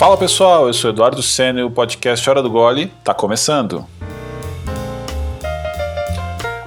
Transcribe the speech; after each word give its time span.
Fala 0.00 0.16
pessoal, 0.16 0.66
eu 0.66 0.72
sou 0.72 0.88
Eduardo 0.88 1.22
Senna 1.22 1.60
e 1.60 1.62
o 1.62 1.70
podcast 1.70 2.30
Hora 2.30 2.42
do 2.42 2.48
Gole 2.48 2.90
está 3.00 3.12
começando. 3.12 3.86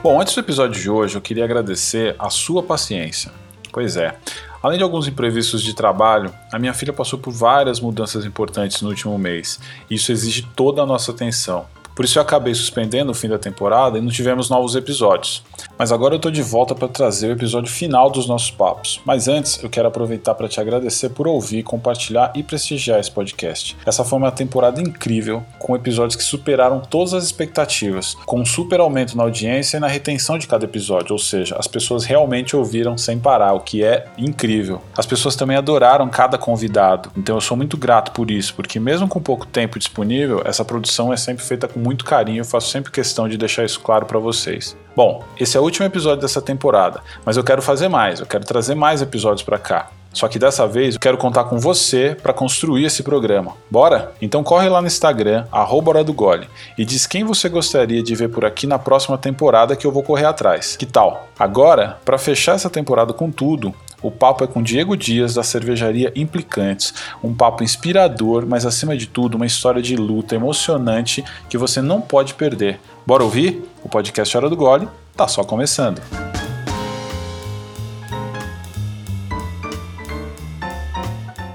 Bom, 0.04 0.22
antes 0.22 0.36
do 0.36 0.40
episódio 0.40 0.80
de 0.80 0.88
hoje, 0.88 1.16
eu 1.16 1.22
queria 1.22 1.44
agradecer 1.44 2.16
a 2.20 2.30
sua 2.30 2.62
paciência. 2.62 3.32
Pois 3.72 3.98
é, 3.98 4.16
além 4.62 4.78
de 4.78 4.84
alguns 4.84 5.08
imprevistos 5.08 5.64
de 5.64 5.74
trabalho, 5.74 6.32
a 6.52 6.60
minha 6.60 6.76
filha 6.76 6.94
passou 6.94 7.18
por 7.18 7.34
várias 7.34 7.80
mudanças 7.80 8.24
importantes 8.24 8.84
no 8.84 8.90
último 8.90 9.18
mês. 9.18 9.60
E 9.90 9.96
isso 9.96 10.12
exige 10.12 10.48
toda 10.56 10.84
a 10.84 10.86
nossa 10.86 11.10
atenção. 11.10 11.66
Por 11.96 12.06
isso 12.06 12.20
eu 12.20 12.22
acabei 12.22 12.54
suspendendo 12.54 13.12
o 13.12 13.16
fim 13.16 13.30
da 13.30 13.40
temporada 13.40 13.98
e 13.98 14.02
não 14.02 14.10
tivemos 14.10 14.48
novos 14.48 14.76
episódios. 14.76 15.44
Mas 15.84 15.92
agora 15.92 16.14
eu 16.14 16.16
estou 16.16 16.32
de 16.32 16.42
volta 16.42 16.74
para 16.74 16.88
trazer 16.88 17.28
o 17.28 17.32
episódio 17.34 17.70
final 17.70 18.10
dos 18.10 18.26
nossos 18.26 18.50
papos. 18.50 19.02
Mas 19.04 19.28
antes, 19.28 19.62
eu 19.62 19.70
quero 19.70 19.86
aproveitar 19.86 20.34
para 20.34 20.48
te 20.48 20.62
agradecer 20.62 21.10
por 21.10 21.28
ouvir, 21.28 21.62
compartilhar 21.62 22.32
e 22.34 22.42
prestigiar 22.42 23.02
esse 23.02 23.12
podcast. 23.12 23.76
Essa 23.86 24.06
foi 24.06 24.18
uma 24.18 24.32
temporada 24.32 24.80
incrível, 24.80 25.44
com 25.60 25.76
episódios 25.76 26.16
que 26.16 26.24
superaram 26.24 26.80
todas 26.80 27.14
as 27.14 27.26
expectativas, 27.26 28.16
com 28.26 28.40
um 28.40 28.46
super 28.46 28.80
aumento 28.80 29.18
na 29.18 29.24
audiência 29.24 29.76
e 29.76 29.80
na 29.82 29.88
retenção 29.88 30.38
de 30.38 30.48
cada 30.48 30.64
episódio, 30.64 31.12
ou 31.12 31.20
seja, 31.20 31.58
as 31.60 31.68
pessoas 31.68 32.06
realmente 32.06 32.56
ouviram 32.56 32.98
sem 32.98 33.20
parar, 33.20 33.52
o 33.52 33.60
que 33.60 33.84
é 33.84 34.06
incrível. 34.18 34.82
As 34.96 35.06
pessoas 35.06 35.36
também 35.36 35.58
adoraram 35.58 36.08
cada 36.08 36.38
convidado, 36.38 37.12
então 37.18 37.36
eu 37.36 37.42
sou 37.42 37.58
muito 37.58 37.76
grato 37.76 38.14
por 38.14 38.32
isso, 38.32 38.56
porque 38.56 38.80
mesmo 38.80 39.06
com 39.06 39.22
pouco 39.22 39.46
tempo 39.46 39.78
disponível, 39.78 40.42
essa 40.46 40.64
produção 40.64 41.12
é 41.12 41.18
sempre 41.18 41.44
feita 41.44 41.68
com 41.68 41.78
muito 41.78 42.06
carinho, 42.06 42.40
eu 42.40 42.46
faço 42.46 42.70
sempre 42.70 42.90
questão 42.90 43.28
de 43.28 43.36
deixar 43.36 43.66
isso 43.66 43.82
claro 43.82 44.06
para 44.06 44.18
vocês. 44.18 44.78
Bom, 44.96 45.24
esse 45.40 45.58
é 45.58 45.60
o 45.60 45.64
último 45.64 45.86
episódio 45.86 46.22
dessa 46.22 46.42
temporada, 46.42 47.02
mas 47.26 47.36
eu 47.36 47.44
quero 47.44 47.62
fazer 47.62 47.88
mais, 47.88 48.20
eu 48.20 48.26
quero 48.28 48.46
trazer 48.46 48.76
mais 48.76 49.02
episódios 49.02 49.42
para 49.42 49.58
cá. 49.58 49.90
Só 50.14 50.28
que 50.28 50.38
dessa 50.38 50.68
vez 50.68 50.94
eu 50.94 51.02
quero 51.02 51.18
contar 51.18 51.46
com 51.46 51.58
você 51.58 52.16
para 52.22 52.32
construir 52.32 52.86
esse 52.86 53.02
programa. 53.02 53.54
Bora? 53.70 54.12
Então 54.22 54.44
corre 54.44 54.70
lá 54.70 54.80
no 54.80 54.86
Instagram, 54.86 55.48
arroba 55.52 56.04
do 56.04 56.14
Gole, 56.14 56.48
e 56.78 56.86
diz 56.86 57.08
quem 57.08 57.24
você 57.24 57.50
gostaria 57.50 58.04
de 58.04 58.14
ver 58.14 58.30
por 58.30 58.46
aqui 58.46 58.68
na 58.68 58.78
próxima 58.78 59.18
temporada 59.18 59.76
que 59.76 59.88
eu 59.88 59.92
vou 59.92 60.04
correr 60.04 60.26
atrás. 60.26 60.78
Que 60.78 60.86
tal? 60.86 61.28
Agora, 61.38 61.98
para 62.06 62.20
fechar 62.20 62.54
essa 62.54 62.70
temporada 62.70 63.12
com 63.12 63.32
tudo, 63.32 63.74
o 64.04 64.12
papo 64.12 64.44
é 64.44 64.48
com 64.48 64.62
Diego 64.62 64.96
Dias, 64.96 65.34
da 65.34 65.42
cervejaria 65.42 66.12
Implicantes. 66.16 66.94
Um 67.24 67.34
papo 67.34 67.64
inspirador, 67.64 68.46
mas 68.46 68.66
acima 68.66 68.96
de 68.96 69.08
tudo, 69.08 69.36
uma 69.36 69.46
história 69.48 69.82
de 69.82 69.96
luta 69.96 70.36
emocionante 70.36 71.24
que 71.50 71.58
você 71.58 71.82
não 71.82 72.00
pode 72.00 72.36
perder. 72.36 72.80
Bora 73.08 73.24
ouvir? 73.24 73.73
O 73.84 73.90
podcast 73.90 74.36
Hora 74.38 74.50
do 74.50 74.56
Gole 74.56 74.88
tá 75.16 75.28
só 75.28 75.44
começando. 75.44 76.02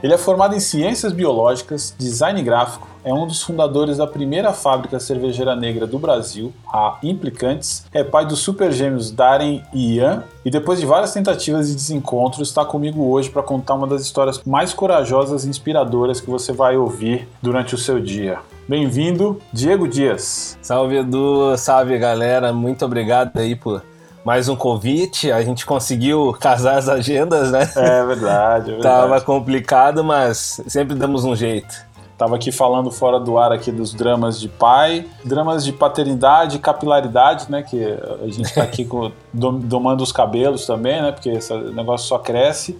Ele 0.02 0.14
é 0.14 0.18
formado 0.18 0.54
em 0.54 0.60
Ciências 0.60 1.12
Biológicas, 1.12 1.94
Design 1.98 2.40
Gráfico, 2.42 2.86
é 3.08 3.14
um 3.14 3.26
dos 3.26 3.42
fundadores 3.42 3.96
da 3.96 4.06
primeira 4.06 4.52
fábrica 4.52 5.00
cervejeira 5.00 5.56
negra 5.56 5.86
do 5.86 5.98
Brasil, 5.98 6.52
a 6.70 6.98
Implicantes, 7.02 7.86
é 7.90 8.04
pai 8.04 8.26
dos 8.26 8.40
super 8.40 8.70
gêmeos 8.70 9.10
Darren 9.10 9.62
e 9.72 9.94
Ian, 9.96 10.24
e 10.44 10.50
depois 10.50 10.78
de 10.78 10.84
várias 10.84 11.14
tentativas 11.14 11.70
e 11.70 11.74
desencontros, 11.74 12.48
está 12.48 12.66
comigo 12.66 13.02
hoje 13.08 13.30
para 13.30 13.42
contar 13.42 13.74
uma 13.76 13.86
das 13.86 14.02
histórias 14.02 14.42
mais 14.44 14.74
corajosas 14.74 15.46
e 15.46 15.48
inspiradoras 15.48 16.20
que 16.20 16.28
você 16.28 16.52
vai 16.52 16.76
ouvir 16.76 17.26
durante 17.40 17.74
o 17.74 17.78
seu 17.78 17.98
dia. 17.98 18.40
Bem-vindo, 18.68 19.40
Diego 19.54 19.88
Dias. 19.88 20.58
Salve 20.60 20.96
Edu, 20.96 21.56
salve 21.56 21.98
galera, 21.98 22.52
muito 22.52 22.84
obrigado 22.84 23.38
aí 23.38 23.56
por 23.56 23.82
mais 24.28 24.46
um 24.46 24.54
convite. 24.54 25.32
A 25.32 25.40
gente 25.40 25.64
conseguiu 25.64 26.36
casar 26.38 26.76
as 26.76 26.86
agendas, 26.86 27.50
né? 27.50 27.62
É 27.74 28.04
verdade, 28.04 28.72
é 28.72 28.74
verdade. 28.76 28.82
Tava 28.82 29.20
complicado, 29.22 30.04
mas 30.04 30.60
sempre 30.66 30.94
damos 30.94 31.24
um 31.24 31.34
jeito. 31.34 31.87
Tava 32.18 32.34
aqui 32.34 32.50
falando 32.50 32.90
fora 32.90 33.20
do 33.20 33.38
ar 33.38 33.52
aqui 33.52 33.70
dos 33.70 33.94
dramas 33.94 34.40
de 34.40 34.48
pai, 34.48 35.06
dramas 35.24 35.64
de 35.64 35.72
paternidade 35.72 36.58
capilaridade, 36.58 37.48
né? 37.48 37.62
Que 37.62 37.80
a 37.80 38.26
gente 38.26 38.52
tá 38.52 38.64
aqui 38.64 38.84
com, 38.84 39.12
domando 39.32 40.02
os 40.02 40.10
cabelos 40.10 40.66
também, 40.66 41.00
né? 41.00 41.12
Porque 41.12 41.28
esse 41.28 41.54
negócio 41.54 42.08
só 42.08 42.18
cresce 42.18 42.76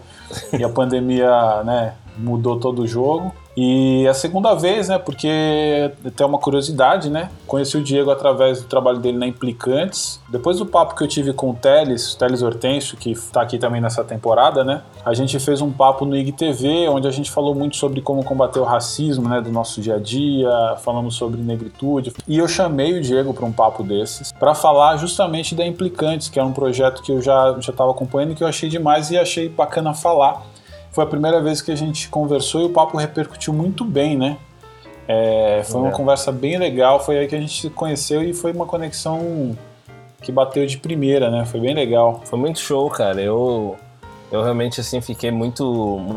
e 0.58 0.64
a 0.64 0.68
pandemia, 0.68 1.62
né? 1.62 1.94
Mudou 2.16 2.58
todo 2.58 2.82
o 2.82 2.86
jogo. 2.86 3.32
E 3.60 4.06
a 4.06 4.14
segunda 4.14 4.54
vez, 4.54 4.88
né? 4.88 4.98
Porque 4.98 5.90
tem 6.14 6.24
uma 6.24 6.38
curiosidade, 6.38 7.10
né? 7.10 7.28
Conheci 7.44 7.76
o 7.76 7.82
Diego 7.82 8.08
através 8.08 8.62
do 8.62 8.68
trabalho 8.68 9.00
dele 9.00 9.18
na 9.18 9.26
Implicantes. 9.26 10.20
Depois 10.28 10.58
do 10.58 10.66
papo 10.66 10.94
que 10.94 11.02
eu 11.02 11.08
tive 11.08 11.32
com 11.32 11.50
o 11.50 11.54
Teles, 11.54 12.14
Teles 12.14 12.40
Hortêncio, 12.40 12.96
que 12.96 13.10
está 13.10 13.42
aqui 13.42 13.58
também 13.58 13.80
nessa 13.80 14.04
temporada, 14.04 14.62
né? 14.62 14.82
A 15.04 15.12
gente 15.12 15.40
fez 15.40 15.60
um 15.60 15.72
papo 15.72 16.04
no 16.04 16.16
IGTV, 16.16 16.88
onde 16.88 17.08
a 17.08 17.10
gente 17.10 17.32
falou 17.32 17.52
muito 17.52 17.76
sobre 17.76 18.00
como 18.00 18.22
combater 18.22 18.60
o 18.60 18.64
racismo, 18.64 19.28
né? 19.28 19.40
Do 19.40 19.50
nosso 19.50 19.80
dia 19.80 19.96
a 19.96 19.98
dia, 19.98 20.48
falamos 20.84 21.16
sobre 21.16 21.40
negritude. 21.40 22.12
E 22.28 22.38
eu 22.38 22.46
chamei 22.46 22.96
o 22.96 23.02
Diego 23.02 23.34
para 23.34 23.44
um 23.44 23.52
papo 23.52 23.82
desses, 23.82 24.30
para 24.30 24.54
falar 24.54 24.98
justamente 24.98 25.56
da 25.56 25.66
Implicantes, 25.66 26.28
que 26.28 26.38
é 26.38 26.44
um 26.44 26.52
projeto 26.52 27.02
que 27.02 27.10
eu 27.10 27.20
já 27.20 27.56
estava 27.58 27.90
acompanhando 27.90 28.30
e 28.30 28.34
que 28.36 28.44
eu 28.44 28.48
achei 28.48 28.68
demais 28.68 29.10
e 29.10 29.18
achei 29.18 29.48
bacana 29.48 29.92
falar 29.92 30.46
foi 30.92 31.04
a 31.04 31.06
primeira 31.06 31.40
vez 31.40 31.60
que 31.60 31.70
a 31.70 31.76
gente 31.76 32.08
conversou 32.08 32.62
e 32.62 32.64
o 32.64 32.70
papo 32.70 32.96
repercutiu 32.96 33.52
muito 33.52 33.84
bem, 33.84 34.16
né? 34.16 34.36
É, 35.06 35.62
foi 35.64 35.80
uma 35.80 35.88
é. 35.88 35.92
conversa 35.92 36.30
bem 36.30 36.58
legal, 36.58 37.00
foi 37.00 37.18
aí 37.18 37.26
que 37.26 37.34
a 37.34 37.40
gente 37.40 37.60
se 37.60 37.70
conheceu 37.70 38.22
e 38.22 38.34
foi 38.34 38.52
uma 38.52 38.66
conexão 38.66 39.56
que 40.20 40.30
bateu 40.30 40.66
de 40.66 40.76
primeira, 40.76 41.30
né? 41.30 41.44
Foi 41.46 41.60
bem 41.60 41.74
legal. 41.74 42.20
Foi 42.24 42.38
muito 42.38 42.58
show, 42.58 42.90
cara. 42.90 43.20
Eu 43.20 43.76
eu 44.30 44.42
realmente 44.42 44.80
assim 44.80 45.00
fiquei 45.00 45.30
muito 45.30 45.64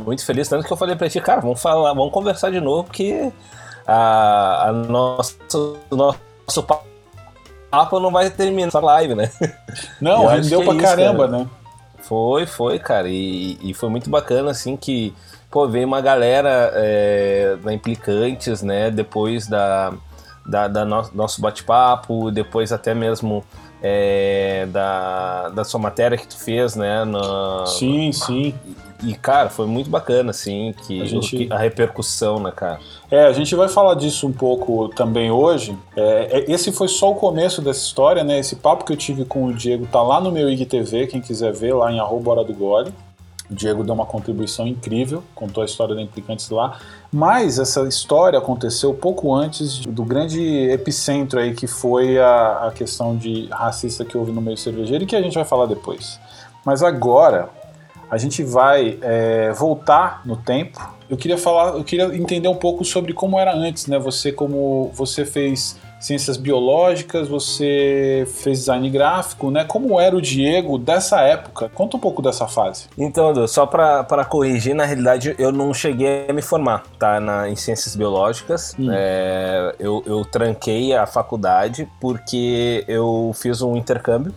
muito 0.05 0.25
feliz 0.25 0.49
tanto 0.49 0.67
que 0.67 0.73
eu 0.73 0.77
falei 0.77 0.97
para 0.97 1.09
ti, 1.09 1.21
cara, 1.21 1.39
vamos 1.39 1.61
falar, 1.61 1.93
vamos 1.93 2.11
conversar 2.11 2.51
de 2.51 2.59
novo 2.59 2.83
porque 2.83 3.31
a, 3.87 4.67
a 4.67 4.71
nosso 4.73 5.37
nosso 5.89 6.63
papo 6.63 7.99
não 8.01 8.11
vai 8.11 8.29
terminar 8.29 8.67
essa 8.67 8.81
live, 8.81 9.15
né? 9.15 9.31
Não, 10.01 10.27
rendeu 10.27 10.61
pra 10.63 10.73
é 10.73 10.75
isso, 10.75 10.85
caramba, 10.85 11.25
cara. 11.25 11.37
né? 11.37 11.47
Foi, 12.11 12.45
foi, 12.45 12.77
cara. 12.77 13.07
E, 13.07 13.57
e 13.61 13.73
foi 13.73 13.87
muito 13.87 14.09
bacana, 14.09 14.51
assim, 14.51 14.75
que, 14.75 15.13
pô, 15.49 15.65
veio 15.65 15.87
uma 15.87 16.01
galera 16.01 16.69
é, 16.75 17.55
da 17.63 17.73
Implicantes, 17.73 18.61
né? 18.61 18.91
Depois 18.91 19.47
da, 19.47 19.93
da, 20.45 20.67
da 20.67 20.83
no, 20.83 21.09
nosso 21.13 21.39
bate-papo, 21.41 22.29
depois 22.29 22.73
até 22.73 22.93
mesmo 22.93 23.45
é, 23.81 24.67
da, 24.73 25.47
da 25.51 25.63
sua 25.63 25.79
matéria 25.79 26.17
que 26.17 26.27
tu 26.27 26.37
fez, 26.37 26.75
né? 26.75 27.05
Na, 27.05 27.65
sim, 27.65 28.11
sim. 28.11 28.53
E, 29.03 29.15
cara, 29.15 29.49
foi 29.49 29.65
muito 29.65 29.89
bacana, 29.89 30.29
assim, 30.29 30.73
que 30.85 31.01
a, 31.01 31.05
gente... 31.05 31.47
a, 31.51 31.57
repercussão, 31.57 32.39
né, 32.39 32.51
cara? 32.55 32.79
É, 33.09 33.25
a 33.25 33.33
gente 33.33 33.55
vai 33.55 33.67
falar 33.67 33.95
disso 33.95 34.27
um 34.27 34.31
pouco 34.31 34.89
também 34.89 35.31
hoje. 35.31 35.75
É, 35.95 36.39
é, 36.39 36.51
esse 36.51 36.71
foi 36.71 36.87
só 36.87 37.11
o 37.11 37.15
começo 37.15 37.61
dessa 37.61 37.79
história, 37.79 38.23
né? 38.23 38.39
Esse 38.39 38.55
papo 38.55 38.85
que 38.85 38.93
eu 38.93 38.97
tive 38.97 39.25
com 39.25 39.45
o 39.45 39.53
Diego 39.53 39.87
tá 39.87 40.01
lá 40.01 40.21
no 40.21 40.31
meu 40.31 40.49
IGTV, 40.49 41.07
quem 41.07 41.19
quiser 41.19 41.51
ver, 41.51 41.73
lá 41.73 41.91
em 41.91 41.99
arroba 41.99 42.31
Hora 42.31 42.43
do 42.43 42.53
Gole. 42.53 42.93
O 43.49 43.55
Diego 43.55 43.83
deu 43.83 43.93
uma 43.93 44.05
contribuição 44.05 44.65
incrível, 44.65 45.21
contou 45.35 45.61
a 45.61 45.65
história 45.65 45.93
da 45.93 46.01
Implicantes 46.01 46.49
lá. 46.49 46.79
Mas 47.11 47.59
essa 47.59 47.81
história 47.81 48.39
aconteceu 48.39 48.93
pouco 48.93 49.33
antes 49.33 49.79
do 49.79 50.05
grande 50.05 50.41
epicentro 50.69 51.37
aí 51.37 51.53
que 51.53 51.67
foi 51.67 52.17
a, 52.17 52.67
a 52.67 52.71
questão 52.71 53.17
de 53.17 53.47
racista 53.51 54.05
que 54.05 54.17
houve 54.17 54.31
no 54.31 54.41
meio 54.41 54.57
cervejeiro 54.57 55.03
e 55.03 55.07
que 55.07 55.15
a 55.15 55.21
gente 55.21 55.33
vai 55.33 55.43
falar 55.43 55.65
depois. 55.65 56.17
Mas 56.63 56.81
agora, 56.81 57.49
a 58.11 58.17
gente 58.17 58.43
vai 58.43 58.99
é, 59.01 59.53
voltar 59.53 60.21
no 60.25 60.35
tempo. 60.35 60.77
Eu 61.09 61.15
queria 61.15 61.37
falar, 61.37 61.77
eu 61.77 61.83
queria 61.83 62.13
entender 62.13 62.49
um 62.49 62.55
pouco 62.55 62.83
sobre 62.83 63.13
como 63.13 63.39
era 63.39 63.55
antes, 63.55 63.87
né? 63.87 63.97
Você 63.97 64.33
como 64.33 64.91
você 64.93 65.25
fez 65.25 65.79
ciências 65.97 66.35
biológicas, 66.35 67.29
você 67.29 68.27
fez 68.43 68.59
design 68.59 68.89
gráfico, 68.89 69.49
né? 69.49 69.63
Como 69.63 69.99
era 69.99 70.15
o 70.15 70.21
Diego 70.21 70.77
dessa 70.77 71.21
época? 71.21 71.69
Conta 71.73 71.95
um 71.95 71.99
pouco 71.99 72.21
dessa 72.21 72.47
fase. 72.47 72.87
Então, 72.97 73.47
só 73.47 73.65
para 73.65 74.25
corrigir, 74.25 74.73
na 74.73 74.83
realidade 74.83 75.33
eu 75.37 75.51
não 75.53 75.73
cheguei 75.73 76.25
a 76.27 76.33
me 76.33 76.41
formar, 76.41 76.83
tá? 76.99 77.19
Na, 77.19 77.47
em 77.47 77.55
ciências 77.55 77.95
biológicas. 77.95 78.75
Hum. 78.77 78.89
É, 78.91 79.73
eu, 79.79 80.03
eu 80.05 80.25
tranquei 80.25 80.93
a 80.93 81.05
faculdade 81.05 81.87
porque 81.99 82.83
eu 82.89 83.31
fiz 83.35 83.61
um 83.61 83.77
intercâmbio. 83.77 84.33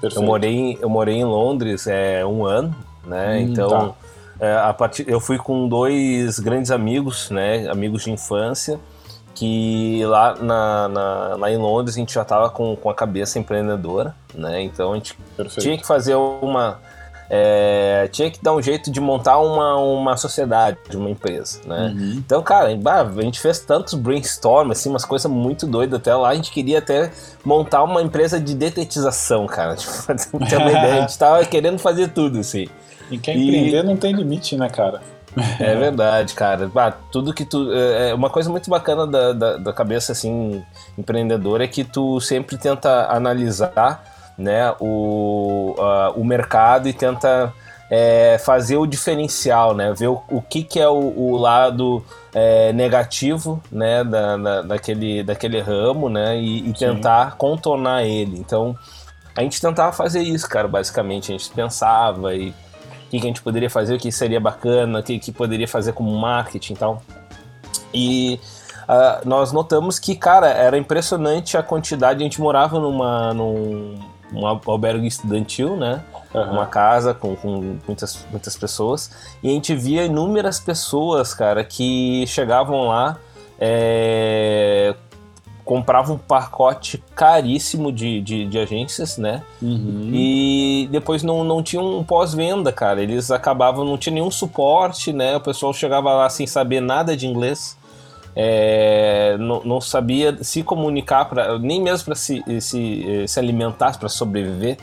Perfeito. 0.00 0.22
Eu 0.22 0.26
morei, 0.26 0.78
eu 0.80 0.88
morei 0.88 1.16
em 1.16 1.24
Londres 1.24 1.88
é, 1.88 2.24
um 2.24 2.44
ano 2.44 2.74
né? 3.06 3.36
Hum, 3.36 3.40
então, 3.40 3.68
tá. 4.38 4.46
é, 4.46 4.56
a 4.56 4.72
partir, 4.74 5.08
eu 5.08 5.20
fui 5.20 5.38
com 5.38 5.68
dois 5.68 6.38
grandes 6.38 6.70
amigos, 6.70 7.30
né? 7.30 7.68
Amigos 7.68 8.04
de 8.04 8.10
infância, 8.10 8.78
que 9.34 10.04
lá, 10.04 10.34
na, 10.34 10.88
na 10.88 11.36
lá 11.36 11.50
em 11.50 11.56
Londres 11.56 11.96
a 11.96 11.98
gente 11.98 12.14
já 12.14 12.22
estava 12.22 12.50
com, 12.50 12.74
com 12.76 12.90
a 12.90 12.94
cabeça 12.94 13.38
empreendedora, 13.38 14.14
né? 14.34 14.62
Então 14.62 14.92
a 14.92 14.94
gente 14.96 15.16
Perfeito. 15.36 15.60
tinha 15.60 15.78
que 15.78 15.86
fazer 15.86 16.14
uma 16.14 16.78
é, 17.28 18.08
tinha 18.12 18.30
que 18.30 18.42
dar 18.42 18.54
um 18.54 18.62
jeito 18.62 18.90
de 18.90 19.00
montar 19.00 19.38
uma, 19.38 19.76
uma 19.76 20.16
sociedade, 20.16 20.78
uma 20.94 21.10
empresa, 21.10 21.60
né? 21.66 21.92
Uhum. 21.94 22.12
Então, 22.18 22.42
cara, 22.42 22.68
a 22.68 23.22
gente 23.22 23.40
fez 23.40 23.58
tantos 23.58 23.94
brainstorm, 23.94 24.70
assim, 24.70 24.88
umas 24.88 25.04
coisas 25.04 25.30
muito 25.30 25.66
doidas 25.66 25.98
até 25.98 26.14
lá. 26.14 26.28
A 26.28 26.34
gente 26.34 26.52
queria 26.52 26.78
até 26.78 27.10
montar 27.44 27.82
uma 27.82 28.00
empresa 28.00 28.38
de 28.38 28.54
detetização, 28.54 29.46
cara. 29.46 29.74
Tipo, 29.76 30.38
ter 30.46 30.56
uma 30.56 30.70
ideia. 30.70 30.94
A 30.94 31.00
gente 31.00 31.18
tava 31.18 31.44
querendo 31.44 31.78
fazer 31.78 32.08
tudo, 32.08 32.38
assim. 32.38 32.68
E 33.10 33.18
quem 33.18 33.42
empreender 33.42 33.82
não 33.82 33.96
tem 33.96 34.12
limite, 34.12 34.56
né, 34.56 34.68
cara? 34.68 35.00
É 35.60 35.74
verdade, 35.76 36.34
cara. 36.34 36.66
Bah, 36.66 36.90
tudo 36.90 37.34
que 37.34 37.44
tu. 37.44 37.70
É, 37.72 38.10
é 38.10 38.14
uma 38.14 38.30
coisa 38.30 38.48
muito 38.48 38.70
bacana 38.70 39.06
da, 39.06 39.32
da, 39.32 39.56
da, 39.58 39.72
cabeça 39.72 40.12
assim 40.12 40.64
empreendedora 40.96 41.64
é 41.64 41.68
que 41.68 41.84
tu 41.84 42.20
sempre 42.20 42.56
tenta 42.56 43.06
analisar 43.12 44.02
né, 44.38 44.74
o, 44.80 45.74
o 46.14 46.24
mercado 46.24 46.88
e 46.88 46.92
tenta 46.92 47.52
é, 47.90 48.38
fazer 48.38 48.76
o 48.76 48.86
diferencial, 48.86 49.74
né? 49.74 49.92
Ver 49.92 50.08
o, 50.08 50.22
o 50.28 50.42
que, 50.42 50.62
que 50.62 50.80
é 50.80 50.88
o, 50.88 50.94
o 50.94 51.36
lado 51.36 52.04
é, 52.34 52.72
negativo, 52.72 53.62
né? 53.70 54.02
Da, 54.04 54.36
da, 54.36 54.62
daquele, 54.62 55.22
daquele 55.22 55.60
ramo, 55.60 56.08
né? 56.08 56.38
E, 56.38 56.68
e 56.68 56.72
tentar 56.72 57.32
Sim. 57.32 57.36
contornar 57.38 58.04
ele. 58.04 58.38
Então, 58.38 58.76
a 59.36 59.42
gente 59.42 59.60
tentava 59.60 59.92
fazer 59.92 60.22
isso, 60.22 60.48
cara, 60.48 60.66
basicamente. 60.66 61.32
A 61.32 61.36
gente 61.36 61.50
pensava 61.50 62.34
e 62.34 62.54
o 63.06 63.10
que, 63.10 63.20
que 63.20 63.24
a 63.24 63.28
gente 63.28 63.42
poderia 63.42 63.70
fazer, 63.70 63.94
o 63.94 63.98
que 63.98 64.10
seria 64.10 64.40
bacana, 64.40 64.98
o 64.98 65.02
que, 65.02 65.18
que 65.18 65.32
poderia 65.32 65.68
fazer 65.68 65.92
como 65.92 66.10
marketing 66.18 66.72
e 66.72 66.76
tal. 66.76 67.02
E 67.94 68.40
uh, 68.88 69.26
nós 69.28 69.52
notamos 69.52 69.98
que, 69.98 70.16
cara, 70.16 70.48
era 70.48 70.76
impressionante 70.76 71.56
a 71.56 71.62
quantidade. 71.62 72.20
A 72.20 72.22
gente 72.24 72.40
morava 72.40 72.80
numa, 72.80 73.32
num 73.32 73.96
um 74.32 74.46
albergue 74.46 75.06
estudantil, 75.06 75.76
né? 75.76 76.02
Uhum. 76.34 76.50
Uma 76.50 76.66
casa 76.66 77.14
com, 77.14 77.36
com, 77.36 77.78
muitas, 77.86 78.26
muitas 78.30 78.56
pessoas. 78.56 79.10
E 79.42 79.48
a 79.48 79.52
gente 79.52 79.74
via 79.74 80.04
inúmeras 80.04 80.58
pessoas, 80.58 81.32
cara, 81.32 81.62
que 81.64 82.26
chegavam 82.26 82.88
lá, 82.88 83.16
é, 83.58 84.94
compravam 85.66 86.14
um 86.14 86.18
pacote 86.18 87.02
caríssimo 87.12 87.90
de, 87.90 88.20
de, 88.20 88.46
de 88.46 88.56
agências, 88.56 89.18
né? 89.18 89.42
Uhum. 89.60 90.12
E 90.14 90.88
depois 90.92 91.24
não, 91.24 91.42
não 91.42 91.60
tinham 91.60 91.98
um 91.98 92.04
pós-venda, 92.04 92.70
cara. 92.72 93.02
Eles 93.02 93.32
acabavam, 93.32 93.84
não 93.84 93.98
tinha 93.98 94.14
nenhum 94.14 94.30
suporte, 94.30 95.12
né? 95.12 95.36
O 95.36 95.40
pessoal 95.40 95.74
chegava 95.74 96.14
lá 96.14 96.30
sem 96.30 96.46
saber 96.46 96.80
nada 96.80 97.16
de 97.16 97.26
inglês. 97.26 97.76
É, 98.36 99.36
não, 99.40 99.64
não, 99.64 99.80
sabia 99.80 100.38
se 100.40 100.62
comunicar, 100.62 101.24
pra, 101.24 101.58
nem 101.58 101.82
mesmo 101.82 102.04
para 102.04 102.14
se, 102.14 102.44
se, 102.60 103.24
se 103.26 103.38
alimentar, 103.40 103.98
para 103.98 104.08
sobreviver. 104.08 104.78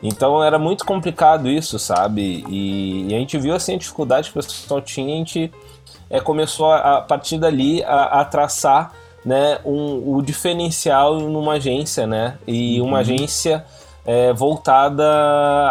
Então 0.00 0.44
era 0.44 0.58
muito 0.58 0.84
complicado 0.84 1.48
isso, 1.48 1.80
sabe? 1.80 2.44
E, 2.48 3.08
e, 3.08 3.14
a 3.14 3.18
gente 3.18 3.36
viu 3.38 3.56
assim, 3.56 3.74
a 3.74 3.78
dificuldade 3.78 4.30
que 4.30 4.38
o 4.38 4.42
pessoal 4.42 4.80
tinha, 4.80 5.14
a 5.14 5.18
gente 5.18 5.50
é, 6.08 6.20
começou 6.20 6.70
a, 6.70 6.98
a 6.98 7.00
partir 7.00 7.38
dali 7.38 7.82
a, 7.82 8.20
a 8.20 8.24
traçar 8.24 8.92
né, 9.24 9.58
um, 9.64 10.16
o 10.16 10.22
diferencial 10.22 11.18
numa 11.20 11.54
agência, 11.54 12.06
né? 12.06 12.38
E 12.46 12.80
uma 12.80 12.92
uhum. 12.92 12.96
agência 12.96 13.64
é, 14.06 14.32
voltada 14.32 15.04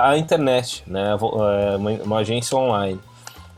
à 0.04 0.18
internet, 0.18 0.84
né? 0.86 1.12
É, 1.12 1.76
uma, 1.76 1.92
uma 1.92 2.18
agência 2.20 2.58
online. 2.58 3.00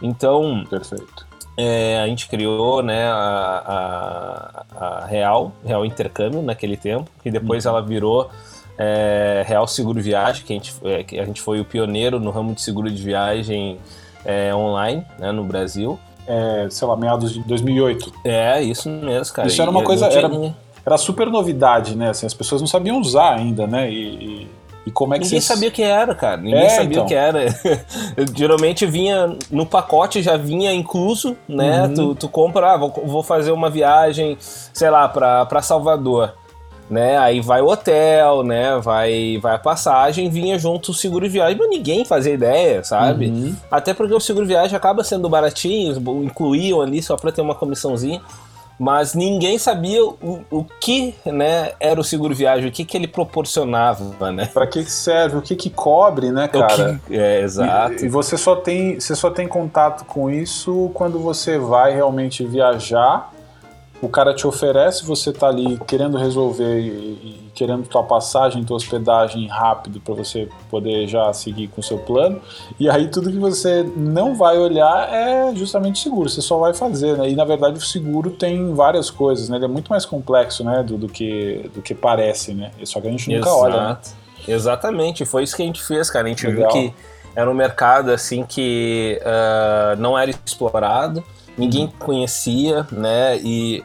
Então, 0.01 0.63
perfeito. 0.69 1.27
É, 1.57 2.00
a 2.00 2.07
gente 2.07 2.30
criou 2.30 2.81
né, 2.81 3.09
a, 3.12 4.63
a, 4.80 4.86
a, 4.86 5.06
Real, 5.06 5.51
Real 5.65 5.86
Intercâmbio 5.86 6.42
naquele 6.42 6.77
tempo, 6.77 7.12
que 7.21 7.30
depois 7.30 7.65
uhum. 7.65 7.71
ela 7.71 7.81
virou 7.81 8.30
é, 8.77 9.44
Real 9.45 9.68
Seguro 9.68 10.01
Viagem, 10.01 10.45
que 10.45 10.53
a, 10.53 10.56
gente, 10.56 10.74
é, 10.85 11.03
que 11.03 11.19
a 11.19 11.25
gente 11.25 11.42
foi 11.42 11.59
o 11.59 11.65
pioneiro 11.65 12.18
no 12.18 12.31
ramo 12.31 12.56
de 12.56 12.62
seguro 12.62 12.89
de 12.89 13.03
viagem 13.03 13.77
é, 14.24 14.56
online 14.56 15.06
né, 15.19 15.33
no 15.33 15.44
Brasil. 15.44 16.00
É, 16.29 16.67
sei 16.69 16.87
lá, 16.87 16.95
meados 16.95 17.33
de 17.33 17.39
2008. 17.39 18.13
É, 18.23 18.61
isso 18.61 18.87
mesmo, 18.87 19.33
cara. 19.33 19.47
Isso 19.47 19.59
era 19.61 19.71
uma 19.71 19.81
e, 19.81 19.83
coisa, 19.83 20.05
era, 20.05 20.29
era 20.85 20.97
super 20.97 21.27
novidade, 21.27 21.97
né? 21.97 22.11
Assim, 22.11 22.27
as 22.27 22.33
pessoas 22.35 22.61
não 22.61 22.67
sabiam 22.67 23.01
usar 23.01 23.35
ainda, 23.35 23.65
né? 23.65 23.91
E, 23.91 24.43
e 24.43 24.47
e 24.89 24.91
como 24.91 25.13
é 25.13 25.19
que 25.19 25.25
Ninguém 25.25 25.41
sabia 25.41 25.69
o 25.69 25.71
que 25.71 25.83
era, 25.83 26.15
cara. 26.15 26.37
Ninguém 26.37 26.65
é, 26.65 26.69
sabia 26.69 26.89
então. 26.89 27.03
o 27.03 27.07
que 27.07 27.13
era. 27.13 27.45
Geralmente 28.35 28.85
vinha 28.87 29.37
no 29.51 29.65
pacote, 29.65 30.21
já 30.21 30.35
vinha 30.35 30.73
incluso, 30.73 31.37
né? 31.47 31.83
Uhum. 31.83 31.93
Tu, 31.93 32.15
tu 32.15 32.29
compra, 32.29 32.73
ah, 32.73 32.77
vou, 32.77 32.91
vou 33.05 33.21
fazer 33.21 33.51
uma 33.51 33.69
viagem, 33.69 34.35
sei 34.39 34.89
lá, 34.89 35.07
para 35.07 35.61
Salvador. 35.61 36.33
Né? 36.89 37.18
Aí 37.18 37.39
vai 37.39 37.62
o 37.62 37.68
hotel, 37.68 38.44
né? 38.44 38.80
Vai, 38.80 39.38
vai 39.39 39.56
a 39.56 39.59
passagem, 39.59 40.30
vinha 40.30 40.57
junto 40.57 40.91
o 40.91 40.94
seguro 40.94 41.25
de 41.25 41.33
viagem, 41.33 41.56
mas 41.57 41.69
ninguém 41.69 42.03
fazia 42.03 42.33
ideia, 42.33 42.83
sabe? 42.83 43.27
Uhum. 43.27 43.56
Até 43.69 43.94
porque 43.94 44.13
o 44.13 44.19
seguro 44.19 44.45
de 44.45 44.53
viagem 44.53 44.75
acaba 44.75 45.03
sendo 45.03 45.30
baratinho, 45.30 45.95
incluíam 46.24 46.81
ali 46.81 47.01
só 47.01 47.15
para 47.15 47.31
ter 47.31 47.41
uma 47.41 47.53
comissãozinha 47.53 48.19
mas 48.80 49.13
ninguém 49.13 49.57
sabia 49.57 50.06
o, 50.06 50.39
o 50.50 50.65
que 50.80 51.13
né, 51.25 51.74
era 51.81 52.00
o 52.00 52.03
seguro 52.03 52.33
viagem, 52.33 52.69
o 52.69 52.71
que, 52.71 52.86
que 52.86 52.95
ele 52.95 53.09
proporcionava, 53.09 54.31
né? 54.31 54.45
Para 54.53 54.65
que 54.65 54.85
serve, 54.85 55.35
o 55.35 55.42
que, 55.42 55.53
que 55.53 55.69
cobre, 55.69 56.31
né, 56.31 56.47
cara? 56.47 56.97
Que, 57.06 57.18
é, 57.18 57.42
exato. 57.42 58.01
E, 58.01 58.06
e, 58.06 58.07
você 58.09 58.38
só 58.38 58.56
tem 58.56 58.97
você 58.97 59.13
só 59.15 59.30
tem 59.30 59.50
contato 59.50 60.06
com 60.06 60.30
isso 60.30 60.89
quando 60.94 61.19
você 61.19 61.57
vai 61.57 61.94
realmente 61.94 62.45
viajar 62.45 63.33
o 64.01 64.07
cara 64.07 64.33
te 64.33 64.47
oferece, 64.47 65.05
você 65.05 65.33
tá 65.33 65.47
ali 65.47 65.77
querendo 65.85 66.17
resolver 66.17 66.79
e, 66.79 66.87
e 66.87 67.51
querendo 67.53 67.85
tua 67.85 68.03
passagem, 68.03 68.63
tua 68.63 68.77
hospedagem 68.77 69.47
rápido 69.47 69.99
para 69.99 70.13
você 70.13 70.47
poder 70.69 71.07
já 71.07 71.31
seguir 71.33 71.67
com 71.67 71.81
o 71.81 71.83
seu 71.83 71.97
plano. 71.97 72.41
E 72.79 72.89
aí 72.89 73.09
tudo 73.09 73.29
que 73.29 73.37
você 73.37 73.83
não 73.97 74.35
vai 74.35 74.57
olhar 74.57 75.13
é 75.13 75.53
justamente 75.53 75.99
seguro, 75.99 76.29
você 76.29 76.41
só 76.41 76.57
vai 76.57 76.73
fazer, 76.73 77.17
né? 77.17 77.29
E 77.29 77.35
na 77.35 77.43
verdade 77.43 77.77
o 77.77 77.81
seguro 77.81 78.31
tem 78.31 78.73
várias 78.73 79.09
coisas, 79.09 79.49
né? 79.49 79.57
Ele 79.57 79.65
é 79.65 79.67
muito 79.69 79.89
mais 79.89 80.05
complexo, 80.05 80.63
né, 80.63 80.81
do, 80.81 80.97
do 80.97 81.09
que 81.09 81.69
do 81.75 81.81
que 81.81 81.93
parece, 81.93 82.53
né? 82.53 82.71
Só 82.85 83.01
que 83.01 83.07
a 83.07 83.11
gente 83.11 83.29
nunca 83.29 83.49
Exato. 83.49 83.61
olha, 83.61 83.89
né? 83.89 83.97
Exatamente, 84.47 85.25
foi 85.25 85.43
isso 85.43 85.55
que 85.55 85.61
a 85.61 85.65
gente 85.65 85.83
fez, 85.83 86.09
cara. 86.09 86.25
A 86.25 86.29
gente 86.29 86.47
Legal. 86.47 86.71
viu 86.71 86.81
que 86.81 86.93
era 87.35 87.49
um 87.49 87.53
mercado 87.53 88.11
assim 88.11 88.45
que 88.45 89.19
uh, 89.21 89.99
não 89.99 90.17
era 90.17 90.31
explorado 90.31 91.23
ninguém 91.59 91.88
conhecia, 92.00 92.88
né? 92.91 93.38
E, 93.39 93.83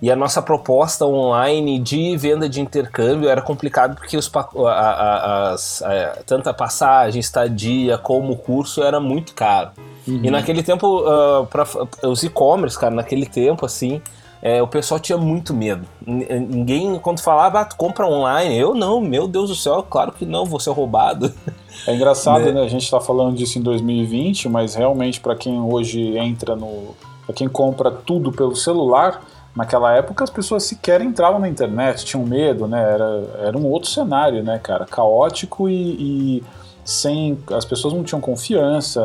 e 0.00 0.10
a 0.10 0.16
nossa 0.16 0.40
proposta 0.40 1.04
online 1.04 1.78
de 1.78 2.16
venda 2.16 2.48
de 2.48 2.60
intercâmbio 2.60 3.28
era 3.28 3.42
complicado 3.42 3.96
porque 3.96 4.16
os, 4.16 4.30
a, 4.34 4.70
a, 4.70 5.52
as, 5.52 5.82
a, 5.82 6.18
tanto 6.26 6.48
a 6.48 6.54
passagem, 6.54 7.20
estadia 7.20 7.98
como 7.98 8.32
o 8.32 8.36
curso 8.36 8.82
era 8.82 9.00
muito 9.00 9.34
caro. 9.34 9.70
Uhum. 10.06 10.20
E 10.22 10.30
naquele 10.30 10.62
tempo, 10.62 11.00
uh, 11.00 11.46
pra, 11.46 11.66
os 12.04 12.22
e-commerce, 12.22 12.78
cara, 12.78 12.94
naquele 12.94 13.26
tempo, 13.26 13.66
assim, 13.66 14.00
é, 14.40 14.62
o 14.62 14.68
pessoal 14.68 15.00
tinha 15.00 15.18
muito 15.18 15.52
medo. 15.52 15.86
Ninguém, 16.06 16.98
quando 17.00 17.20
falava, 17.20 17.60
ah, 17.60 17.64
compra 17.64 18.06
online, 18.06 18.56
eu 18.56 18.74
não, 18.74 19.00
meu 19.00 19.26
Deus 19.26 19.48
do 19.50 19.56
céu, 19.56 19.82
claro 19.82 20.12
que 20.12 20.24
não, 20.24 20.44
vou 20.44 20.60
ser 20.60 20.70
roubado. 20.70 21.32
É 21.86 21.94
engraçado, 21.94 22.46
né? 22.46 22.52
né? 22.52 22.62
A 22.62 22.68
gente 22.68 22.82
está 22.82 22.98
falando 22.98 23.36
disso 23.36 23.56
em 23.56 23.62
2020, 23.62 24.48
mas 24.48 24.74
realmente 24.74 25.20
para 25.20 25.36
quem 25.36 25.60
hoje 25.60 26.18
entra 26.18 26.56
no. 26.56 26.96
para 27.24 27.32
quem 27.32 27.48
compra 27.48 27.88
tudo 27.88 28.32
pelo 28.32 28.56
celular, 28.56 29.22
naquela 29.54 29.94
época 29.94 30.24
as 30.24 30.28
pessoas 30.28 30.64
sequer 30.64 31.00
entravam 31.00 31.38
na 31.38 31.48
internet, 31.48 32.04
tinham 32.04 32.26
medo, 32.26 32.66
né? 32.66 32.82
Era, 32.82 33.24
era 33.44 33.56
um 33.56 33.64
outro 33.64 33.88
cenário, 33.88 34.42
né, 34.42 34.58
cara? 34.58 34.86
Caótico 34.86 35.68
e, 35.68 36.40
e 36.40 36.42
sem. 36.88 37.38
As 37.52 37.66
pessoas 37.66 37.92
não 37.92 38.02
tinham 38.02 38.18
confiança, 38.18 39.02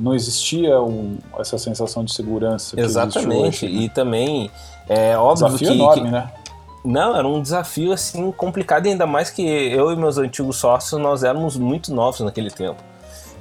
não 0.00 0.12
existia 0.12 0.82
um, 0.82 1.16
essa 1.38 1.56
sensação 1.58 2.04
de 2.04 2.12
segurança. 2.12 2.78
Exatamente. 2.78 3.64
Hoje, 3.64 3.72
né? 3.72 3.82
E 3.82 3.88
também 3.88 4.50
é 4.88 5.16
óbvio 5.16 5.46
Desafio 5.46 5.68
que. 5.68 5.74
enorme, 5.74 6.04
que... 6.06 6.10
né? 6.10 6.32
Não, 6.84 7.16
era 7.16 7.28
um 7.28 7.40
desafio 7.40 7.92
assim 7.92 8.32
complicado, 8.32 8.86
ainda 8.86 9.06
mais 9.06 9.30
que 9.30 9.42
eu 9.42 9.92
e 9.92 9.96
meus 9.96 10.18
antigos 10.18 10.56
sócios 10.56 11.00
nós 11.00 11.22
éramos 11.22 11.56
muito 11.56 11.94
novos 11.94 12.20
naquele 12.20 12.50
tempo. 12.50 12.82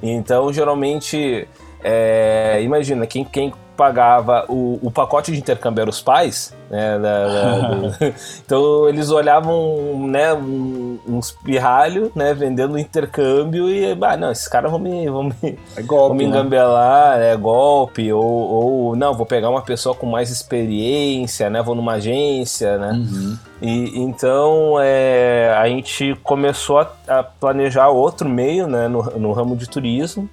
Então, 0.04 0.54
geralmente, 0.54 1.48
é, 1.84 2.60
imagina, 2.62 3.08
quem, 3.08 3.24
quem 3.24 3.52
pagava 3.80 4.44
o, 4.50 4.78
o 4.82 4.92
pacote 4.92 5.32
de 5.32 5.38
intercâmbio 5.38 5.84
eram 5.84 5.90
os 5.90 6.02
pais, 6.02 6.54
né? 6.70 7.00
Da, 7.00 7.28
da, 7.28 7.68
do... 7.70 7.96
então 8.46 8.90
eles 8.90 9.10
olhavam, 9.10 10.06
né, 10.06 10.34
um, 10.34 11.00
uns 11.08 11.32
pirralho, 11.32 12.12
né, 12.14 12.34
vendendo 12.34 12.78
intercâmbio 12.78 13.70
e, 13.70 13.98
ah, 14.02 14.18
não, 14.18 14.32
esses 14.32 14.50
caras 14.50 14.70
vão 14.70 14.82
me, 14.82 15.10
vão 15.10 15.24
me, 15.24 15.58
é 15.78 15.82
golpe, 15.82 16.08
vão 16.10 16.16
me 16.16 16.24
né? 16.26 16.30
engambelar, 16.30 17.22
é 17.22 17.38
golpe, 17.38 18.12
ou, 18.12 18.22
ou 18.22 18.96
não, 18.98 19.14
vou 19.14 19.26
pegar 19.26 19.50
uma 19.50 19.62
pessoa 19.62 19.96
com 19.96 20.06
mais 20.06 20.30
experiência, 20.30 21.50
né, 21.50 21.62
vou 21.62 21.74
numa 21.74 21.94
agência, 21.94 22.78
né. 22.78 22.92
Uhum. 22.92 23.38
E, 23.62 24.02
então 24.02 24.74
é, 24.82 25.56
a 25.58 25.70
gente 25.70 26.20
começou 26.22 26.80
a, 26.80 26.92
a 27.08 27.24
planejar 27.24 27.88
outro 27.88 28.28
meio, 28.28 28.68
né, 28.68 28.90
no, 28.90 29.04
no 29.18 29.32
ramo 29.32 29.56
de 29.56 29.70
turismo, 29.70 30.30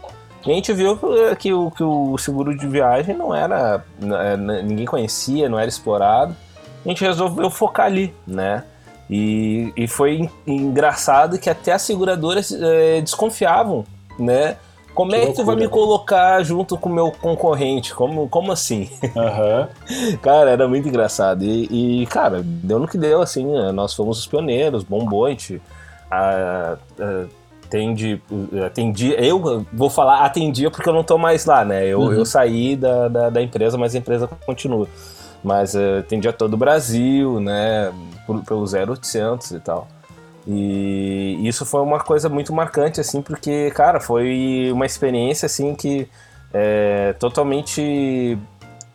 e 0.46 0.52
a 0.52 0.54
gente 0.54 0.72
viu 0.72 0.96
que 1.38 1.52
o, 1.52 1.70
que 1.72 1.82
o 1.82 2.16
seguro 2.18 2.56
de 2.56 2.66
viagem 2.68 3.16
não 3.16 3.34
era. 3.34 3.84
É, 4.00 4.36
ninguém 4.62 4.86
conhecia, 4.86 5.48
não 5.48 5.58
era 5.58 5.68
explorado. 5.68 6.36
A 6.84 6.88
gente 6.88 7.02
resolveu 7.02 7.50
focar 7.50 7.86
ali, 7.86 8.14
né? 8.26 8.62
E, 9.10 9.72
e 9.76 9.88
foi 9.88 10.30
engraçado 10.46 11.38
que 11.38 11.50
até 11.50 11.72
as 11.72 11.82
seguradoras 11.82 12.52
é, 12.52 13.00
desconfiavam, 13.00 13.84
né? 14.18 14.56
Como 14.94 15.10
que 15.10 15.16
é 15.16 15.20
que 15.20 15.26
loucura, 15.26 15.44
tu 15.44 15.46
vai 15.46 15.56
me 15.56 15.68
colocar 15.68 16.42
junto 16.42 16.78
com 16.78 16.88
o 16.88 16.92
meu 16.92 17.10
concorrente? 17.10 17.92
Como, 17.94 18.28
como 18.28 18.50
assim? 18.50 18.88
Uhum. 19.02 20.16
cara, 20.22 20.50
era 20.50 20.66
muito 20.66 20.88
engraçado. 20.88 21.44
E, 21.44 22.02
e, 22.02 22.06
cara, 22.06 22.40
deu 22.42 22.78
no 22.78 22.88
que 22.88 22.96
deu, 22.96 23.20
assim. 23.20 23.44
Nós 23.72 23.92
fomos 23.92 24.18
os 24.18 24.26
pioneiros, 24.26 24.84
bombou, 24.84 25.26
a. 25.26 26.78
A, 26.98 27.26
atende, 27.66 28.22
atendia, 28.64 29.20
eu 29.20 29.66
vou 29.72 29.90
falar 29.90 30.24
atendia 30.24 30.70
porque 30.70 30.88
eu 30.88 30.92
não 30.92 31.00
estou 31.00 31.18
mais 31.18 31.44
lá, 31.44 31.64
né? 31.64 31.86
Eu, 31.86 32.00
uhum. 32.00 32.12
eu 32.12 32.24
saí 32.24 32.76
da, 32.76 33.08
da, 33.08 33.30
da, 33.30 33.42
empresa, 33.42 33.76
mas 33.76 33.94
a 33.94 33.98
empresa 33.98 34.28
continua. 34.46 34.88
Mas 35.42 35.74
uh, 35.74 35.98
atendia 36.00 36.32
todo 36.32 36.54
o 36.54 36.56
Brasil, 36.56 37.40
né? 37.40 37.92
Pelo 38.46 38.64
0800 38.64 39.50
e 39.50 39.60
tal. 39.60 39.88
E 40.46 41.40
isso 41.42 41.66
foi 41.66 41.80
uma 41.80 41.98
coisa 41.98 42.28
muito 42.28 42.52
marcante, 42.52 43.00
assim, 43.00 43.20
porque, 43.20 43.70
cara, 43.72 43.98
foi 43.98 44.70
uma 44.72 44.86
experiência, 44.86 45.46
assim, 45.46 45.74
que 45.74 46.08
é 46.54 47.14
totalmente... 47.18 48.38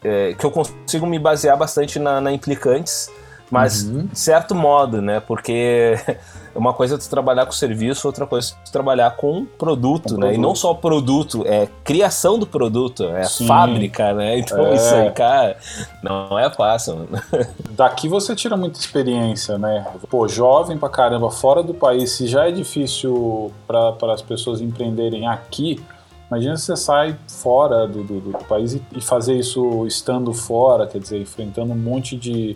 É, 0.03 0.33
que 0.33 0.43
eu 0.43 0.49
consigo 0.49 1.05
me 1.05 1.19
basear 1.19 1.55
bastante 1.55 1.99
na, 1.99 2.19
na 2.19 2.31
Implicantes, 2.31 3.11
mas 3.51 3.83
uhum. 3.83 4.05
de 4.05 4.17
certo 4.17 4.55
modo, 4.55 5.01
né? 5.01 5.19
Porque 5.19 5.95
uma 6.55 6.73
coisa 6.73 6.95
é 6.95 6.97
tu 6.97 7.09
trabalhar 7.09 7.45
com 7.45 7.51
serviço, 7.51 8.07
outra 8.07 8.25
coisa 8.25 8.53
é 8.53 8.65
tu 8.65 8.71
trabalhar 8.71 9.11
com 9.17 9.45
produto, 9.45 10.15
com 10.15 10.21
né? 10.21 10.27
Produto. 10.27 10.35
E 10.35 10.37
não 10.37 10.55
só 10.55 10.73
produto, 10.73 11.43
é 11.45 11.67
criação 11.83 12.39
do 12.39 12.47
produto, 12.47 13.03
é 13.03 13.23
Sim. 13.23 13.45
fábrica, 13.45 14.13
né? 14.13 14.39
Então 14.41 14.65
é. 14.65 14.75
isso 14.75 14.95
aí, 14.95 15.11
cara, 15.11 15.57
não 16.01 16.39
é 16.39 16.49
fácil. 16.49 16.95
Mano. 16.95 17.09
Daqui 17.71 18.07
você 18.07 18.33
tira 18.33 18.55
muita 18.55 18.79
experiência, 18.79 19.57
né? 19.57 19.85
Pô, 20.09 20.27
jovem 20.29 20.77
pra 20.77 20.87
caramba, 20.87 21.29
fora 21.29 21.61
do 21.61 21.73
país, 21.73 22.13
se 22.13 22.27
já 22.27 22.47
é 22.47 22.51
difícil 22.51 23.51
para 23.67 24.13
as 24.13 24.21
pessoas 24.21 24.61
empreenderem 24.61 25.27
aqui, 25.27 25.83
Imagina 26.31 26.55
se 26.55 26.67
você 26.67 26.77
sai 26.77 27.17
fora 27.27 27.85
do, 27.85 28.05
do, 28.05 28.21
do 28.21 28.31
país 28.45 28.73
e, 28.73 28.81
e, 28.95 29.01
fazer 29.01 29.35
isso 29.35 29.85
estando 29.85 30.31
fora, 30.31 30.87
quer 30.87 30.99
dizer, 30.99 31.19
enfrentando 31.19 31.73
um 31.73 31.77
monte 31.77 32.15
de, 32.15 32.55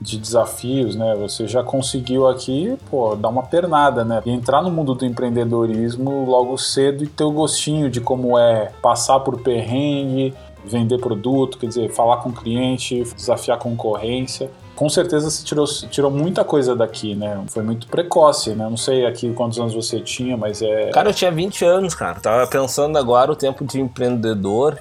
de 0.00 0.18
desafios, 0.18 0.94
né? 0.94 1.14
Você 1.16 1.46
já 1.46 1.62
conseguiu 1.62 2.28
aqui, 2.28 2.76
pô, 2.90 3.14
dar 3.16 3.28
uma 3.28 3.42
pernada, 3.42 4.04
né? 4.04 4.22
E 4.24 4.30
entrar 4.30 4.62
no 4.62 4.70
mundo 4.70 4.94
do 4.94 5.04
empreendedorismo 5.04 6.24
logo 6.26 6.56
cedo 6.58 7.04
e 7.04 7.06
ter 7.06 7.24
o 7.24 7.30
gostinho 7.30 7.90
de 7.90 8.00
como 8.00 8.38
é 8.38 8.72
passar 8.82 9.20
por 9.20 9.40
perrengue, 9.40 10.34
vender 10.64 10.98
produto, 10.98 11.58
quer 11.58 11.66
dizer, 11.66 11.90
falar 11.90 12.18
com 12.18 12.28
o 12.28 12.32
cliente, 12.32 13.04
desafiar 13.16 13.56
a 13.56 13.60
concorrência. 13.60 14.50
Com 14.74 14.90
certeza 14.90 15.30
você 15.30 15.42
tirou, 15.42 15.64
tirou 15.64 16.10
muita 16.10 16.44
coisa 16.44 16.76
daqui, 16.76 17.14
né? 17.14 17.42
Foi 17.48 17.62
muito 17.62 17.86
precoce, 17.86 18.50
né? 18.50 18.68
Não 18.68 18.76
sei 18.76 19.06
aqui 19.06 19.32
quantos 19.32 19.58
anos 19.58 19.72
você 19.72 20.00
tinha, 20.00 20.36
mas 20.36 20.60
é. 20.60 20.90
Cara, 20.90 21.08
eu 21.08 21.14
tinha 21.14 21.30
20 21.30 21.64
anos, 21.64 21.94
cara. 21.94 22.20
Tava 22.20 22.46
pensando 22.46 22.98
agora 22.98 23.32
o 23.32 23.36
tempo 23.36 23.64
de 23.64 23.80
empreendedor. 23.80 24.78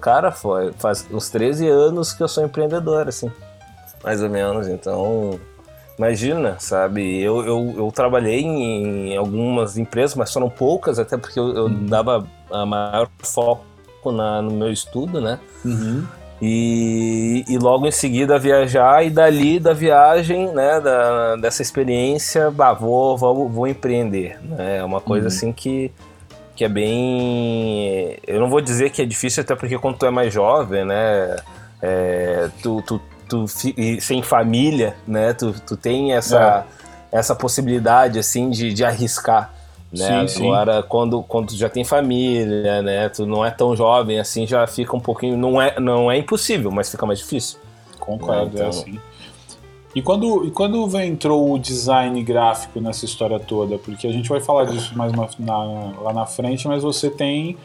Cara, 0.00 0.30
foi 0.30 0.72
faz 0.74 1.04
uns 1.10 1.28
13 1.28 1.66
anos 1.66 2.12
que 2.12 2.22
eu 2.22 2.28
sou 2.28 2.44
empreendedor, 2.44 3.08
assim 3.08 3.32
mais 4.02 4.22
ou 4.22 4.28
menos. 4.28 4.68
Então, 4.68 5.38
imagina, 5.96 6.56
sabe? 6.58 7.20
Eu, 7.20 7.44
eu, 7.44 7.74
eu 7.76 7.92
trabalhei 7.92 8.40
em, 8.40 9.16
algumas 9.16 9.78
empresas, 9.78 10.16
mas 10.16 10.32
foram 10.32 10.48
poucas, 10.48 10.98
até 10.98 11.16
porque 11.16 11.38
eu, 11.38 11.54
eu 11.54 11.64
uhum. 11.64 11.86
dava 11.86 12.26
a 12.50 12.66
maior 12.66 13.08
foco 13.22 13.64
na, 14.12 14.42
no 14.42 14.50
meu 14.50 14.72
estudo, 14.72 15.20
né? 15.20 15.38
Uhum. 15.64 16.04
E, 16.44 17.44
e, 17.48 17.56
logo 17.56 17.86
em 17.86 17.92
seguida 17.92 18.36
viajar, 18.36 19.06
e 19.06 19.10
dali 19.10 19.60
da 19.60 19.72
viagem, 19.72 20.52
né, 20.52 20.80
da, 20.80 21.36
dessa 21.36 21.62
experiência, 21.62 22.50
bah, 22.50 22.72
vou, 22.72 23.16
vou, 23.16 23.48
vou 23.48 23.68
empreender. 23.68 24.40
Né? 24.42 24.78
É 24.78 24.84
uma 24.84 25.00
coisa 25.00 25.28
uhum. 25.28 25.32
assim 25.32 25.52
que, 25.52 25.92
que 26.56 26.64
é 26.64 26.68
bem. 26.68 28.18
Eu 28.26 28.40
não 28.40 28.50
vou 28.50 28.60
dizer 28.60 28.90
que 28.90 29.00
é 29.00 29.04
difícil, 29.04 29.44
até 29.44 29.54
porque 29.54 29.78
quando 29.78 29.98
tu 29.98 30.06
é 30.06 30.10
mais 30.10 30.34
jovem, 30.34 30.84
né? 30.84 31.36
É, 31.80 32.48
tu, 32.60 32.82
tu 32.82 33.00
tu 33.32 33.46
sem 34.00 34.22
família, 34.22 34.94
né? 35.06 35.32
Tu, 35.32 35.54
tu 35.66 35.76
tem 35.76 36.12
essa, 36.12 36.66
é. 37.12 37.18
essa 37.18 37.34
possibilidade, 37.34 38.18
assim, 38.18 38.50
de, 38.50 38.72
de 38.74 38.84
arriscar. 38.84 39.52
Né? 39.90 40.26
Sim, 40.26 40.46
Agora, 40.46 40.82
sim. 40.82 40.88
Quando, 40.88 41.22
quando 41.22 41.48
tu 41.48 41.56
já 41.56 41.68
tem 41.68 41.84
família, 41.84 42.82
né? 42.82 43.08
Tu 43.08 43.26
não 43.26 43.44
é 43.44 43.50
tão 43.50 43.74
jovem 43.74 44.18
assim, 44.18 44.46
já 44.46 44.66
fica 44.66 44.94
um 44.94 45.00
pouquinho. 45.00 45.36
Não 45.36 45.60
é, 45.60 45.78
não 45.80 46.10
é 46.10 46.18
impossível, 46.18 46.70
mas 46.70 46.90
fica 46.90 47.06
mais 47.06 47.18
difícil. 47.18 47.58
Concordo, 47.98 48.44
né? 48.44 48.50
então... 48.52 48.66
é 48.66 48.68
assim. 48.68 49.00
E 49.94 50.00
quando, 50.00 50.46
e 50.46 50.50
quando 50.50 50.98
entrou 51.00 51.52
o 51.52 51.58
design 51.58 52.22
gráfico 52.22 52.80
nessa 52.80 53.04
história 53.04 53.38
toda? 53.38 53.76
Porque 53.78 54.06
a 54.06 54.12
gente 54.12 54.28
vai 54.28 54.40
falar 54.40 54.64
disso 54.64 54.96
mais 54.96 55.12
na, 55.38 55.58
lá 56.00 56.12
na 56.14 56.24
frente, 56.24 56.66
mas 56.66 56.82
você 56.82 57.10
tem. 57.10 57.58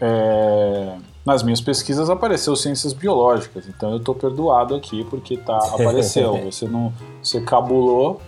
É, 0.00 0.94
nas 1.24 1.42
minhas 1.42 1.60
pesquisas 1.60 2.08
apareceu 2.08 2.56
ciências 2.56 2.92
biológicas, 2.92 3.68
então 3.68 3.90
eu 3.90 3.98
estou 3.98 4.14
perdoado 4.14 4.74
aqui 4.74 5.04
porque 5.04 5.36
tá 5.36 5.58
apareceu. 5.74 6.36
Você 6.44 6.66
não, 6.66 6.92
você 7.22 7.40
cabulou, 7.40 8.20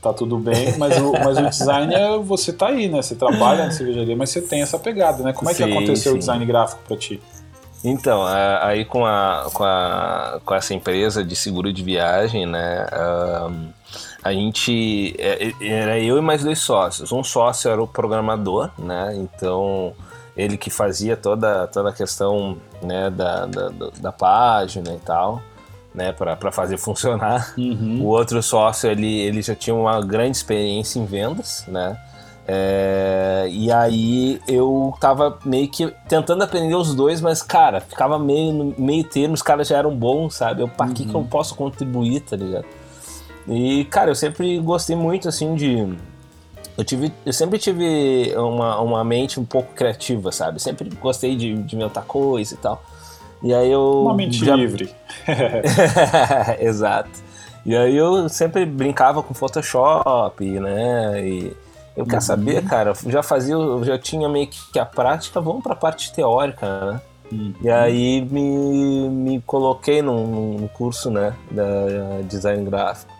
tá 0.00 0.12
tudo 0.12 0.38
bem, 0.38 0.76
mas 0.78 0.96
o, 0.98 1.12
mas 1.12 1.38
o 1.38 1.48
design 1.48 1.94
é, 1.94 2.18
você 2.18 2.52
tá 2.52 2.68
aí, 2.68 2.88
né? 2.88 3.02
Você 3.02 3.14
trabalha 3.14 3.66
na 3.66 3.70
cervejaria, 3.70 4.16
mas 4.16 4.30
você 4.30 4.40
tem 4.40 4.62
essa 4.62 4.78
pegada, 4.78 5.22
né? 5.22 5.32
Como 5.32 5.50
é 5.50 5.54
que 5.54 5.64
sim, 5.64 5.70
aconteceu 5.70 6.12
sim. 6.12 6.16
o 6.16 6.18
design 6.18 6.44
gráfico 6.44 6.82
para 6.86 6.96
ti? 6.96 7.20
Então, 7.84 8.24
aí 8.62 8.86
com, 8.86 9.04
a, 9.04 9.50
com, 9.52 9.62
a, 9.62 10.40
com 10.42 10.54
essa 10.54 10.72
empresa 10.72 11.22
de 11.22 11.36
seguro 11.36 11.70
de 11.70 11.82
viagem, 11.82 12.46
né? 12.46 12.86
A 14.22 14.32
gente 14.32 15.14
é, 15.18 15.52
era 15.60 15.98
eu 15.98 16.16
e 16.16 16.20
mais 16.22 16.42
dois 16.42 16.58
sócios. 16.60 17.12
Um 17.12 17.22
sócio 17.22 17.70
era 17.70 17.82
o 17.82 17.86
programador, 17.86 18.70
né? 18.78 19.14
Então 19.16 19.92
ele 20.36 20.56
que 20.56 20.70
fazia 20.70 21.16
toda, 21.16 21.66
toda 21.68 21.90
a 21.90 21.92
questão 21.92 22.58
né, 22.82 23.10
da, 23.10 23.46
da, 23.46 23.70
da 24.00 24.12
página 24.12 24.92
e 24.92 24.98
tal, 24.98 25.40
né, 25.94 26.12
para 26.12 26.50
fazer 26.50 26.76
funcionar. 26.76 27.54
Uhum. 27.56 28.00
O 28.02 28.06
outro 28.06 28.42
sócio, 28.42 28.90
ele, 28.90 29.20
ele 29.20 29.42
já 29.42 29.54
tinha 29.54 29.74
uma 29.74 30.00
grande 30.00 30.36
experiência 30.36 30.98
em 30.98 31.06
vendas, 31.06 31.64
né, 31.68 31.96
é, 32.46 33.46
e 33.50 33.72
aí 33.72 34.38
eu 34.46 34.94
tava 35.00 35.38
meio 35.44 35.66
que 35.68 35.90
tentando 36.06 36.44
aprender 36.44 36.74
os 36.74 36.94
dois, 36.94 37.20
mas, 37.20 37.42
cara, 37.42 37.80
ficava 37.80 38.18
meio 38.18 38.52
no 38.52 38.74
meio 38.76 39.04
termo, 39.04 39.34
os 39.34 39.40
caras 39.40 39.68
já 39.68 39.78
eram 39.78 39.96
bons, 39.96 40.34
sabe? 40.34 40.62
Eu, 40.62 40.68
pra 40.68 40.86
uhum. 40.86 40.92
que, 40.92 41.06
que 41.06 41.14
eu 41.14 41.20
uhum. 41.20 41.26
posso 41.26 41.54
contribuir, 41.54 42.20
tá 42.20 42.36
ligado? 42.36 42.66
E, 43.48 43.84
cara, 43.86 44.10
eu 44.10 44.14
sempre 44.14 44.58
gostei 44.58 44.94
muito, 44.94 45.28
assim, 45.28 45.54
de 45.54 45.96
eu, 46.76 46.84
tive, 46.84 47.12
eu 47.24 47.32
sempre 47.32 47.58
tive 47.58 48.32
uma, 48.36 48.80
uma 48.80 49.04
mente 49.04 49.38
um 49.38 49.44
pouco 49.44 49.72
criativa, 49.74 50.32
sabe? 50.32 50.60
Sempre 50.60 50.90
gostei 51.00 51.36
de, 51.36 51.54
de 51.54 51.76
inventar 51.76 52.04
coisa 52.04 52.54
e 52.54 52.56
tal. 52.56 52.82
E 53.42 53.52
aí 53.52 53.70
eu. 53.70 54.02
Uma 54.02 54.14
mente 54.14 54.44
já... 54.44 54.56
livre. 54.56 54.90
Exato. 56.58 57.10
E 57.64 57.74
aí 57.74 57.96
eu 57.96 58.28
sempre 58.28 58.66
brincava 58.66 59.22
com 59.22 59.32
Photoshop, 59.32 60.44
né? 60.44 61.26
E 61.26 61.56
eu 61.96 62.02
uhum. 62.02 62.08
quero 62.08 62.22
saber, 62.22 62.62
cara, 62.64 62.92
já 63.06 63.22
fazia, 63.22 63.56
já 63.82 63.98
tinha 63.98 64.28
meio 64.28 64.48
que 64.48 64.78
a 64.78 64.84
prática, 64.84 65.40
vamos 65.40 65.62
pra 65.62 65.76
parte 65.76 66.12
teórica, 66.12 66.92
né? 66.92 67.00
Uhum. 67.32 67.54
E 67.62 67.70
aí 67.70 68.20
me, 68.20 69.08
me 69.08 69.40
coloquei 69.42 70.02
num, 70.02 70.58
num 70.58 70.68
curso, 70.68 71.10
né, 71.10 71.34
da 71.50 72.20
design 72.24 72.64
gráfico. 72.64 73.13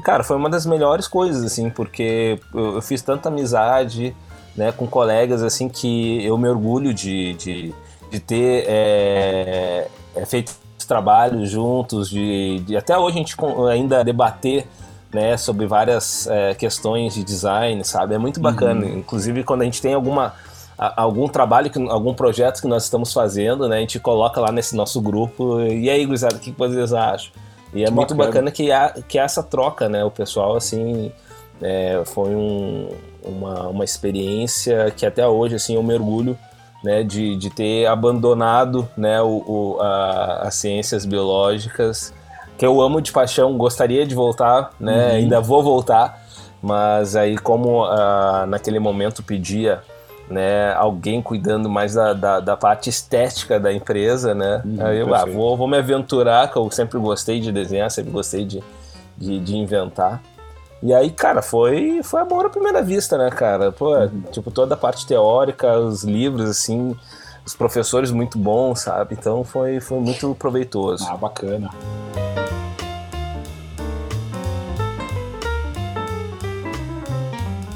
E, 0.00 0.02
cara, 0.02 0.24
foi 0.24 0.34
uma 0.34 0.48
das 0.48 0.64
melhores 0.64 1.06
coisas, 1.06 1.44
assim, 1.44 1.68
porque 1.68 2.40
eu, 2.54 2.76
eu 2.76 2.82
fiz 2.82 3.02
tanta 3.02 3.28
amizade, 3.28 4.16
né, 4.56 4.72
com 4.72 4.86
colegas, 4.86 5.42
assim, 5.42 5.68
que 5.68 6.24
eu 6.24 6.38
me 6.38 6.48
orgulho 6.48 6.94
de, 6.94 7.34
de, 7.34 7.74
de 8.10 8.18
ter 8.18 8.64
é, 8.66 9.88
feito 10.26 10.54
trabalhos 10.88 11.50
juntos, 11.50 12.08
de, 12.08 12.60
de, 12.60 12.76
até 12.78 12.98
hoje 12.98 13.16
a 13.16 13.18
gente 13.18 13.36
ainda 13.70 14.02
debater, 14.02 14.66
né, 15.12 15.36
sobre 15.36 15.66
várias 15.66 16.26
é, 16.26 16.54
questões 16.54 17.12
de 17.14 17.22
design, 17.22 17.84
sabe? 17.84 18.14
É 18.14 18.18
muito 18.18 18.40
bacana. 18.40 18.86
Uhum. 18.86 18.98
Inclusive, 19.00 19.44
quando 19.44 19.62
a 19.62 19.64
gente 19.66 19.82
tem 19.82 19.92
alguma 19.92 20.34
algum 20.96 21.28
trabalho, 21.28 21.68
que, 21.68 21.78
algum 21.90 22.14
projeto 22.14 22.62
que 22.62 22.66
nós 22.66 22.84
estamos 22.84 23.12
fazendo, 23.12 23.68
né? 23.68 23.76
A 23.76 23.80
gente 23.80 24.00
coloca 24.00 24.40
lá 24.40 24.50
nesse 24.50 24.74
nosso 24.74 24.98
grupo. 24.98 25.60
E 25.60 25.90
aí, 25.90 26.06
gurizada, 26.06 26.36
o 26.36 26.38
que 26.38 26.52
vocês 26.52 26.94
acham? 26.94 27.32
E 27.72 27.84
é 27.84 27.90
muito 27.90 28.14
bacana, 28.14 28.50
que, 28.50 28.72
há, 28.72 28.94
que 29.08 29.18
há 29.18 29.24
essa 29.24 29.42
troca, 29.42 29.88
né? 29.88 30.04
O 30.04 30.10
pessoal, 30.10 30.56
assim, 30.56 31.12
é, 31.62 32.02
foi 32.04 32.34
um, 32.34 32.88
uma, 33.22 33.68
uma 33.68 33.84
experiência 33.84 34.92
que 34.96 35.06
até 35.06 35.26
hoje, 35.26 35.54
assim, 35.54 35.74
eu 35.76 35.82
mergulho, 35.82 36.36
né? 36.82 37.02
De, 37.02 37.36
de 37.36 37.50
ter 37.50 37.86
abandonado, 37.86 38.88
né? 38.96 39.20
O, 39.22 39.44
o 39.46 39.80
a, 39.80 40.48
as 40.48 40.54
ciências 40.56 41.06
biológicas, 41.06 42.12
que 42.58 42.66
eu 42.66 42.80
amo 42.80 43.00
de 43.00 43.12
paixão, 43.12 43.56
gostaria 43.56 44.06
de 44.06 44.14
voltar, 44.14 44.70
né? 44.78 45.10
Uhum. 45.10 45.16
Ainda 45.16 45.40
vou 45.40 45.62
voltar, 45.62 46.22
mas 46.60 47.14
aí 47.14 47.38
como 47.38 47.84
uh, 47.84 48.46
naquele 48.46 48.78
momento 48.78 49.22
pedia 49.22 49.82
né, 50.30 50.72
alguém 50.74 51.20
cuidando 51.20 51.68
mais 51.68 51.94
da, 51.94 52.12
da, 52.12 52.40
da, 52.40 52.56
parte 52.56 52.88
estética 52.88 53.58
da 53.58 53.72
empresa, 53.72 54.34
né? 54.34 54.62
Uhum, 54.64 54.86
Aí 54.86 54.98
eu 54.98 55.14
ah, 55.14 55.24
vou, 55.26 55.56
vou 55.56 55.66
me 55.66 55.76
aventurar, 55.76 56.50
que 56.50 56.56
eu 56.56 56.70
sempre 56.70 56.98
gostei 56.98 57.40
de 57.40 57.50
desenhar, 57.50 57.90
sempre 57.90 58.12
gostei 58.12 58.44
de, 58.44 58.62
de, 59.18 59.40
de, 59.40 59.56
inventar. 59.56 60.22
E 60.82 60.94
aí, 60.94 61.10
cara, 61.10 61.42
foi, 61.42 62.00
foi 62.04 62.20
amor 62.20 62.46
à 62.46 62.48
primeira 62.48 62.80
vista, 62.80 63.18
né, 63.18 63.28
cara? 63.28 63.72
Pô, 63.72 63.96
uhum. 63.96 64.22
tipo, 64.30 64.50
toda 64.52 64.74
a 64.74 64.78
parte 64.78 65.04
teórica, 65.04 65.78
os 65.78 66.04
livros, 66.04 66.48
assim, 66.48 66.96
os 67.44 67.54
professores 67.54 68.12
muito 68.12 68.38
bons, 68.38 68.82
sabe? 68.82 69.16
Então 69.18 69.42
foi, 69.42 69.80
foi 69.80 69.98
muito 69.98 70.34
proveitoso. 70.36 71.06
Ah, 71.10 71.16
bacana. 71.16 71.70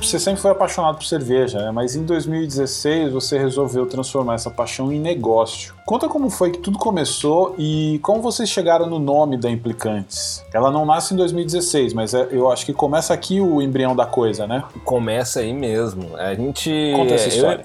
Você 0.06 0.18
sempre 0.18 0.40
foi 0.40 0.50
apaixonado 0.50 0.96
por 0.96 1.04
cerveja, 1.04 1.58
né? 1.58 1.70
mas 1.70 1.94
em 1.94 2.04
2016 2.04 3.12
você 3.12 3.38
resolveu 3.38 3.86
transformar 3.86 4.34
essa 4.34 4.50
paixão 4.50 4.92
em 4.92 4.98
negócio. 4.98 5.74
Conta 5.84 6.08
como 6.08 6.30
foi 6.30 6.50
que 6.50 6.58
tudo 6.58 6.78
começou 6.78 7.54
e 7.58 7.98
como 8.02 8.22
vocês 8.22 8.48
chegaram 8.48 8.86
no 8.86 8.98
nome 8.98 9.36
da 9.36 9.50
Implicantes. 9.50 10.44
Ela 10.52 10.70
não 10.70 10.86
nasce 10.86 11.14
em 11.14 11.16
2016, 11.16 11.92
mas 11.92 12.14
é, 12.14 12.28
eu 12.30 12.50
acho 12.50 12.64
que 12.64 12.72
começa 12.72 13.12
aqui 13.12 13.40
o 13.40 13.60
embrião 13.60 13.94
da 13.94 14.06
coisa, 14.06 14.46
né? 14.46 14.64
Começa 14.84 15.40
aí 15.40 15.52
mesmo. 15.52 16.16
A 16.16 16.34
gente. 16.34 16.92
Conta 16.96 17.14
essa 17.14 17.28
história. 17.28 17.64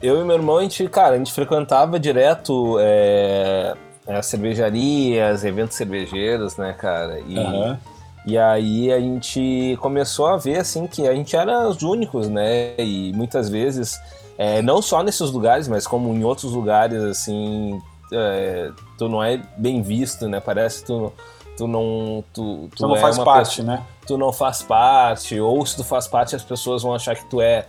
Eu, 0.00 0.16
eu 0.16 0.22
e 0.22 0.24
meu 0.26 0.36
irmão, 0.36 0.58
a 0.58 0.62
gente, 0.62 0.88
cara, 0.88 1.14
a 1.14 1.18
gente 1.18 1.32
frequentava 1.32 1.98
direto 1.98 2.76
é, 2.80 3.74
as 4.06 4.26
cervejarias, 4.26 5.44
eventos 5.44 5.76
cervejeiros, 5.76 6.56
né, 6.56 6.72
cara? 6.72 7.20
E. 7.20 7.38
Aham. 7.38 7.78
E 8.26 8.38
aí 8.38 8.92
a 8.92 9.00
gente 9.00 9.76
começou 9.80 10.26
a 10.26 10.36
ver 10.36 10.58
assim 10.60 10.86
que 10.86 11.06
a 11.08 11.14
gente 11.14 11.34
era 11.36 11.68
os 11.68 11.82
únicos, 11.82 12.28
né? 12.28 12.74
E 12.78 13.12
muitas 13.14 13.48
vezes, 13.48 14.00
é, 14.38 14.62
não 14.62 14.80
só 14.80 15.02
nesses 15.02 15.30
lugares, 15.30 15.66
mas 15.66 15.86
como 15.86 16.12
em 16.14 16.22
outros 16.22 16.52
lugares, 16.52 17.02
assim, 17.02 17.80
é, 18.12 18.70
tu 18.96 19.08
não 19.08 19.22
é 19.22 19.40
bem 19.56 19.82
visto, 19.82 20.28
né? 20.28 20.38
Parece 20.38 20.80
que 20.82 20.86
tu, 20.86 21.12
tu 21.56 21.66
não. 21.66 22.22
Tu, 22.32 22.68
tu 22.76 22.78
Você 22.78 22.86
não 22.86 22.96
é 22.96 23.00
faz 23.00 23.18
parte, 23.18 23.56
pessoa- 23.56 23.66
né? 23.76 23.82
tu 24.06 24.16
não 24.16 24.32
faz 24.32 24.62
parte, 24.62 25.40
ou 25.40 25.64
se 25.66 25.76
tu 25.76 25.82
faz 25.84 26.06
parte, 26.06 26.36
as 26.36 26.44
pessoas 26.44 26.82
vão 26.82 26.94
achar 26.94 27.16
que 27.16 27.24
tu 27.28 27.40
é, 27.40 27.66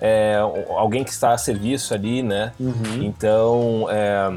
é, 0.00 0.38
alguém 0.76 1.04
que 1.04 1.10
está 1.10 1.32
a 1.32 1.38
serviço 1.38 1.94
ali, 1.94 2.20
né? 2.20 2.52
Uhum. 2.58 3.00
Então, 3.02 3.86
é, 3.90 4.28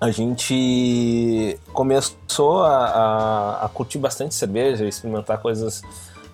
a 0.00 0.10
gente 0.10 1.58
começou 1.72 2.62
a, 2.62 2.84
a- 2.86 3.64
a 3.66 3.68
curtir 3.68 3.98
bastante 3.98 4.34
cerveja, 4.34 4.84
experimentar 4.86 5.38
coisas 5.38 5.82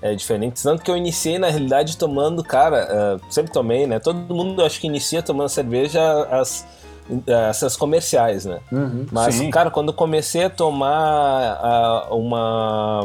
é, 0.02 0.14
diferentes. 0.14 0.62
Tanto 0.62 0.82
que 0.82 0.90
eu 0.90 0.96
iniciei, 0.96 1.38
na 1.38 1.48
realidade, 1.48 1.96
tomando, 1.96 2.44
cara, 2.44 2.86
é, 2.90 3.32
sempre 3.32 3.52
tomei, 3.52 3.86
né? 3.86 3.98
Todo 3.98 4.34
mundo 4.34 4.62
acho 4.64 4.80
que 4.80 4.86
inicia 4.86 5.22
tomando 5.22 5.48
cerveja 5.48 6.00
as, 6.30 6.66
essas 7.26 7.76
comerciais, 7.76 8.44
né? 8.44 8.60
Uhum. 8.70 9.06
Mas, 9.10 9.34
Sim. 9.36 9.50
cara, 9.50 9.70
quando 9.70 9.88
eu 9.88 9.94
comecei 9.94 10.44
a 10.44 10.50
tomar 10.50 11.58
ah, 11.62 12.06
uma, 12.10 13.00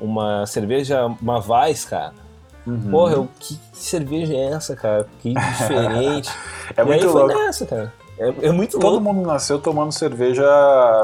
uma 0.00 0.46
cerveja, 0.46 1.06
uma 1.20 1.38
Weiss, 1.38 1.84
cara, 1.84 2.12
Uhum. 2.66 2.90
porra, 2.90 3.12
eu, 3.12 3.28
que 3.38 3.56
cerveja 3.72 4.34
é 4.34 4.46
essa, 4.46 4.74
cara? 4.74 5.06
Que 5.22 5.32
diferente. 5.32 6.28
É 6.76 6.82
e 6.82 6.84
muito 6.84 7.06
aí 7.06 7.12
foi 7.12 7.22
louco. 7.22 7.38
nessa, 7.38 7.64
cara. 7.64 7.92
É, 8.18 8.46
é 8.48 8.52
muito 8.52 8.78
Todo 8.78 8.92
louco. 8.98 9.00
mundo 9.12 9.26
nasceu 9.26 9.58
tomando 9.58 9.92
cerveja 9.92 10.44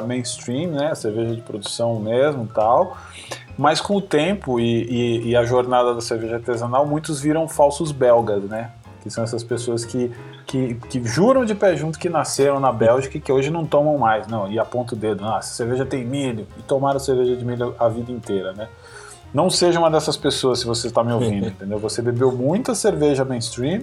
mainstream, 0.06 0.70
né? 0.70 0.94
Cerveja 0.94 1.34
de 1.34 1.42
produção 1.42 1.98
mesmo 2.00 2.46
tal. 2.46 2.96
Mas 3.56 3.80
com 3.80 3.96
o 3.96 4.00
tempo 4.00 4.58
e, 4.58 4.84
e- 4.84 5.28
e 5.28 5.36
a 5.36 5.44
jornada 5.44 5.94
da 5.94 6.00
cerveja 6.00 6.36
artesanal, 6.36 6.86
muitos 6.86 7.20
viram 7.20 7.46
falsos 7.46 7.92
belgas, 7.92 8.42
né? 8.44 8.70
Que 9.02 9.10
são 9.10 9.22
essas 9.24 9.42
pessoas 9.44 9.84
que, 9.84 10.10
que, 10.46 10.74
que 10.88 11.04
juram 11.04 11.44
de 11.44 11.54
pé 11.54 11.76
junto 11.76 11.98
que 11.98 12.08
nasceram 12.08 12.58
na 12.60 12.72
Bélgica 12.72 13.18
e 13.18 13.20
que 13.20 13.30
hoje 13.32 13.50
não 13.50 13.66
tomam 13.66 13.98
mais. 13.98 14.26
Não, 14.28 14.50
e 14.50 14.58
aponta 14.58 14.94
o 14.94 14.98
dedo. 14.98 15.24
Ah, 15.26 15.36
essa 15.38 15.52
cerveja 15.54 15.84
tem 15.84 16.04
milho. 16.04 16.46
E 16.58 16.62
tomaram 16.62 16.98
cerveja 16.98 17.36
de 17.36 17.44
milho 17.44 17.74
a 17.78 17.88
vida 17.88 18.10
inteira, 18.10 18.52
né? 18.52 18.68
Não 19.34 19.50
seja 19.50 19.78
uma 19.78 19.90
dessas 19.90 20.16
pessoas 20.16 20.60
se 20.60 20.66
você 20.66 20.86
está 20.86 21.02
me 21.02 21.12
ouvindo, 21.12 21.48
entendeu? 21.48 21.78
Você 21.78 22.00
bebeu 22.00 22.30
muita 22.32 22.74
cerveja 22.74 23.24
mainstream, 23.24 23.82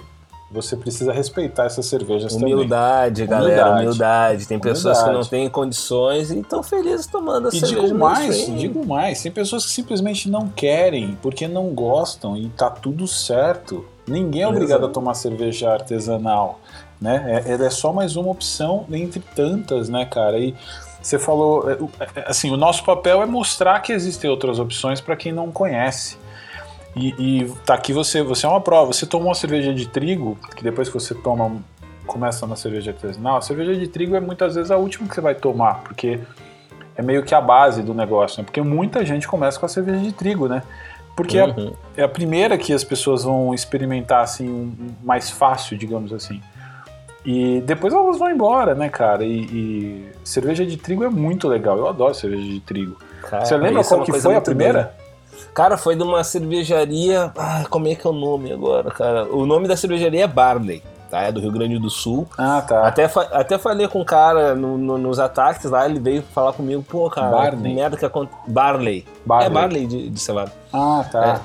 você 0.51 0.75
precisa 0.75 1.13
respeitar 1.13 1.65
essas 1.65 1.85
cervejas 1.85 2.33
também. 2.33 2.53
Humildade, 2.53 3.25
galera, 3.27 3.51
Humildade. 3.71 3.85
humildade. 3.85 4.47
Tem 4.47 4.59
pessoas 4.59 4.97
que 4.97 5.03
não 5.03 5.09
Humildade. 5.11 5.29
têm 5.29 5.49
condições 5.49 6.31
e 6.31 6.39
estão 6.39 6.63
felizes 6.63 7.05
tomando 7.05 7.45
a 7.47 7.49
E 7.49 7.59
cerveja 7.59 7.81
digo 7.81 7.95
mais, 7.97 8.45
digo 8.59 8.87
mais, 8.87 9.21
tem 9.21 9.31
pessoas 9.31 9.65
que 9.65 9.71
simplesmente 9.71 10.29
não 10.29 10.47
querem, 10.47 11.17
porque 11.21 11.47
não 11.47 11.67
gostam 11.69 12.35
e 12.35 12.49
tá 12.49 12.69
tudo 12.69 13.07
certo. 13.07 13.85
Ninguém 14.07 14.41
é 14.41 14.47
obrigado 14.47 14.85
a 14.85 14.89
tomar 14.89 15.13
cerveja 15.13 15.71
artesanal, 15.71 16.59
né? 16.99 17.43
É, 17.45 17.51
ela 17.53 17.65
é 17.67 17.69
só 17.69 17.93
mais 17.93 18.15
uma 18.15 18.31
opção 18.31 18.85
dentre 18.89 19.21
tantas, 19.35 19.87
né, 19.87 20.03
cara? 20.05 20.39
E 20.39 20.55
você 20.99 21.19
falou, 21.19 21.69
é, 21.69 21.75
o- 21.75 21.89
é, 22.15 22.23
assim, 22.25 22.49
o 22.51 22.57
nosso 22.57 22.83
papel 22.83 23.21
é 23.21 23.25
mostrar 23.27 23.79
que 23.81 23.93
existem 23.93 24.27
outras 24.29 24.57
opções 24.57 24.99
para 24.99 25.15
quem 25.15 25.31
não 25.31 25.51
conhece. 25.51 26.17
E, 26.95 27.13
e 27.43 27.53
tá 27.65 27.73
aqui 27.75 27.93
você, 27.93 28.21
você 28.23 28.45
é 28.45 28.49
uma 28.49 28.61
prova. 28.61 28.91
Você 28.93 29.05
tomou 29.05 29.27
uma 29.29 29.35
cerveja 29.35 29.73
de 29.73 29.87
trigo, 29.87 30.37
que 30.55 30.63
depois 30.63 30.87
que 30.89 30.93
você 30.93 31.13
toma, 31.13 31.51
começa 32.05 32.45
na 32.47 32.55
cerveja 32.55 32.91
artesanal, 32.91 33.37
a 33.37 33.41
cerveja 33.41 33.75
de 33.75 33.87
trigo 33.87 34.15
é 34.15 34.19
muitas 34.19 34.55
vezes 34.55 34.71
a 34.71 34.77
última 34.77 35.07
que 35.07 35.13
você 35.15 35.21
vai 35.21 35.35
tomar, 35.35 35.81
porque 35.83 36.19
é 36.95 37.01
meio 37.01 37.23
que 37.23 37.33
a 37.35 37.39
base 37.41 37.83
do 37.83 37.93
negócio, 37.93 38.39
né? 38.41 38.43
Porque 38.45 38.61
muita 38.61 39.05
gente 39.05 39.27
começa 39.27 39.59
com 39.59 39.65
a 39.65 39.69
cerveja 39.69 39.99
de 39.99 40.11
trigo, 40.11 40.47
né? 40.47 40.63
Porque 41.15 41.37
é- 41.37 41.45
Uhum. 41.45 41.73
é 41.95 42.03
a 42.03 42.07
primeira 42.09 42.57
que 42.57 42.73
as 42.73 42.83
pessoas 42.83 43.23
vão 43.23 43.53
experimentar 43.53 44.23
assim 44.23 44.49
um- 44.49 44.73
mais 45.03 45.29
fácil, 45.29 45.77
digamos 45.77 46.11
assim. 46.11 46.41
E 47.25 47.61
depois 47.65 47.93
elas 47.93 48.17
vão 48.17 48.31
embora, 48.31 48.73
né, 48.73 48.89
cara? 48.89 49.23
E, 49.25 49.41
e 49.41 50.09
cerveja 50.23 50.65
de 50.65 50.77
trigo 50.77 51.03
é 51.03 51.09
muito 51.09 51.47
legal. 51.47 51.77
Eu 51.77 51.87
adoro 51.87 52.13
cerveja 52.15 52.41
de 52.43 52.59
trigo. 52.61 52.97
Cara, 53.29 53.45
Você 53.45 53.57
lembra 53.57 53.81
é 53.81 53.83
qual 53.83 53.99
uma 53.99 54.05
que 54.05 54.13
foi 54.19 54.35
a 54.35 54.41
primeira? 54.41 54.95
Cara, 55.53 55.77
foi 55.77 55.95
de 55.95 56.03
uma 56.03 56.23
cervejaria. 56.23 57.31
Ah, 57.37 57.65
como 57.69 57.87
é 57.87 57.95
que 57.95 58.05
é 58.05 58.09
o 58.09 58.13
nome 58.13 58.51
agora, 58.51 58.89
cara? 58.91 59.25
O 59.25 59.45
nome 59.45 59.67
da 59.67 59.75
cervejaria 59.77 60.23
é 60.23 60.27
Barley, 60.27 60.81
tá? 61.09 61.21
É 61.23 61.31
do 61.31 61.39
Rio 61.39 61.51
Grande 61.51 61.77
do 61.79 61.89
Sul. 61.89 62.27
Ah, 62.37 62.61
tá. 62.61 62.87
Até, 62.87 63.07
fa- 63.07 63.27
até 63.31 63.57
falei 63.57 63.87
com 63.87 64.01
o 64.01 64.05
cara 64.05 64.55
no- 64.55 64.77
no- 64.77 64.97
nos 64.97 65.19
ataques 65.19 65.65
lá, 65.69 65.85
ele 65.87 65.99
veio 65.99 66.21
falar 66.21 66.53
comigo, 66.53 66.83
pô, 66.87 67.09
cara, 67.09 67.29
Barney. 67.31 67.71
que 67.71 67.75
merda 67.79 67.97
que 67.97 68.05
aconteceu. 68.05 68.39
Barley. 68.47 69.05
Barley. 69.25 69.47
É 69.47 69.49
Barley 69.49 69.85
de, 69.87 70.09
de 70.09 70.19
cevada. 70.19 70.51
Ah, 70.71 71.05
tá. 71.11 71.41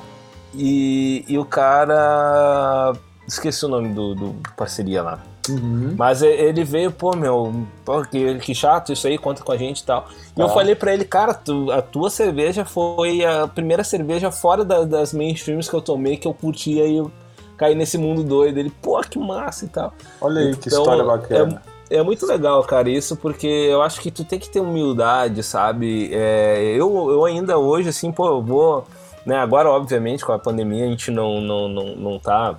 E, 0.55 1.25
e 1.27 1.39
o 1.39 1.45
cara. 1.45 2.93
Esqueci 3.27 3.65
o 3.65 3.69
nome 3.69 3.89
do, 3.95 4.15
do 4.15 4.35
parceria 4.57 5.03
lá. 5.03 5.19
Uhum. 5.49 5.95
Mas 5.97 6.23
ele 6.23 6.65
veio, 6.65 6.91
pô, 6.91 7.15
meu, 7.17 7.67
pô, 7.85 8.03
que, 8.03 8.37
que 8.39 8.55
chato 8.55 8.93
isso 8.93 9.07
aí, 9.07 9.19
conta 9.19 9.43
com 9.43 9.53
a 9.53 9.57
gente 9.57 9.81
e 9.81 9.85
tal. 9.85 10.07
E 10.37 10.41
eu 10.41 10.47
Tá. 10.49 10.55
falei 10.55 10.75
pra 10.75 10.93
ele, 10.93 11.05
cara, 11.05 11.35
tu- 11.35 11.71
a 11.71 11.83
tua 11.83 12.09
cerveja 12.11 12.65
foi 12.65 13.25
a 13.25 13.47
primeira 13.47 13.85
cerveja 13.85 14.31
fora 14.31 14.65
da- 14.65 14.85
das 14.85 15.13
mainstreams 15.13 15.69
que 15.69 15.75
eu 15.75 15.81
tomei, 15.83 16.17
que 16.17 16.27
eu 16.27 16.35
curti, 16.35 16.81
aí 16.81 16.97
eu 16.97 17.11
caí 17.57 17.75
nesse 17.75 17.99
mundo 17.99 18.23
doido. 18.25 18.59
Ele, 18.59 18.71
pô, 18.83 19.01
que 19.03 19.19
massa 19.19 19.65
e 19.65 19.69
tal. 19.69 19.93
Olha 20.21 20.41
aí 20.41 20.57
que 20.57 20.69
Então, 20.69 20.81
história 20.81 21.05
bacana. 21.05 21.63
É 21.91 22.03
muito 22.03 22.27
legal, 22.27 22.63
cara, 22.65 22.89
isso, 22.89 23.15
porque 23.15 23.47
eu 23.47 23.83
acho 23.83 24.01
que 24.01 24.11
tu 24.11 24.25
tem 24.25 24.39
que 24.39 24.49
ter 24.49 24.59
humildade, 24.61 25.43
sabe? 25.43 26.09
É, 26.13 26.63
eu, 26.77 27.11
eu 27.11 27.25
ainda 27.27 27.59
hoje, 27.59 27.91
assim, 27.91 28.11
pô, 28.11 28.27
eu 28.27 28.43
vou. 28.43 28.87
Né, 29.27 29.37
agora, 29.39 29.71
obviamente, 29.71 30.25
com 30.25 30.33
a 30.33 30.39
pandemia, 30.39 30.85
a 30.85 30.89
gente 30.89 31.11
não, 31.11 31.41
não, 31.41 31.69
não, 31.69 31.97
não 31.97 32.19
tá, 32.19 32.59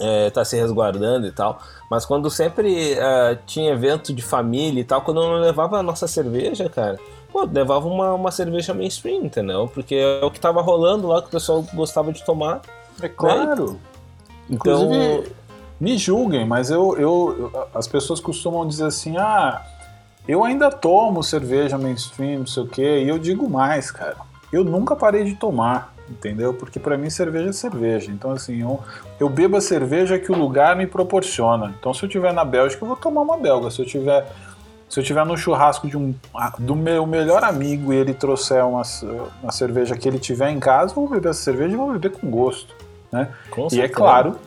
é, 0.00 0.30
tá 0.30 0.44
se 0.44 0.56
resguardando 0.56 1.26
e 1.26 1.32
tal. 1.32 1.60
Mas 1.90 2.04
quando 2.04 2.30
sempre 2.30 2.94
é, 2.94 3.38
tinha 3.46 3.72
evento 3.72 4.12
de 4.12 4.22
família 4.22 4.80
e 4.80 4.84
tal, 4.84 5.02
quando 5.02 5.22
eu 5.22 5.28
não 5.28 5.40
levava 5.40 5.78
a 5.78 5.82
nossa 5.82 6.06
cerveja, 6.08 6.68
cara, 6.68 6.98
pô, 7.32 7.48
levava 7.50 7.86
uma, 7.86 8.12
uma 8.14 8.30
cerveja 8.30 8.72
mainstream, 8.74 9.24
entendeu? 9.24 9.70
Porque 9.72 9.94
é 9.94 10.24
o 10.24 10.30
que 10.30 10.40
tava 10.40 10.60
rolando 10.62 11.06
lá, 11.08 11.20
que 11.22 11.28
o 11.28 11.30
pessoal 11.30 11.64
gostava 11.74 12.12
de 12.12 12.24
tomar. 12.24 12.60
É 13.02 13.08
claro. 13.08 13.78
Então, 14.50 14.84
Inclusive, 14.84 15.32
me 15.80 15.98
julguem, 15.98 16.46
mas 16.46 16.70
eu, 16.70 16.96
eu- 16.96 17.68
as 17.74 17.86
pessoas 17.86 18.20
costumam 18.20 18.66
dizer 18.66 18.86
assim, 18.86 19.16
ah, 19.16 19.60
eu 20.26 20.44
ainda 20.44 20.70
tomo 20.70 21.22
cerveja 21.22 21.76
mainstream, 21.76 22.40
não 22.40 22.46
sei 22.46 22.62
o 22.62 22.66
quê, 22.66 23.02
e 23.04 23.08
eu 23.08 23.18
digo 23.18 23.48
mais, 23.48 23.90
cara. 23.90 24.16
Eu 24.52 24.64
nunca 24.64 24.94
parei 24.96 25.24
de 25.24 25.34
tomar, 25.34 25.92
entendeu? 26.10 26.54
Porque 26.54 26.78
pra 26.78 26.96
mim 26.96 27.10
cerveja 27.10 27.50
é 27.50 27.52
cerveja. 27.52 28.10
Então 28.10 28.30
assim, 28.30 28.62
eu, 28.62 28.80
eu 29.18 29.28
bebo 29.28 29.56
a 29.56 29.60
cerveja 29.60 30.18
que 30.18 30.30
o 30.30 30.36
lugar 30.36 30.76
me 30.76 30.86
proporciona. 30.86 31.74
Então 31.78 31.92
se 31.92 32.02
eu 32.02 32.08
tiver 32.08 32.32
na 32.32 32.44
Bélgica, 32.44 32.84
eu 32.84 32.88
vou 32.88 32.96
tomar 32.96 33.22
uma 33.22 33.36
belga. 33.36 33.70
Se 33.70 33.80
eu 33.80 33.86
tiver 33.86 34.26
se 34.88 35.00
eu 35.00 35.04
tiver 35.04 35.26
no 35.26 35.36
churrasco 35.36 35.88
de 35.88 35.96
um 35.96 36.14
do 36.58 36.76
meu 36.76 37.06
melhor 37.06 37.42
amigo 37.42 37.92
e 37.92 37.96
ele 37.96 38.14
trouxer 38.14 38.64
uma, 38.64 38.82
uma 39.42 39.52
cerveja 39.52 39.96
que 39.96 40.08
ele 40.08 40.18
tiver 40.18 40.50
em 40.50 40.60
casa, 40.60 40.92
eu 40.92 40.94
vou 40.94 41.08
beber 41.08 41.30
essa 41.30 41.42
cerveja 41.42 41.74
e 41.74 41.76
vou 41.76 41.92
beber 41.92 42.12
com 42.12 42.30
gosto, 42.30 42.74
né? 43.10 43.28
com 43.50 43.66
E 43.72 43.80
é 43.80 43.88
claro, 43.88 44.38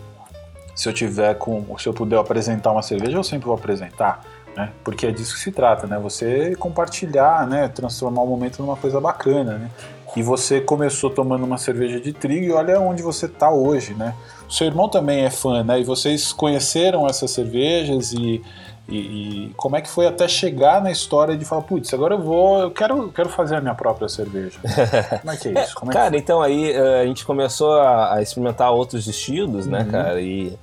se 0.73 0.87
eu 0.87 0.93
tiver 0.93 1.35
com, 1.35 1.77
se 1.77 1.87
eu 1.87 1.93
puder 1.93 2.17
apresentar 2.17 2.71
uma 2.71 2.81
cerveja, 2.81 3.17
eu 3.17 3.23
sempre 3.23 3.47
vou 3.47 3.55
apresentar, 3.55 4.23
né? 4.55 4.71
Porque 4.81 5.07
é 5.07 5.11
disso 5.11 5.33
que 5.33 5.41
se 5.41 5.51
trata, 5.51 5.85
né? 5.85 5.99
Você 5.99 6.55
compartilhar, 6.55 7.45
né? 7.45 7.67
Transformar 7.67 8.21
o 8.21 8.27
momento 8.27 8.61
numa 8.61 8.77
coisa 8.77 9.01
bacana, 9.01 9.57
né? 9.57 9.69
E 10.15 10.23
você 10.23 10.59
começou 10.59 11.09
tomando 11.09 11.43
uma 11.45 11.57
cerveja 11.57 11.99
de 11.99 12.11
trigo 12.13 12.45
e 12.45 12.51
olha 12.51 12.79
onde 12.79 13.03
você 13.03 13.25
está 13.27 13.51
hoje, 13.51 13.93
né? 13.93 14.13
O 14.47 14.51
seu 14.51 14.65
irmão 14.67 14.89
também 14.89 15.23
é 15.23 15.29
fã, 15.29 15.63
né? 15.63 15.79
E 15.79 15.83
vocês 15.83 16.33
conheceram 16.33 17.07
essas 17.07 17.29
cervejas 17.31 18.11
e, 18.13 18.41
e, 18.87 18.97
e 18.97 19.53
como 19.55 19.75
é 19.75 19.81
que 19.81 19.89
foi 19.89 20.07
até 20.07 20.27
chegar 20.27 20.81
na 20.81 20.91
história 20.91 21.37
de 21.37 21.45
falar, 21.45 21.61
putz, 21.61 21.93
agora 21.93 22.15
eu 22.15 22.21
vou, 22.21 22.59
eu 22.59 22.71
quero, 22.71 22.97
eu 23.03 23.11
quero 23.11 23.29
fazer 23.29 23.57
a 23.57 23.61
minha 23.61 23.75
própria 23.75 24.09
cerveja. 24.09 24.59
Como 25.21 25.31
é 25.31 25.37
que 25.37 25.47
é 25.49 25.63
isso? 25.63 25.77
É 25.83 25.93
Cara, 25.93 26.17
então 26.17 26.41
aí 26.41 26.71
eh, 26.71 27.01
a 27.01 27.05
gente 27.05 27.23
começou 27.23 27.73
a, 27.79 28.15
a 28.15 28.21
experimentar 28.21 28.71
outros 28.71 29.05
estilos, 29.07 29.67
né, 29.67 29.81
Uhum. 29.81 29.91
cara? 29.91 30.19
E, 30.19 30.57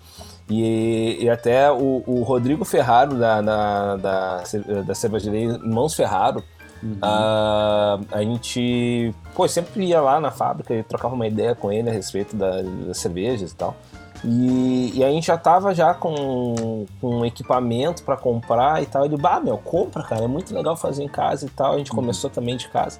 e, 0.51 1.19
e 1.25 1.31
até 1.31 1.71
o, 1.71 2.03
o 2.07 2.23
Rodrigo 2.23 2.65
Ferraro, 2.65 3.15
da, 3.15 3.41
da, 3.41 3.97
da, 3.97 4.43
da 4.87 4.95
cervejaria 4.95 5.45
Irmãos 5.45 5.95
Ferraro, 5.95 6.43
Uhum. 6.93 6.99
A, 7.03 7.99
a 8.13 8.23
gente, 8.23 9.15
pô, 9.35 9.47
sempre 9.49 9.87
ia 9.87 10.01
lá 10.01 10.21
na 10.21 10.31
fábrica 10.31 10.75
e 10.75 10.83
trocava 10.83 11.15
uma 11.15 11.27
ideia 11.27 11.55
com 11.55 11.73
ele 11.73 11.91
a 11.91 11.93
respeito 11.93 12.37
da, 12.37 12.63
das 12.63 12.99
cervejas 12.99 13.53
e 13.53 13.57
tal. 13.57 13.75
E, 14.25 14.93
e 14.95 15.05
a 15.05 15.11
gente 15.11 15.27
já 15.27 15.37
tava 15.37 15.75
já 15.75 15.95
com, 15.95 16.87
com 17.01 17.25
equipamento 17.25 18.03
para 18.03 18.17
comprar 18.17 18.83
e 18.83 18.87
tal. 18.87 19.05
Ele, 19.05 19.17
bah, 19.17 19.41
meu, 19.41 19.59
compra, 19.59 20.03
cara, 20.03 20.25
é 20.25 20.29
muito 20.29 20.55
legal 20.55 20.77
fazer 20.77 21.03
em 21.03 21.09
casa 21.09 21.47
e 21.47 21.51
tal. 21.51 21.75
A 21.75 21.79
gente 21.79 21.91
uhum. 21.91 21.97
começou 21.97 22.31
também 22.31 22.57
de 22.57 22.69
casa. 22.69 22.99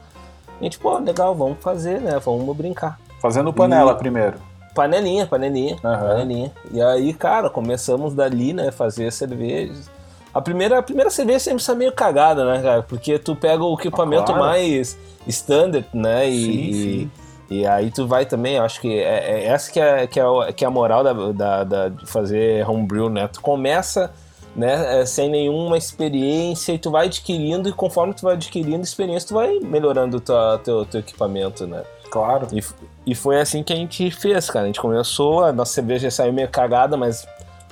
A 0.61 0.65
gente, 0.65 0.79
pô, 0.79 0.99
legal, 0.99 1.35
vamos 1.35 1.59
fazer, 1.61 2.01
né? 2.01 2.19
Vamos 2.19 2.57
brincar. 2.57 2.99
Fazendo 3.21 3.53
panela 3.53 3.93
e... 3.93 3.97
primeiro. 3.97 4.39
Panelinha, 4.75 5.27
panelinha, 5.27 5.75
uhum. 5.77 5.81
panelinha. 5.81 6.53
E 6.71 6.83
aí, 6.83 7.15
cara, 7.15 7.49
começamos 7.49 8.15
dali, 8.15 8.53
né, 8.53 8.71
fazer 8.71 9.11
cervejas. 9.11 9.91
A 10.37 10.43
primeira, 10.43 10.79
a 10.79 10.83
primeira 10.83 11.09
cerveja 11.09 11.39
sempre 11.39 11.63
está 11.63 11.75
meio 11.75 11.93
cagada, 11.93 12.45
né, 12.45 12.61
cara? 12.61 12.83
Porque 12.83 13.19
tu 13.19 13.35
pega 13.35 13.65
o 13.65 13.73
equipamento 13.73 14.33
ah, 14.33 14.35
claro. 14.35 14.41
mais 14.43 14.99
standard, 15.27 15.87
né? 15.95 16.29
E, 16.29 16.45
sim, 16.45 16.73
sim. 16.75 17.11
E, 17.49 17.61
e, 17.61 17.67
aí 17.67 17.91
tu 17.91 18.07
vai 18.07 18.27
também, 18.27 18.59
acho 18.59 18.79
que 18.79 18.99
é, 18.99 19.31
é 19.31 19.47
essa 19.47 19.73
que 19.73 19.81
é, 19.81 20.07
que, 20.07 20.21
é, 20.21 20.53
que 20.53 20.63
é 20.63 20.69
a 20.69 20.71
moral 20.71 21.03
da, 21.03 21.15
da, 21.33 21.65
da, 21.65 21.89
de 21.89 22.05
fazer 22.05 22.69
homebrew, 22.69 23.09
né? 23.09 23.27
Tu 23.29 23.41
começa 23.41 24.13
né, 24.55 25.01
é, 25.01 25.07
sem 25.07 25.31
nenhuma 25.31 25.79
experiência 25.79 26.75
e 26.75 26.79
tu 26.79 26.91
vai 26.91 27.07
adquirindo 27.07 27.71
e 27.71 27.73
conforme 27.73 28.13
tu 28.13 28.21
vai 28.21 28.35
adquirindo 28.35 28.85
experiência, 28.85 29.29
tu 29.29 29.35
vai 29.35 29.59
melhorando 29.61 30.19
o 30.19 30.21
teu, 30.59 30.85
teu 30.85 31.01
equipamento, 31.01 31.67
né? 31.67 31.83
Claro. 32.11 32.47
E, 32.53 32.63
e 33.07 33.15
foi 33.15 33.41
assim 33.41 33.63
que 33.63 33.73
a 33.73 33.77
gente 33.77 34.11
fez, 34.11 34.51
cara. 34.51 34.65
A 34.65 34.67
gente 34.67 34.83
começou, 34.83 35.45
a 35.45 35.51
nossa 35.51 35.73
cerveja 35.73 36.11
saiu 36.11 36.35
meio 36.35 36.49
cagada, 36.51 36.95
mas 36.95 37.27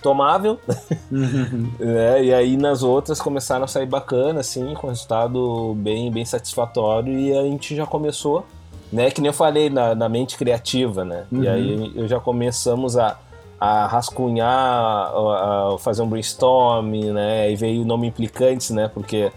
tomável. 0.04 0.60
Uhum. 1.10 1.70
é, 1.80 2.24
e 2.24 2.34
aí 2.34 2.58
nas 2.58 2.82
outras 2.82 3.22
começaram 3.22 3.64
a 3.64 3.66
sair 3.66 3.86
bacana, 3.86 4.40
assim, 4.40 4.74
com 4.74 4.88
resultado 4.88 5.74
bem, 5.78 6.12
bem 6.12 6.26
satisfatório. 6.26 7.18
E 7.18 7.36
a 7.36 7.42
gente 7.42 7.74
já 7.74 7.86
começou, 7.86 8.44
né? 8.92 9.10
Que 9.10 9.22
nem 9.22 9.28
eu 9.28 9.32
falei, 9.32 9.70
na, 9.70 9.94
na 9.94 10.06
mente 10.06 10.36
criativa, 10.36 11.06
né? 11.06 11.24
Uhum. 11.32 11.42
E 11.42 11.48
aí 11.48 11.92
eu 11.96 12.06
já 12.06 12.20
começamos 12.20 12.98
a, 12.98 13.18
a 13.58 13.86
rascunhar, 13.86 14.46
a, 14.50 15.74
a 15.74 15.78
fazer 15.78 16.02
um 16.02 16.08
brainstorm, 16.08 16.92
né? 17.14 17.50
E 17.50 17.56
veio 17.56 17.80
o 17.80 17.84
nome 17.86 18.06
implicantes, 18.06 18.68
né? 18.70 18.90
Porque 18.92 19.32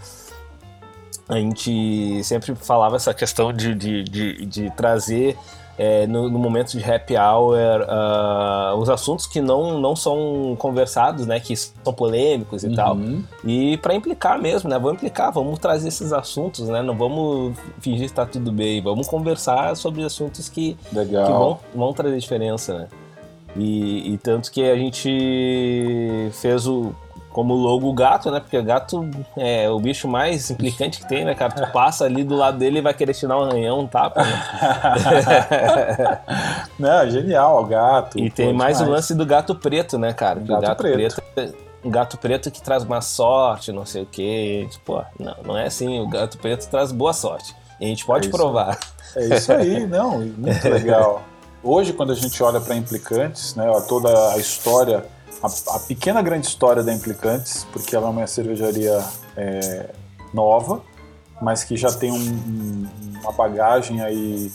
a 1.30 1.36
gente 1.36 2.22
sempre 2.26 2.56
falava 2.56 2.98
essa 2.98 3.14
questão 3.14 3.54
de, 3.54 3.74
de, 3.74 4.04
de, 4.04 4.46
de 4.46 4.70
trazer 4.72 5.38
é, 5.78 6.08
no, 6.08 6.30
no, 6.30 6.40
momento 6.40 6.72
de 6.78 6.84
happy 6.84 7.16
hour 7.16 7.56
uh, 7.56 8.76
os 8.78 8.90
assuntos 8.90 9.28
que 9.28 9.40
não, 9.40 9.80
não 9.80 9.96
são 9.96 10.56
conversados, 10.58 11.28
né, 11.28 11.40
que 11.40 11.56
são 11.56 11.94
polêmicos 11.94 12.64
e 12.64 12.68
uhum. 12.68 12.76
tal, 12.76 12.98
e 13.46 13.78
para 13.78 13.94
implicar 13.94 14.42
mesmo, 14.42 14.70
né, 14.70 14.78
vamos 14.80 14.96
implicar, 14.96 15.32
vamos 15.32 15.60
trazer 15.60 15.88
esses 15.90 16.12
assuntos, 16.12 16.68
né, 16.68 16.82
não 16.82 16.98
vamos 16.98 17.56
fingir 17.80 18.00
que 18.00 18.06
está 18.06 18.26
tudo 18.26 18.52
bem, 18.52 18.82
vamos 18.82 19.08
conversar 19.08 19.76
sobre 19.76 20.04
assuntos 20.04 20.50
que, 20.50 20.76
que 20.90 21.14
vão, 21.14 21.60
vão 21.76 21.94
trazer 21.94 22.18
diferença, 22.18 22.80
né. 22.80 22.88
E, 23.56 24.14
e 24.14 24.18
tanto 24.18 24.52
que 24.52 24.64
a 24.70 24.76
gente 24.76 26.30
fez 26.34 26.68
o 26.68 26.94
como 27.38 27.54
logo 27.54 27.88
o 27.88 27.94
gato, 27.94 28.32
né? 28.32 28.40
Porque 28.40 28.58
o 28.58 28.64
gato 28.64 29.08
é 29.38 29.70
o 29.70 29.80
bicho 29.80 30.08
mais 30.08 30.50
implicante 30.50 31.00
que 31.02 31.08
tem, 31.08 31.24
né, 31.24 31.36
cara? 31.36 31.54
Tu 31.54 31.72
passa 31.72 32.04
ali 32.04 32.24
do 32.24 32.36
lado 32.36 32.58
dele 32.58 32.80
e 32.80 32.82
vai 32.82 32.96
querer 32.96 33.14
tirar 33.14 33.38
um 33.38 33.44
arranhão, 33.44 33.82
um 33.82 33.88
tapa. 33.88 34.24
Né? 34.24 34.42
Não, 36.80 37.08
genial, 37.08 37.62
o 37.62 37.68
gato. 37.68 38.18
E 38.18 38.32
tem 38.32 38.52
mais 38.52 38.80
demais. 38.80 38.92
o 38.92 38.96
lance 38.96 39.14
do 39.14 39.24
gato 39.24 39.54
preto, 39.54 40.00
né, 40.00 40.14
cara? 40.14 40.40
Gato, 40.40 40.58
o 40.58 40.62
gato 40.62 40.78
preto. 40.80 41.22
preto 41.36 41.56
um 41.86 41.92
gato 41.92 42.18
preto 42.18 42.50
que 42.50 42.60
traz 42.60 42.84
uma 42.84 43.02
sorte, 43.02 43.72
não 43.72 43.86
sei 43.86 44.02
o 44.02 44.08
quê. 44.08 44.68
Tipo, 44.72 45.06
não, 45.20 45.36
não 45.46 45.56
é 45.56 45.68
assim. 45.68 46.00
O 46.00 46.08
gato 46.08 46.40
preto 46.40 46.68
traz 46.68 46.92
boa 46.92 47.14
sorte. 47.14 47.56
E 47.80 47.86
a 47.86 47.88
gente 47.88 48.04
pode 48.04 48.30
é 48.30 48.32
provar. 48.32 48.80
É 49.16 49.36
isso 49.36 49.54
aí, 49.54 49.86
não, 49.86 50.22
muito 50.22 50.66
legal. 50.68 51.22
Hoje, 51.62 51.94
quando 51.94 52.14
a 52.14 52.16
gente 52.16 52.42
olha 52.42 52.60
para 52.60 52.76
implicantes, 52.76 53.54
né, 53.54 53.66
toda 53.88 54.34
a 54.34 54.38
história 54.38 55.06
a, 55.42 55.76
a, 55.76 55.80
pequena 55.80 56.22
grande 56.22 56.48
história 56.48 56.84
da 56.84 56.94
Implicantes, 56.94 57.66
porque 57.72 57.96
ela 57.96 58.08
é 58.08 58.10
uma 58.10 58.28
cervejaria 58.28 59.04
é, 59.36 59.90
nova, 60.34 60.82
mas 61.42 61.64
que 61.64 61.78
já 61.78 61.92
tem 61.92 62.12
um, 62.12 62.16
um, 62.16 62.88
uma 63.22 63.32
bagagem 63.32 64.02
aí 64.02 64.52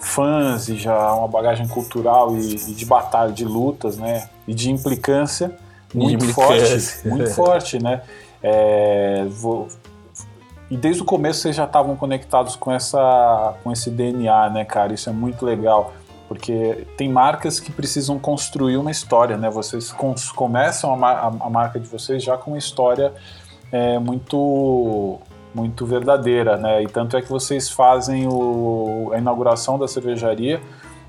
fãs 0.00 0.68
e 0.68 0.76
já 0.76 1.12
uma 1.14 1.28
bagagem 1.28 1.66
cultural 1.68 2.36
e, 2.36 2.54
e, 2.54 2.74
de 2.74 2.84
batalha, 2.84 3.32
de 3.32 3.44
lutas, 3.44 3.96
né, 3.96 4.28
e 4.46 4.54
de 4.54 4.70
implicância 4.70 5.56
muito 5.94 6.28
forte, 6.32 7.08
muito 7.08 7.30
forte, 7.30 7.82
né. 7.82 8.02
É, 8.42 9.26
vou, 9.28 9.68
e 10.70 10.76
desde 10.76 11.02
o 11.02 11.04
começo 11.04 11.40
vocês 11.40 11.56
já 11.56 11.64
estavam 11.64 11.96
conectados 11.96 12.54
com 12.54 12.70
essa, 12.70 13.54
com 13.64 13.72
esse 13.72 13.90
DNA, 13.90 14.50
né, 14.50 14.64
cara? 14.64 14.92
Isso 14.92 15.08
é 15.08 15.12
muito 15.12 15.44
legal 15.44 15.94
porque 16.28 16.86
tem 16.96 17.08
marcas 17.08 17.58
que 17.58 17.72
precisam 17.72 18.18
construir 18.18 18.76
uma 18.76 18.90
história, 18.90 19.36
né? 19.38 19.48
Vocês 19.48 19.92
começam 20.36 21.02
a, 21.02 21.26
a, 21.26 21.50
marca 21.50 21.80
de 21.80 21.88
vocês 21.88 22.22
já 22.22 22.36
com 22.36 22.52
uma 22.52 22.58
história 22.58 23.12
é, 23.72 23.98
muito 23.98 25.18
muito 25.54 25.86
verdadeira, 25.86 26.58
né? 26.58 26.82
E 26.82 26.86
tanto 26.86 27.16
é 27.16 27.22
que 27.22 27.30
vocês 27.30 27.70
fazem 27.70 28.28
o, 28.28 29.10
a 29.14 29.18
inauguração 29.18 29.78
da 29.78 29.88
cervejaria 29.88 30.60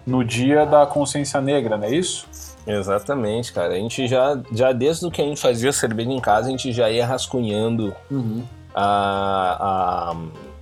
no 0.08 0.24
dia 0.24 0.66
da 0.66 0.86
consciência 0.86 1.42
negra, 1.42 1.78
não 1.78 1.86
é 1.86 1.92
isso? 1.92 2.26
Exatamente, 2.66 3.52
cara. 3.52 3.74
A 3.74 3.78
gente 3.78 4.08
já, 4.08 4.40
já 4.52 4.72
desde 4.72 5.06
o 5.06 5.12
que 5.12 5.22
a 5.22 5.26
gente 5.26 5.40
fazia 5.40 5.72
cerveja 5.74 6.10
em 6.10 6.20
casa, 6.20 6.48
a 6.48 6.52
gente 6.52 6.72
já 6.72 6.90
ia 6.90 7.06
rascunhando 7.06 7.94
uhum. 8.10 8.44
a, 8.74 10.12
a, 10.12 10.16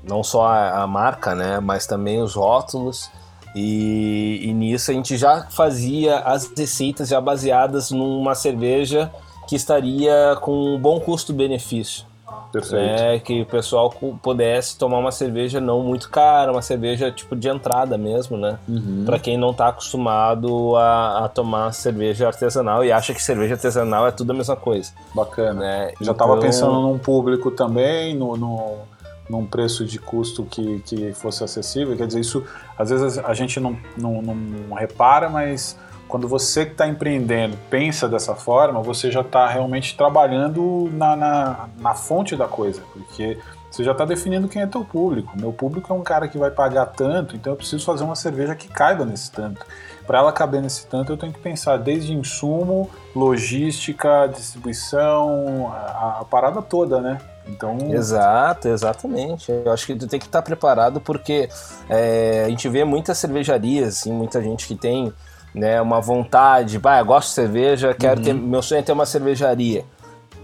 não 0.04 0.24
só 0.24 0.48
a, 0.48 0.82
a 0.82 0.88
marca, 0.88 1.36
né? 1.36 1.60
Mas 1.60 1.86
também 1.86 2.22
os 2.22 2.34
rótulos 2.34 3.10
e, 3.58 4.50
e, 4.50 4.54
nisso 4.54 4.92
a 4.92 4.94
gente 4.94 5.18
já 5.18 5.48
fazia 5.50 6.20
as 6.20 6.52
receitas 6.56 7.10
já 7.10 7.20
baseadas 7.20 7.90
numa 7.90 8.36
cerveja 8.36 9.12
que 9.48 9.56
estaria 9.56 10.38
com 10.42 10.76
um 10.76 10.80
bom 10.80 11.00
custo-benefício. 11.00 12.06
Perfeito. 12.52 13.02
Né? 13.02 13.20
Que 13.20 13.42
o 13.42 13.46
pessoal 13.46 13.90
pudesse 14.22 14.78
tomar 14.78 15.00
uma 15.00 15.12
cerveja 15.12 15.60
não 15.60 15.82
muito 15.82 16.10
cara, 16.10 16.52
uma 16.52 16.62
cerveja 16.62 17.12
tipo 17.12 17.36
de 17.36 17.50
entrada 17.50 17.98
mesmo, 17.98 18.38
né? 18.38 18.60
Uhum. 18.68 19.04
Para 19.06 19.18
quem 19.18 19.38
não 19.38 19.52
está 19.52 19.70
acostumado 19.70 20.76
a, 20.76 21.26
a, 21.26 21.30
tomar 21.30 21.74
cerveja 21.74 22.28
artesanal 22.28 22.86
e 22.86 22.92
acha 22.92 23.14
que 23.14 23.22
cerveja 23.22 23.56
artesanal 23.56 24.08
é 24.08 24.12
tudo 24.12 24.32
a 24.32 24.34
mesma 24.36 24.56
coisa. 24.56 24.92
Bacana. 25.16 25.60
Né? 25.60 25.94
Já 26.00 26.12
estava 26.12 26.34
então... 26.34 26.44
pensando 26.44 26.82
num 26.82 26.98
público 26.98 27.52
também, 27.52 28.16
no... 28.16 28.38
no 28.38 28.97
num 29.30 29.46
preço 29.46 29.86
de 29.86 30.00
custo 30.00 30.44
que, 30.44 30.80
que 30.80 31.14
fosse 31.14 31.44
acessível. 31.44 31.96
Quer 31.96 32.08
dizer, 32.08 32.20
isso 32.20 32.44
às 32.78 32.90
vezes 32.90 33.18
a 33.18 33.34
gente 33.34 33.60
não, 33.60 33.78
não, 33.98 34.22
não 34.22 34.76
repara, 34.76 35.30
mas 35.30 35.78
quando 36.08 36.28
você 36.28 36.66
que 36.66 36.72
está 36.72 36.88
empreendendo 36.88 37.58
pensa 37.70 38.08
dessa 38.08 38.34
forma, 38.34 38.82
você 38.82 39.12
já 39.12 39.22
está 39.22 39.48
realmente 39.48 39.96
trabalhando 39.98 40.90
na, 40.94 41.16
na, 41.16 41.70
na, 41.78 41.94
fonte 41.94 42.36
da 42.36 42.48
coisa, 42.48 42.82
porque 42.94 43.38
você 43.70 43.84
já 43.84 43.92
está 43.92 44.06
definindo 44.06 44.48
quem 44.48 44.62
é 44.62 44.68
teu 44.68 44.86
público. 44.86 45.34
Meu 45.38 45.52
público 45.52 45.92
é 45.92 45.96
um 45.96 46.02
cara 46.02 46.28
que 46.28 46.38
vai 46.38 46.50
pagar 46.50 46.86
tanto, 46.88 47.36
então 47.36 47.54
eu 47.54 47.58
preciso 47.58 47.84
fazer 47.86 48.04
uma 48.04 48.16
cerveja 48.16 48.56
que 48.56 48.68
caiba 48.68 49.06
nesse 49.06 49.32
tanto. 49.32 49.66
Para 50.06 50.20
ela 50.20 50.32
caber 50.32 50.62
nesse 50.62 50.88
tanto, 50.88 51.12
eu 51.12 51.18
tenho 51.18 51.34
que 51.34 51.40
pensar 51.40 51.78
desde 51.78 52.14
insumo, 52.14 52.90
logística, 53.14 54.28
distribuição, 54.28 55.70
a, 55.74 56.20
a 56.22 56.26
parada 56.26 56.62
toda, 56.62 57.02
né? 57.02 57.18
Então... 57.50 57.78
Exato, 57.92 58.68
exatamente. 58.68 59.52
Eu 59.52 59.72
acho 59.72 59.86
que 59.86 59.96
tu 59.96 60.08
tem 60.08 60.20
que 60.20 60.26
estar 60.26 60.42
preparado 60.42 61.00
porque 61.00 61.50
é, 61.90 62.44
a 62.46 62.50
gente 62.50 62.68
vê 62.70 62.84
muitas 62.84 63.18
cervejarias, 63.18 64.00
assim, 64.00 64.12
muita 64.12 64.42
gente 64.42 64.68
que 64.68 64.76
tem 64.76 65.14
né, 65.54 65.82
uma 65.82 66.00
vontade, 66.00 66.78
bah, 66.78 67.00
eu 67.00 67.06
gosto 67.06 67.30
de 67.30 67.34
cerveja, 67.36 67.94
quero 67.94 68.20
uhum. 68.20 68.26
ter, 68.26 68.34
meu 68.34 68.62
sonho 68.62 68.80
é 68.80 68.82
ter 68.82 68.92
uma 68.92 69.06
cervejaria. 69.06 69.84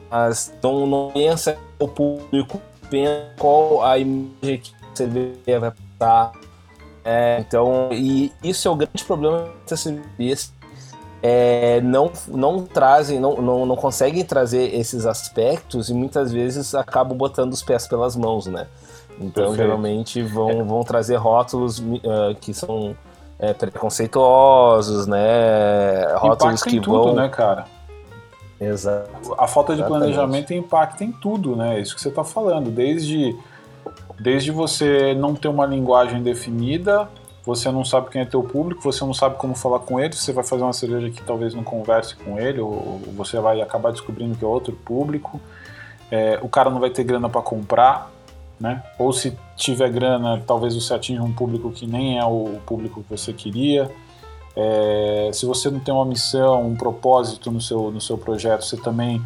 Mas 0.10 0.54
não, 0.62 0.86
não 0.86 1.12
pensa 1.12 1.58
o 1.80 1.88
público, 1.88 2.62
pensa 2.90 3.30
qual 3.38 3.84
a 3.84 3.98
imagem 3.98 4.60
que 4.60 4.74
a 4.92 4.96
cerveja 4.96 5.60
vai 5.60 5.72
passar. 5.98 6.32
É, 7.06 7.40
então, 7.40 7.90
e 7.92 8.32
isso 8.44 8.68
é 8.68 8.72
o 8.72 8.76
grande 8.76 9.04
problema 9.04 9.50
das 9.70 9.80
cervejarias 9.80 10.54
é, 11.26 11.80
não, 11.80 12.12
não 12.28 12.66
trazem, 12.66 13.18
não, 13.18 13.42
não, 13.42 13.66
não 13.66 13.76
conseguem 13.78 14.26
trazer 14.26 14.76
esses 14.76 15.06
aspectos 15.06 15.90
e 15.90 15.94
muitas 15.94 16.34
vezes 16.34 16.76
acabam 16.76 17.18
botando 17.18 17.54
os 17.54 17.64
pés 17.64 17.88
pelas 17.88 18.14
mãos, 18.14 18.46
né? 18.46 18.68
Então, 19.18 19.46
Perfeito. 19.46 19.56
geralmente 19.56 20.22
vão, 20.22 20.66
vão 20.66 20.84
trazer 20.84 21.16
rótulos 21.16 21.80
uh, 21.80 22.36
que 22.42 22.54
são 22.54 22.94
é, 23.40 23.54
preconceituosos, 23.54 25.08
né? 25.08 26.14
Rótulos 26.16 26.56
impacta 26.56 26.70
que 26.70 26.76
em 26.76 26.82
tudo, 26.82 27.04
vão... 27.04 27.16
né, 27.16 27.30
cara? 27.30 27.66
Exato. 28.60 29.34
A 29.38 29.48
falta 29.48 29.76
de 29.76 29.80
Exatamente. 29.80 30.14
planejamento 30.14 30.54
impacta 30.54 31.06
em 31.06 31.12
tudo, 31.14 31.56
né? 31.56 31.80
Isso 31.80 31.96
que 31.96 32.02
você 32.02 32.10
está 32.10 32.26
falando, 32.26 32.70
desde 32.70 33.34
desde 34.20 34.52
você 34.52 35.14
não 35.14 35.36
ter 35.36 35.48
uma 35.48 35.66
linguagem 35.66 36.22
definida 36.22 37.08
você 37.46 37.70
não 37.72 37.84
sabe 37.84 38.10
quem 38.10 38.22
é 38.22 38.26
teu 38.26 38.42
público, 38.42 38.82
você 38.82 39.04
não 39.04 39.14
sabe 39.14 39.36
como 39.38 39.54
falar 39.54 39.80
com 39.80 40.00
ele, 40.00 40.16
você 40.16 40.32
vai 40.32 40.44
fazer 40.44 40.64
uma 40.64 40.74
cerveja 40.74 41.10
que 41.10 41.22
talvez 41.22 41.54
não 41.54 41.64
converse 41.64 42.16
com 42.16 42.40
ele, 42.40 42.60
ou 42.62 43.02
você 43.16 43.40
vai 43.40 43.62
acabar 43.62 43.92
descobrindo 43.92 44.36
que 44.36 44.46
é 44.46 44.48
outro 44.48 44.74
público. 44.74 45.40
É, 46.10 46.40
o 46.42 46.48
cara 46.48 46.70
não 46.70 46.80
vai 46.80 46.90
ter 46.90 47.04
grana 47.04 47.28
para 47.28 47.42
comprar, 47.42 48.12
né? 48.60 48.82
Ou 48.98 49.12
se 49.12 49.38
tiver 49.58 49.90
grana, 49.90 50.42
talvez 50.46 50.74
você 50.74 50.94
atinja 50.94 51.22
um 51.22 51.34
público 51.34 51.70
que 51.72 51.86
nem 51.86 52.18
é 52.18 52.24
o 52.24 52.60
público 52.66 53.04
que 53.04 53.10
você 53.10 53.34
queria. 53.34 53.92
É, 54.56 55.32
se 55.34 55.46
você 55.46 55.70
não 55.70 55.80
tem 55.80 55.94
uma 55.94 56.06
missão, 56.06 56.66
um 56.66 56.76
propósito 56.76 57.52
no 57.52 57.60
seu, 57.60 57.92
no 57.92 58.00
seu 58.00 58.18
projeto, 58.18 58.64
você 58.64 58.78
também 58.78 59.22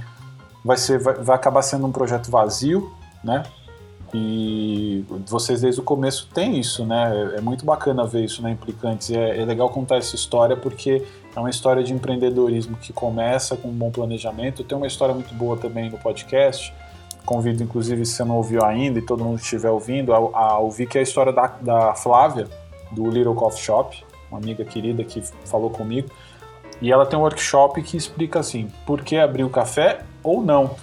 vai, 0.66 0.78
ser, 0.78 1.00
vai, 1.00 1.14
vai 1.16 1.36
acabar 1.36 1.62
sendo 1.62 1.86
um 1.86 1.92
projeto 1.92 2.32
vazio, 2.32 2.92
né? 3.24 3.44
E 4.14 5.04
vocês 5.26 5.62
desde 5.62 5.82
o 5.82 5.84
começo 5.84 6.30
têm 6.34 6.60
isso, 6.60 6.86
né? 6.86 7.34
É, 7.36 7.42
muito 7.42 7.66
bacana 7.66 8.06
ver 8.06 8.24
isso 8.24 8.42
na 8.42 8.50
Implicantes. 8.50 9.12
É, 9.12 9.40
é, 9.40 9.46
legal 9.46 9.70
contar 9.70 9.98
essa 9.98 10.16
história 10.16 10.56
porque 10.56 11.04
é 11.36 11.40
uma 11.40 11.50
história 11.50 11.84
de 11.84 11.94
empreendedorismo 11.94 12.78
que 12.78 12.94
começa 12.94 13.58
com 13.58 13.68
um 13.68 13.74
bom 13.74 13.92
planejamento. 13.92 14.64
Tem 14.64 14.78
uma 14.78 14.88
história 14.88 15.14
muito 15.14 15.34
boa 15.34 15.58
também 15.58 15.90
no 15.90 15.98
podcast. 15.98 16.74
Convido, 17.26 17.62
inclusive, 17.62 18.06
se 18.06 18.14
você 18.14 18.24
não 18.24 18.38
ouviu 18.38 18.64
ainda 18.64 19.00
e 19.00 19.02
todo 19.02 19.24
mundo 19.24 19.40
estiver 19.40 19.70
ouvindo, 19.70 20.14
a, 20.14 20.18
a 20.18 20.60
ouvir 20.60 20.88
que 20.88 20.98
é 20.98 21.02
a 21.02 21.04
história 21.04 21.34
da, 21.34 21.48
da 21.60 21.94
Flávia, 21.94 22.48
do 22.92 23.10
Little 23.10 23.36
Coffee 23.36 23.62
Shop, 23.62 24.06
uma 24.32 24.40
amiga 24.40 24.64
querida 24.64 25.04
que 25.04 25.22
falou 25.44 25.70
comigo. 25.70 26.10
E 26.82 26.92
ela 26.92 27.06
tem 27.06 27.18
um 27.18 27.24
workshop 27.24 27.82
que 27.82 27.98
explica 27.98 28.40
assim, 28.40 28.70
por 28.86 29.02
que 29.02 29.18
abrir 29.18 29.44
o 29.44 29.50
café 29.50 30.02
ou 30.24 30.42
não. 30.42 30.76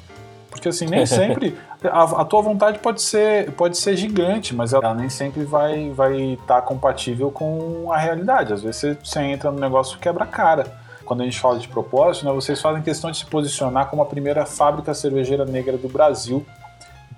Porque 0.54 0.68
assim, 0.68 0.86
nem 0.86 1.04
sempre 1.04 1.58
a, 1.82 2.02
a, 2.20 2.24
tua 2.24 2.40
vontade 2.40 2.78
pode 2.78 3.02
ser, 3.02 3.50
pode 3.54 3.76
ser 3.76 3.96
gigante, 3.96 4.54
mas 4.54 4.72
ela 4.72 4.94
nem 4.94 5.10
sempre 5.10 5.42
vai 5.42 5.88
estar 5.88 5.94
vai 5.94 6.38
tá 6.46 6.62
compatível 6.62 7.28
com 7.32 7.90
a 7.92 7.98
realidade. 7.98 8.52
Às 8.52 8.62
vezes 8.62 8.80
você, 8.80 8.98
você 9.02 9.20
entra 9.20 9.50
no 9.50 9.58
negócio 9.58 9.98
quebra 9.98 10.24
cara. 10.24 10.64
Quando 11.04 11.22
a 11.22 11.24
gente 11.24 11.40
fala 11.40 11.58
de 11.58 11.66
propósito, 11.66 12.24
né, 12.24 12.32
vocês 12.32 12.62
fazem 12.62 12.82
questão 12.82 13.10
de 13.10 13.16
se 13.16 13.26
posicionar 13.26 13.90
como 13.90 14.00
a 14.00 14.06
primeira 14.06 14.46
fábrica 14.46 14.94
cervejeira 14.94 15.44
negra 15.44 15.76
do 15.76 15.88
Brasil 15.88 16.46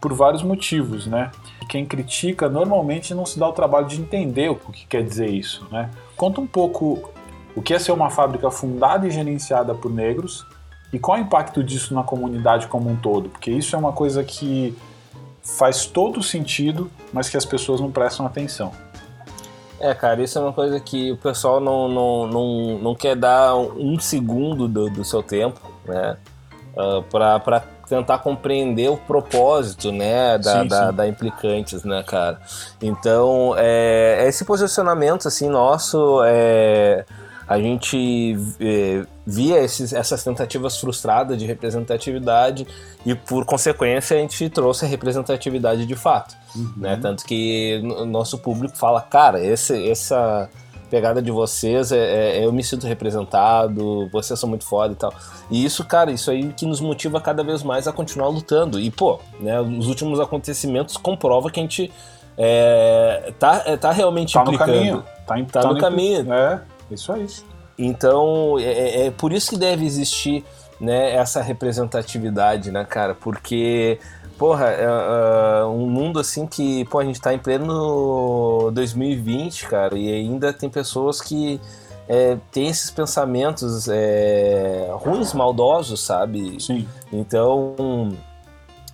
por 0.01 0.15
vários 0.15 0.43
motivos, 0.43 1.07
né? 1.07 1.31
Quem 1.69 1.85
critica 1.85 2.49
normalmente 2.49 3.15
não 3.15 3.27
se 3.27 3.39
dá 3.39 3.47
o 3.47 3.53
trabalho 3.53 3.87
de 3.87 4.01
entender 4.01 4.51
o 4.51 4.57
que 4.57 4.87
quer 4.87 5.05
dizer 5.05 5.29
isso, 5.29 5.69
né? 5.71 5.91
Conta 6.17 6.41
um 6.41 6.47
pouco 6.47 7.11
o 7.55 7.61
que 7.61 7.75
é 7.75 7.79
ser 7.79 7.93
uma 7.93 8.09
fábrica 8.09 8.51
fundada 8.51 9.07
e 9.07 9.11
gerenciada 9.11 9.75
por 9.75 9.93
negros 9.93 10.47
e 10.97 10.99
qual 10.99 11.19
é 11.19 11.21
o 11.21 11.25
impacto 11.25 11.63
disso 11.63 11.93
na 11.93 12.03
comunidade 12.03 12.69
como 12.69 12.89
um 12.89 12.97
todo? 12.97 13.29
Porque 13.29 13.51
isso 13.51 13.77
é 13.77 13.79
uma 13.79 13.93
coisa 13.93 14.25
que 14.25 14.75
faz 15.43 15.85
todo 15.85 16.23
sentido, 16.23 16.91
mas 17.13 17.29
que 17.29 17.37
as 17.37 17.45
pessoas 17.45 17.83
não 17.83 17.93
prestam 17.93 18.25
atenção. 18.25 18.73
É, 19.79 19.93
cara, 19.93 20.23
isso 20.23 20.39
é 20.39 20.41
uma 20.41 20.55
coisa 20.55 20.81
que 20.81 21.13
o 21.13 21.19
pessoal 21.19 21.61
não, 21.61 21.87
não, 21.87 22.27
não, 22.27 22.79
não 22.79 22.95
quer 22.95 23.15
dar 23.15 23.55
um 23.57 24.01
segundo 24.01 24.67
do, 24.67 24.89
do 24.89 25.05
seu 25.05 25.23
tempo, 25.23 25.61
né? 25.85 26.17
Uh, 26.75 27.05
ah, 27.19 27.41
para 27.41 27.61
tentar 27.87 28.19
compreender 28.21 28.91
o 28.91 28.97
propósito, 28.97 29.93
né, 29.93 30.39
da, 30.39 30.63
sim, 30.63 30.69
da, 30.69 30.89
sim. 30.89 30.97
da, 30.97 31.07
Implicantes, 31.07 31.85
né, 31.85 32.03
cara. 32.03 32.41
Então, 32.81 33.55
é, 33.59 34.25
esse 34.27 34.47
posicionamento, 34.47 35.29
assim, 35.29 35.49
nosso, 35.51 36.23
é, 36.25 37.05
a 37.49 37.59
gente 37.59 38.37
é, 38.59 39.05
via 39.25 39.59
esses, 39.59 39.93
essas 39.93 40.25
tentativas 40.25 40.79
frustradas 40.79 41.39
de 41.39 41.47
representatividade 41.47 42.67
e, 43.05 43.15
por 43.15 43.45
consequência, 43.45 44.17
a 44.17 44.21
gente 44.21 44.49
trouxe 44.49 44.85
a 44.85 44.89
representatividade 44.89 45.87
de 45.87 45.95
fato. 45.95 46.35
Uhum. 46.57 46.73
Né? 46.77 46.99
Tanto 47.01 47.25
que 47.25 47.81
o 47.85 48.05
nosso 48.05 48.39
público 48.39 48.77
fala, 48.77 49.01
cara, 49.01 49.45
esse, 49.45 49.89
essa 49.89 50.51
pegada 50.91 51.23
de 51.23 51.31
vocês, 51.31 51.93
é, 51.93 52.39
é, 52.39 52.45
eu 52.45 52.53
me 52.53 52.65
sinto 52.65 52.87
representado, 52.87 54.09
vocês 54.11 54.39
são 54.39 54.49
muito 54.49 54.65
foda 54.65 54.93
e 54.93 54.97
tal. 54.97 55.15
E 55.51 55.65
isso, 55.65 55.85
cara, 55.85 56.11
isso 56.11 56.31
aí 56.31 56.53
que 56.53 56.67
nos 56.67 56.81
motiva 56.81 57.21
cada 57.21 57.45
vez 57.45 57.63
mais 57.63 57.87
a 57.87 57.93
continuar 57.93 58.29
lutando. 58.29 58.81
E, 58.81 58.91
pô, 58.91 59.21
né, 59.39 59.61
os 59.61 59.87
últimos 59.87 60.19
acontecimentos 60.19 60.97
comprovam 60.97 61.51
que 61.51 61.61
a 61.61 61.63
gente 61.63 61.93
é, 62.37 63.33
tá, 63.39 63.63
é, 63.67 63.77
tá 63.77 63.93
realmente 63.93 64.35
tá 64.35 64.43
implicando. 64.43 64.73
No 64.73 64.79
caminho. 64.79 65.05
Tá, 65.27 65.35
tá, 65.53 65.61
tá 65.61 65.73
no 65.73 65.79
caminho. 65.79 66.33
É. 66.33 66.61
Isso 66.91 67.13
aí. 67.13 67.27
Então, 67.79 68.59
é, 68.59 68.63
é, 68.63 69.07
é 69.07 69.11
por 69.11 69.33
isso 69.33 69.51
que 69.51 69.59
deve 69.59 69.85
existir 69.85 70.45
né, 70.81 71.15
essa 71.15 71.43
representatividade, 71.43 72.71
né, 72.71 72.85
cara? 72.85 73.15
Porque, 73.15 73.99
porra, 74.39 74.69
é, 74.69 74.85
é, 74.85 75.65
um 75.65 75.89
mundo 75.89 76.19
assim 76.19 76.47
que, 76.47 76.85
pô, 76.87 76.99
a 76.99 77.05
gente 77.05 77.21
tá 77.21 77.35
em 77.35 77.39
pleno 77.39 78.71
2020, 78.73 79.67
cara, 79.69 79.97
e 79.97 80.13
ainda 80.13 80.53
tem 80.53 80.71
pessoas 80.71 81.21
que 81.21 81.61
é, 82.09 82.37
têm 82.51 82.69
esses 82.69 82.91
pensamentos 82.91 83.89
é, 83.89 84.89
ruins, 84.93 85.33
maldosos, 85.33 86.01
sabe? 86.01 86.57
Sim. 86.61 86.87
Então. 87.13 87.75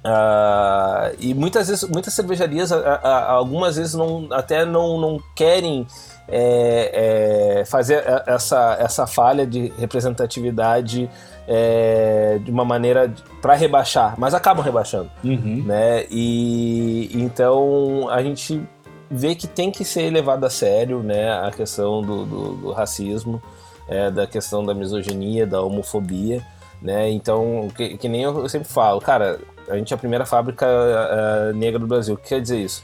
Uh, 0.04 1.14
e 1.20 1.32
muitas 1.32 1.68
vezes, 1.68 1.88
muitas 1.88 2.12
cervejarias, 2.12 2.72
algumas 2.72 3.76
vezes 3.76 3.94
não, 3.94 4.26
até 4.32 4.64
não, 4.64 5.00
não 5.00 5.20
querem 5.36 5.86
é, 6.28 7.60
é, 7.60 7.64
fazer 7.64 8.02
essa, 8.26 8.76
essa 8.80 9.06
falha 9.06 9.46
de 9.46 9.72
representatividade 9.78 11.10
é, 11.46 12.38
de 12.42 12.50
uma 12.50 12.64
maneira 12.64 13.12
para 13.40 13.54
rebaixar, 13.54 14.14
mas 14.18 14.34
acabam 14.34 14.64
rebaixando, 14.64 15.10
uhum. 15.24 15.62
né? 15.66 16.06
E 16.10 17.10
então 17.14 18.08
a 18.08 18.22
gente 18.22 18.62
vê 19.10 19.34
que 19.34 19.46
tem 19.46 19.70
que 19.70 19.84
ser 19.84 20.10
levado 20.10 20.44
a 20.44 20.50
sério, 20.50 21.02
né? 21.02 21.32
A 21.32 21.50
questão 21.50 22.00
do, 22.00 22.24
do, 22.24 22.54
do 22.54 22.72
racismo, 22.72 23.42
é, 23.88 24.10
da 24.10 24.26
questão 24.26 24.64
da 24.64 24.72
misoginia, 24.72 25.46
da 25.46 25.60
homofobia, 25.60 26.42
né? 26.80 27.10
Então, 27.10 27.68
que, 27.76 27.98
que, 27.98 28.08
nem 28.08 28.22
eu 28.22 28.48
sempre 28.48 28.68
falo, 28.68 29.00
cara, 29.00 29.38
a 29.68 29.76
gente 29.76 29.92
é 29.92 29.96
a 29.96 29.98
primeira 29.98 30.24
fábrica 30.24 30.66
uh, 30.66 31.54
negra 31.54 31.78
do 31.78 31.86
Brasil. 31.86 32.14
O 32.14 32.16
que 32.16 32.30
quer 32.30 32.40
dizer 32.40 32.58
isso? 32.58 32.82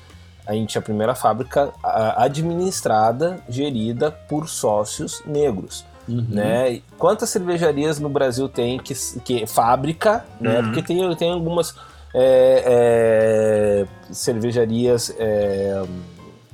A 0.49 0.55
gente 0.55 0.77
é 0.77 0.81
a 0.81 0.83
primeira 0.83 1.15
fábrica 1.15 1.71
administrada, 2.17 3.39
gerida 3.51 4.11
por 4.11 4.49
sócios 4.49 5.23
negros. 5.27 5.85
Uhum. 6.09 6.25
Né? 6.31 6.81
Quantas 6.97 7.29
cervejarias 7.29 8.01
no 8.01 8.09
Brasil 8.09 8.49
tem 8.49 8.79
que, 8.79 8.95
que 9.23 9.47
fábrica, 9.47 10.25
né? 10.41 10.57
uhum. 10.57 10.57
né? 10.57 10.63
Porque 10.63 10.83
tem, 10.83 11.17
tem 11.17 11.31
algumas 11.31 11.75
é, 12.15 13.85
é, 13.85 13.87
cervejarias 14.11 15.15
é, 15.19 15.85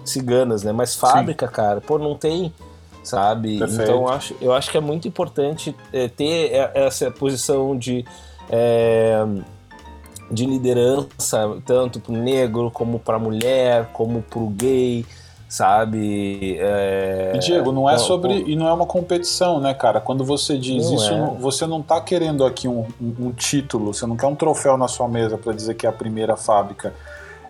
ciganas, 0.05 0.65
né? 0.65 0.73
Mas 0.73 0.97
fábrica, 0.97 1.47
Sim. 1.47 1.53
cara, 1.53 1.81
pô, 1.81 1.97
não 1.97 2.17
tem, 2.17 2.53
sabe? 3.05 3.61
Perfeito. 3.61 3.83
Então 3.83 3.95
eu 3.95 4.09
acho, 4.09 4.37
eu 4.41 4.53
acho 4.53 4.73
que 4.73 4.77
é 4.77 4.81
muito 4.81 5.07
importante 5.07 5.73
é, 5.93 6.09
ter 6.09 6.51
essa 6.75 7.13
posição 7.13 7.79
de 7.79 8.05
é, 8.51 9.25
de 10.35 10.45
liderança, 10.45 11.57
tanto 11.65 12.01
para 12.01 12.13
o 12.13 12.17
negro, 12.17 12.71
como 12.71 12.99
para 12.99 13.17
a 13.17 13.19
mulher, 13.19 13.91
como 13.93 14.21
para 14.21 14.41
o 14.41 14.49
gay, 14.49 15.07
sabe? 15.49 16.57
É... 16.59 17.33
E 17.35 17.39
Diego, 17.39 17.71
não 17.71 17.89
é 17.89 17.97
sobre. 17.97 18.43
E 18.47 18.57
não 18.57 18.67
é 18.67 18.73
uma 18.73 18.87
competição, 18.87 19.61
né, 19.61 19.73
cara? 19.73 20.01
Quando 20.01 20.25
você 20.25 20.59
diz 20.59 20.87
não 20.87 20.95
isso, 20.95 21.13
é. 21.13 21.37
você 21.39 21.67
não 21.67 21.81
está 21.81 22.01
querendo 22.01 22.45
aqui 22.45 22.67
um, 22.67 22.85
um, 23.01 23.27
um, 23.27 23.33
título, 23.33 23.95
você 23.95 24.07
não 24.07 24.17
quer 24.17 24.27
um 24.27 24.35
troféu 24.35 24.77
na 24.77 24.89
sua 24.89 25.09
mesa 25.09 25.39
para 25.39 25.53
dizer 25.53 25.75
que 25.75 25.87
é 25.87 25.89
a 25.89 25.93
primeira 25.93 26.37
fábrica. 26.37 26.93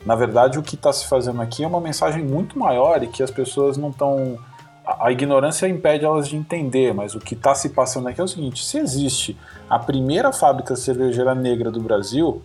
Na 0.05 0.15
verdade, 0.15 0.59
o 0.59 0.63
que 0.63 0.75
está 0.75 0.93
se 0.93 1.07
fazendo 1.07 1.41
aqui 1.41 1.65
é 1.65 1.67
uma 1.67 1.81
mensagem 1.81 2.23
muito 2.23 2.59
maior 2.59 3.03
e 3.03 3.07
que 3.07 3.23
as 3.23 3.31
pessoas 3.31 3.79
não 3.79 3.89
estão. 3.89 4.39
A 4.87 5.11
ignorância 5.11 5.67
impede 5.67 6.05
elas 6.05 6.29
de 6.29 6.37
entender, 6.37 6.93
mas 6.93 7.15
o 7.15 7.19
que 7.19 7.33
está 7.33 7.55
se 7.55 7.71
passando 7.71 8.09
aqui 8.09 8.21
é 8.21 8.25
o 8.25 8.29
seguinte: 8.29 8.63
se 8.63 8.77
existe 8.77 9.35
a 9.69 9.79
primeira 9.79 10.31
fábrica 10.31 10.77
cervejeira 10.77 11.35
negra 11.35 11.71
do 11.71 11.81
Brasil, 11.81 12.43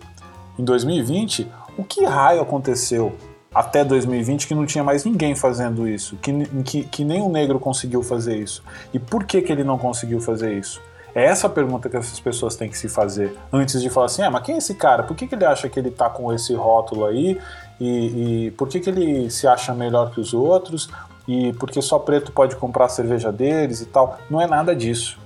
em 0.60 0.64
2020, 0.64 1.50
o 1.76 1.82
que 1.82 2.04
raio 2.04 2.40
aconteceu 2.40 3.14
até 3.52 3.82
2020 3.84 4.46
que 4.46 4.54
não 4.54 4.64
tinha 4.64 4.84
mais 4.84 5.04
ninguém 5.04 5.34
fazendo 5.34 5.88
isso, 5.88 6.16
que, 6.16 6.32
que, 6.62 6.84
que 6.84 7.04
negro 7.04 7.58
conseguiu 7.58 8.02
fazer 8.02 8.36
isso? 8.36 8.62
E 8.92 8.98
por 8.98 9.24
que, 9.24 9.40
que 9.42 9.50
ele 9.50 9.64
não 9.64 9.78
conseguiu 9.78 10.20
fazer 10.20 10.56
isso? 10.56 10.80
É 11.14 11.24
essa 11.24 11.48
a 11.48 11.50
pergunta 11.50 11.88
que 11.88 11.96
essas 11.96 12.20
pessoas 12.20 12.54
têm 12.54 12.68
que 12.68 12.78
se 12.78 12.88
fazer 12.88 13.36
antes 13.52 13.82
de 13.82 13.90
falar 13.90 14.06
assim: 14.06 14.22
ah, 14.22 14.30
mas 14.30 14.44
quem 14.44 14.54
é 14.54 14.58
esse 14.58 14.74
cara? 14.74 15.02
Por 15.02 15.16
que, 15.16 15.26
que 15.26 15.34
ele 15.34 15.44
acha 15.44 15.68
que 15.68 15.76
ele 15.76 15.90
tá 15.90 16.08
com 16.08 16.32
esse 16.32 16.54
rótulo 16.54 17.04
aí? 17.04 17.36
E, 17.80 18.46
e 18.46 18.50
por 18.52 18.68
que, 18.68 18.78
que 18.78 18.90
ele 18.90 19.28
se 19.28 19.48
acha 19.48 19.74
melhor 19.74 20.12
que 20.12 20.20
os 20.20 20.32
outros? 20.32 20.88
E 21.26 21.52
porque 21.54 21.82
só 21.82 21.98
preto 21.98 22.30
pode 22.30 22.54
comprar 22.54 22.88
cerveja 22.88 23.32
deles 23.32 23.80
e 23.80 23.86
tal? 23.86 24.18
Não 24.30 24.40
é 24.40 24.46
nada 24.46 24.76
disso. 24.76 25.18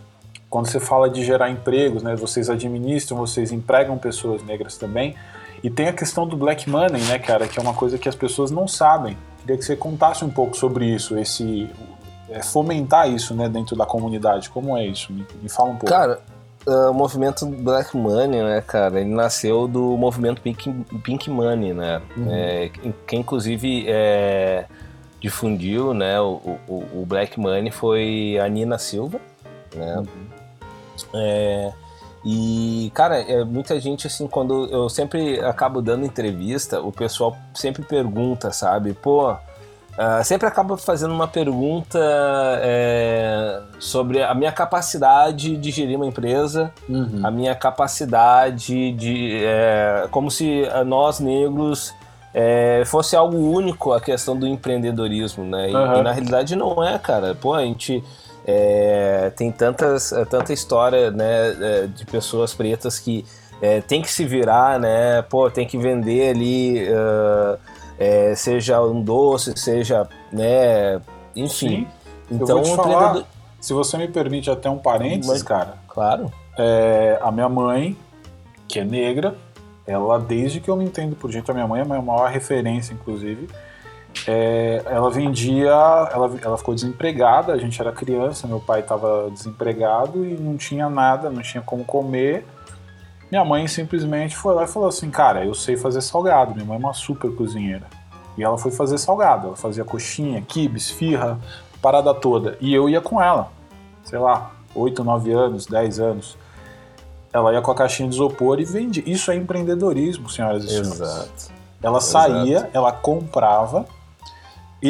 Quando 0.55 0.69
você 0.69 0.79
fala 0.79 1.11
de 1.11 1.25
gerar 1.25 1.51
empregos, 1.51 2.05
né, 2.05 2.15
vocês 2.15 2.49
administram, 2.49 3.17
vocês 3.17 3.51
empregam 3.51 3.99
pessoas 3.99 4.41
negras 4.45 4.77
também. 4.77 5.17
E 5.65 5.69
tem 5.69 5.89
a 5.89 5.93
questão 5.93 6.29
do 6.29 6.37
black 6.37 6.71
money, 6.71 7.03
né, 7.03 7.19
cara, 7.19 7.49
que 7.49 7.59
é 7.59 7.61
uma 7.61 7.75
coisa 7.75 7.99
que 7.99 8.09
as 8.09 8.15
pessoas 8.15 8.53
não 8.53 8.69
sabem. 8.69 9.19
Queria 9.41 9.57
que 9.57 9.65
você 9.65 9.75
contasse 9.75 10.25
um 10.25 10.31
pouco 10.31 10.57
sobre 10.57 10.87
isso, 10.87 11.19
esse 11.19 11.69
é, 12.31 12.41
fomentar 12.41 13.11
isso, 13.11 13.35
né, 13.35 13.49
dentro 13.49 13.75
da 13.75 13.85
comunidade. 13.85 14.49
Como 14.49 14.79
é 14.79 14.87
isso? 14.87 15.13
Me, 15.13 15.27
me 15.43 15.49
fala 15.49 15.71
um 15.71 15.77
pouco. 15.77 15.87
Cara, 15.87 16.21
o 16.65 16.93
movimento 16.93 17.45
Black 17.47 17.97
Money, 17.97 18.41
né, 18.41 18.61
cara, 18.65 19.01
ele 19.01 19.11
nasceu 19.11 19.67
do 19.67 19.97
movimento 19.97 20.41
Pink, 20.41 20.73
Pink 21.03 21.31
Money, 21.31 21.75
né, 21.75 22.01
uhum. 22.17 22.29
é, 22.31 22.71
que 23.05 23.17
inclusive 23.17 23.87
é, 23.89 24.67
difundiu, 25.21 25.93
né, 25.93 26.21
o, 26.21 26.59
o, 26.69 27.01
o, 27.01 27.05
Black 27.05 27.41
Money 27.41 27.73
foi 27.73 28.39
a 28.41 28.49
Nina 28.49 28.79
Silva, 28.79 29.21
né, 29.75 29.97
uhum. 29.97 30.24
É, 31.15 31.73
E, 32.25 32.91
cara, 32.95 33.21
é, 33.21 33.45
muita 33.45 33.79
gente, 33.79 34.07
assim, 34.07 34.27
quando 34.27 34.67
eu 34.67 34.89
sempre 34.89 35.39
acabo 35.41 35.83
dando 35.83 36.07
entrevista, 36.07 36.81
o 36.81 36.91
pessoal 36.91 37.37
sempre 37.53 37.83
pergunta, 37.83 38.51
sabe? 38.51 38.95
Pô, 38.95 39.31
uh, 39.31 40.25
sempre 40.25 40.49
acaba 40.49 40.79
fazendo 40.79 41.13
uma 41.13 41.29
pergunta 41.29 41.99
é, 42.63 43.61
sobre 43.79 44.23
a 44.23 44.35
minha 44.35 44.51
capacidade 44.53 45.55
de 45.59 45.71
gerir 45.71 45.97
uma 45.97 46.07
empresa, 46.07 46.73
uhum. 46.89 47.21
a 47.23 47.31
minha 47.31 47.55
capacidade 47.55 48.93
de. 48.93 49.45
É, 49.45 50.09
como 50.11 50.31
se 50.31 50.63
nós 50.87 51.21
negros 51.21 51.93
é, 52.33 52.83
fosse 52.87 53.15
algo 53.15 53.37
único 53.37 53.93
a 53.93 54.01
questão 54.01 54.35
do 54.35 54.47
empreendedorismo, 54.47 55.45
né? 55.45 55.71
E, 55.71 55.75
uhum. 55.75 55.99
e, 55.99 56.03
na 56.03 56.13
realidade 56.13 56.57
não 56.57 56.83
é, 56.83 56.99
cara. 56.99 57.35
Pô, 57.35 57.53
a 57.53 57.63
gente 57.63 58.03
é, 58.47 59.33
tem 59.37 59.51
tantas, 59.51 60.13
é, 60.13 60.25
tanta 60.25 60.53
história 60.53 61.11
né, 61.11 61.57
é, 61.61 61.87
de 61.87 62.05
pessoas 62.05 62.53
pretas 62.53 62.99
que 62.99 63.25
é, 63.63 63.81
tem 63.81 64.03
que 64.03 64.11
se 64.11 64.25
virar, 64.25 64.79
né? 64.79 65.23
Pô, 65.23 65.51
tem 65.51 65.67
que 65.67 65.79
vender 65.79 66.31
ali, 66.31 66.87
uh, 66.89 67.59
é, 67.99 68.35
seja 68.35 68.83
um 68.83 69.01
doce, 69.01 69.55
seja, 69.57 70.07
né? 70.31 71.01
Enfim. 71.35 71.49
Sim. 71.49 71.87
Então, 72.31 72.59
Eu 72.59 72.65
vou 72.65 72.77
te 72.77 72.77
falar, 72.77 73.23
se 73.61 73.73
você 73.73 73.97
me 73.97 74.09
permite 74.09 74.51
até 74.51 74.69
um 74.69 74.79
parênteses, 74.79 75.29
Mas, 75.29 75.43
cara. 75.43 75.79
Claro. 75.89 76.31
É, 76.59 77.19
a 77.23 77.31
minha 77.33 77.49
mãe, 77.49 77.97
que 78.69 78.81
é 78.81 78.85
negra, 78.85 79.35
ela, 79.87 80.19
desde 80.19 80.61
que 80.61 80.69
eu 80.69 80.77
me 80.77 80.85
entendo 80.85 81.17
por 81.17 81.31
gente, 81.31 81.51
a 81.51 81.55
minha 81.55 81.67
mãe 81.67 81.81
é 81.81 81.83
a 81.83 81.87
minha 81.87 82.03
maior 82.03 82.29
referência, 82.29 82.93
inclusive 82.93 83.49
é, 84.27 84.83
ela 84.87 85.11
vendia, 85.11 85.71
ela, 85.71 86.31
ela 86.43 86.57
ficou 86.57 86.75
desempregada, 86.75 87.53
a 87.53 87.59
gente 87.59 87.81
era 87.81 87.93
criança, 87.93 88.47
meu 88.47 88.61
pai 88.61 88.81
estava 88.81 89.31
desempregado 89.31 90.25
e 90.25 90.35
não 90.35 90.57
tinha 90.57 90.89
nada, 90.89 91.29
não 91.31 91.43
tinha 91.43 91.63
como 91.63 91.85
comer. 91.85 92.47
Minha 93.31 93.45
mãe 93.45 93.67
simplesmente 93.67 94.37
foi 94.37 94.55
lá 94.55 94.65
e 94.65 94.67
falou 94.69 94.89
assim: 94.89 95.11
Cara, 95.11 95.45
eu 95.45 95.55
sei 95.55 95.77
fazer 95.77 96.01
salgado. 96.01 96.55
Minha 96.55 96.65
mãe 96.65 96.77
é 96.77 96.79
uma 96.79 96.95
super 96.95 97.35
cozinheira. 97.35 97.87
E 98.37 98.45
ela 98.45 98.57
foi 98.57 98.71
fazer 98.71 98.99
salgado. 98.99 99.49
Ela 99.49 99.57
fazia 99.57 99.85
coxinha, 99.85 100.41
quibes, 100.43 100.91
firra, 100.91 101.39
parada 101.83 102.15
toda. 102.15 102.57
E 102.61 102.73
eu 102.73 102.89
ia 102.89 103.01
com 103.01 103.21
ela, 103.21 103.51
sei 104.05 104.19
lá, 104.19 104.53
8, 104.75 105.03
9 105.03 105.33
anos, 105.33 105.67
10 105.67 106.01
anos. 106.01 106.39
Ela 107.33 107.53
ia 107.53 107.61
com 107.61 107.71
a 107.71 107.75
caixinha 107.75 108.09
de 108.09 108.15
isopor 108.15 108.61
e 108.61 108.65
vendia. 108.65 109.03
Isso 109.05 109.31
é 109.31 109.35
empreendedorismo, 109.35 110.31
senhoras 110.31 110.65
e 110.65 110.69
senhores. 110.69 111.01
Exato. 111.01 111.53
Ela 111.83 112.01
saía, 112.01 112.59
Exato. 112.59 112.71
ela 112.73 112.93
comprava 112.93 113.85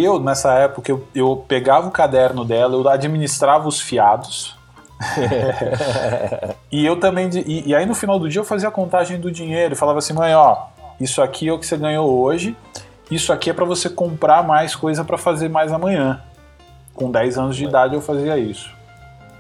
eu, 0.03 0.19
nessa 0.19 0.53
época, 0.55 0.91
eu, 0.91 1.07
eu 1.15 1.45
pegava 1.47 1.87
o 1.87 1.91
caderno 1.91 2.45
dela, 2.45 2.75
eu 2.75 2.89
administrava 2.89 3.69
os 3.69 3.81
fiados. 3.81 4.57
e 6.71 6.85
eu 6.85 6.99
também. 6.99 7.29
E, 7.47 7.69
e, 7.69 7.75
aí 7.75 7.85
no 7.87 7.95
final 7.95 8.19
do 8.19 8.29
dia 8.29 8.41
eu 8.41 8.45
fazia 8.45 8.69
a 8.69 8.73
contagem 8.73 9.21
do 9.21 9.31
dinheiro 9.31 9.75
e 9.75 9.77
falava 9.77 9.99
assim, 9.99 10.13
mãe, 10.13 10.35
ó, 10.35 10.67
isso 11.01 11.23
aqui 11.23 11.49
é 11.49 11.53
o 11.53 11.59
que 11.59 11.67
você 11.67 11.77
ganhou 11.77 12.11
hoje, 12.11 12.57
isso 13.11 13.33
aqui 13.33 13.51
é 13.51 13.53
para 13.53 13.65
você 13.65 13.89
comprar 13.91 14.43
mais 14.43 14.75
coisa 14.75 15.05
para 15.05 15.19
fazer 15.19 15.49
mais 15.49 15.73
amanhã. 15.73 16.23
Com 16.95 17.11
10 17.11 17.39
anos 17.39 17.57
de 17.57 17.65
idade 17.65 17.95
eu 17.95 18.01
fazia 18.01 18.39
isso. 18.39 18.71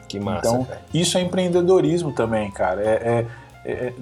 Que 0.08 0.20
massa. 0.20 0.48
Então, 0.48 0.64
cara. 0.64 0.80
isso 0.92 1.16
é 1.16 1.20
empreendedorismo 1.20 2.12
também, 2.12 2.50
cara. 2.50 2.82
é, 2.82 3.26
é, 3.64 3.72
é 3.72 3.92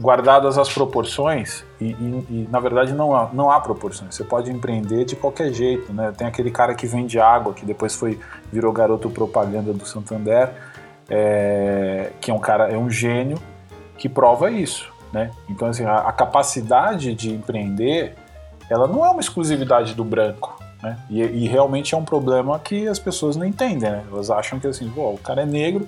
guardadas 0.00 0.56
as 0.56 0.72
proporções, 0.72 1.64
e, 1.80 1.86
e, 1.86 2.26
e, 2.30 2.48
na 2.50 2.58
verdade 2.60 2.92
não 2.92 3.14
há, 3.14 3.30
não 3.32 3.50
há 3.50 3.60
proporções, 3.60 4.14
você 4.14 4.24
pode 4.24 4.50
empreender 4.50 5.04
de 5.04 5.14
qualquer 5.14 5.52
jeito, 5.52 5.92
né? 5.92 6.12
Tem 6.16 6.26
aquele 6.26 6.50
cara 6.50 6.74
que 6.74 6.86
vende 6.86 7.18
água, 7.20 7.52
que 7.52 7.64
depois 7.66 7.94
foi 7.94 8.18
virou 8.50 8.72
garoto 8.72 9.10
propaganda 9.10 9.72
do 9.72 9.84
Santander, 9.84 10.50
é, 11.10 12.10
que 12.20 12.30
é 12.30 12.34
um 12.34 12.38
cara, 12.38 12.70
é 12.72 12.78
um 12.78 12.88
gênio, 12.88 13.38
que 13.98 14.08
prova 14.08 14.50
isso, 14.50 14.90
né? 15.12 15.30
Então, 15.48 15.68
assim, 15.68 15.84
a, 15.84 15.98
a 15.98 16.12
capacidade 16.12 17.14
de 17.14 17.30
empreender, 17.30 18.14
ela 18.70 18.88
não 18.88 19.04
é 19.04 19.10
uma 19.10 19.20
exclusividade 19.20 19.94
do 19.94 20.04
branco, 20.04 20.58
né? 20.82 20.98
E, 21.10 21.20
e, 21.20 21.46
realmente 21.46 21.94
é 21.94 21.98
um 21.98 22.04
problema 22.04 22.58
que 22.58 22.88
as 22.88 22.98
pessoas 22.98 23.36
não 23.36 23.44
entendem, 23.44 23.90
né? 23.90 24.04
Elas 24.10 24.30
acham 24.30 24.58
que, 24.58 24.66
assim, 24.66 24.90
o 24.96 25.18
cara 25.22 25.42
é 25.42 25.46
negro, 25.46 25.86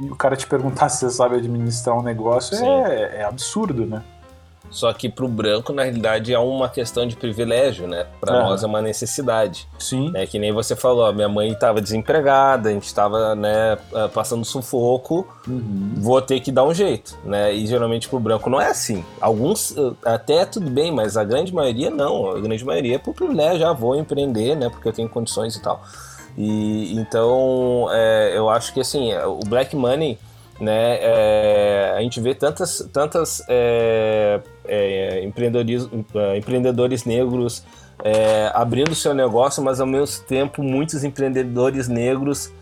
e 0.00 0.10
o 0.10 0.16
cara 0.16 0.36
te 0.36 0.46
perguntar 0.46 0.88
se 0.90 1.00
você 1.00 1.10
sabe 1.10 1.36
administrar 1.36 1.96
um 1.96 2.02
negócio 2.02 2.56
é, 2.56 3.20
é, 3.20 3.24
absurdo, 3.24 3.86
né? 3.86 4.02
Só 4.70 4.92
que 4.92 5.08
para 5.08 5.24
o 5.24 5.28
branco, 5.28 5.72
na 5.72 5.84
realidade, 5.84 6.34
é 6.34 6.38
uma 6.38 6.68
questão 6.68 7.06
de 7.06 7.14
privilégio, 7.14 7.86
né? 7.86 8.06
Para 8.20 8.36
é. 8.36 8.42
nós 8.42 8.64
é 8.64 8.66
uma 8.66 8.82
necessidade. 8.82 9.68
Sim. 9.78 10.10
É 10.14 10.26
que 10.26 10.36
nem 10.36 10.52
você 10.52 10.74
falou, 10.74 11.12
minha 11.12 11.28
mãe 11.28 11.52
estava 11.52 11.80
desempregada, 11.80 12.70
a 12.70 12.72
gente 12.72 12.86
estava 12.86 13.36
né, 13.36 13.78
ah, 13.94 14.08
passando 14.12 14.44
sufoco, 14.44 15.28
uhum. 15.46 15.92
vou 15.98 16.20
ter 16.20 16.40
que 16.40 16.50
dar 16.50 16.64
um 16.64 16.74
jeito, 16.74 17.16
né? 17.24 17.54
E 17.54 17.66
geralmente 17.68 18.08
para 18.08 18.16
o 18.16 18.20
branco 18.20 18.50
não 18.50 18.60
é 18.60 18.66
assim. 18.66 19.04
Alguns 19.20 19.76
até 20.04 20.44
tudo 20.44 20.68
bem, 20.68 20.90
mas 20.90 21.16
a 21.16 21.22
grande 21.22 21.54
maioria 21.54 21.90
não. 21.90 22.30
A 22.30 22.40
grande 22.40 22.64
maioria 22.64 22.96
é 22.96 22.98
por 22.98 23.14
privilégio, 23.14 23.60
já 23.60 23.70
ah, 23.70 23.72
vou 23.72 23.94
empreender, 23.94 24.56
né? 24.56 24.68
Porque 24.68 24.88
eu 24.88 24.92
tenho 24.92 25.08
condições 25.08 25.54
e 25.54 25.62
tal. 25.62 25.82
E 26.36 26.94
então 26.94 27.88
é, 27.90 28.32
eu 28.36 28.48
acho 28.48 28.72
que 28.74 28.80
assim 28.80 29.14
o 29.14 29.40
Black 29.46 29.74
Money, 29.76 30.18
né? 30.60 30.98
É, 31.00 31.94
a 31.96 32.00
gente 32.00 32.20
vê 32.20 32.34
tantas 32.34 32.88
tantas 32.92 33.42
é, 33.48 34.40
é 34.66 35.24
empreendedores, 35.24 35.88
é, 36.14 36.36
empreendedores 36.36 37.04
negros 37.04 37.62
é, 38.02 38.50
abrindo 38.52 38.94
seu 38.94 39.14
negócio, 39.14 39.62
mas 39.62 39.80
ao 39.80 39.86
mesmo 39.86 40.24
tempo 40.26 40.62
muitos 40.62 41.04
empreendedores 41.04 41.88
negros 41.88 42.52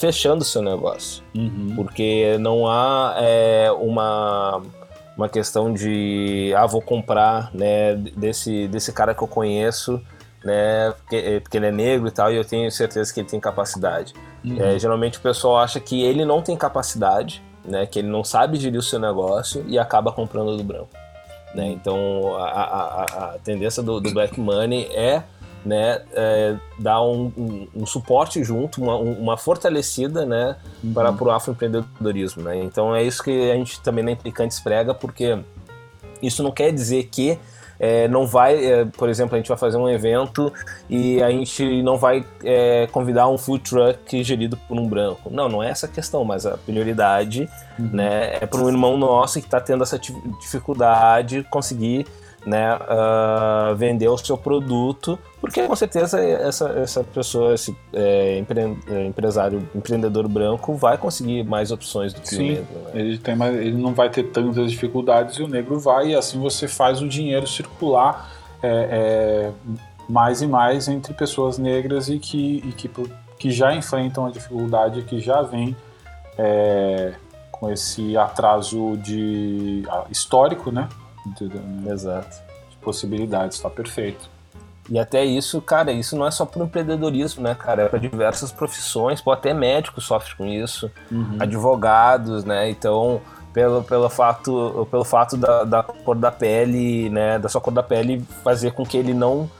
fechando 0.00 0.44
seu 0.44 0.62
negócio, 0.62 1.22
uhum. 1.36 1.74
porque 1.76 2.38
não 2.40 2.66
há 2.66 3.16
uma 3.78 4.62
uma 5.14 5.28
questão 5.28 5.74
de 5.74 6.54
ah 6.56 6.64
vou 6.64 6.80
comprar 6.80 7.50
né 7.52 7.94
desse 8.16 8.66
desse 8.68 8.94
cara 8.94 9.12
que 9.12 9.22
eu 9.22 9.28
conheço 9.28 10.00
né? 10.44 10.92
Porque, 10.92 11.16
é, 11.16 11.40
porque, 11.40 11.56
ele 11.56 11.66
é 11.66 11.72
negro 11.72 12.08
e 12.08 12.10
tal, 12.10 12.32
e 12.32 12.36
eu 12.36 12.44
tenho 12.44 12.70
certeza 12.70 13.12
que 13.12 13.20
ele 13.20 13.28
tem 13.28 13.40
capacidade. 13.40 14.14
Uhum. 14.44 14.60
É, 14.60 14.78
geralmente 14.78 15.18
o 15.18 15.20
pessoal 15.20 15.58
acha 15.58 15.80
que 15.80 16.02
ele 16.02 16.24
não 16.24 16.42
tem 16.42 16.56
capacidade, 16.56 17.42
né? 17.64 17.86
Que 17.86 17.98
ele 17.98 18.08
não 18.08 18.24
sabe 18.24 18.58
gerir 18.58 18.78
o 18.78 18.82
seu 18.82 18.98
negócio 18.98 19.64
e 19.66 19.78
acaba 19.78 20.12
comprando 20.12 20.56
do 20.56 20.64
branco. 20.64 20.90
Né? 21.54 21.68
Então 21.68 22.36
a, 22.36 22.44
a, 22.44 23.04
a 23.04 23.38
tendência 23.42 23.82
do, 23.82 24.00
do, 24.00 24.12
Black 24.12 24.38
Money 24.38 24.84
é, 24.92 25.22
né, 25.64 26.02
é, 26.12 26.56
dar 26.78 27.02
um, 27.02 27.32
um, 27.36 27.68
um, 27.74 27.86
suporte 27.86 28.44
junto, 28.44 28.82
uma, 28.82 28.96
uma 28.96 29.36
fortalecida 29.36 30.26
né, 30.26 30.56
uhum. 30.84 30.92
para, 30.92 31.12
para 31.12 31.26
o 31.26 31.30
afroempreendedorismo. 31.30 32.42
Né? 32.42 32.62
Então 32.62 32.94
é 32.94 33.02
isso 33.02 33.22
que 33.22 33.50
a 33.50 33.54
gente 33.54 33.80
também 33.80 34.04
na 34.04 34.12
Implicantes 34.12 34.60
prega, 34.60 34.92
porque 34.94 35.38
isso 36.22 36.42
não 36.42 36.50
quer 36.50 36.72
dizer 36.72 37.04
que 37.04 37.38
é, 37.78 38.08
não 38.08 38.26
vai, 38.26 38.64
é, 38.64 38.84
por 38.84 39.08
exemplo, 39.08 39.34
a 39.34 39.38
gente 39.38 39.48
vai 39.48 39.56
fazer 39.56 39.76
um 39.76 39.88
evento 39.88 40.52
e 40.88 41.22
a 41.22 41.30
gente 41.30 41.82
não 41.82 41.96
vai 41.96 42.24
é, 42.44 42.86
convidar 42.88 43.28
um 43.28 43.38
food 43.38 43.62
truck 43.62 44.22
gerido 44.24 44.56
por 44.68 44.78
um 44.78 44.88
branco. 44.88 45.30
Não, 45.30 45.48
não 45.48 45.62
é 45.62 45.70
essa 45.70 45.86
a 45.86 45.88
questão, 45.88 46.24
mas 46.24 46.44
a 46.44 46.56
prioridade 46.56 47.48
uhum. 47.78 47.90
né, 47.92 48.38
é 48.40 48.46
para 48.46 48.60
um 48.60 48.68
irmão 48.68 48.96
nosso 48.96 49.40
que 49.40 49.46
está 49.46 49.60
tendo 49.60 49.82
essa 49.82 49.98
dificuldade 50.40 51.46
conseguir 51.50 52.06
né, 52.46 52.74
uh, 52.74 53.74
vender 53.76 54.08
o 54.08 54.16
seu 54.16 54.36
produto, 54.36 55.18
porque 55.40 55.62
com 55.66 55.76
certeza 55.76 56.20
essa, 56.20 56.68
essa 56.70 57.04
pessoa, 57.04 57.54
esse 57.54 57.76
é, 57.92 58.38
empre, 58.38 58.60
é, 58.88 59.06
empresário, 59.06 59.68
empreendedor 59.74 60.26
branco 60.28 60.74
vai 60.74 60.96
conseguir 60.96 61.44
mais 61.44 61.70
opções 61.70 62.12
do 62.12 62.20
que 62.20 62.28
Sim, 62.28 62.36
o 62.36 62.42
negro. 62.48 62.66
Né? 62.84 62.90
Ele, 62.94 63.18
tem 63.18 63.36
mais, 63.36 63.54
ele 63.56 63.76
não 63.76 63.94
vai 63.94 64.08
ter 64.10 64.24
tantas 64.24 64.70
dificuldades 64.70 65.36
e 65.36 65.42
o 65.42 65.48
negro 65.48 65.78
vai, 65.78 66.08
e 66.08 66.14
assim 66.14 66.40
você 66.40 66.66
faz 66.66 67.02
o 67.02 67.08
dinheiro 67.08 67.46
circular 67.46 68.32
é, 68.62 69.50
é 69.50 69.52
mais 70.08 70.40
e 70.40 70.46
mais 70.46 70.88
entre 70.88 71.12
pessoas 71.12 71.58
negras 71.58 72.08
e 72.08 72.18
que, 72.18 72.62
e 72.66 72.72
que, 72.72 72.90
que 73.38 73.50
já 73.50 73.74
enfrentam 73.74 74.26
a 74.26 74.30
dificuldade, 74.30 75.02
que 75.02 75.20
já 75.20 75.42
vem 75.42 75.76
é, 76.38 77.12
com 77.50 77.70
esse 77.70 78.16
atraso 78.16 78.96
de, 78.96 79.82
histórico, 80.10 80.70
né? 80.70 80.88
Exato. 81.90 82.36
De 82.70 82.76
possibilidades, 82.78 83.58
tá 83.58 83.70
perfeito. 83.70 84.28
E 84.90 84.98
até 84.98 85.22
isso, 85.22 85.60
cara, 85.60 85.92
isso 85.92 86.16
não 86.16 86.26
é 86.26 86.30
só 86.30 86.46
para 86.46 86.62
o 86.62 86.64
empreendedorismo, 86.64 87.42
né, 87.42 87.54
cara? 87.54 87.82
É 87.82 87.88
para 87.88 87.98
diversas 87.98 88.50
profissões, 88.50 89.20
pô, 89.20 89.30
até 89.30 89.52
médicos 89.52 90.04
sofrem 90.04 90.36
com 90.36 90.46
isso, 90.46 90.90
uhum. 91.10 91.36
advogados, 91.38 92.42
né? 92.44 92.70
Então, 92.70 93.20
pelo, 93.52 93.82
pelo 93.82 94.08
fato, 94.08 94.88
pelo 94.90 95.04
fato 95.04 95.36
da, 95.36 95.64
da, 95.64 95.82
cor 95.82 96.16
da 96.16 96.30
pele, 96.30 97.10
né, 97.10 97.38
da 97.38 97.48
sua 97.48 97.60
cor 97.60 97.72
da 97.72 97.82
pele 97.82 98.24
fazer 98.42 98.72
com 98.72 98.84
que 98.84 98.96
ele 98.96 99.12
não 99.12 99.50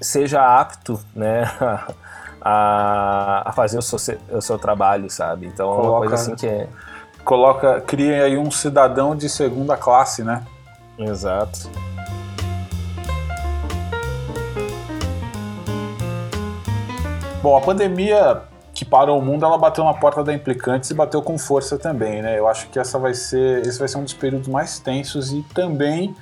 seja 0.00 0.40
apto, 0.40 0.98
né, 1.14 1.44
a, 2.40 3.42
a 3.50 3.52
fazer 3.52 3.78
o 3.78 3.82
seu, 3.82 4.18
o 4.30 4.40
seu 4.40 4.58
trabalho, 4.58 5.10
sabe? 5.10 5.46
Então, 5.46 5.68
Coloca, 5.68 5.86
é 5.86 5.90
uma 5.90 5.98
coisa 5.98 6.14
assim 6.14 6.34
que 6.34 6.46
é... 6.46 6.68
Coloca, 7.24 7.80
cria 7.82 8.24
aí 8.24 8.38
um 8.38 8.50
cidadão 8.50 9.14
de 9.14 9.28
segunda 9.28 9.76
classe, 9.76 10.22
né? 10.24 10.46
Exato. 10.98 11.70
Bom, 17.40 17.56
a 17.56 17.60
pandemia 17.60 18.42
que 18.74 18.84
parou 18.84 19.18
o 19.18 19.22
mundo, 19.22 19.44
ela 19.44 19.58
bateu 19.58 19.82
na 19.82 19.94
porta 19.94 20.22
da 20.22 20.32
Implicantes 20.32 20.90
e 20.90 20.94
bateu 20.94 21.20
com 21.20 21.36
força 21.36 21.76
também, 21.76 22.22
né? 22.22 22.38
Eu 22.38 22.46
acho 22.46 22.68
que 22.68 22.78
essa 22.78 22.96
vai 22.96 23.12
ser, 23.12 23.66
esse 23.66 23.78
vai 23.78 23.88
ser 23.88 23.98
um 23.98 24.04
dos 24.04 24.14
períodos 24.14 24.46
mais 24.46 24.78
tensos 24.78 25.32
e 25.32 25.42
também 25.54 26.14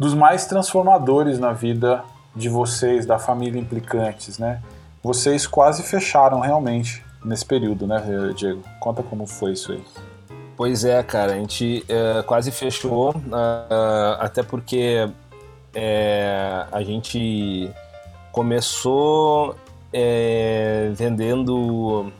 dos 0.00 0.14
mais 0.14 0.46
transformadores 0.46 1.38
na 1.38 1.52
vida 1.52 2.02
de 2.34 2.48
vocês, 2.48 3.04
da 3.04 3.18
família 3.18 3.60
Implicantes, 3.60 4.38
né? 4.38 4.62
Vocês 5.02 5.46
quase 5.46 5.82
fecharam 5.82 6.40
realmente 6.40 7.04
nesse 7.22 7.44
período, 7.44 7.86
né, 7.86 8.02
Diego? 8.34 8.62
Conta 8.80 9.02
como 9.02 9.26
foi 9.26 9.52
isso 9.52 9.72
aí. 9.72 9.84
Pois 10.58 10.84
é, 10.84 11.00
cara, 11.04 11.34
a 11.34 11.36
gente 11.36 11.84
uh, 11.88 12.24
quase 12.24 12.50
fechou, 12.50 13.10
uh, 13.10 14.18
até 14.18 14.42
porque 14.42 15.08
uh, 15.08 16.68
a 16.72 16.82
gente 16.82 17.70
começou 18.32 19.54
é, 19.92 20.90
vendendo 20.94 22.12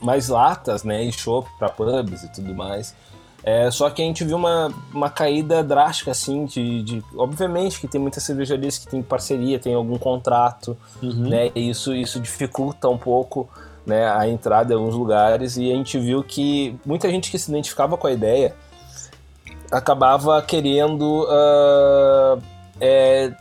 mais 0.00 0.28
latas, 0.28 0.84
né, 0.84 1.02
e 1.02 1.10
chopp 1.10 1.48
para 1.58 1.68
pubs 1.68 2.22
e 2.22 2.28
tudo 2.28 2.54
mais. 2.54 2.94
É, 3.42 3.68
só 3.72 3.90
que 3.90 4.00
a 4.00 4.04
gente 4.04 4.24
viu 4.24 4.36
uma, 4.36 4.72
uma 4.92 5.10
caída 5.10 5.60
drástica, 5.62 6.12
assim, 6.12 6.46
de, 6.46 6.82
de, 6.82 7.04
Obviamente 7.16 7.80
que 7.80 7.88
tem 7.88 8.00
muitas 8.00 8.22
cervejarias 8.22 8.78
que 8.78 8.86
tem 8.86 9.02
parceria, 9.02 9.58
tem 9.58 9.74
algum 9.74 9.98
contrato, 9.98 10.76
uhum. 11.02 11.28
né? 11.28 11.50
E 11.56 11.70
isso, 11.70 11.92
isso 11.92 12.20
dificulta 12.20 12.88
um 12.88 12.96
pouco 12.96 13.48
né, 13.86 14.10
a 14.10 14.28
entrada 14.28 14.72
em 14.72 14.76
alguns 14.76 14.94
lugares. 14.94 15.56
E 15.56 15.70
a 15.70 15.74
gente 15.74 15.98
viu 15.98 16.22
que 16.22 16.78
muita 16.84 17.08
gente 17.10 17.30
que 17.30 17.38
se 17.38 17.50
identificava 17.50 17.96
com 17.96 18.06
a 18.06 18.12
ideia 18.12 18.54
acabava 19.70 20.40
querendo 20.42 21.24
uh, 21.24 22.40
é, 22.80 23.32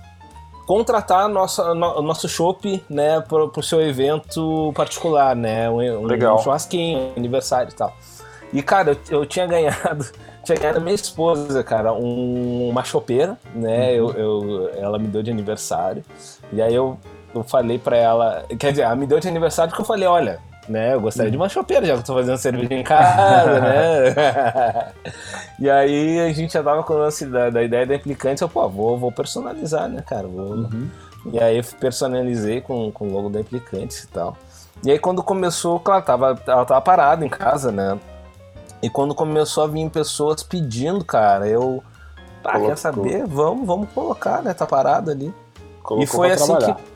contratar 0.65 1.27
nossa, 1.29 1.73
no, 1.73 2.01
nosso 2.01 2.27
chopp 2.27 2.83
né, 2.89 3.21
para 3.21 3.43
o 3.43 3.63
seu 3.63 3.81
evento 3.81 4.71
particular, 4.75 5.35
né? 5.35 5.69
Um, 5.69 6.05
Legal. 6.05 6.35
um 6.35 6.39
churrasquinho, 6.39 7.13
aniversário 7.15 7.71
e 7.71 7.75
tal. 7.75 7.95
E, 8.51 8.61
cara, 8.61 8.91
eu, 8.91 9.19
eu 9.19 9.25
tinha 9.25 9.45
ganhado. 9.45 10.05
Tinha 10.43 10.57
ganhado 10.57 10.81
minha 10.81 10.93
esposa, 10.93 11.63
cara, 11.63 11.93
um, 11.93 12.67
uma 12.67 12.83
chopeira, 12.83 13.37
né? 13.55 13.91
Uhum. 13.91 14.09
Eu, 14.09 14.11
eu, 14.11 14.69
ela 14.75 14.99
me 14.99 15.07
deu 15.07 15.23
de 15.23 15.31
aniversário. 15.31 16.03
E 16.51 16.61
aí 16.61 16.75
eu, 16.75 16.99
eu 17.33 17.43
falei 17.43 17.79
pra 17.79 17.97
ela. 17.97 18.45
Quer 18.59 18.71
dizer, 18.71 18.83
ela 18.83 18.95
me 18.95 19.05
deu 19.05 19.19
de 19.19 19.27
aniversário 19.27 19.71
porque 19.71 19.81
eu 19.81 19.85
falei, 19.85 20.07
olha, 20.07 20.39
né? 20.67 20.93
Eu 20.93 21.01
gostaria 21.01 21.31
de 21.31 21.37
uma 21.37 21.49
chopeira, 21.49 21.85
já 21.85 21.93
que 21.93 21.99
eu 21.99 22.05
tô 22.05 22.13
fazendo 22.13 22.37
cerveja 22.37 22.73
em 22.73 22.83
casa, 22.83 23.59
né? 23.59 24.93
e 25.59 25.69
aí 25.69 26.19
a 26.19 26.31
gente 26.33 26.53
já 26.53 26.63
tava 26.63 26.83
com 26.83 26.93
o 26.93 26.97
lance 26.97 27.25
da, 27.25 27.49
da 27.49 27.63
ideia 27.63 27.85
da 27.85 27.95
implicante, 27.95 28.41
eu, 28.41 28.49
pô, 28.49 28.67
vou, 28.69 28.97
vou 28.97 29.11
personalizar, 29.11 29.87
né, 29.89 30.01
cara? 30.01 30.27
Vou... 30.27 30.55
Uhum. 30.55 30.89
E 31.31 31.39
aí 31.39 31.57
eu 31.57 31.63
personalizei 31.79 32.61
com, 32.61 32.91
com 32.91 33.07
o 33.07 33.11
logo 33.11 33.29
da 33.29 33.39
implicante 33.39 34.03
e 34.03 34.07
tal. 34.07 34.37
E 34.83 34.91
aí 34.91 34.99
quando 34.99 35.23
começou, 35.23 35.79
claro, 35.79 36.03
tava, 36.03 36.39
ela 36.45 36.65
tava 36.65 36.81
parada 36.81 37.25
em 37.25 37.29
casa, 37.29 37.71
né? 37.71 37.97
E 38.81 38.89
quando 38.89 39.15
começou 39.15 39.63
a 39.63 39.67
vir 39.67 39.89
pessoas 39.89 40.43
pedindo, 40.43 41.05
cara, 41.05 41.47
eu. 41.47 41.81
Ah, 42.43 42.59
quer 42.59 42.77
saber? 42.77 43.25
Vamos, 43.25 43.65
vamos 43.65 43.89
colocar, 43.91 44.41
né? 44.43 44.53
Tá 44.53 44.65
parado 44.65 45.09
ali. 45.09 45.33
Colocou 45.81 46.03
e 46.03 46.07
foi 46.07 46.31
assim 46.31 46.47
trabalhar. 46.47 46.75
que. 46.75 46.92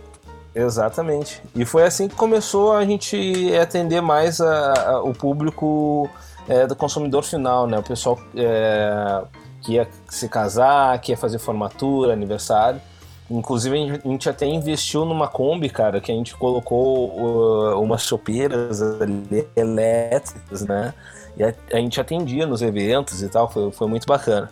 Exatamente. 0.57 1.39
E 1.55 1.63
foi 1.65 1.83
assim 1.83 2.07
que 2.07 2.15
começou 2.15 2.73
a 2.73 2.83
gente 2.83 3.55
atender 3.55 4.01
mais 4.01 4.41
a, 4.41 4.73
a, 4.73 5.03
o 5.03 5.13
público 5.13 6.09
é, 6.47 6.65
do 6.65 6.75
consumidor 6.75 7.23
final, 7.23 7.67
né? 7.67 7.77
O 7.77 7.83
pessoal 7.83 8.19
é, 8.35 9.21
que 9.61 9.73
ia 9.73 9.87
se 10.09 10.27
casar, 10.27 10.99
que 10.99 11.11
ia 11.11 11.17
fazer 11.17 11.37
formatura, 11.37 12.11
aniversário. 12.11 12.81
Inclusive, 13.29 14.01
a 14.03 14.07
gente 14.07 14.29
até 14.29 14.47
investiu 14.47 15.05
numa 15.05 15.27
Kombi, 15.27 15.69
cara, 15.69 16.01
que 16.01 16.11
a 16.11 16.15
gente 16.15 16.33
colocou 16.35 17.09
uh, 17.09 17.79
umas 17.79 18.01
chopeiras 18.01 18.81
ali, 18.81 19.47
elétricas, 19.55 20.61
né? 20.61 20.93
E 21.35 21.43
a, 21.43 21.53
a, 21.73 21.77
gente 21.77 22.01
atendia 22.01 22.47
nos 22.47 22.63
eventos 22.63 23.21
e 23.21 23.29
tal, 23.29 23.51
foi, 23.51 23.71
foi 23.71 23.87
muito 23.87 24.07
bacana. 24.07 24.49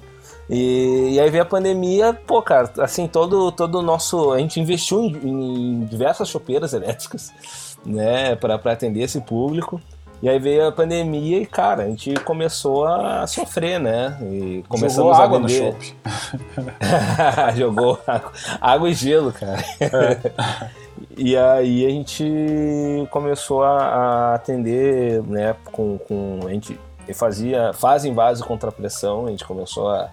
E, 0.50 1.14
e, 1.14 1.20
aí 1.20 1.30
veio 1.30 1.44
a 1.44 1.46
pandemia, 1.46 2.14
pô, 2.14 2.42
cara, 2.42 2.72
assim, 2.80 3.08
todo, 3.08 3.52
todo 3.52 3.80
o 3.80 3.82
nosso. 3.82 4.32
A 4.32 4.40
gente 4.40 4.60
investiu 4.60 5.02
em, 5.02 5.16
em 5.16 5.86
diversas 5.86 6.30
chopeiras 6.30 6.74
elétricas, 6.74 7.32
né, 7.86 8.36
para 8.36 8.56
atender 8.72 9.02
esse 9.02 9.22
público. 9.22 9.82
E 10.22 10.30
aí 10.30 10.40
veio 10.40 10.68
a 10.68 10.72
pandemia 10.72 11.40
e, 11.40 11.46
cara, 11.46 11.84
a 11.84 11.88
gente 11.88 12.14
começou 12.22 12.86
a 12.86 13.28
sofrer, 13.28 13.80
né? 13.80 14.18
E 14.22 14.64
começamos 14.68 15.16
Jogou 15.18 15.24
água 15.24 15.38
a 15.38 15.42
vender. 15.42 15.64
no 15.64 15.72
shopping. 15.72 15.96
Jogou 17.58 18.00
água, 18.08 18.32
água 18.62 18.90
e 18.90 18.94
gelo, 18.94 19.34
cara. 19.34 19.64
É. 19.80 20.70
E 21.18 21.36
aí 21.36 21.86
a 21.86 21.90
gente 21.90 22.24
começou 23.12 23.64
a, 23.64 23.78
a 23.78 24.36
atender, 24.36 25.22
né, 25.24 25.56
com, 25.66 25.98
com 25.98 26.40
a 26.46 26.50
gente 26.50 26.80
fazia, 27.14 27.72
faz 27.74 28.06
invase 28.06 28.44
contra 28.44 28.72
pressão, 28.72 29.28
a 29.28 29.30
gente 29.30 29.46
começou 29.46 29.90
a, 29.90 30.10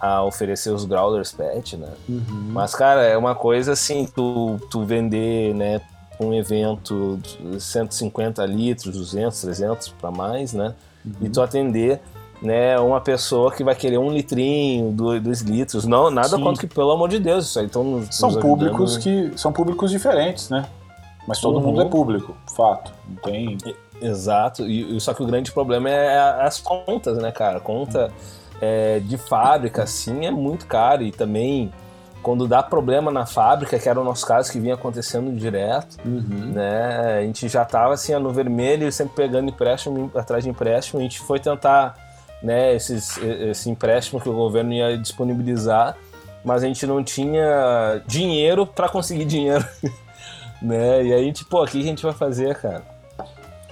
a 0.00 0.22
oferecer 0.22 0.70
os 0.70 0.84
growlers 0.84 1.32
pet, 1.32 1.76
né? 1.76 1.88
Uhum. 2.08 2.50
Mas, 2.52 2.74
cara, 2.74 3.02
é 3.02 3.16
uma 3.16 3.34
coisa 3.34 3.72
assim, 3.72 4.06
tu, 4.06 4.58
tu 4.70 4.84
vender, 4.84 5.54
né, 5.54 5.80
um 6.20 6.32
evento 6.32 7.18
de 7.22 7.60
150 7.60 8.44
litros, 8.46 8.96
200, 8.96 9.40
300 9.40 9.88
para 9.88 10.10
mais, 10.10 10.52
né? 10.52 10.74
Uhum. 11.04 11.12
E 11.22 11.28
tu 11.28 11.40
atender 11.40 12.00
né, 12.42 12.78
uma 12.78 13.00
pessoa 13.00 13.52
que 13.52 13.64
vai 13.64 13.74
querer 13.74 13.98
um 13.98 14.10
litrinho, 14.10 14.92
dois, 14.92 15.22
dois 15.22 15.40
litros, 15.40 15.84
não 15.84 16.10
nada 16.10 16.36
Sim. 16.36 16.42
contra 16.42 16.66
que 16.66 16.74
pelo 16.74 16.90
amor 16.90 17.08
de 17.08 17.18
Deus 17.18 17.46
isso 17.46 17.58
aí 17.58 17.64
então 17.64 17.82
nos, 17.82 18.14
são 18.14 18.34
públicos 18.34 18.98
que 18.98 19.32
são 19.36 19.52
públicos 19.52 19.90
diferentes, 19.90 20.50
né? 20.50 20.66
Mas 21.26 21.40
todo 21.40 21.56
uhum. 21.56 21.66
mundo 21.66 21.80
é 21.80 21.84
público, 21.86 22.36
fato, 22.54 22.92
não 23.08 23.16
tem. 23.16 23.58
Exato. 24.00 24.64
E 24.64 25.00
só 25.00 25.14
que 25.14 25.22
o 25.22 25.26
grande 25.26 25.50
problema 25.50 25.88
é 25.90 26.42
as 26.42 26.60
contas, 26.60 27.16
né, 27.18 27.32
cara? 27.32 27.58
Conta 27.58 28.12
é, 28.60 29.00
de 29.00 29.16
fábrica 29.18 29.82
assim 29.82 30.26
é 30.26 30.30
muito 30.30 30.66
caro 30.66 31.02
e 31.02 31.12
também 31.12 31.72
quando 32.22 32.48
dá 32.48 32.60
problema 32.60 33.08
na 33.12 33.24
fábrica, 33.24 33.78
que 33.78 33.88
era 33.88 34.00
o 34.00 34.02
nosso 34.02 34.26
caso 34.26 34.50
que 34.50 34.58
vinha 34.58 34.74
acontecendo 34.74 35.30
direto, 35.30 35.96
uhum. 36.04 36.50
né? 36.52 37.18
A 37.18 37.22
gente 37.22 37.48
já 37.48 37.64
tava 37.64 37.94
assim 37.94 38.16
no 38.16 38.32
vermelho, 38.32 38.90
sempre 38.90 39.14
pegando 39.14 39.48
empréstimo 39.48 40.10
atrás 40.12 40.42
de 40.42 40.50
empréstimo. 40.50 40.98
A 40.98 41.02
gente 41.04 41.20
foi 41.20 41.38
tentar 41.38 41.94
né, 42.42 42.74
esses, 42.74 43.16
esse 43.18 43.70
empréstimo 43.70 44.20
que 44.20 44.28
o 44.28 44.32
governo 44.32 44.72
ia 44.72 44.98
disponibilizar, 44.98 45.96
mas 46.44 46.64
a 46.64 46.66
gente 46.66 46.84
não 46.84 47.04
tinha 47.04 48.02
dinheiro 48.08 48.66
para 48.66 48.88
conseguir 48.88 49.24
dinheiro. 49.24 49.64
né? 50.60 51.04
E 51.04 51.12
aí, 51.12 51.32
pô, 51.48 51.62
o 51.62 51.66
que 51.66 51.78
a 51.78 51.84
gente 51.84 52.02
vai 52.02 52.12
fazer, 52.12 52.56
cara? 52.56 52.82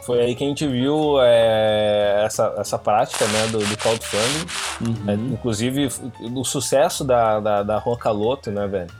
Foi 0.05 0.21
aí 0.21 0.35
que 0.35 0.45
a 0.45 0.47
gente 0.47 0.67
viu 0.67 1.21
é, 1.21 2.25
essa, 2.27 2.55
essa 2.59 2.79
prática 2.79 3.27
né, 3.27 3.47
do, 3.47 3.59
do 3.59 3.77
crowdfunding, 3.77 4.47
uhum. 4.81 5.11
é, 5.11 5.15
inclusive 5.15 5.89
o 6.21 6.45
sucesso 6.45 7.05
da, 7.05 7.41
da, 7.41 7.63
da 7.63 7.79
Roncaloto, 7.79 8.51
né, 8.51 8.67
velho? 8.67 8.91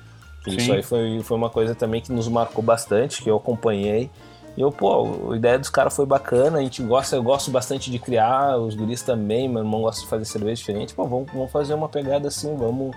Isso 0.47 0.73
aí 0.73 0.83
foi, 0.83 1.21
foi 1.23 1.37
uma 1.37 1.51
coisa 1.51 1.75
também 1.75 2.01
que 2.01 2.13
nos 2.13 2.29
marcou 2.29 2.63
bastante, 2.63 3.23
que 3.23 3.31
eu 3.31 3.37
acompanhei. 3.37 4.11
E 4.57 4.61
eu, 4.61 4.71
pô, 4.71 5.33
a 5.33 5.37
ideia 5.37 5.59
dos 5.59 5.69
caras 5.69 5.95
foi 5.95 6.07
bacana, 6.07 6.59
a 6.59 6.63
gente 6.63 6.83
gosta, 6.83 7.17
eu 7.17 7.23
gosto 7.23 7.51
bastante 7.51 7.91
de 7.91 7.99
criar, 7.99 8.57
os 8.59 8.75
guris 8.75 9.03
também, 9.03 9.49
meu 9.49 9.63
irmão 9.63 9.83
gosta 9.83 10.03
de 10.03 10.07
fazer 10.07 10.25
cerveja 10.25 10.57
diferente. 10.57 10.95
Pô, 10.95 11.07
vamos, 11.07 11.33
vamos 11.33 11.51
fazer 11.51 11.75
uma 11.75 11.89
pegada 11.89 12.29
assim, 12.29 12.55
vamos 12.57 12.95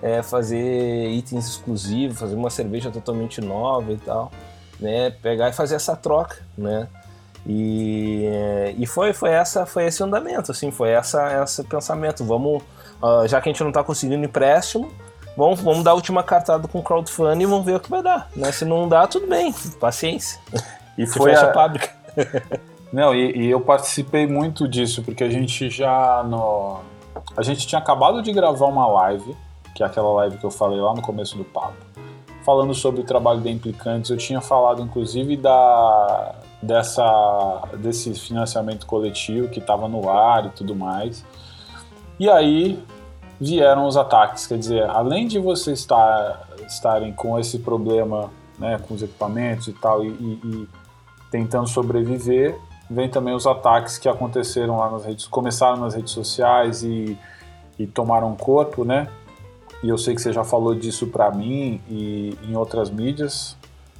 é, 0.00 0.22
fazer 0.22 1.08
itens 1.10 1.48
exclusivos, 1.48 2.18
fazer 2.18 2.34
uma 2.34 2.50
cerveja 2.50 2.90
totalmente 2.90 3.40
nova 3.40 3.92
e 3.92 3.96
tal, 3.96 4.30
né? 4.78 5.10
Pegar 5.10 5.48
e 5.48 5.52
fazer 5.52 5.74
essa 5.74 5.96
troca, 5.96 6.38
né? 6.56 6.88
E, 7.46 8.24
e 8.78 8.86
foi, 8.86 9.12
foi, 9.12 9.30
essa, 9.30 9.66
foi 9.66 9.86
esse 9.86 10.02
andamento, 10.02 10.52
assim, 10.52 10.70
foi 10.70 10.90
essa, 10.90 11.42
esse 11.42 11.64
pensamento. 11.64 12.24
Vamos, 12.24 12.62
uh, 13.02 13.26
já 13.26 13.40
que 13.40 13.48
a 13.48 13.52
gente 13.52 13.62
não 13.62 13.70
está 13.70 13.82
conseguindo 13.82 14.24
empréstimo, 14.24 14.92
vamos, 15.36 15.60
vamos 15.60 15.82
dar 15.82 15.92
a 15.92 15.94
última 15.94 16.22
cartada 16.22 16.68
com 16.68 16.82
crowdfunding 16.82 17.42
e 17.42 17.46
vamos 17.46 17.66
ver 17.66 17.76
o 17.76 17.80
que 17.80 17.90
vai 17.90 18.02
dar. 18.02 18.28
Né? 18.36 18.52
Se 18.52 18.64
não 18.64 18.88
dá, 18.88 19.06
tudo 19.06 19.26
bem, 19.26 19.52
paciência. 19.80 20.40
E 20.98 21.06
foi 21.06 21.34
a 21.34 21.54
fábrica. 21.54 21.88
Não, 22.92 23.14
e, 23.14 23.46
e, 23.46 23.50
eu 23.50 23.58
participei 23.58 24.26
muito 24.26 24.68
disso, 24.68 25.02
porque 25.02 25.24
a 25.24 25.30
gente 25.30 25.70
já 25.70 26.22
no... 26.22 26.80
A 27.34 27.42
gente 27.42 27.66
tinha 27.66 27.78
acabado 27.78 28.20
de 28.20 28.30
gravar 28.30 28.66
uma 28.66 28.86
live, 28.86 29.34
que 29.74 29.82
é 29.82 29.86
aquela 29.86 30.12
live 30.12 30.36
que 30.36 30.44
eu 30.44 30.50
falei 30.50 30.78
lá 30.78 30.94
no 30.94 31.00
começo 31.00 31.34
do 31.38 31.44
papo, 31.44 31.72
falando 32.44 32.74
sobre 32.74 33.00
o 33.00 33.04
trabalho 33.04 33.40
da 33.40 33.50
Implicantes. 33.50 34.10
Eu 34.10 34.18
tinha 34.18 34.42
falado, 34.42 34.82
inclusive, 34.82 35.38
da, 35.38 36.34
dessa, 36.62 37.62
desse 37.78 38.14
financiamento 38.14 38.86
coletivo 38.86 39.48
que 39.48 39.58
estava 39.58 39.88
no 39.88 40.08
ar 40.08 40.46
e 40.46 40.50
tudo 40.50 40.74
mais. 40.74 41.24
E 42.18 42.30
aí 42.30 42.82
vieram 43.40 43.86
os 43.86 43.96
ataques, 43.96 44.46
quer 44.46 44.58
dizer, 44.58 44.88
além 44.88 45.26
de 45.26 45.38
vocês 45.38 45.80
estar, 45.80 46.48
estarem 46.66 47.12
com 47.12 47.38
esse 47.38 47.58
problema 47.58 48.30
né, 48.58 48.78
com 48.86 48.94
os 48.94 49.02
equipamentos 49.02 49.66
e 49.66 49.72
tal, 49.72 50.04
e, 50.04 50.08
e, 50.08 50.40
e 50.44 50.68
tentando 51.30 51.68
sobreviver, 51.68 52.56
vem 52.88 53.08
também 53.08 53.34
os 53.34 53.46
ataques 53.46 53.98
que 53.98 54.08
aconteceram 54.08 54.78
lá 54.78 54.90
nas 54.90 55.04
redes, 55.04 55.26
começaram 55.26 55.78
nas 55.78 55.94
redes 55.94 56.12
sociais 56.12 56.84
e, 56.84 57.18
e 57.78 57.86
tomaram 57.86 58.36
corpo, 58.36 58.84
né? 58.84 59.08
E 59.82 59.88
eu 59.88 59.98
sei 59.98 60.14
que 60.14 60.22
você 60.22 60.32
já 60.32 60.44
falou 60.44 60.74
disso 60.76 61.08
para 61.08 61.28
mim 61.32 61.80
e 61.90 62.38
em 62.44 62.54
outras 62.54 62.88
mídias, 62.88 63.56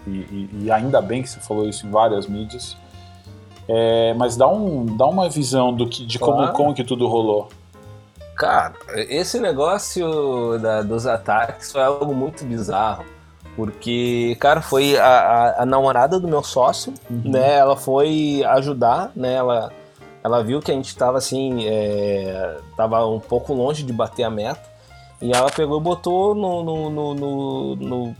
e, 0.06 0.10
e, 0.10 0.50
e, 0.64 0.70
ainda 0.70 1.00
bem 1.00 1.22
que 1.22 1.28
você 1.28 1.40
falou 1.40 1.68
isso 1.68 1.86
em 1.86 1.90
várias 1.90 2.26
mídias. 2.26 2.76
É, 3.68 4.12
mas 4.14 4.36
dá, 4.36 4.48
um, 4.48 4.84
dá 4.96 5.06
uma 5.06 5.28
visão 5.28 5.72
do 5.72 5.88
que, 5.88 6.04
de 6.04 6.18
como, 6.18 6.38
claro. 6.38 6.52
como 6.52 6.74
que 6.74 6.82
tudo 6.82 7.06
rolou. 7.06 7.48
Cara, 8.36 8.74
esse 9.08 9.38
negócio 9.38 10.58
da, 10.58 10.82
dos 10.82 11.06
ataques 11.06 11.70
foi 11.70 11.82
algo 11.82 12.14
muito 12.14 12.44
bizarro. 12.44 13.04
Porque, 13.54 14.36
cara, 14.40 14.62
foi 14.62 14.98
a, 14.98 15.06
a, 15.06 15.62
a 15.62 15.66
namorada 15.66 16.18
do 16.18 16.26
meu 16.26 16.42
sócio, 16.42 16.94
uhum. 17.10 17.22
né? 17.26 17.58
Ela 17.58 17.76
foi 17.76 18.42
ajudar, 18.44 19.12
né? 19.14 19.34
Ela, 19.34 19.70
ela 20.24 20.42
viu 20.42 20.60
que 20.60 20.70
a 20.70 20.74
gente 20.74 20.96
tava 20.96 21.18
assim, 21.18 21.66
é, 21.66 22.56
tava 22.76 23.06
um 23.06 23.20
pouco 23.20 23.52
longe 23.52 23.82
de 23.82 23.92
bater 23.92 24.24
a 24.24 24.30
meta. 24.30 24.72
E 25.20 25.32
ela 25.32 25.50
pegou 25.50 25.78
e 25.78 25.82
botou 25.82 26.34
no, 26.34 26.64
no, 26.64 26.90
no, 26.90 27.76
no, 27.76 28.16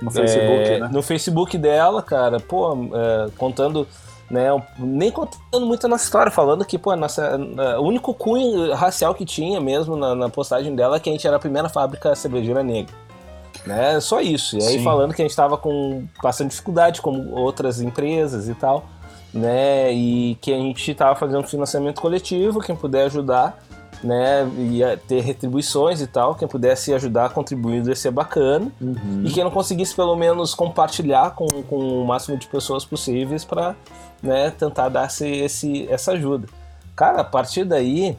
no 0.00 0.10
Facebook, 0.10 0.68
é, 0.68 0.78
né? 0.78 0.90
No 0.92 1.02
Facebook 1.02 1.58
dela, 1.58 2.02
cara, 2.02 2.40
pô, 2.40 2.72
é, 2.94 3.30
contando, 3.36 3.86
né? 4.30 4.48
Nem 4.78 5.10
contando 5.10 5.66
muito 5.66 5.84
a 5.84 5.88
nossa 5.88 6.04
história, 6.04 6.30
falando 6.30 6.64
que, 6.64 6.78
pô, 6.78 6.94
nossa, 6.96 7.36
o 7.78 7.82
único 7.82 8.14
cunho 8.14 8.72
racial 8.74 9.14
que 9.14 9.24
tinha 9.24 9.60
mesmo 9.60 9.96
na, 9.96 10.14
na 10.14 10.28
postagem 10.28 10.74
dela 10.74 10.96
é 10.96 11.00
que 11.00 11.08
a 11.08 11.12
gente 11.12 11.26
era 11.26 11.36
a 11.36 11.40
primeira 11.40 11.68
fábrica 11.68 12.14
cervejeira 12.14 12.62
negra. 12.62 12.94
Né? 13.66 14.00
Só 14.00 14.20
isso. 14.20 14.56
E 14.56 14.62
aí 14.62 14.78
Sim. 14.78 14.84
falando 14.84 15.12
que 15.12 15.20
a 15.20 15.24
gente 15.24 15.32
estava 15.32 15.58
com 15.58 16.04
bastante 16.22 16.50
dificuldade, 16.50 17.02
como 17.02 17.34
outras 17.34 17.80
empresas 17.80 18.48
e 18.48 18.54
tal, 18.54 18.86
né? 19.34 19.92
E 19.92 20.36
que 20.40 20.52
a 20.52 20.56
gente 20.56 20.90
estava 20.90 21.14
fazendo 21.14 21.46
financiamento 21.46 22.00
coletivo, 22.00 22.60
quem 22.60 22.74
puder 22.74 23.04
ajudar, 23.06 23.58
né? 24.02 24.48
Ia 24.58 24.96
ter 24.96 25.20
retribuições 25.20 26.00
e 26.00 26.06
tal, 26.06 26.34
quem 26.34 26.48
pudesse 26.48 26.92
ajudar 26.94 27.30
contribuindo 27.30 27.88
ia 27.88 27.96
ser 27.96 28.10
bacana. 28.10 28.70
Uhum. 28.80 29.22
E 29.24 29.30
quem 29.30 29.44
não 29.44 29.50
conseguisse 29.50 29.94
pelo 29.94 30.16
menos 30.16 30.54
compartilhar 30.54 31.34
com, 31.34 31.46
com 31.46 32.02
o 32.02 32.06
máximo 32.06 32.36
de 32.36 32.46
pessoas 32.46 32.84
possíveis 32.84 33.44
para 33.44 33.74
né, 34.22 34.50
tentar 34.50 34.88
dar 34.88 35.06
esse, 35.06 35.28
esse, 35.28 35.88
essa 35.90 36.12
ajuda. 36.12 36.48
Cara, 36.96 37.20
a 37.20 37.24
partir 37.24 37.64
daí, 37.64 38.16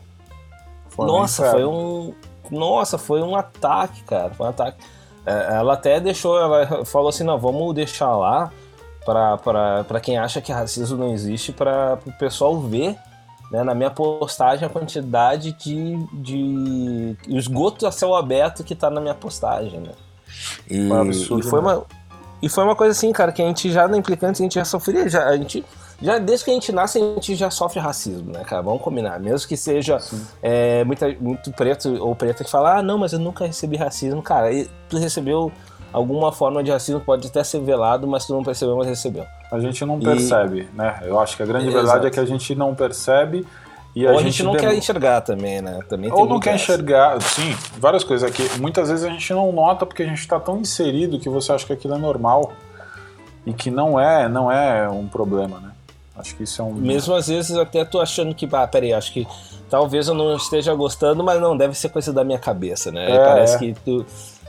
foi 0.90 1.06
nossa, 1.06 1.52
foi 1.52 1.66
um, 1.66 2.14
nossa, 2.50 2.98
foi 2.98 3.22
um 3.22 3.36
ataque, 3.36 4.04
cara, 4.04 4.32
foi 4.32 4.46
um 4.46 4.50
ataque. 4.50 4.78
É, 5.26 5.56
ela 5.56 5.74
até 5.74 6.00
deixou, 6.00 6.40
ela 6.40 6.86
falou 6.86 7.10
assim, 7.10 7.24
não, 7.24 7.38
vamos 7.38 7.74
deixar 7.76 8.16
lá 8.16 8.52
para 9.06 10.00
quem 10.00 10.18
acha 10.18 10.42
que 10.42 10.52
racismo 10.52 10.98
não 10.98 11.14
existe, 11.14 11.52
para 11.52 12.00
o 12.06 12.12
pessoal 12.14 12.60
ver 12.60 12.98
né, 13.52 13.64
na 13.64 13.76
minha 13.76 13.92
postagem 13.92 14.66
a 14.66 14.70
quantidade 14.70 15.52
de, 15.52 15.98
de 16.14 17.18
esgoto 17.28 17.86
a 17.86 17.92
céu 17.92 18.16
aberto 18.16 18.64
que 18.64 18.74
tá 18.74 18.90
na 18.90 19.02
minha 19.02 19.14
postagem, 19.14 19.82
né? 19.82 19.92
E, 20.70 20.92
absurdo, 20.92 21.46
e 21.46 21.50
foi 21.50 21.62
né? 21.62 21.68
uma 21.68 21.86
e 22.42 22.50
foi 22.50 22.64
uma 22.64 22.76
coisa 22.76 22.92
assim, 22.94 23.12
cara, 23.12 23.32
que 23.32 23.42
a 23.42 23.46
gente 23.46 23.70
já 23.70 23.88
na 23.88 23.98
implicante 23.98 24.42
a 24.42 24.44
gente 24.44 24.56
já 24.56 24.66
sofria, 24.66 25.08
já 25.08 25.28
a 25.28 25.38
gente 25.38 25.64
já 26.02 26.18
desde 26.18 26.46
que 26.46 26.52
a 26.52 26.54
gente 26.56 26.72
nasce, 26.72 26.98
a 26.98 27.02
gente 27.02 27.36
já 27.36 27.52
sofre 27.52 27.80
racismo, 27.80 28.32
né, 28.32 28.44
cara? 28.44 28.64
Vamos 28.64 28.82
combinar. 28.82 29.20
Mesmo 29.20 29.48
que 29.48 29.56
seja 29.56 30.00
é, 30.42 30.84
muita, 30.84 31.16
muito 31.20 31.52
preto 31.52 31.94
ou 32.04 32.16
preta 32.16 32.44
que 32.44 32.50
fala, 32.50 32.80
ah, 32.80 32.82
não, 32.82 32.98
mas 32.98 33.14
eu 33.14 33.20
nunca 33.20 33.46
recebi 33.46 33.78
racismo. 33.78 34.20
Cara, 34.24 34.48
tu 34.90 34.98
recebeu 34.98 35.52
alguma 35.92 36.32
forma 36.32 36.64
de 36.64 36.72
racismo, 36.72 37.00
pode 37.00 37.28
até 37.28 37.44
ser 37.44 37.60
velado, 37.62 38.08
mas 38.08 38.26
tu 38.26 38.34
não 38.34 38.44
percebeu, 38.44 38.76
mas 38.78 38.88
recebeu. 38.88 39.26
A 39.52 39.60
gente 39.60 39.84
não 39.86 40.00
percebe, 40.00 40.70
e... 40.72 40.76
né? 40.76 41.00
Eu 41.04 41.20
acho 41.20 41.36
que 41.36 41.44
a 41.44 41.46
grande 41.46 41.68
é, 41.68 41.72
verdade 41.72 41.90
exato. 41.90 42.08
é 42.08 42.10
que 42.10 42.20
a 42.20 42.26
gente 42.26 42.56
não 42.56 42.74
percebe 42.74 43.46
e 43.96 44.08
a 44.08 44.12
Ou 44.12 44.20
a 44.20 44.22
gente, 44.22 44.42
não 44.42 44.54
dem... 44.54 44.62
quer 44.62 44.74
enxergar 44.74 45.22
também, 45.22 45.62
né? 45.62 45.80
Também 45.90 46.12
Ou 46.12 46.26
não 46.26 46.40
quer 46.40 46.56
essa. 46.56 46.64
enxergar, 46.64 47.22
sim, 47.22 47.56
várias 47.78 48.04
coisas 48.04 48.28
aqui. 48.30 48.44
Muitas 48.60 48.90
vezes 48.90 49.04
a 49.04 49.10
gente 49.10 49.34
não 49.34 49.52
nota 49.52 49.86
porque 49.86 50.04
a 50.04 50.06
gente 50.06 50.20
está 50.20 50.40
tão 50.40 50.60
inserido 50.60 51.20
que 51.20 51.28
você 51.28 51.52
acha 51.52 51.66
que 51.66 51.74
aquilo 51.74 51.96
é 51.96 51.98
normal 51.98 52.54
e 53.46 53.54
que 53.54 53.70
não 53.70 54.00
é, 54.00 54.30
não 54.30 54.52
é 54.52 54.90
um 54.90 55.08
problema, 55.08 55.60
né? 55.60 55.72
Acho 56.16 56.36
que 56.36 56.44
isso 56.44 56.62
é 56.62 56.66
um. 56.66 56.74
Mesmo 56.74 57.14
às 57.16 57.28
vezes 57.28 57.56
até 57.58 57.84
tô 57.84 58.00
achando 58.00 58.34
que, 58.34 58.48
ah, 58.52 58.68
peraí, 58.68 58.94
acho 58.94 59.12
que 59.12 59.28
talvez 59.70 60.08
eu 60.08 60.14
não 60.14 60.36
esteja 60.36 60.74
gostando, 60.74 61.24
mas 61.24 61.42
não, 61.42 61.58
deve 61.58 61.78
ser 61.78 61.90
coisa 61.90 62.14
da 62.14 62.24
minha 62.24 62.40
cabeça, 62.40 62.92
né? 62.92 63.12
É, 63.12 63.18
parece 63.18 63.56
é. 63.56 63.60
que 63.60 63.74
tu. 63.74 64.06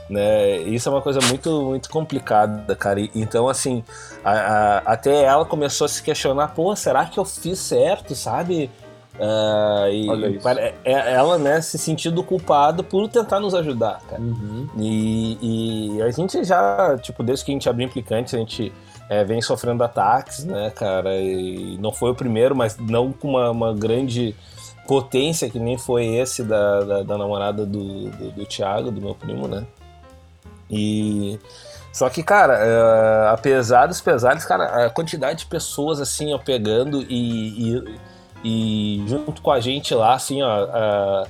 Né? 0.09 0.57
Isso 0.57 0.89
é 0.89 0.91
uma 0.91 1.01
coisa 1.01 1.19
muito, 1.27 1.49
muito 1.63 1.89
complicada, 1.89 2.75
cara. 2.75 2.99
E, 2.99 3.09
então, 3.15 3.47
assim, 3.47 3.83
a, 4.23 4.31
a, 4.31 4.77
até 4.79 5.23
ela 5.23 5.45
começou 5.45 5.85
a 5.85 5.87
se 5.87 6.03
questionar: 6.03 6.49
pô, 6.49 6.75
será 6.75 7.05
que 7.05 7.19
eu 7.19 7.25
fiz 7.25 7.59
certo, 7.59 8.15
sabe? 8.15 8.69
Uh, 9.15 9.87
e 9.91 10.09
é, 10.59 10.75
é, 10.83 11.13
ela, 11.13 11.37
né, 11.37 11.61
se 11.61 11.77
sentindo 11.77 12.23
culpada 12.23 12.81
por 12.81 13.07
tentar 13.07 13.39
nos 13.39 13.53
ajudar, 13.53 14.01
cara. 14.09 14.21
Uhum. 14.21 14.67
E, 14.77 15.97
e, 15.97 16.01
a 16.01 16.09
gente 16.09 16.43
já, 16.43 16.97
tipo, 16.97 17.21
desde 17.21 17.45
que 17.45 17.51
a 17.51 17.53
gente 17.53 17.69
abriu 17.69 17.85
implicantes, 17.87 18.33
a 18.33 18.39
gente 18.39 18.73
é, 19.07 19.23
vem 19.23 19.39
sofrendo 19.39 19.83
ataques, 19.83 20.43
né, 20.43 20.71
cara? 20.71 21.15
E 21.15 21.77
não 21.79 21.91
foi 21.91 22.09
o 22.09 22.15
primeiro, 22.15 22.55
mas 22.55 22.75
não 22.77 23.11
com 23.11 23.29
uma, 23.29 23.51
uma 23.51 23.73
grande 23.73 24.35
potência 24.87 25.49
que 25.49 25.59
nem 25.59 25.77
foi 25.77 26.05
esse 26.05 26.43
da, 26.43 26.81
da, 26.81 27.03
da 27.03 27.17
namorada 27.17 27.65
do, 27.65 28.09
do, 28.09 28.31
do 28.31 28.45
Thiago, 28.45 28.91
do 28.91 28.99
meu 28.99 29.13
primo, 29.13 29.47
né? 29.47 29.63
E. 30.73 31.39
Só 31.91 32.09
que, 32.09 32.23
cara, 32.23 32.55
uh, 32.55 33.33
apesar 33.33 33.85
dos 33.85 34.01
pesares, 34.01 34.43
cara, 34.43 34.85
a 34.85 34.89
quantidade 34.89 35.39
de 35.39 35.45
pessoas 35.45 36.01
assim, 36.01 36.33
ó, 36.33 36.39
pegando 36.39 37.03
e, 37.03 37.75
e, 37.75 37.99
e 38.43 39.07
junto 39.07 39.41
com 39.43 39.51
a 39.51 39.59
gente 39.59 39.93
lá, 39.93 40.15
assim, 40.15 40.41
ó, 40.41 40.63
uh, 40.65 41.27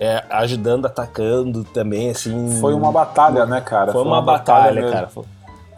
é, 0.00 0.24
ajudando, 0.30 0.86
atacando 0.86 1.62
também, 1.62 2.10
assim. 2.10 2.58
Foi 2.60 2.74
uma 2.74 2.90
batalha, 2.90 3.46
né, 3.46 3.60
cara? 3.60 3.92
Foi, 3.92 4.02
foi 4.02 4.02
uma, 4.02 4.16
uma, 4.16 4.22
batalha, 4.22 4.74
batalha 4.74 4.92
cara. 4.92 5.08
Foi, 5.08 5.24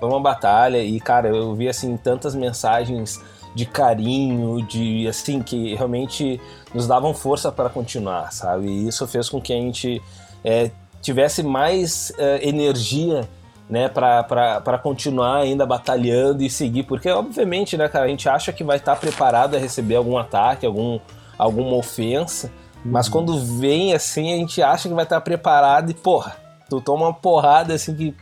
foi 0.00 0.08
uma 0.08 0.20
batalha 0.20 0.82
e, 0.82 0.98
cara, 1.00 1.28
eu 1.28 1.54
vi, 1.54 1.68
assim, 1.68 1.94
tantas 1.98 2.34
mensagens 2.34 3.22
de 3.54 3.66
carinho, 3.66 4.62
de, 4.66 5.06
assim, 5.06 5.42
que 5.42 5.74
realmente 5.74 6.40
nos 6.74 6.86
davam 6.86 7.12
força 7.12 7.52
para 7.52 7.68
continuar, 7.68 8.32
sabe? 8.32 8.66
E 8.66 8.88
isso 8.88 9.06
fez 9.06 9.28
com 9.28 9.40
que 9.40 9.52
a 9.52 9.56
gente 9.56 10.02
é, 10.42 10.70
tivesse 11.04 11.42
mais 11.42 12.10
uh, 12.18 12.38
energia 12.40 13.28
né, 13.68 13.88
para 13.88 14.78
continuar 14.82 15.38
ainda 15.38 15.66
batalhando 15.66 16.42
e 16.42 16.50
seguir, 16.50 16.84
porque 16.84 17.08
obviamente, 17.10 17.76
né, 17.76 17.88
cara, 17.88 18.06
a 18.06 18.08
gente 18.08 18.28
acha 18.28 18.52
que 18.52 18.64
vai 18.64 18.76
estar 18.76 18.96
preparado 18.96 19.54
a 19.54 19.58
receber 19.58 19.96
algum 19.96 20.16
ataque, 20.16 20.66
algum, 20.66 20.98
alguma 21.38 21.76
ofensa, 21.76 22.48
uhum. 22.84 22.92
mas 22.92 23.08
quando 23.08 23.38
vem 23.38 23.94
assim, 23.94 24.32
a 24.32 24.36
gente 24.36 24.62
acha 24.62 24.88
que 24.88 24.94
vai 24.94 25.04
estar 25.04 25.20
preparado 25.20 25.90
e, 25.90 25.94
porra, 25.94 26.36
tu 26.68 26.80
toma 26.80 27.06
uma 27.06 27.14
porrada 27.14 27.74
assim 27.74 27.94
que, 27.94 28.14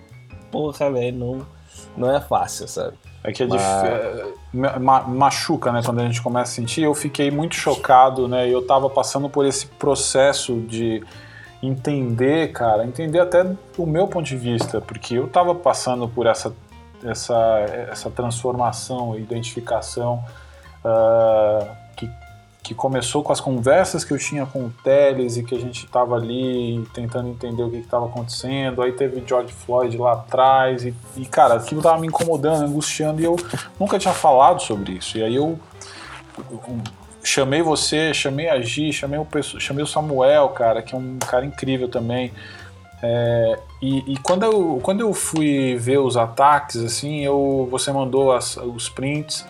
porra, 0.51 0.91
velho, 0.91 1.17
não, 1.17 1.47
não 1.97 2.15
é 2.15 2.21
fácil, 2.21 2.67
sabe? 2.67 2.97
É 3.25 3.33
que 3.33 3.45
é 3.45 3.47
mas... 3.47 3.61
difícil, 3.61 4.65
é, 4.65 4.79
machuca, 4.79 5.71
né, 5.71 5.83
quando 5.85 6.01
a 6.01 6.05
gente 6.05 6.21
começa 6.21 6.51
a 6.51 6.55
sentir. 6.55 6.83
Eu 6.83 6.95
fiquei 6.95 7.31
muito 7.31 7.55
chocado, 7.55 8.27
né, 8.27 8.49
eu 8.49 8.67
tava 8.67 8.91
passando 8.91 9.29
por 9.29 9.47
esse 9.47 9.67
processo 9.67 10.61
de 10.61 11.03
entender, 11.63 12.51
cara, 12.53 12.85
entender 12.85 13.21
até 13.21 13.47
o 13.79 13.87
meu 13.87 14.09
ponto 14.09 14.27
de 14.27 14.37
vista, 14.37 14.81
porque 14.81 15.15
eu 15.15 15.27
estava 15.27 15.55
passando 15.55 16.09
por 16.09 16.27
essa, 16.27 16.53
essa, 17.05 17.37
essa 17.91 18.11
transformação, 18.11 19.17
identificação 19.17 20.25
uh, 20.85 21.69
que, 21.97 22.11
que 22.65 22.75
começou 22.75 23.23
com 23.23 23.33
as 23.33 23.41
conversas 23.41 24.05
que 24.05 24.13
eu 24.13 24.19
tinha 24.19 24.45
com 24.45 24.65
o 24.65 24.71
Teles 24.83 25.37
e 25.37 25.45
que 25.45 25.55
a 25.55 25.61
gente 25.61 25.85
estava 25.85 26.17
ali 26.17 26.85
tentando 26.93 27.29
entender 27.29 27.63
o 27.63 27.71
que 27.71 27.77
estava 27.77 28.07
acontecendo. 28.07 28.83
Aí 28.83 28.91
teve 28.91 29.23
George 29.25 29.53
Floyd 29.53 29.97
lá 29.97 30.15
atrás 30.15 30.85
e, 30.85 30.93
e 31.17 31.25
cara, 31.27 31.55
aquilo 31.55 31.79
estava 31.81 32.01
me 32.01 32.09
incomodando, 32.09 32.65
angustiando 32.65 33.21
e 33.21 33.25
eu 33.25 33.37
nunca 33.79 34.01
tinha 34.01 34.15
falado 34.15 34.61
sobre 34.61 34.95
isso. 34.95 35.17
E 35.17 35.23
aí 35.23 35.37
eu 35.37 35.57
chamei 37.23 37.63
você, 37.63 38.13
chamei 38.13 38.49
a 38.49 38.61
Gi, 38.61 38.93
chamei 38.93 39.19
o, 39.19 39.27
chamei 39.43 39.83
o 39.83 39.87
Samuel, 39.87 40.49
cara, 40.51 40.83
que 40.83 40.95
é 40.95 40.99
um 40.99 41.19
cara 41.19 41.45
incrível 41.45 41.89
também. 41.89 42.33
É, 43.03 43.59
e, 43.81 44.13
e, 44.13 44.17
quando, 44.19 44.45
eu, 44.45 44.81
quando 44.83 45.01
eu 45.01 45.13
fui 45.13 45.77
ver 45.77 45.99
os 45.99 46.17
ataques, 46.17 46.77
assim, 46.77 47.25
eu, 47.25 47.67
você 47.71 47.93
mandou 47.93 48.33
as, 48.33 48.57
os 48.57 48.89
prints. 48.89 49.47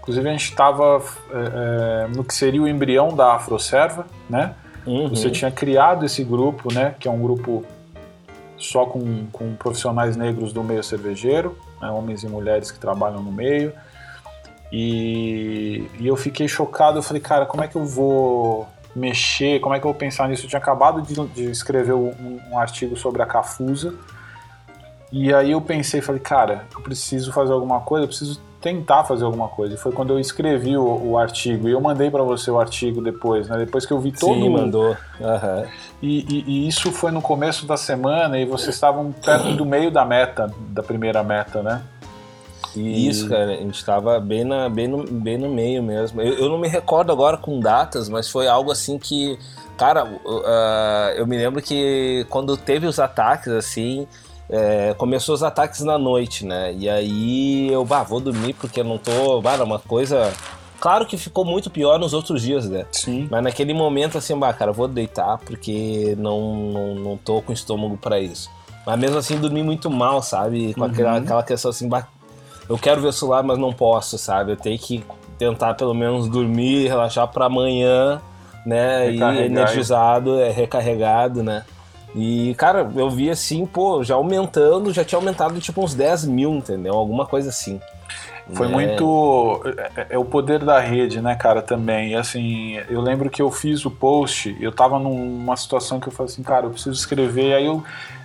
Inclusive 0.00 0.28
a 0.28 0.32
gente 0.32 0.50
estava 0.50 1.02
é, 1.30 2.04
é, 2.04 2.08
no 2.08 2.24
que 2.24 2.34
seria 2.34 2.62
o 2.62 2.68
embrião 2.68 3.14
da 3.14 3.34
Afroserva, 3.34 4.06
né? 4.28 4.54
Uhum. 4.86 5.08
Você 5.08 5.30
tinha 5.30 5.50
criado 5.50 6.04
esse 6.04 6.22
grupo, 6.22 6.72
né? 6.72 6.94
Que 6.98 7.08
é 7.08 7.10
um 7.10 7.20
grupo 7.20 7.64
só 8.56 8.86
com, 8.86 9.26
com 9.32 9.54
profissionais 9.54 10.16
negros 10.16 10.52
do 10.52 10.62
meio 10.62 10.82
cervejeiro, 10.82 11.56
né, 11.80 11.90
homens 11.90 12.22
e 12.22 12.28
mulheres 12.28 12.70
que 12.70 12.78
trabalham 12.78 13.22
no 13.22 13.32
meio. 13.32 13.72
E, 14.76 15.88
e 16.00 16.08
eu 16.08 16.16
fiquei 16.16 16.48
chocado, 16.48 16.98
eu 16.98 17.02
falei, 17.02 17.22
cara, 17.22 17.46
como 17.46 17.62
é 17.62 17.68
que 17.68 17.76
eu 17.76 17.84
vou 17.84 18.66
mexer, 18.94 19.60
como 19.60 19.72
é 19.72 19.78
que 19.78 19.86
eu 19.86 19.92
vou 19.92 19.96
pensar 19.96 20.28
nisso? 20.28 20.46
Eu 20.46 20.48
tinha 20.48 20.58
acabado 20.58 21.00
de, 21.00 21.14
de 21.28 21.44
escrever 21.48 21.92
um, 21.92 22.40
um, 22.50 22.58
artigo 22.58 22.96
sobre 22.96 23.22
a 23.22 23.26
Cafusa, 23.26 23.94
e 25.12 25.32
aí 25.32 25.52
eu 25.52 25.60
pensei, 25.60 26.00
falei, 26.00 26.20
cara, 26.20 26.64
eu 26.74 26.80
preciso 26.80 27.32
fazer 27.32 27.52
alguma 27.52 27.82
coisa, 27.82 28.02
eu 28.02 28.08
preciso 28.08 28.40
tentar 28.60 29.04
fazer 29.04 29.24
alguma 29.24 29.46
coisa. 29.46 29.74
E 29.74 29.76
foi 29.76 29.92
quando 29.92 30.12
eu 30.12 30.18
escrevi 30.18 30.76
o, 30.76 31.10
o 31.10 31.18
artigo, 31.18 31.68
e 31.68 31.72
eu 31.72 31.80
mandei 31.80 32.10
para 32.10 32.24
você 32.24 32.50
o 32.50 32.58
artigo 32.58 33.00
depois, 33.00 33.46
né? 33.46 33.58
Depois 33.58 33.86
que 33.86 33.92
eu 33.92 34.00
vi 34.00 34.10
todo 34.10 34.34
Sim, 34.34 34.48
mandou. 34.48 34.96
Uhum. 35.20 35.66
E, 36.02 36.18
e, 36.18 36.44
e, 36.48 36.68
isso 36.68 36.90
foi 36.90 37.12
no 37.12 37.22
começo 37.22 37.64
da 37.64 37.76
semana, 37.76 38.40
e 38.40 38.44
vocês 38.44 38.74
estavam 38.74 39.12
perto 39.12 39.52
do 39.54 39.64
meio 39.64 39.92
da 39.92 40.04
meta, 40.04 40.52
da 40.70 40.82
primeira 40.82 41.22
meta, 41.22 41.62
né? 41.62 41.80
E... 42.76 43.08
Isso, 43.08 43.28
cara, 43.28 43.52
a 43.52 43.56
gente 43.56 43.84
tava 43.84 44.18
bem, 44.20 44.44
na, 44.44 44.68
bem, 44.68 44.88
no, 44.88 45.04
bem 45.04 45.38
no 45.38 45.48
meio 45.48 45.82
mesmo. 45.82 46.20
Eu, 46.20 46.34
eu 46.34 46.48
não 46.48 46.58
me 46.58 46.68
recordo 46.68 47.12
agora 47.12 47.36
com 47.36 47.60
datas, 47.60 48.08
mas 48.08 48.28
foi 48.28 48.48
algo 48.48 48.70
assim 48.70 48.98
que. 48.98 49.38
Cara, 49.76 50.04
uh, 50.04 51.16
eu 51.16 51.26
me 51.26 51.36
lembro 51.36 51.60
que 51.60 52.24
quando 52.30 52.56
teve 52.56 52.86
os 52.86 53.00
ataques, 53.00 53.48
assim, 53.48 54.06
é, 54.48 54.94
começou 54.94 55.34
os 55.34 55.42
ataques 55.42 55.80
na 55.80 55.98
noite, 55.98 56.44
né? 56.44 56.72
E 56.74 56.88
aí 56.88 57.72
eu, 57.72 57.84
bah, 57.84 58.02
vou 58.02 58.20
dormir 58.20 58.54
porque 58.54 58.80
eu 58.80 58.84
não 58.84 58.98
tô. 58.98 59.40
Bah, 59.40 59.62
uma 59.62 59.78
coisa. 59.78 60.32
Claro 60.78 61.06
que 61.06 61.16
ficou 61.16 61.44
muito 61.44 61.70
pior 61.70 61.98
nos 61.98 62.12
outros 62.12 62.42
dias, 62.42 62.68
né? 62.68 62.84
Sim. 62.92 63.26
Mas 63.30 63.42
naquele 63.42 63.72
momento, 63.72 64.18
assim, 64.18 64.38
bah, 64.38 64.52
cara, 64.52 64.70
vou 64.70 64.86
deitar 64.86 65.38
porque 65.38 66.14
não, 66.18 66.54
não, 66.70 66.94
não 66.94 67.16
tô 67.16 67.40
com 67.40 67.52
estômago 67.52 67.96
para 67.96 68.20
isso. 68.20 68.50
Mas 68.86 68.98
mesmo 68.98 69.16
assim, 69.16 69.38
dormi 69.38 69.62
muito 69.62 69.90
mal, 69.90 70.22
sabe? 70.22 70.74
Com 70.74 70.82
uhum. 70.82 70.86
aquela, 70.86 71.16
aquela 71.16 71.42
questão 71.42 71.70
assim, 71.70 71.88
bah, 71.88 72.06
eu 72.68 72.78
quero 72.78 73.00
ver 73.00 73.08
o 73.08 73.12
celular, 73.12 73.42
mas 73.42 73.58
não 73.58 73.72
posso, 73.72 74.16
sabe? 74.18 74.52
Eu 74.52 74.56
tenho 74.56 74.78
que 74.78 75.04
tentar 75.38 75.74
pelo 75.74 75.94
menos 75.94 76.28
dormir, 76.28 76.88
relaxar 76.88 77.28
para 77.28 77.46
amanhã, 77.46 78.20
né? 78.64 79.10
E 79.10 79.20
energizado, 79.44 80.38
é, 80.40 80.50
recarregado, 80.50 81.42
né? 81.42 81.64
E, 82.14 82.54
cara, 82.54 82.88
eu 82.94 83.10
vi 83.10 83.28
assim, 83.28 83.66
pô, 83.66 84.02
já 84.04 84.14
aumentando, 84.14 84.92
já 84.92 85.04
tinha 85.04 85.18
aumentado 85.18 85.58
tipo 85.60 85.82
uns 85.82 85.94
10 85.94 86.26
mil, 86.26 86.54
entendeu? 86.54 86.94
Alguma 86.94 87.26
coisa 87.26 87.48
assim. 87.48 87.80
Foi 88.52 88.66
é... 88.66 88.70
muito. 88.70 89.62
É, 89.96 90.06
é, 90.10 90.18
o 90.18 90.24
poder 90.24 90.64
da 90.64 90.78
rede, 90.78 91.20
né, 91.20 91.34
cara, 91.34 91.60
também. 91.60 92.12
E, 92.12 92.14
assim, 92.14 92.76
eu 92.88 93.00
lembro 93.00 93.28
que 93.28 93.42
eu 93.42 93.50
fiz 93.50 93.84
o 93.84 93.90
post, 93.90 94.56
eu 94.60 94.70
tava 94.70 94.98
numa 94.98 95.56
situação 95.56 95.98
que 95.98 96.06
eu 96.06 96.12
falei 96.12 96.32
assim, 96.32 96.42
cara, 96.42 96.66
eu 96.66 96.70
preciso 96.70 96.96
escrever, 96.96 97.54
aí 97.54 97.66
eu. 97.66 97.82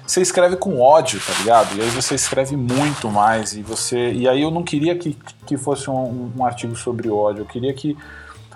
Você 0.10 0.24
escreve 0.24 0.56
com 0.56 0.82
ódio, 0.82 1.20
tá 1.20 1.32
ligado? 1.38 1.78
E 1.78 1.82
aí 1.84 1.90
você 1.92 2.16
escreve 2.16 2.58
muito 2.58 3.12
mais. 3.12 3.54
E 3.54 3.62
você. 3.62 4.12
E 4.12 4.28
aí 4.28 4.42
eu 4.42 4.50
não 4.50 4.64
queria 4.64 4.98
que, 4.98 5.16
que 5.46 5.56
fosse 5.56 5.88
um, 5.88 6.32
um 6.36 6.44
artigo 6.44 6.76
sobre 6.76 7.08
ódio. 7.12 7.44
Eu 7.44 7.46
queria 7.46 7.72
que. 7.76 7.96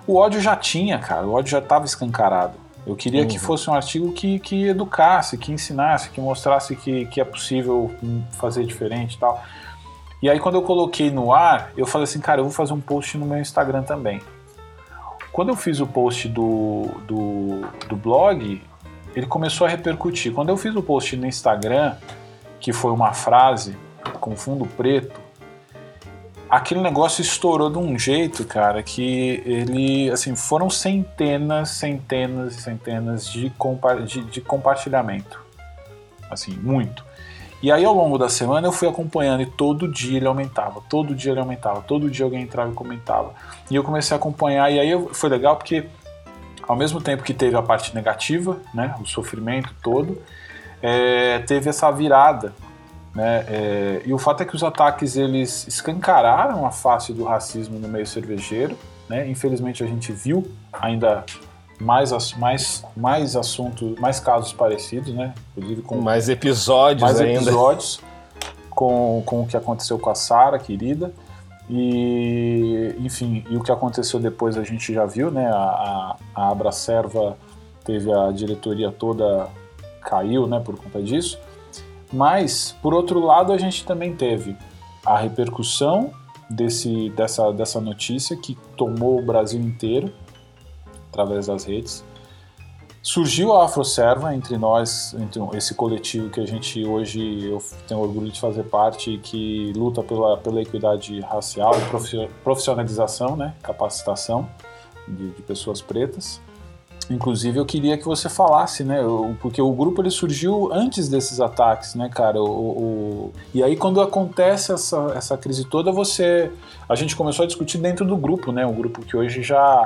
O 0.07 0.15
ódio 0.15 0.41
já 0.41 0.55
tinha, 0.55 0.97
cara. 0.97 1.27
O 1.27 1.33
ódio 1.33 1.51
já 1.51 1.59
estava 1.59 1.85
escancarado. 1.85 2.55
Eu 2.87 2.95
queria 2.95 3.21
uhum. 3.21 3.27
que 3.27 3.37
fosse 3.37 3.69
um 3.69 3.73
artigo 3.75 4.11
que, 4.13 4.39
que 4.39 4.69
educasse, 4.69 5.37
que 5.37 5.51
ensinasse, 5.51 6.09
que 6.09 6.19
mostrasse 6.19 6.75
que, 6.75 7.05
que 7.05 7.21
é 7.21 7.23
possível 7.23 7.93
fazer 8.31 8.65
diferente 8.65 9.13
e 9.13 9.19
tal. 9.19 9.43
E 10.23 10.31
aí 10.31 10.39
quando 10.39 10.55
eu 10.55 10.63
coloquei 10.63 11.11
no 11.11 11.31
ar, 11.31 11.71
eu 11.77 11.85
falei 11.85 12.05
assim, 12.05 12.19
cara, 12.19 12.41
eu 12.41 12.45
vou 12.45 12.53
fazer 12.53 12.73
um 12.73 12.81
post 12.81 13.15
no 13.15 13.27
meu 13.27 13.37
Instagram 13.37 13.83
também. 13.83 14.19
Quando 15.31 15.49
eu 15.49 15.55
fiz 15.55 15.79
o 15.79 15.85
post 15.85 16.27
do, 16.27 16.87
do, 17.07 17.61
do 17.87 17.95
blog, 17.95 18.59
ele 19.15 19.25
começou 19.25 19.67
a 19.67 19.69
repercutir. 19.69 20.33
Quando 20.33 20.49
eu 20.49 20.57
fiz 20.57 20.75
o 20.75 20.81
post 20.81 21.15
no 21.15 21.25
Instagram, 21.25 21.95
que 22.59 22.73
foi 22.73 22.91
uma 22.91 23.13
frase 23.13 23.75
com 24.19 24.35
fundo 24.35 24.65
preto, 24.65 25.19
aquele 26.49 26.81
negócio 26.81 27.21
estourou 27.21 27.69
de 27.69 27.79
um 27.79 27.97
jeito, 27.97 28.45
cara, 28.45 28.83
que 28.83 29.41
ele, 29.45 30.11
assim, 30.11 30.35
foram 30.35 30.69
centenas, 30.69 31.69
centenas 31.69 32.55
e 32.55 32.61
centenas 32.61 33.27
de, 33.27 33.49
compa 33.51 33.95
de, 33.95 34.21
de, 34.23 34.39
compartilhamento. 34.39 35.41
Assim, 36.29 36.51
muito. 36.51 37.03
E 37.61 37.71
aí, 37.71 37.83
ao 37.83 37.93
longo 37.95 38.19
da 38.19 38.29
semana, 38.29 38.67
eu 38.67 38.71
fui 38.71 38.87
acompanhando 38.87 39.41
e 39.41 39.45
todo 39.45 39.87
dia 39.87 40.17
ele 40.17 40.27
aumentava, 40.27 40.81
todo 40.89 41.15
dia 41.15 41.31
ele 41.31 41.39
aumentava, 41.39 41.81
todo 41.81 42.09
dia 42.09 42.25
alguém 42.25 42.43
entrava 42.43 42.71
e 42.71 42.75
comentava. 42.75 43.33
E 43.71 43.75
eu 43.75 43.83
comecei 43.83 44.13
a 44.13 44.19
acompanhar, 44.19 44.71
e 44.71 44.79
aí 44.79 45.07
foi 45.11 45.29
legal 45.29 45.55
porque, 45.55 45.85
ao 46.67 46.75
mesmo 46.75 47.01
tempo 47.01 47.23
que 47.23 47.33
teve 47.33 47.55
a 47.55 47.61
parte 47.61 47.93
negativa, 47.93 48.59
né, 48.73 48.95
o 49.01 49.05
sofrimento 49.05 49.73
todo, 49.81 50.21
é, 50.81 51.39
teve 51.39 51.69
essa 51.69 51.89
virada 51.91 52.53
né? 53.15 53.45
É, 53.47 54.01
e 54.05 54.13
o 54.13 54.17
fato 54.17 54.41
é 54.41 54.45
que 54.45 54.55
os 54.55 54.63
ataques 54.63 55.15
eles 55.15 55.67
escancararam 55.67 56.65
a 56.65 56.71
face 56.71 57.13
do 57.13 57.23
racismo 57.23 57.77
no 57.79 57.87
meio 57.87 58.07
cervejeiro. 58.07 58.77
Né? 59.07 59.29
Infelizmente 59.29 59.83
a 59.83 59.87
gente 59.87 60.11
viu 60.11 60.49
ainda 60.71 61.23
mais, 61.79 62.11
mais, 62.33 62.83
mais 62.95 63.35
assuntos, 63.35 63.97
mais 63.99 64.19
casos 64.19 64.53
parecidos, 64.53 65.13
né? 65.13 65.33
Inclusive 65.55 65.81
com 65.81 66.01
mais 66.01 66.29
episódios 66.29 67.03
mais 67.03 67.19
ainda. 67.19 67.41
episódios 67.41 67.99
com, 68.69 69.21
com 69.25 69.41
o 69.41 69.47
que 69.47 69.57
aconteceu 69.57 69.99
com 69.99 70.09
a 70.09 70.15
Sara, 70.15 70.57
querida. 70.57 71.13
E, 71.69 72.95
enfim, 72.99 73.45
e 73.49 73.55
o 73.55 73.63
que 73.63 73.71
aconteceu 73.71 74.19
depois 74.19 74.57
a 74.57 74.63
gente 74.63 74.93
já 74.93 75.05
viu, 75.05 75.31
né? 75.31 75.47
A, 75.47 75.55
a, 75.55 76.17
a 76.35 76.49
Abracerva 76.49 77.37
teve 77.83 78.11
a 78.11 78.31
diretoria 78.31 78.91
toda 78.91 79.47
caiu, 80.01 80.45
né, 80.47 80.59
por 80.59 80.77
conta 80.77 81.01
disso. 81.01 81.39
Mas, 82.11 82.75
por 82.81 82.93
outro 82.93 83.19
lado, 83.19 83.51
a 83.53 83.57
gente 83.57 83.85
também 83.85 84.15
teve 84.15 84.55
a 85.05 85.17
repercussão 85.17 86.11
desse, 86.49 87.09
dessa, 87.11 87.51
dessa 87.51 87.81
notícia 87.81 88.37
que 88.37 88.55
tomou 88.77 89.19
o 89.19 89.25
Brasil 89.25 89.59
inteiro 89.59 90.13
através 91.09 91.47
das 91.47 91.63
redes. 91.63 92.03
Surgiu 93.05 93.51
a 93.51 93.65
Afroserva 93.65 94.33
entre 94.33 94.57
nós, 94.57 95.13
entre 95.19 95.41
esse 95.57 95.75
coletivo 95.75 96.29
que 96.29 96.39
a 96.39 96.47
gente 96.47 96.85
hoje 96.85 97.43
eu 97.43 97.61
tenho 97.85 97.99
orgulho 97.99 98.31
de 98.31 98.39
fazer 98.39 98.63
parte, 98.63 99.19
que 99.21 99.73
luta 99.75 100.01
pela, 100.01 100.37
pela 100.37 100.61
equidade 100.61 101.19
racial 101.19 101.73
e 101.77 102.29
profissionalização, 102.45 103.35
né, 103.35 103.55
capacitação 103.61 104.49
de, 105.05 105.31
de 105.31 105.41
pessoas 105.41 105.81
pretas. 105.81 106.39
Inclusive, 107.09 107.59
eu 107.59 107.65
queria 107.65 107.97
que 107.97 108.05
você 108.05 108.29
falasse, 108.29 108.85
né? 108.85 108.99
Porque 109.41 109.61
o 109.61 109.73
grupo 109.73 110.01
ele 110.01 110.09
surgiu 110.09 110.71
antes 110.71 111.09
desses 111.09 111.41
ataques, 111.41 111.95
né, 111.95 112.07
cara? 112.07 112.41
O, 112.41 112.47
o, 112.47 113.33
e 113.53 113.61
aí, 113.61 113.75
quando 113.75 113.99
acontece 113.99 114.71
essa, 114.71 115.11
essa 115.13 115.37
crise 115.37 115.65
toda, 115.65 115.91
você. 115.91 116.49
A 116.87 116.95
gente 116.95 117.13
começou 117.13 117.43
a 117.43 117.45
discutir 117.45 117.77
dentro 117.77 118.05
do 118.05 118.15
grupo, 118.15 118.53
né? 118.53 118.65
Um 118.65 118.73
grupo 118.73 119.01
que 119.01 119.17
hoje 119.17 119.43
já 119.43 119.83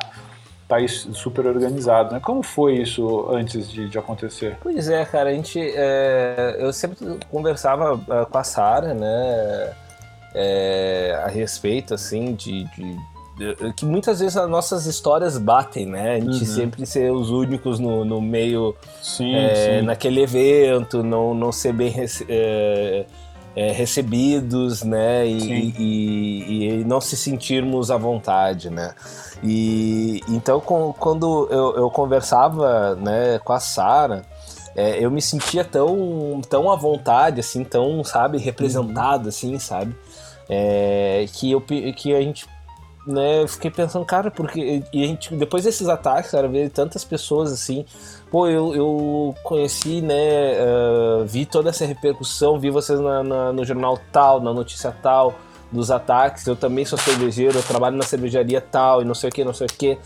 está 0.67 0.75
super 1.13 1.47
organizado, 1.47 2.13
né? 2.13 2.19
Como 2.19 2.43
foi 2.43 2.75
isso 2.75 3.27
antes 3.31 3.71
de, 3.71 3.87
de 3.87 3.97
acontecer? 3.97 4.57
Pois 4.61 4.89
é, 4.89 5.05
cara, 5.05 5.29
a 5.29 5.33
gente. 5.33 5.59
É, 5.59 6.57
eu 6.59 6.73
sempre 6.73 6.97
conversava 7.31 7.99
é, 8.09 8.25
com 8.25 8.37
a 8.37 8.43
Sara, 8.43 8.93
né? 8.93 9.73
É, 10.35 11.19
a 11.23 11.27
respeito, 11.29 11.93
assim, 11.93 12.35
de, 12.35 12.65
de 12.65 12.97
que 13.75 13.85
muitas 13.85 14.19
vezes 14.19 14.35
as 14.35 14.49
nossas 14.49 14.85
histórias 14.85 15.37
batem, 15.37 15.85
né? 15.85 16.15
A 16.15 16.19
gente 16.19 16.39
uhum. 16.39 16.45
sempre 16.45 16.85
ser 16.85 17.11
os 17.11 17.29
únicos 17.29 17.79
no, 17.79 18.03
no 18.03 18.19
meio, 18.19 18.75
sim, 19.01 19.35
é, 19.35 19.79
sim. 19.79 19.85
naquele 19.85 20.21
evento, 20.21 21.03
não, 21.03 21.33
não 21.33 21.51
ser 21.51 21.71
bem 21.71 21.89
rece 21.89 22.25
é, 23.57 23.71
recebidos, 23.71 24.83
né? 24.83 25.25
E, 25.25 25.73
e, 25.79 26.81
e, 26.81 26.85
não 26.85 27.01
se 27.01 27.17
sentirmos 27.17 27.89
à 27.89 27.97
vontade, 27.97 28.69
né? 28.69 28.93
E 29.43 30.21
então 30.29 30.59
com, 30.59 30.93
quando 30.93 31.47
eu, 31.49 31.75
eu, 31.75 31.89
conversava, 31.89 32.93
né, 32.95 33.39
com 33.39 33.53
a 33.53 33.59
Sara, 33.59 34.23
é, 34.75 35.03
eu 35.03 35.09
me 35.09 35.23
sentia 35.23 35.63
tão, 35.63 36.39
tão 36.47 36.71
à 36.71 36.75
vontade, 36.75 37.39
assim, 37.39 37.63
tão, 37.63 38.03
sabe, 38.03 38.37
representado, 38.37 39.23
uhum. 39.23 39.29
assim, 39.29 39.57
sabe? 39.57 39.95
É, 40.47 41.25
que, 41.33 41.51
eu, 41.51 41.59
que 41.59 42.13
a 42.13 42.21
gente 42.21 42.45
né, 43.07 43.41
eu 43.41 43.47
fiquei 43.47 43.71
pensando, 43.71 44.05
cara, 44.05 44.29
porque. 44.29 44.83
E 44.91 45.03
a 45.03 45.07
gente, 45.07 45.33
depois 45.33 45.63
desses 45.63 45.87
ataques, 45.87 46.31
cara, 46.31 46.47
ver 46.47 46.69
tantas 46.69 47.05
pessoas 47.05 47.53
assim. 47.53 47.85
Pô, 48.29 48.47
eu, 48.47 48.75
eu 48.75 49.35
conheci, 49.43 50.01
né, 50.01 50.57
uh, 50.59 51.25
vi 51.25 51.45
toda 51.45 51.69
essa 51.69 51.85
repercussão, 51.85 52.59
vi 52.59 52.69
vocês 52.69 52.99
na, 52.99 53.23
na, 53.23 53.53
no 53.53 53.63
jornal 53.63 53.97
tal, 54.11 54.41
na 54.41 54.53
notícia 54.53 54.91
tal, 54.91 55.35
dos 55.71 55.89
ataques. 55.89 56.45
Eu 56.45 56.57
também 56.57 56.83
sou 56.83 56.99
cervejeiro, 56.99 57.57
eu 57.57 57.63
trabalho 57.63 57.95
na 57.95 58.03
cervejaria 58.03 58.59
tal, 58.59 59.01
e 59.01 59.05
não 59.05 59.15
sei 59.15 59.29
o 59.29 59.33
que, 59.33 59.45
não 59.45 59.53
sei 59.53 59.67
o 59.67 59.73
que. 59.73 59.97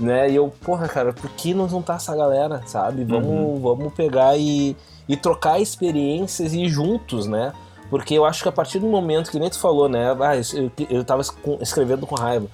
Né? 0.00 0.30
E 0.30 0.36
eu, 0.36 0.50
porra, 0.62 0.88
cara, 0.88 1.12
por 1.12 1.28
que 1.30 1.52
não 1.52 1.68
juntar 1.68 1.96
essa 1.96 2.16
galera, 2.16 2.62
sabe? 2.66 3.04
Vamos, 3.04 3.28
uhum. 3.28 3.60
vamos 3.60 3.92
pegar 3.92 4.36
e, 4.38 4.74
e 5.06 5.16
trocar 5.16 5.60
experiências 5.60 6.54
e 6.54 6.64
ir 6.64 6.68
juntos, 6.68 7.26
né? 7.26 7.52
Porque 7.88 8.14
eu 8.14 8.24
acho 8.24 8.42
que 8.42 8.48
a 8.48 8.52
partir 8.52 8.78
do 8.78 8.86
momento 8.86 9.30
que 9.30 9.38
nem 9.38 9.48
tu 9.48 9.58
falou, 9.58 9.88
né? 9.88 10.10
Ah, 10.20 10.36
eu, 10.36 10.70
eu 10.90 11.04
tava 11.04 11.22
escrevendo 11.60 12.06
com 12.06 12.14
raiva. 12.14 12.46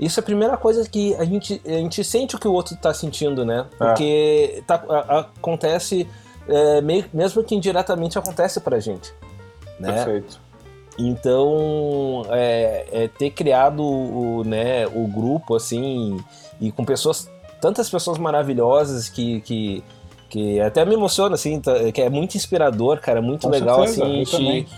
Isso 0.00 0.18
é 0.18 0.22
a 0.22 0.24
primeira 0.24 0.56
coisa 0.56 0.88
que 0.88 1.14
a 1.16 1.24
gente, 1.24 1.60
a 1.66 1.72
gente 1.72 2.02
sente 2.02 2.34
o 2.34 2.38
que 2.38 2.48
o 2.48 2.52
outro 2.52 2.74
tá 2.76 2.92
sentindo, 2.94 3.44
né? 3.44 3.66
É. 3.78 3.84
Porque 3.84 4.62
tá, 4.66 4.82
a, 4.88 5.18
acontece, 5.20 6.08
é, 6.48 6.80
meio, 6.80 7.04
mesmo 7.12 7.44
que 7.44 7.54
indiretamente 7.54 8.18
acontece 8.18 8.60
pra 8.60 8.80
gente. 8.80 9.12
Né? 9.78 9.92
Perfeito. 9.92 10.40
Então, 10.98 12.26
é, 12.30 12.86
é, 12.92 13.08
ter 13.08 13.30
criado 13.30 13.82
o, 13.82 14.42
né, 14.44 14.86
o 14.86 15.06
grupo, 15.06 15.54
assim, 15.54 16.18
e 16.60 16.72
com 16.72 16.84
pessoas, 16.84 17.30
tantas 17.60 17.88
pessoas 17.88 18.18
maravilhosas 18.18 19.08
que, 19.08 19.40
que 19.42 19.84
que 20.30 20.60
até 20.60 20.84
me 20.84 20.94
emociona, 20.94 21.34
assim, 21.34 21.60
tá, 21.60 21.90
que 21.92 22.00
é 22.00 22.08
muito 22.08 22.36
inspirador, 22.36 23.00
cara, 23.00 23.20
muito 23.20 23.42
Com 23.42 23.50
legal, 23.50 23.86
certeza, 23.86 24.04
assim, 24.04 24.12
a 24.12 24.52
gente, 24.52 24.68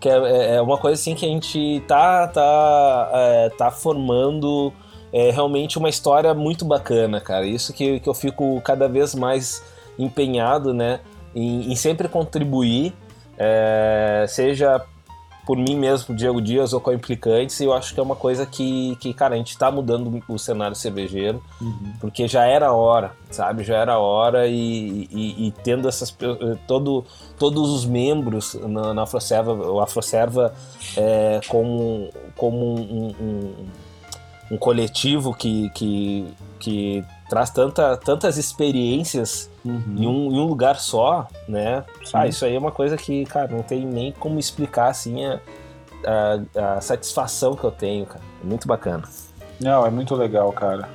que 0.00 0.08
é, 0.08 0.16
é, 0.16 0.54
é, 0.56 0.62
uma 0.62 0.78
coisa, 0.78 1.00
assim, 1.00 1.14
que 1.14 1.26
a 1.26 1.28
gente 1.28 1.82
tá, 1.86 2.26
tá, 2.26 3.10
é, 3.12 3.50
tá 3.50 3.70
formando 3.70 4.72
é, 5.12 5.30
realmente 5.30 5.78
uma 5.78 5.90
história 5.90 6.32
muito 6.32 6.64
bacana, 6.64 7.20
cara, 7.20 7.46
isso 7.46 7.72
que, 7.72 8.00
que 8.00 8.08
eu 8.08 8.14
fico 8.14 8.60
cada 8.62 8.88
vez 8.88 9.14
mais 9.14 9.62
empenhado, 9.98 10.72
né, 10.72 11.00
em, 11.34 11.70
em 11.70 11.76
sempre 11.76 12.08
contribuir, 12.08 12.94
é, 13.38 14.24
seja 14.26 14.82
por 15.46 15.56
mim 15.56 15.76
mesmo, 15.76 16.14
Diego 16.14 16.40
Dias 16.40 16.72
ou 16.72 16.80
com 16.80 16.90
a 16.90 16.94
Implicantes, 16.94 17.60
e 17.60 17.64
eu 17.64 17.72
acho 17.72 17.92
que 17.92 18.00
é 18.00 18.02
uma 18.02 18.16
coisa 18.16 18.46
que, 18.46 18.96
que 18.96 19.12
cara, 19.12 19.34
a 19.34 19.38
gente 19.38 19.50
está 19.50 19.70
mudando 19.70 20.22
o 20.28 20.38
cenário 20.38 20.74
cervejeiro, 20.74 21.42
uhum. 21.60 21.92
porque 22.00 22.26
já 22.26 22.46
era 22.46 22.72
hora, 22.72 23.12
sabe? 23.30 23.62
Já 23.62 23.76
era 23.76 23.98
hora 23.98 24.46
e, 24.46 25.08
e, 25.10 25.46
e 25.46 25.50
tendo 25.62 25.88
essas 25.88 26.16
todo, 26.66 27.04
todos 27.38 27.70
os 27.70 27.84
membros 27.84 28.54
na, 28.54 28.94
na 28.94 29.02
Afroserva, 29.02 29.52
o 29.52 29.80
Afroserva 29.80 30.54
é, 30.96 31.40
como, 31.48 32.10
como 32.36 32.74
um, 32.74 33.14
um, 33.20 33.54
um 34.52 34.56
coletivo 34.56 35.34
que, 35.34 35.70
que, 35.70 36.26
que 36.58 37.04
traz 37.28 37.50
tanta, 37.50 37.96
tantas 37.96 38.38
experiências 38.38 39.50
uhum. 39.64 39.82
em, 39.96 40.06
um, 40.06 40.32
em 40.32 40.38
um 40.38 40.44
lugar 40.44 40.76
só, 40.76 41.26
né? 41.48 41.84
Ah, 42.12 42.26
isso 42.26 42.44
aí 42.44 42.54
é 42.54 42.58
uma 42.58 42.72
coisa 42.72 42.96
que, 42.96 43.24
cara, 43.24 43.48
não 43.48 43.62
tem 43.62 43.84
nem 43.84 44.12
como 44.12 44.38
explicar, 44.38 44.88
assim, 44.88 45.24
a, 45.24 45.40
a, 46.06 46.74
a 46.76 46.80
satisfação 46.80 47.54
que 47.54 47.64
eu 47.64 47.70
tenho, 47.70 48.06
cara. 48.06 48.24
É 48.42 48.46
muito 48.46 48.68
bacana. 48.68 49.04
Não, 49.60 49.86
é 49.86 49.90
muito 49.90 50.14
legal, 50.14 50.52
cara. 50.52 50.88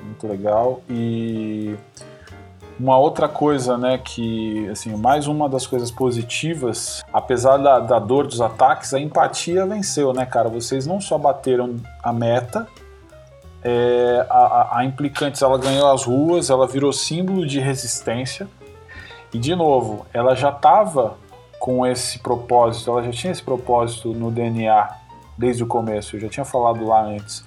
Muito 0.00 0.26
legal. 0.26 0.80
E 0.88 1.76
uma 2.78 2.98
outra 2.98 3.28
coisa, 3.28 3.78
né, 3.78 3.98
que, 3.98 4.68
assim, 4.68 4.94
mais 4.96 5.26
uma 5.26 5.48
das 5.48 5.66
coisas 5.66 5.90
positivas, 5.90 7.02
apesar 7.12 7.56
da, 7.56 7.80
da 7.80 7.98
dor 7.98 8.26
dos 8.26 8.40
ataques, 8.40 8.92
a 8.92 9.00
empatia 9.00 9.64
venceu, 9.66 10.12
né, 10.12 10.26
cara? 10.26 10.48
Vocês 10.48 10.86
não 10.86 11.00
só 11.00 11.16
bateram 11.16 11.76
a 12.02 12.12
meta, 12.12 12.66
é, 13.68 14.24
a, 14.30 14.78
a 14.78 14.84
Implicantes 14.84 15.42
ela 15.42 15.58
ganhou 15.58 15.90
as 15.90 16.04
ruas, 16.04 16.50
ela 16.50 16.68
virou 16.68 16.92
símbolo 16.92 17.44
de 17.44 17.58
resistência. 17.58 18.46
E 19.34 19.38
de 19.38 19.56
novo, 19.56 20.06
ela 20.14 20.36
já 20.36 20.50
estava 20.50 21.18
com 21.58 21.84
esse 21.84 22.20
propósito, 22.20 22.92
ela 22.92 23.02
já 23.02 23.10
tinha 23.10 23.32
esse 23.32 23.42
propósito 23.42 24.12
no 24.12 24.30
DNA 24.30 24.88
desde 25.36 25.64
o 25.64 25.66
começo, 25.66 26.14
eu 26.14 26.20
já 26.20 26.28
tinha 26.28 26.44
falado 26.44 26.86
lá 26.86 27.02
antes. 27.02 27.44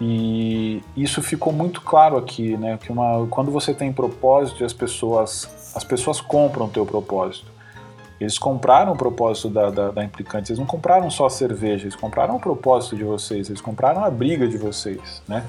E 0.00 0.80
isso 0.96 1.20
ficou 1.20 1.52
muito 1.52 1.80
claro 1.80 2.16
aqui, 2.16 2.56
né? 2.56 2.78
Que 2.80 2.92
uma, 2.92 3.26
quando 3.26 3.50
você 3.50 3.74
tem 3.74 3.92
propósito, 3.92 4.64
as 4.64 4.72
pessoas 4.72 5.72
as 5.74 5.82
pessoas 5.82 6.20
compram 6.20 6.66
o 6.66 6.68
teu 6.68 6.86
propósito. 6.86 7.53
Eles 8.20 8.38
compraram 8.38 8.92
o 8.92 8.96
propósito 8.96 9.48
da, 9.48 9.70
da, 9.70 9.90
da 9.90 10.04
Implicante, 10.04 10.50
eles 10.50 10.58
não 10.58 10.66
compraram 10.66 11.10
só 11.10 11.26
a 11.26 11.30
cerveja, 11.30 11.84
eles 11.84 11.96
compraram 11.96 12.36
o 12.36 12.40
propósito 12.40 12.96
de 12.96 13.04
vocês, 13.04 13.48
eles 13.48 13.60
compraram 13.60 14.04
a 14.04 14.10
briga 14.10 14.46
de 14.46 14.56
vocês, 14.56 15.22
né? 15.26 15.44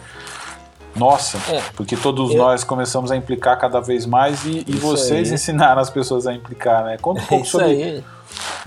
Nossa, 0.96 1.38
é, 1.54 1.62
porque 1.76 1.98
todos 1.98 2.32
eu... 2.32 2.38
nós 2.38 2.64
começamos 2.64 3.12
a 3.12 3.18
implicar 3.18 3.60
cada 3.60 3.82
vez 3.82 4.06
mais 4.06 4.46
e, 4.46 4.64
e 4.66 4.76
vocês 4.78 5.28
aí. 5.28 5.36
ensinaram 5.36 5.82
as 5.82 5.90
pessoas 5.90 6.26
a 6.26 6.34
implicar, 6.34 6.86
né? 6.86 6.98
Conta 6.98 7.22
um 7.22 7.26
pouco 7.26 7.46
sobre. 7.46 7.66
Aí. 7.68 8.04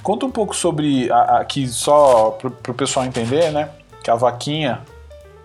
Conta 0.02 0.26
um 0.26 0.30
pouco 0.30 0.54
sobre 0.54 1.10
aqui 1.10 1.66
só 1.66 2.30
para 2.30 2.70
o 2.70 2.74
pessoal 2.74 3.06
entender, 3.06 3.50
né? 3.50 3.70
Que 4.02 4.10
a 4.10 4.14
vaquinha, 4.14 4.82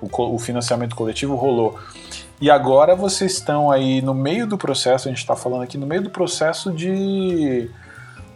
o, 0.01 0.35
o 0.35 0.37
financiamento 0.37 0.95
coletivo 0.95 1.35
rolou. 1.35 1.79
E 2.39 2.51
agora 2.51 2.95
vocês 2.95 3.33
estão 3.33 3.71
aí 3.71 4.01
no 4.01 4.13
meio 4.13 4.45
do 4.45 4.57
processo, 4.57 5.07
a 5.07 5.11
gente 5.11 5.19
está 5.19 5.35
falando 5.35 5.63
aqui 5.63 5.77
no 5.77 5.87
meio 5.87 6.01
do 6.01 6.09
processo 6.09 6.71
de 6.71 7.69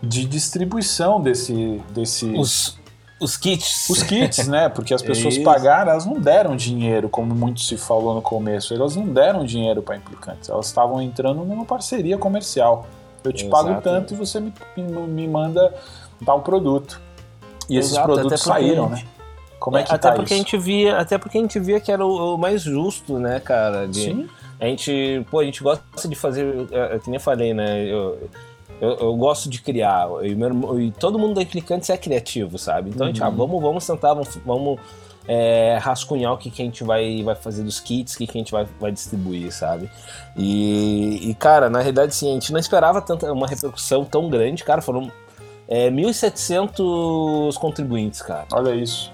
de 0.01 0.25
distribuição 0.25 1.21
desse, 1.21 1.81
desse 1.89 2.25
os, 2.25 2.77
os 3.19 3.35
kits. 3.35 3.89
Os 3.89 4.03
kits, 4.03 4.47
né? 4.47 4.69
Porque 4.69 4.93
as 4.93 5.01
pessoas 5.01 5.37
pagaram, 5.39 5.91
elas 5.91 6.05
não 6.05 6.19
deram 6.19 6.55
dinheiro, 6.55 7.09
como 7.09 7.33
muito 7.33 7.61
se 7.61 7.77
falou 7.77 8.13
no 8.13 8.21
começo. 8.21 8.73
Elas 8.73 8.95
não 8.95 9.07
deram 9.07 9.43
dinheiro 9.43 9.81
para 9.81 9.97
implicantes. 9.97 10.49
Elas 10.49 10.67
estavam 10.67 11.01
entrando 11.01 11.43
numa 11.43 11.65
parceria 11.65 12.17
comercial. 12.17 12.85
Eu 13.23 13.33
te 13.33 13.45
Exato. 13.45 13.65
pago 13.65 13.81
tanto 13.81 14.13
e 14.13 14.17
você 14.17 14.39
me, 14.39 14.53
me 14.77 15.27
manda 15.27 15.73
tal 16.25 16.41
produto. 16.41 17.01
E 17.69 17.77
esses 17.77 17.91
Exato, 17.91 18.13
produtos 18.13 18.41
saíram, 18.41 18.89
né? 18.89 19.03
Como 19.59 19.75
é, 19.77 19.81
é 19.81 19.83
que 19.83 19.93
até 19.93 20.09
tá 20.09 20.15
porque 20.15 20.33
isso? 20.33 20.35
a 20.35 20.37
gente 20.37 20.57
via, 20.57 20.97
até 20.97 21.17
porque 21.17 21.37
a 21.37 21.41
gente 21.41 21.59
via 21.59 21.79
que 21.79 21.91
era 21.91 22.05
o, 22.05 22.35
o 22.35 22.37
mais 22.37 22.61
justo, 22.61 23.17
né, 23.19 23.39
cara? 23.39 23.87
De, 23.87 24.01
Sim. 24.01 24.29
A 24.59 24.65
gente, 24.65 25.25
pô, 25.29 25.39
a 25.39 25.43
gente 25.43 25.61
gosta 25.61 26.07
de 26.07 26.15
fazer, 26.15 26.67
é, 26.71 26.95
é 26.95 26.99
que 26.99 27.09
nem 27.09 27.15
eu 27.17 27.21
falei, 27.21 27.53
né? 27.53 27.83
Eu, 27.83 28.29
eu, 28.79 28.91
eu, 28.91 29.15
gosto 29.15 29.49
de 29.49 29.61
criar. 29.61 30.07
E, 30.23 30.35
meu, 30.35 30.79
e, 30.79 30.91
todo 30.91 31.17
mundo 31.17 31.35
da 31.35 31.41
Implicantes 31.41 31.89
é 31.89 31.97
criativo, 31.97 32.57
sabe? 32.57 32.89
Então 32.89 33.01
uhum. 33.01 33.11
a 33.11 33.13
gente, 33.13 33.23
ah, 33.23 33.29
uhum. 33.29 33.35
vamos, 33.35 33.61
vamos 33.61 33.83
sentar, 33.83 34.13
vamos, 34.13 34.35
vamos 34.45 34.79
é, 35.27 35.77
rascunhar 35.81 36.33
o 36.33 36.37
que, 36.37 36.49
que 36.49 36.61
a 36.61 36.65
gente 36.65 36.83
vai, 36.83 37.21
vai 37.23 37.35
fazer 37.35 37.63
dos 37.63 37.79
kits, 37.79 38.13
o 38.13 38.17
que, 38.17 38.27
que 38.27 38.37
a 38.37 38.41
gente 38.41 38.51
vai, 38.51 38.67
vai 38.79 38.91
distribuir, 38.91 39.51
sabe? 39.51 39.89
E, 40.35 41.29
e, 41.29 41.33
cara, 41.35 41.69
na 41.69 41.79
realidade, 41.79 42.15
sim, 42.15 42.29
a 42.29 42.33
gente 42.33 42.53
não 42.53 42.59
esperava 42.59 43.01
tanta, 43.01 43.31
uma 43.31 43.47
repercussão 43.47 44.05
tão 44.05 44.29
grande, 44.29 44.63
cara. 44.63 44.81
Foram 44.81 45.11
é, 45.67 45.89
1.700 45.89 47.55
contribuintes, 47.57 48.21
cara. 48.21 48.47
Olha 48.53 48.73
isso. 48.73 49.11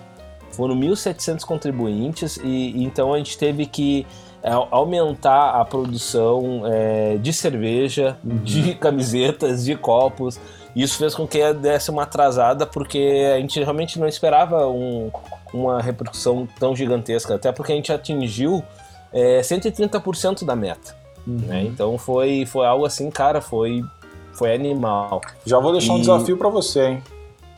Foram 0.52 0.76
1.700 0.76 1.44
contribuintes 1.46 2.38
e, 2.38 2.48
e 2.48 2.84
então 2.84 3.12
a 3.14 3.18
gente 3.18 3.38
teve 3.38 3.66
que 3.66 4.06
aumentar 4.52 5.52
a 5.52 5.64
produção 5.64 6.64
é, 6.66 7.18
de 7.18 7.32
cerveja, 7.32 8.18
uhum. 8.24 8.38
de 8.38 8.76
camisetas, 8.80 9.64
de 9.64 9.76
copos. 9.76 10.40
Isso 10.76 10.98
fez 10.98 11.14
com 11.14 11.28
que 11.28 11.54
desse 11.54 11.92
uma 11.92 12.04
atrasada, 12.04 12.66
porque 12.66 13.32
a 13.34 13.40
gente 13.40 13.60
realmente 13.62 14.00
não 14.00 14.08
esperava 14.08 14.68
um, 14.68 15.12
uma 15.54 15.82
repercussão 15.82 16.48
tão 16.60 16.76
gigantesca, 16.76 17.36
até 17.36 17.52
porque 17.52 17.72
a 17.72 17.76
gente 17.76 17.92
atingiu 17.92 18.64
é, 19.14 19.40
130% 19.40 20.44
da 20.44 20.56
meta. 20.56 20.96
Uhum. 21.26 21.38
Né? 21.38 21.64
Então 21.64 21.98
foi, 21.98 22.46
foi 22.46 22.66
algo 22.66 22.86
assim, 22.86 23.10
cara, 23.10 23.40
foi, 23.40 23.82
foi 24.34 24.54
animal. 24.54 25.22
Já 25.46 25.60
vou 25.60 25.72
deixar 25.72 25.94
e... 25.94 25.98
um 25.98 26.00
desafio 26.00 26.38
para 26.38 26.50
você, 26.50 26.88
hein? 26.88 27.04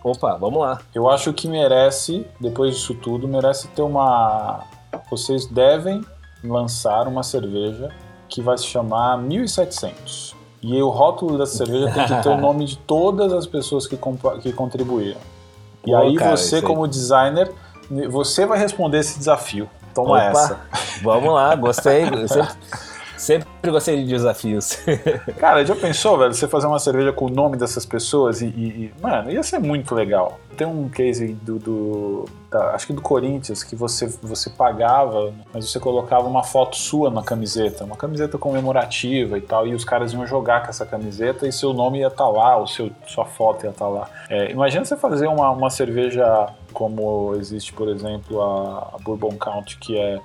Opa, 0.04 0.36
vamos 0.36 0.60
lá. 0.60 0.82
Eu 0.94 1.10
acho 1.10 1.34
que 1.34 1.48
merece, 1.48 2.28
depois 2.40 2.76
disso 2.76 2.94
tudo, 2.94 3.28
merece 3.28 3.68
ter 3.70 3.82
uma. 3.82 4.64
Vocês 5.10 5.48
devem 5.48 6.06
lançar 6.48 7.08
uma 7.08 7.24
cerveja 7.24 7.90
que 8.28 8.42
vai 8.42 8.58
se 8.58 8.66
chamar 8.66 9.18
1700. 9.18 10.36
E 10.62 10.82
o 10.82 10.90
rótulo 10.90 11.38
dessa 11.38 11.58
cerveja 11.58 11.92
tem 11.92 12.06
que 12.06 12.24
ter 12.24 12.30
o 12.30 12.38
nome 12.42 12.66
de 12.66 12.78
todas 12.78 13.32
as 13.34 13.46
pessoas 13.46 13.86
que, 13.86 13.98
que 14.42 14.52
contribuíram. 14.52 15.20
Pô, 15.84 15.92
e 15.92 15.94
aí 15.96 16.16
cara, 16.16 16.36
você, 16.36 16.62
como 16.62 16.88
designer, 16.88 17.52
você 18.10 18.46
vai 18.46 18.58
responder 18.58 19.00
esse 19.00 19.18
desafio. 19.20 19.70
Toma 19.94 20.12
Opa, 20.12 20.22
essa. 20.24 20.60
Vamos 21.04 21.34
lá, 21.34 21.56
gostei. 21.56 22.06
Sempre 22.06 22.26
gostei 23.72 24.04
de 24.04 24.10
desafios. 24.10 24.78
Cara, 25.38 25.66
já 25.66 25.76
pensou, 25.76 26.18
velho, 26.18 26.34
você 26.34 26.48
fazer 26.48 26.68
uma 26.68 26.80
cerveja 26.80 27.12
com 27.12 27.26
o 27.26 27.30
nome 27.30 27.58
dessas 27.58 27.86
pessoas 27.86 28.42
e, 28.42 28.46
e, 28.46 28.94
mano, 29.02 29.32
ia 29.32 29.42
ser 29.44 29.60
muito 29.60 29.96
legal. 29.96 30.40
Tem 30.58 30.66
um 30.66 30.88
case 30.90 31.34
do, 31.34 31.60
do 31.60 32.26
da, 32.50 32.72
acho 32.72 32.88
que 32.88 32.94
do 32.94 33.02
Corinthians, 33.02 33.64
que 33.64 33.76
você, 33.76 34.08
você 34.22 34.50
pagava, 34.50 35.34
mas 35.54 35.70
você 35.70 35.80
colocava 35.80 36.28
uma 36.28 36.44
foto 36.44 36.78
sua 36.78 37.10
na 37.10 37.24
camiseta, 37.24 37.84
uma 37.84 37.98
camiseta 37.98 38.38
comemorativa 38.38 39.38
e 39.38 39.42
tal, 39.42 39.68
e 39.68 39.74
os 39.74 39.84
caras 39.84 40.14
iam 40.14 40.26
jogar 40.26 40.64
com 40.64 40.70
essa 40.70 40.86
camiseta 40.86 41.48
e 41.48 41.52
seu 41.52 41.74
nome 41.74 42.00
ia 42.00 42.08
estar 42.08 42.24
tá 42.24 42.30
lá, 42.30 42.58
o 42.58 42.68
seu, 42.68 42.92
sua 43.08 43.26
foto 43.26 43.66
ia 43.66 43.72
estar 43.72 43.86
tá 43.86 43.92
lá. 43.92 44.10
É, 44.30 44.52
imagina 44.52 44.86
você 44.86 44.96
fazer 44.96 45.28
uma, 45.28 45.50
uma 45.52 45.70
cerveja 45.70 46.48
como 46.72 47.36
existe, 47.36 47.74
por 47.74 47.88
exemplo, 47.88 48.42
a, 48.42 48.98
Bourbon 49.02 49.36
Count, 49.38 49.78
que 49.78 49.98
é 49.98 50.20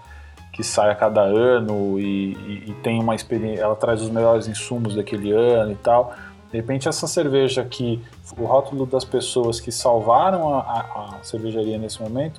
que 0.61 0.67
sai 0.67 0.91
a 0.91 0.95
cada 0.95 1.23
ano 1.23 1.99
e, 1.99 2.35
e, 2.35 2.65
e, 2.71 2.75
tem 2.83 3.01
uma 3.01 3.15
experiência, 3.15 3.63
ela 3.63 3.75
traz 3.75 4.03
os 4.03 4.11
melhores 4.11 4.47
insumos 4.47 4.95
daquele 4.95 5.33
ano 5.33 5.73
e 5.73 5.77
tal. 5.77 6.15
De 6.51 6.59
repente 6.59 6.87
essa 6.87 7.07
cerveja 7.07 7.65
que 7.65 8.03
o 8.37 8.45
rótulo 8.45 8.85
das 8.85 9.05
pessoas 9.05 9.59
que 9.59 9.73
salvaram 9.73 10.55
a, 10.55 10.61
a, 10.61 11.17
a 11.19 11.23
cervejaria 11.23 11.79
nesse 11.79 12.03
momento, 12.03 12.39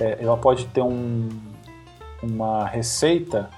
é, 0.00 0.18
ela 0.20 0.36
pode 0.36 0.66
ter 0.66 0.82
um, 0.82 1.28
uma 2.20 2.66
receita 2.66 3.48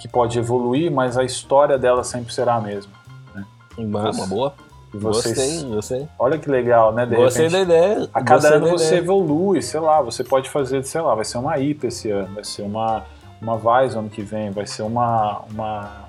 que 0.00 0.08
pode 0.08 0.36
evoluir, 0.36 0.90
mas 0.90 1.16
a 1.16 1.22
história 1.22 1.78
dela 1.78 2.02
sempre 2.02 2.34
será 2.34 2.56
a 2.56 2.60
mesma. 2.60 2.92
Né? 3.34 3.46
Uma, 3.78 4.10
uma 4.10 4.26
boa. 4.26 4.54
Vocês, 4.92 5.62
gostei, 5.62 5.74
gostei. 5.74 6.08
Olha 6.18 6.38
que 6.38 6.48
legal, 6.48 6.92
né? 6.92 7.04
De 7.04 7.16
gostei 7.16 7.48
repente, 7.48 7.66
da 7.66 7.74
ideia. 7.74 8.08
A 8.14 8.22
cada 8.22 8.54
ano 8.54 8.68
você 8.68 8.86
ideia. 8.86 8.98
evolui, 9.00 9.62
sei 9.62 9.80
lá, 9.80 10.00
você 10.00 10.24
pode 10.24 10.48
fazer, 10.48 10.84
sei 10.84 11.00
lá, 11.00 11.14
vai 11.14 11.24
ser 11.24 11.38
uma 11.38 11.58
IPA 11.58 11.86
esse 11.88 12.10
ano, 12.10 12.34
vai 12.34 12.44
ser 12.44 12.62
uma, 12.62 13.04
uma 13.40 13.54
Weiss 13.54 13.94
ano 13.94 14.08
que 14.08 14.22
vem, 14.22 14.50
vai 14.50 14.66
ser 14.66 14.82
uma, 14.82 15.42
uma. 15.50 16.08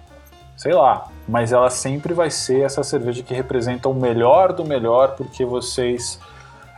sei 0.56 0.74
lá. 0.74 1.08
Mas 1.28 1.52
ela 1.52 1.70
sempre 1.70 2.14
vai 2.14 2.32
ser 2.32 2.62
essa 2.62 2.84
cerveja 2.84 3.24
que 3.24 3.34
representa 3.34 3.90
o 3.90 3.94
melhor 3.94 4.54
do 4.54 4.64
melhor, 4.64 5.16
porque 5.16 5.44
vocês. 5.44 6.20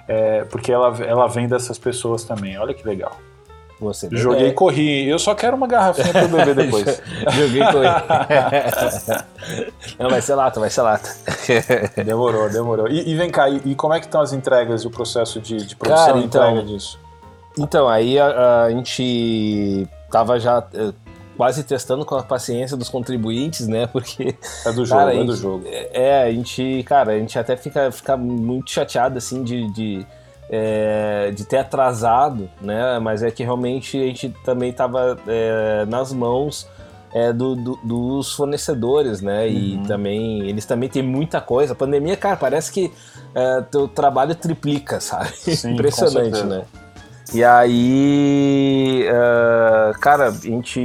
É, 0.07 0.43
porque 0.45 0.71
ela, 0.71 0.95
ela 1.03 1.27
vem 1.27 1.47
dessas 1.47 1.77
pessoas 1.77 2.23
também. 2.23 2.57
Olha 2.57 2.73
que 2.73 2.87
legal. 2.87 3.15
Você 3.79 4.09
Joguei 4.11 4.47
e 4.47 4.49
é. 4.49 4.51
corri. 4.51 5.07
Eu 5.07 5.17
só 5.17 5.33
quero 5.33 5.55
uma 5.55 5.67
garrafinha 5.67 6.11
para 6.11 6.27
beber 6.27 6.55
depois. 6.55 6.83
Joguei 7.31 7.61
e 7.61 7.71
corri. 7.71 7.87
Não, 9.97 10.09
vai 10.09 10.21
ser 10.21 10.35
lata, 10.35 10.59
vai 10.59 10.69
ser 10.69 10.81
lata. 10.81 11.09
demorou, 12.03 12.49
demorou. 12.49 12.89
E, 12.89 13.09
e 13.09 13.15
vem 13.15 13.29
cá, 13.29 13.49
e, 13.49 13.61
e, 13.65 13.75
como 13.75 13.93
é 13.93 13.99
que 13.99 14.05
estão 14.05 14.19
as 14.19 14.33
entregas 14.33 14.83
e 14.83 14.87
o 14.87 14.89
processo 14.89 15.39
de, 15.39 15.65
de 15.65 15.75
produção 15.75 16.05
Cara, 16.05 16.19
então, 16.19 16.43
e 16.43 16.51
entrega 16.51 16.67
disso? 16.67 16.99
Então, 17.57 17.87
aí 17.87 18.19
a, 18.19 18.65
a 18.65 18.71
gente 18.71 19.87
tava 20.11 20.39
já 20.39 20.63
eh, 20.73 20.91
quase 21.39 21.63
testando 21.63 22.05
com 22.05 22.15
a 22.15 22.23
paciência 22.23 22.75
dos 22.75 22.89
contribuintes, 22.89 23.65
né? 23.65 23.87
Porque. 23.87 24.35
É 24.65 24.73
do 24.73 24.85
jogo, 24.85 25.01
cara, 25.01 25.15
é 25.15 25.23
do 25.23 25.35
jogo. 25.35 25.63
É, 25.65 26.23
a 26.23 26.31
gente, 26.31 26.83
cara, 26.85 27.13
a 27.13 27.17
gente 27.17 27.39
até 27.39 27.55
fica, 27.55 27.89
fica 27.93 28.17
muito 28.17 28.69
chateado, 28.69 29.17
assim, 29.17 29.41
de, 29.41 29.71
de 29.71 30.05
é, 30.49 31.31
de 31.31 31.45
ter 31.45 31.57
atrasado, 31.57 32.49
né? 32.59 32.99
Mas 32.99 33.21
é 33.21 33.29
que 33.29 33.43
realmente 33.43 33.97
a 33.97 34.05
gente 34.05 34.29
também 34.43 34.71
estava 34.71 35.17
é, 35.27 35.85
nas 35.85 36.11
mãos 36.11 36.67
é, 37.13 37.31
do, 37.31 37.55
do, 37.55 37.79
dos 37.83 38.33
fornecedores, 38.33 39.21
né? 39.21 39.45
Uhum. 39.45 39.49
E 39.49 39.87
também 39.87 40.49
eles 40.49 40.65
também 40.65 40.89
têm 40.89 41.03
muita 41.03 41.39
coisa. 41.39 41.73
A 41.73 41.75
pandemia, 41.75 42.17
cara, 42.17 42.35
parece 42.35 42.71
que 42.71 42.91
é, 43.35 43.61
teu 43.69 43.87
trabalho 43.87 44.35
triplica, 44.35 44.99
sabe? 44.99 45.29
Sim, 45.33 45.73
Impressionante, 45.73 46.43
né? 46.43 46.63
E 47.31 47.43
aí, 47.43 49.05
uh, 49.07 49.99
cara, 49.99 50.29
a 50.29 50.31
gente, 50.31 50.79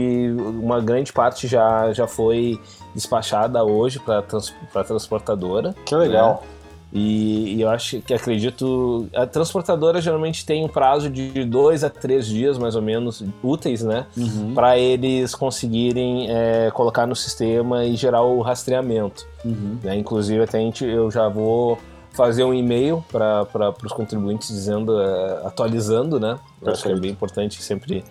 uma 0.60 0.78
grande 0.78 1.10
parte 1.10 1.48
já, 1.48 1.90
já 1.94 2.06
foi 2.06 2.60
despachada 2.94 3.64
hoje 3.64 3.98
para 3.98 4.20
trans, 4.20 4.54
transportadora. 4.86 5.74
Que 5.86 5.94
legal. 5.94 6.42
Né? 6.42 6.53
E, 6.94 7.56
e, 7.56 7.60
eu 7.60 7.68
acho 7.70 8.00
que 8.02 8.14
acredito. 8.14 9.08
A 9.12 9.26
transportadora 9.26 10.00
geralmente 10.00 10.46
tem 10.46 10.64
um 10.64 10.68
prazo 10.68 11.10
de 11.10 11.44
dois 11.44 11.82
a 11.82 11.90
três 11.90 12.24
dias, 12.24 12.56
mais 12.56 12.76
ou 12.76 12.82
menos, 12.82 13.24
úteis, 13.42 13.82
né? 13.82 14.06
Uhum. 14.16 14.54
Para 14.54 14.78
eles 14.78 15.34
conseguirem 15.34 16.30
é, 16.30 16.70
colocar 16.70 17.04
no 17.04 17.16
sistema 17.16 17.84
e 17.84 17.96
gerar 17.96 18.22
o 18.22 18.40
rastreamento. 18.42 19.26
Uhum. 19.44 19.76
Né? 19.82 19.96
Inclusive, 19.96 20.44
até 20.44 20.58
a 20.58 20.60
gente, 20.60 20.84
eu 20.84 21.10
já 21.10 21.28
vou 21.28 21.80
fazer 22.12 22.44
um 22.44 22.54
e-mail 22.54 23.04
para 23.10 23.74
os 23.84 23.92
contribuintes 23.92 24.46
dizendo, 24.46 25.00
é, 25.00 25.40
atualizando, 25.44 26.20
né? 26.20 26.38
Eu 26.62 26.70
acho 26.70 26.84
que 26.84 26.92
é 26.92 26.96
bem 26.96 27.10
importante 27.10 27.60
sempre 27.60 28.04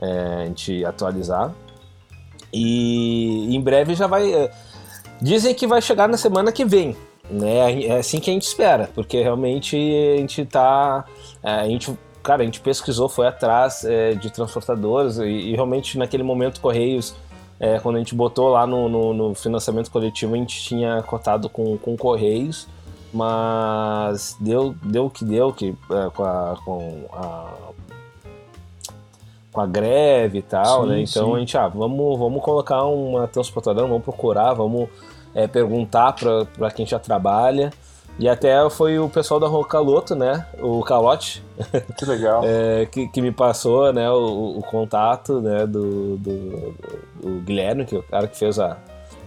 é, 0.00 0.42
a 0.42 0.46
gente 0.46 0.82
atualizar. 0.82 1.52
E 2.50 3.54
em 3.54 3.60
breve 3.60 3.94
já 3.94 4.06
vai. 4.06 4.32
É, 4.32 4.50
dizem 5.20 5.54
que 5.54 5.66
vai 5.66 5.82
chegar 5.82 6.08
na 6.08 6.16
semana 6.16 6.50
que 6.50 6.64
vem, 6.64 6.96
né? 7.30 7.84
É 7.84 7.98
assim 7.98 8.20
que 8.20 8.30
a 8.30 8.32
gente 8.32 8.46
espera, 8.46 8.90
porque 8.94 9.22
realmente 9.22 9.76
a 9.76 10.16
gente 10.18 10.44
tá. 10.44 11.04
É, 11.42 11.50
a 11.50 11.66
gente, 11.66 11.96
cara, 12.22 12.42
a 12.42 12.44
gente 12.44 12.60
pesquisou, 12.60 13.08
foi 13.08 13.26
atrás 13.26 13.84
é, 13.84 14.14
de 14.14 14.30
transportadoras 14.30 15.18
e, 15.18 15.24
e, 15.24 15.54
realmente 15.54 15.96
naquele 15.96 16.22
momento 16.22 16.60
Correios, 16.60 17.14
é, 17.58 17.78
quando 17.78 17.96
a 17.96 17.98
gente 17.98 18.14
botou 18.14 18.48
lá 18.48 18.66
no, 18.66 18.88
no, 18.88 19.14
no, 19.14 19.34
financiamento 19.34 19.90
coletivo, 19.90 20.34
a 20.34 20.38
gente 20.38 20.60
tinha 20.62 21.02
cotado 21.02 21.48
com, 21.48 21.78
com 21.78 21.96
Correios, 21.96 22.66
mas 23.12 24.36
deu, 24.40 24.74
deu 24.82 25.06
o 25.06 25.10
que 25.10 25.24
deu, 25.24 25.52
que, 25.52 25.74
é, 25.90 26.10
com, 26.10 26.24
a, 26.24 26.56
com 26.64 27.04
a 27.12 27.70
com 29.52 29.60
a 29.60 29.66
greve 29.66 30.38
e 30.38 30.42
tal, 30.42 30.84
sim, 30.84 30.88
né? 30.88 31.00
Então 31.00 31.30
sim. 31.30 31.36
a 31.36 31.38
gente, 31.40 31.58
ah, 31.58 31.68
vamos, 31.68 32.18
vamos 32.18 32.42
colocar 32.42 32.84
uma 32.84 33.26
transportadora, 33.26 33.86
vamos 33.86 34.04
procurar, 34.04 34.54
vamos 34.54 34.88
é, 35.34 35.46
perguntar 35.46 36.14
para 36.14 36.70
quem 36.70 36.86
já 36.86 36.98
trabalha. 36.98 37.70
E 38.18 38.28
até 38.28 38.68
foi 38.68 38.98
o 38.98 39.08
pessoal 39.08 39.40
da 39.40 39.46
Rocaloto, 39.46 40.14
né? 40.14 40.46
O 40.60 40.82
Calote. 40.82 41.42
Que 41.96 42.04
legal. 42.04 42.42
é, 42.44 42.86
que, 42.86 43.08
que 43.08 43.22
me 43.22 43.32
passou 43.32 43.92
né, 43.92 44.10
o, 44.10 44.58
o 44.58 44.62
contato 44.62 45.40
né, 45.40 45.66
do, 45.66 46.16
do, 46.16 46.74
do, 47.22 47.40
Guilherme, 47.40 47.84
que 47.84 47.96
é 47.96 47.98
o 47.98 48.02
cara 48.02 48.26
que 48.26 48.36
fez 48.36 48.58
a, 48.58 48.76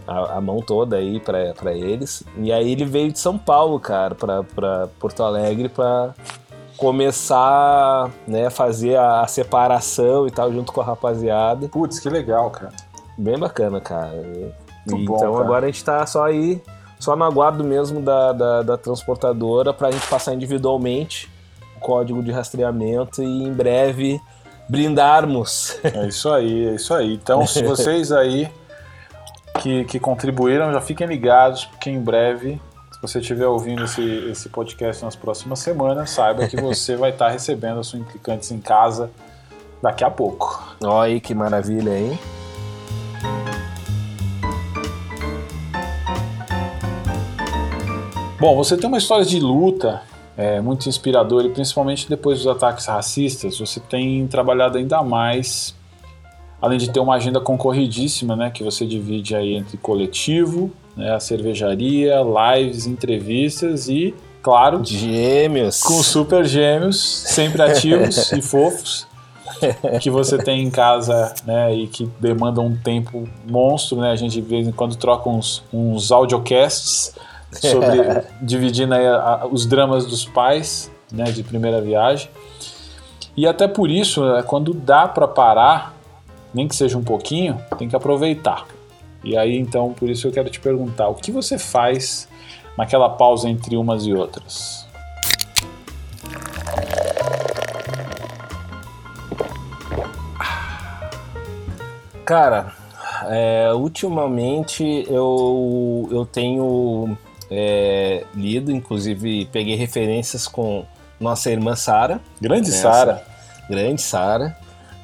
a, 0.07 0.37
a 0.37 0.41
mão 0.41 0.59
toda 0.59 0.97
aí 0.97 1.19
para 1.19 1.73
eles. 1.73 2.23
E 2.37 2.51
aí 2.51 2.71
ele 2.71 2.85
veio 2.85 3.11
de 3.11 3.19
São 3.19 3.37
Paulo, 3.37 3.79
cara, 3.79 4.15
para 4.15 4.87
Porto 4.99 5.23
Alegre 5.23 5.69
para 5.69 6.13
começar 6.77 8.11
né, 8.27 8.47
a 8.47 8.51
fazer 8.51 8.95
a, 8.95 9.21
a 9.21 9.27
separação 9.27 10.27
e 10.27 10.31
tal 10.31 10.51
junto 10.51 10.71
com 10.71 10.81
a 10.81 10.85
rapaziada. 10.85 11.67
Putz, 11.67 11.99
que 11.99 12.09
legal, 12.09 12.49
cara. 12.51 12.73
Bem 13.17 13.37
bacana, 13.37 13.79
cara. 13.79 14.13
Muito 14.85 15.15
então 15.15 15.31
bom, 15.31 15.37
agora 15.37 15.65
a 15.65 15.69
gente 15.69 15.83
tá 15.83 16.05
só 16.05 16.25
aí, 16.25 16.61
só 16.99 17.15
no 17.15 17.23
aguardo 17.23 17.63
mesmo 17.63 18.01
da, 18.01 18.33
da, 18.33 18.61
da 18.63 18.77
transportadora 18.77 19.73
para 19.73 19.89
a 19.89 19.91
gente 19.91 20.07
passar 20.07 20.33
individualmente 20.33 21.29
o 21.77 21.79
código 21.79 22.21
de 22.21 22.31
rastreamento 22.31 23.21
e 23.23 23.43
em 23.43 23.53
breve 23.53 24.21
brindarmos. 24.67 25.79
É 25.83 26.07
isso 26.07 26.29
aí, 26.29 26.67
é 26.67 26.75
isso 26.75 26.93
aí. 26.93 27.13
Então, 27.13 27.45
se 27.45 27.63
vocês 27.63 28.11
aí 28.11 28.49
que, 29.61 29.85
que 29.85 29.99
contribuíram, 29.99 30.71
já 30.71 30.81
fiquem 30.81 31.07
ligados, 31.07 31.65
porque 31.65 31.89
em 31.89 31.99
breve, 31.99 32.59
se 32.91 33.01
você 33.01 33.19
estiver 33.19 33.47
ouvindo 33.47 33.83
esse, 33.83 34.03
esse 34.29 34.49
podcast 34.49 35.03
nas 35.03 35.15
próximas 35.15 35.59
semanas, 35.59 36.09
saiba 36.09 36.47
que 36.47 36.59
você 36.61 36.95
vai 36.95 37.11
estar 37.11 37.29
recebendo 37.29 37.79
a 37.79 37.83
sua 37.83 37.99
Implicantes 37.99 38.51
em 38.51 38.59
casa 38.59 39.09
daqui 39.81 40.03
a 40.03 40.09
pouco. 40.09 40.75
Olha 40.83 41.13
aí 41.13 41.21
que 41.21 41.35
maravilha, 41.35 41.97
hein? 41.97 42.19
Bom, 48.43 48.57
você 48.57 48.75
tem 48.75 48.89
uma 48.89 48.97
história 48.97 49.23
de 49.23 49.39
luta 49.39 50.01
é, 50.35 50.59
muito 50.59 50.89
inspiradora 50.89 51.47
e 51.47 51.49
principalmente 51.49 52.09
depois 52.09 52.39
dos 52.39 52.47
ataques 52.47 52.87
racistas, 52.87 53.57
você 53.57 53.79
tem 53.79 54.27
trabalhado 54.27 54.77
ainda 54.77 55.01
mais, 55.01 55.73
além 56.61 56.77
de 56.77 56.89
ter 56.89 56.99
uma 56.99 57.15
agenda 57.15 57.39
concorridíssima, 57.39 58.35
né, 58.35 58.51
que 58.51 58.61
você 58.61 58.85
divide 58.85 59.33
aí 59.33 59.53
entre 59.53 59.77
coletivo, 59.77 60.69
né, 60.93 61.15
a 61.15 61.21
cervejaria, 61.21 62.15
lives, 62.21 62.85
entrevistas 62.85 63.87
e, 63.87 64.13
claro, 64.41 64.83
gêmeos, 64.83 65.81
com 65.81 66.03
super 66.03 66.43
gêmeos, 66.43 66.99
sempre 66.99 67.61
ativos 67.61 68.29
e 68.35 68.41
fofos. 68.41 69.07
que 70.01 70.09
você 70.09 70.37
tem 70.37 70.61
em 70.61 70.69
casa, 70.69 71.33
né, 71.45 71.73
e 71.73 71.87
que 71.87 72.09
demandam 72.19 72.65
um 72.65 72.75
tempo 72.75 73.25
monstro, 73.49 74.01
né? 74.01 74.11
A 74.11 74.15
gente 74.17 74.33
de 74.33 74.41
vez 74.41 74.67
em 74.67 74.71
quando 74.73 74.97
troca 74.97 75.29
uns, 75.29 75.63
uns 75.71 76.11
audiocasts 76.11 77.15
sobre 77.59 78.23
dividindo 78.41 78.93
aí 78.93 79.05
a, 79.05 79.15
a, 79.15 79.47
os 79.47 79.65
dramas 79.65 80.05
dos 80.05 80.25
pais, 80.25 80.91
né, 81.11 81.25
de 81.25 81.43
primeira 81.43 81.81
viagem. 81.81 82.29
E 83.35 83.47
até 83.47 83.67
por 83.67 83.89
isso, 83.89 84.23
né, 84.23 84.43
quando 84.43 84.73
dá 84.73 85.07
para 85.07 85.27
parar, 85.27 85.93
nem 86.53 86.67
que 86.67 86.75
seja 86.75 86.97
um 86.97 87.03
pouquinho, 87.03 87.59
tem 87.77 87.87
que 87.89 87.95
aproveitar. 87.95 88.65
E 89.23 89.37
aí 89.37 89.57
então, 89.57 89.93
por 89.93 90.09
isso 90.09 90.27
eu 90.27 90.31
quero 90.31 90.49
te 90.49 90.59
perguntar, 90.59 91.07
o 91.07 91.15
que 91.15 91.31
você 91.31 91.57
faz 91.57 92.27
naquela 92.77 93.09
pausa 93.09 93.49
entre 93.49 93.77
umas 93.77 94.05
e 94.05 94.13
outras? 94.13 94.85
Cara, 102.25 102.73
é, 103.27 103.71
ultimamente 103.73 105.05
eu, 105.09 106.07
eu 106.11 106.25
tenho 106.25 107.17
é, 107.55 108.23
lido, 108.33 108.71
inclusive 108.71 109.45
peguei 109.51 109.75
referências 109.75 110.47
com 110.47 110.85
nossa 111.19 111.51
irmã 111.51 111.75
Sara. 111.75 112.19
Grande 112.41 112.71
Sara. 112.71 113.23
Grande 113.69 114.01
Sara. 114.01 114.57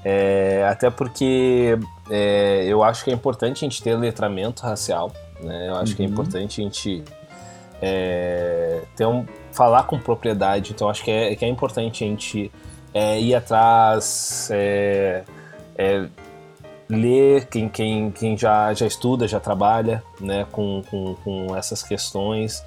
É, 0.03 0.65
até 0.67 0.89
porque 0.89 1.77
é, 2.09 2.65
eu 2.65 2.83
acho 2.83 3.03
que 3.03 3.11
é 3.11 3.13
importante 3.13 3.63
a 3.63 3.69
gente 3.69 3.83
ter 3.83 3.95
letramento 3.95 4.63
racial. 4.63 5.11
Né? 5.39 5.69
Eu 5.69 5.75
acho 5.75 5.91
uhum. 5.91 5.97
que 5.97 6.03
é 6.03 6.05
uhum. 6.07 6.11
importante 6.11 6.61
a 6.61 6.63
gente 6.63 7.03
é, 7.81 8.81
ter 8.95 9.05
um, 9.05 9.25
falar 9.51 9.83
com 9.83 9.99
propriedade. 9.99 10.71
Então 10.71 10.89
acho 10.89 11.03
que 11.03 11.11
é, 11.11 11.35
que 11.35 11.45
é 11.45 11.47
importante 11.47 12.03
a 12.03 12.07
gente 12.07 12.51
é, 12.93 13.21
ir 13.21 13.35
atrás, 13.35 14.49
é, 14.51 15.23
é, 15.77 16.05
ler, 16.89 17.45
quem, 17.45 17.69
quem, 17.69 18.11
quem 18.11 18.37
já, 18.37 18.73
já 18.73 18.87
estuda, 18.87 19.27
já 19.27 19.39
trabalha 19.39 20.03
né, 20.19 20.47
com, 20.51 20.81
com, 20.89 21.15
com 21.23 21.55
essas 21.55 21.83
questões. 21.83 22.63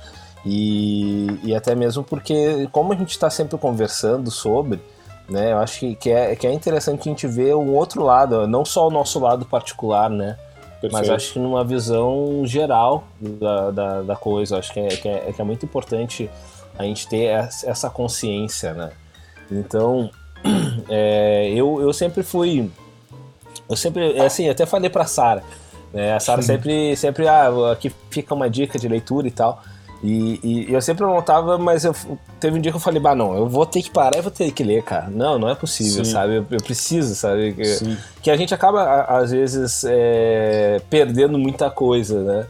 E, 0.46 1.26
e 1.42 1.54
até 1.54 1.74
mesmo 1.74 2.04
porque, 2.04 2.68
como 2.70 2.92
a 2.92 2.96
gente 2.96 3.10
está 3.10 3.28
sempre 3.28 3.58
conversando 3.58 4.30
sobre, 4.30 4.80
né, 5.28 5.52
eu 5.52 5.58
acho 5.58 5.80
que, 5.80 5.94
que, 5.96 6.10
é, 6.10 6.36
que 6.36 6.46
é 6.46 6.52
interessante 6.52 7.08
a 7.08 7.12
gente 7.12 7.26
ver 7.26 7.54
um 7.54 7.74
outro 7.74 8.04
lado, 8.04 8.46
não 8.46 8.64
só 8.64 8.88
o 8.88 8.90
nosso 8.90 9.18
lado 9.18 9.44
particular, 9.44 10.08
né? 10.10 10.36
Perfeito. 10.80 10.92
Mas 10.92 11.10
acho 11.10 11.32
que 11.34 11.38
numa 11.38 11.64
visão 11.64 12.42
geral 12.44 13.04
da, 13.20 13.70
da, 13.70 14.02
da 14.02 14.16
coisa, 14.16 14.58
acho 14.58 14.72
que 14.72 14.80
é, 14.80 14.88
que 14.88 15.08
é, 15.08 15.32
que 15.32 15.40
é 15.40 15.44
muito 15.44 15.64
importante 15.64 16.28
a 16.76 16.82
gente 16.82 17.06
ter 17.06 17.26
essa 17.64 17.88
consciência, 17.88 18.74
né? 18.74 18.90
Então, 19.48 20.10
é, 20.90 21.52
eu, 21.54 21.80
eu 21.80 21.92
sempre 21.92 22.24
fui 22.24 22.68
eu 23.68 23.76
sempre, 23.76 24.12
é 24.16 24.24
assim, 24.24 24.48
até 24.48 24.66
falei 24.66 24.90
pra 24.90 25.04
Sara. 25.04 25.42
Né? 25.92 26.14
A 26.14 26.20
Sara 26.20 26.42
sempre, 26.42 26.96
sempre, 26.96 27.28
ah, 27.28 27.72
aqui 27.72 27.92
fica 28.10 28.34
uma 28.34 28.48
dica 28.48 28.78
de 28.78 28.88
leitura 28.88 29.28
e 29.28 29.30
tal. 29.30 29.62
E, 30.02 30.40
e, 30.42 30.72
eu 30.72 30.82
sempre 30.82 31.04
anotava, 31.04 31.56
mas 31.58 31.84
eu, 31.84 31.94
teve 32.40 32.58
um 32.58 32.60
dia 32.60 32.72
que 32.72 32.76
eu 32.76 32.80
falei, 32.80 33.00
bah, 33.00 33.14
não, 33.14 33.36
eu 33.36 33.48
vou 33.48 33.64
ter 33.64 33.82
que 33.82 33.90
parar 33.90 34.18
e 34.18 34.20
vou 34.20 34.32
ter 34.32 34.50
que 34.50 34.64
ler, 34.64 34.82
cara. 34.82 35.08
Não, 35.08 35.38
não 35.38 35.48
é 35.48 35.54
possível, 35.54 36.04
Sim. 36.04 36.10
sabe? 36.10 36.36
Eu, 36.36 36.46
eu, 36.50 36.60
preciso, 36.60 37.14
sabe? 37.14 37.52
Que, 37.52 37.96
que, 38.22 38.30
a 38.30 38.36
gente 38.36 38.52
acaba, 38.52 39.02
às 39.02 39.30
vezes, 39.30 39.84
é, 39.86 40.80
perdendo 40.90 41.38
muita 41.38 41.70
coisa, 41.70 42.20
né? 42.20 42.46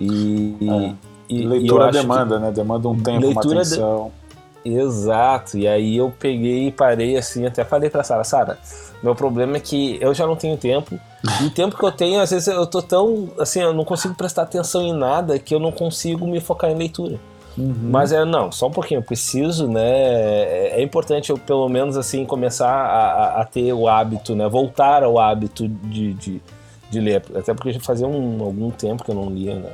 E, 0.00 0.56
é. 0.60 0.94
e 1.28 1.46
leitura 1.46 1.92
demanda, 1.92 2.40
né? 2.40 2.50
Demanda 2.50 2.88
um 2.88 2.98
tempo, 3.00 3.28
uma 3.28 3.40
atenção. 3.40 4.06
De... 4.06 4.17
Exato. 4.64 5.56
E 5.56 5.66
aí 5.66 5.96
eu 5.96 6.12
peguei 6.18 6.68
e 6.68 6.72
parei 6.72 7.16
assim, 7.16 7.46
até 7.46 7.64
falei 7.64 7.88
pra 7.88 8.04
Sara, 8.04 8.24
Sara, 8.24 8.58
meu 9.02 9.14
problema 9.14 9.56
é 9.56 9.60
que 9.60 9.98
eu 10.00 10.12
já 10.12 10.26
não 10.26 10.36
tenho 10.36 10.56
tempo. 10.56 10.98
E 11.40 11.46
o 11.46 11.50
tempo 11.50 11.76
que 11.76 11.84
eu 11.84 11.92
tenho, 11.92 12.20
às 12.20 12.30
vezes 12.30 12.48
eu 12.48 12.66
tô 12.66 12.82
tão. 12.82 13.30
Assim, 13.38 13.60
eu 13.60 13.72
não 13.72 13.84
consigo 13.84 14.14
prestar 14.14 14.42
atenção 14.42 14.82
em 14.82 14.92
nada 14.92 15.38
que 15.38 15.54
eu 15.54 15.60
não 15.60 15.72
consigo 15.72 16.26
me 16.26 16.40
focar 16.40 16.70
em 16.70 16.76
leitura. 16.76 17.18
Uhum. 17.56 17.90
Mas 17.90 18.12
é, 18.12 18.24
não, 18.24 18.52
só 18.52 18.68
um 18.68 18.70
pouquinho, 18.70 18.98
eu 18.98 19.02
preciso, 19.02 19.66
né? 19.66 19.82
É, 19.82 20.74
é 20.76 20.82
importante 20.82 21.30
eu, 21.30 21.36
pelo 21.36 21.68
menos, 21.68 21.96
assim, 21.96 22.24
começar 22.24 22.70
a, 22.70 23.40
a, 23.40 23.44
ter 23.44 23.72
o 23.72 23.88
hábito, 23.88 24.36
né? 24.36 24.48
Voltar 24.48 25.02
ao 25.02 25.18
hábito 25.18 25.66
de, 25.66 26.14
de, 26.14 26.42
de 26.88 27.00
ler. 27.00 27.24
Até 27.34 27.52
porque 27.52 27.72
já 27.72 27.80
fazia 27.80 28.06
um, 28.06 28.42
algum 28.42 28.70
tempo 28.70 29.02
que 29.02 29.10
eu 29.10 29.14
não 29.14 29.28
lia, 29.28 29.56
né? 29.56 29.70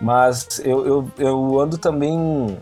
Mas 0.00 0.60
eu, 0.64 0.86
eu, 0.86 1.10
eu 1.18 1.60
ando 1.60 1.76
também. 1.76 2.56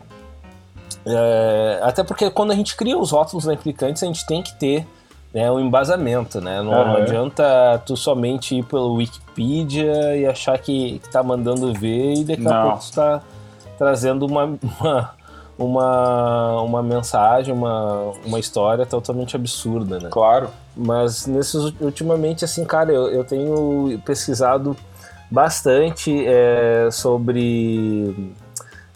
É, 1.07 1.81
até 1.83 2.03
porque 2.05 2.31
quando 2.31 2.51
a 2.51 2.55
gente 2.55 2.77
cria 2.77 2.99
os 2.99 3.11
rótulos 3.11 3.47
implicantes, 3.47 4.03
a 4.03 4.07
gente 4.07 4.27
tem 4.27 4.43
que 4.43 4.55
ter 4.55 4.87
né, 5.33 5.51
um 5.51 5.61
embasamento, 5.61 6.41
né? 6.41 6.61
Não, 6.63 6.73
uhum. 6.73 6.87
não, 6.87 6.97
adianta 6.97 7.81
tu 7.87 7.97
somente 7.97 8.57
ir 8.57 8.65
pelo 8.65 8.95
Wikipedia 8.95 10.17
e 10.17 10.27
achar 10.27 10.59
que, 10.59 10.99
que 10.99 11.09
tá 11.09 11.23
mandando 11.23 11.73
ver 11.73 12.15
e 12.15 12.25
daqui 12.25 12.47
a 12.47 12.51
não. 12.51 12.63
pouco 12.71 12.85
tu 12.85 12.93
tá 12.93 13.23
trazendo 13.79 14.27
uma, 14.27 14.45
uma, 14.81 15.11
uma, 15.57 16.63
uma 16.63 16.83
mensagem, 16.83 17.55
uma, 17.55 18.13
uma 18.27 18.39
história 18.39 18.85
totalmente 18.85 19.37
absurda, 19.37 19.99
né? 20.01 20.09
Claro. 20.11 20.51
Mas 20.77 21.27
nesses, 21.27 21.73
ultimamente, 21.81 22.45
assim, 22.45 22.65
cara, 22.65 22.93
eu, 22.93 23.09
eu 23.11 23.25
tenho 23.25 24.01
pesquisado 24.05 24.77
bastante 25.31 26.27
é, 26.27 26.89
sobre 26.91 28.35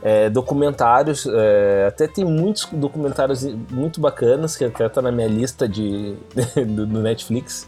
é, 0.04 0.28
documentários, 0.28 1.26
é, 1.26 1.86
até 1.88 2.06
tem 2.06 2.26
muitos 2.26 2.68
documentários 2.70 3.42
muito 3.70 4.02
bacanas 4.02 4.54
que 4.54 4.62
até 4.62 4.86
tá 4.86 5.00
na 5.00 5.10
minha 5.10 5.26
lista 5.26 5.66
de, 5.66 6.14
do, 6.54 6.86
do 6.86 7.00
Netflix. 7.00 7.66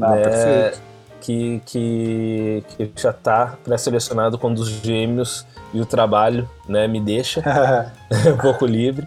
Ah, 0.00 0.16
né, 0.16 0.22
perfeito. 0.22 0.94
Que, 1.20 1.62
que, 1.66 2.64
que 2.76 2.92
já 2.96 3.12
tá 3.12 3.56
pré-selecionado 3.62 4.38
quando 4.38 4.58
os 4.58 4.68
gêmeos 4.68 5.46
e 5.72 5.80
o 5.80 5.86
trabalho 5.86 6.48
né, 6.66 6.86
me 6.88 7.00
deixa 7.00 7.42
um 8.32 8.38
pouco 8.38 8.64
livre. 8.64 9.06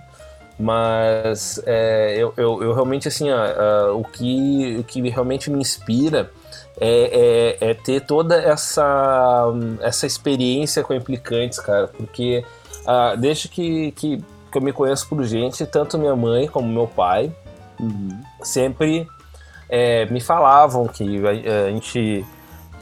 Mas 0.60 1.62
é, 1.66 2.16
eu, 2.16 2.34
eu, 2.38 2.64
eu, 2.64 2.74
realmente, 2.74 3.08
assim, 3.08 3.30
ó, 3.32 3.92
uh, 3.92 4.00
o, 4.00 4.04
que, 4.04 4.78
o 4.80 4.84
que 4.84 5.08
realmente 5.10 5.52
me 5.52 5.60
inspira 5.60 6.32
é, 6.80 7.58
é, 7.60 7.70
é, 7.70 7.74
ter 7.74 8.02
toda 8.02 8.36
essa, 8.42 9.52
essa 9.82 10.06
experiência 10.06 10.84
com 10.84 10.94
implicantes, 10.94 11.60
cara, 11.60 11.88
porque 11.88 12.44
uh, 12.88 13.18
desde 13.18 13.50
que, 13.50 13.92
que, 13.92 14.18
que, 14.52 14.58
eu 14.58 14.62
me 14.62 14.72
conheço 14.72 15.08
por 15.08 15.24
gente, 15.24 15.66
tanto 15.66 15.98
minha 15.98 16.16
mãe 16.16 16.48
como 16.48 16.68
meu 16.68 16.88
pai 16.88 17.32
uhum. 17.80 18.20
sempre 18.42 19.08
é, 19.70 20.06
me 20.06 20.22
falavam 20.22 20.88
que 20.88 21.04
a, 21.26 21.66
a 21.68 21.70
gente, 21.72 22.26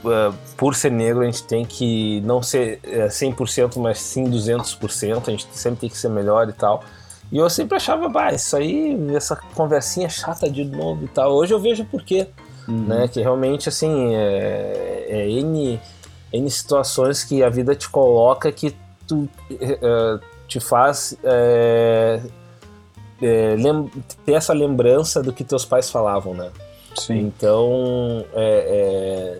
uh, 0.03 0.33
por 0.55 0.75
ser 0.75 0.91
negro, 0.91 1.23
a 1.23 1.25
gente 1.25 1.43
tem 1.43 1.65
que 1.65 2.21
não 2.21 2.41
ser 2.41 2.79
100%, 2.83 3.75
é, 3.75 3.79
mas 3.79 3.99
sim 3.99 4.25
200%, 4.25 5.23
a 5.27 5.31
gente 5.31 5.47
sempre 5.51 5.81
tem 5.81 5.89
que 5.89 5.97
ser 5.97 6.09
melhor 6.09 6.47
e 6.47 6.53
tal. 6.53 6.83
E 7.31 7.37
eu 7.37 7.49
sempre 7.49 7.75
achava, 7.75 8.07
bah, 8.07 8.31
isso 8.31 8.55
aí, 8.55 8.97
essa 9.15 9.35
conversinha 9.55 10.07
chata 10.07 10.49
de 10.49 10.63
novo 10.63 11.05
e 11.05 11.07
tal. 11.07 11.33
Hoje 11.33 11.53
eu 11.53 11.59
vejo 11.59 11.83
por 11.85 12.03
quê, 12.03 12.27
uhum. 12.67 12.85
né? 12.85 13.07
Que 13.07 13.19
realmente, 13.19 13.67
assim, 13.67 14.13
é, 14.13 15.05
é 15.09 15.29
N, 15.29 15.79
N 16.31 16.51
situações 16.51 17.23
que 17.23 17.43
a 17.43 17.49
vida 17.49 17.75
te 17.75 17.89
coloca 17.89 18.51
que 18.51 18.75
tu 19.07 19.29
uh, 19.51 20.19
te 20.47 20.59
faz 20.59 21.17
é, 21.23 22.21
é, 23.21 23.55
ter 24.25 24.33
essa 24.33 24.53
lembrança 24.53 25.21
do 25.21 25.33
que 25.33 25.43
teus 25.43 25.65
pais 25.65 25.89
falavam, 25.89 26.33
né? 26.33 26.51
Sim. 26.95 27.19
Então, 27.19 28.25
é, 28.33 29.39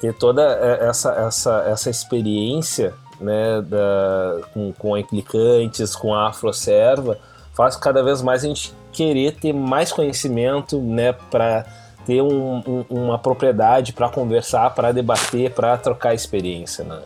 ter 0.00 0.14
toda 0.14 0.42
essa, 0.42 1.12
essa, 1.12 1.64
essa 1.68 1.90
experiência 1.90 2.94
né, 3.20 3.60
da, 3.62 4.40
com, 4.52 4.72
com 4.72 4.96
implicantes, 4.96 5.94
com 5.94 6.14
a 6.14 6.28
afroserva, 6.28 7.18
faz 7.54 7.76
cada 7.76 8.02
vez 8.02 8.22
mais 8.22 8.44
a 8.44 8.48
gente 8.48 8.74
querer 8.92 9.34
ter 9.36 9.52
mais 9.52 9.92
conhecimento, 9.92 10.80
né, 10.80 11.12
para 11.12 11.66
ter 12.06 12.22
um, 12.22 12.62
um, 12.66 12.84
uma 12.88 13.18
propriedade 13.18 13.92
para 13.92 14.08
conversar, 14.08 14.74
para 14.74 14.92
debater, 14.92 15.50
para 15.50 15.76
trocar 15.76 16.14
experiência, 16.14 16.84
né? 16.84 17.00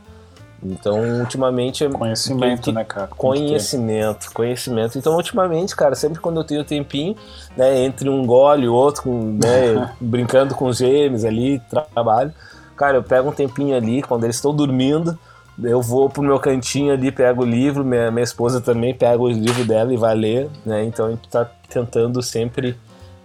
Então, 0.62 1.20
ultimamente. 1.20 1.88
Conhecimento, 1.88 2.62
que, 2.62 2.72
né, 2.72 2.84
cara? 2.84 3.06
Conhecimento, 3.08 4.30
conhecimento. 4.32 4.98
Então, 4.98 5.14
ultimamente, 5.14 5.74
cara, 5.74 5.94
sempre 5.94 6.20
quando 6.20 6.40
eu 6.40 6.44
tenho 6.44 6.64
tempinho, 6.64 7.16
né, 7.56 7.80
entre 7.80 8.08
um 8.08 8.24
gole 8.26 8.64
e 8.64 8.68
outro, 8.68 9.04
com, 9.04 9.38
né, 9.42 9.90
brincando 10.00 10.54
com 10.54 10.66
os 10.66 10.78
gêmeos 10.78 11.24
ali, 11.24 11.60
trabalho, 11.94 12.32
cara, 12.76 12.98
eu 12.98 13.02
pego 13.02 13.30
um 13.30 13.32
tempinho 13.32 13.74
ali, 13.76 14.02
quando 14.02 14.24
eles 14.24 14.36
estão 14.36 14.54
dormindo, 14.54 15.18
eu 15.62 15.82
vou 15.82 16.08
pro 16.08 16.22
meu 16.22 16.38
cantinho 16.38 16.92
ali, 16.92 17.10
pego 17.10 17.42
o 17.42 17.46
livro, 17.46 17.84
minha, 17.84 18.10
minha 18.10 18.24
esposa 18.24 18.60
também 18.60 18.94
pega 18.94 19.20
o 19.20 19.28
livro 19.28 19.64
dela 19.64 19.92
e 19.92 19.96
vai 19.96 20.14
ler, 20.14 20.48
né? 20.64 20.84
Então 20.84 21.06
a 21.06 21.10
gente 21.10 21.28
tá 21.28 21.44
tentando 21.68 22.22
sempre 22.22 22.76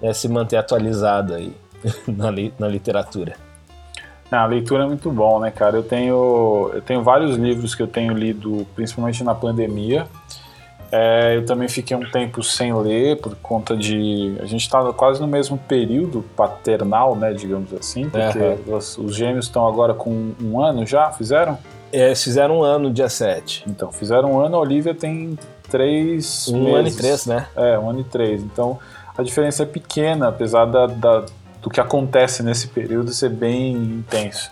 né, 0.02 0.14
se 0.14 0.28
manter 0.28 0.58
atualizado 0.58 1.34
aí 1.34 1.56
na, 2.08 2.30
li, 2.30 2.54
na 2.60 2.68
literatura. 2.68 3.36
Ah, 4.32 4.44
a 4.44 4.46
leitura 4.46 4.84
é 4.84 4.88
muito 4.88 5.12
bom, 5.12 5.40
né, 5.40 5.52
cara? 5.52 5.78
Eu 5.78 5.84
tenho, 5.84 6.72
eu 6.74 6.82
tenho 6.82 7.04
vários 7.04 7.38
livros 7.38 7.76
que 7.76 7.82
eu 7.82 7.88
tenho 7.88 8.14
lido, 8.14 8.66
principalmente 8.76 9.24
na 9.24 9.36
pandemia. 9.36 10.08
É, 10.92 11.36
eu 11.36 11.46
também 11.46 11.68
fiquei 11.68 11.96
um 11.96 12.10
tempo 12.10 12.44
sem 12.44 12.74
ler 12.74 13.20
por 13.20 13.36
conta 13.36 13.76
de. 13.76 14.38
A 14.40 14.46
gente 14.46 14.62
está 14.62 14.82
quase 14.94 15.20
no 15.20 15.28
mesmo 15.28 15.58
período 15.58 16.24
paternal, 16.36 17.16
né, 17.16 17.34
digamos 17.34 17.74
assim, 17.74 18.10
porque 18.10 18.40
uhum. 18.40 18.78
os, 18.78 18.98
os, 18.98 19.16
gêmeos 19.16 19.46
estão 19.46 19.68
agora 19.68 19.94
com 19.94 20.32
um 20.42 20.60
ano 20.62 20.86
já, 20.86 21.12
fizeram? 21.12 21.58
É, 21.92 22.14
fizeram 22.16 22.60
um 22.60 22.64
ano 22.64 22.92
dia 22.92 23.10
7. 23.10 23.64
Então, 23.68 23.92
fizeram 23.92 24.34
um 24.34 24.40
ano, 24.40 24.56
a 24.56 24.60
Olivia 24.60 24.94
tem 24.94 25.38
três. 25.70 26.48
Um 26.48 26.64
meses. 26.64 26.80
ano 26.80 26.88
e 26.88 26.92
três, 26.96 27.26
né? 27.26 27.48
É, 27.56 27.80
um 27.80 27.90
ano 27.90 28.02
e 28.02 28.04
três. 28.04 28.44
Então, 28.44 28.80
a 29.18 29.24
diferença 29.24 29.64
é 29.64 29.66
pequena, 29.66 30.28
apesar 30.28 30.66
da, 30.66 30.88
da 30.88 31.26
do 31.66 31.70
que 31.72 31.82
acontece 31.82 32.44
nesse 32.44 32.68
período 32.68 33.12
ser 33.12 33.30
bem 33.30 33.74
intenso. 33.74 34.52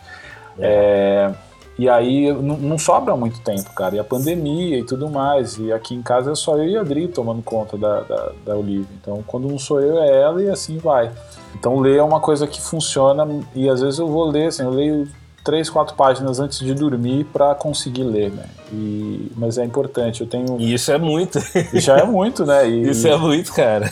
É. 0.58 1.32
E 1.78 1.88
aí 1.88 2.32
não, 2.34 2.58
não, 2.58 2.78
sobra 2.78 3.16
muito 3.16 3.40
tempo, 3.42 3.72
cara. 3.76 3.96
E 3.96 4.00
a 4.00 4.04
pandemia 4.04 4.80
e 4.80 4.84
tudo 4.84 5.08
mais. 5.08 5.58
E 5.60 5.72
aqui 5.72 5.94
em 5.94 6.02
casa 6.02 6.32
é 6.32 6.36
só 6.36 6.58
eu 6.58 6.68
e 6.68 6.76
a 6.76 6.82
Adri 6.82 7.08
tomando 7.08 7.44
conta 7.44 7.78
da, 7.78 8.02
da, 8.02 8.32
da 8.44 8.56
Olivia. 8.56 8.88
Então 9.00 9.24
quando 9.28 9.48
não 9.48 9.60
sou 9.60 9.80
eu, 9.80 10.00
é 10.00 10.22
ela 10.22 10.42
e 10.42 10.50
assim 10.50 10.80
vai. 10.80 11.12
Então 11.56 11.80
ler 11.80 11.98
é 11.98 12.04
uma 12.04 12.20
coisa 12.20 12.48
que 12.48 12.60
funciona 12.60 13.28
e 13.54 13.70
às 13.70 13.82
vezes 13.82 14.00
eu 14.00 14.08
vou 14.08 14.26
ler, 14.26 14.48
assim, 14.48 14.64
eu 14.64 14.72
leio 14.72 15.08
três, 15.44 15.70
quatro 15.70 15.96
páginas 15.96 16.40
antes 16.40 16.60
de 16.60 16.74
dormir 16.74 17.26
para 17.26 17.54
conseguir 17.54 18.04
ler, 18.04 18.32
né? 18.32 18.46
E, 18.72 19.32
mas 19.36 19.58
é 19.58 19.66
importante, 19.66 20.22
eu 20.22 20.28
tenho... 20.28 20.60
E 20.60 20.74
isso 20.74 20.92
é 20.92 20.98
muito. 20.98 21.40
Já 21.74 21.98
é 21.98 22.06
muito, 22.06 22.46
né? 22.46 22.68
E, 22.70 22.90
isso 22.92 23.08
é 23.08 23.18
muito, 23.18 23.54
cara. 23.54 23.92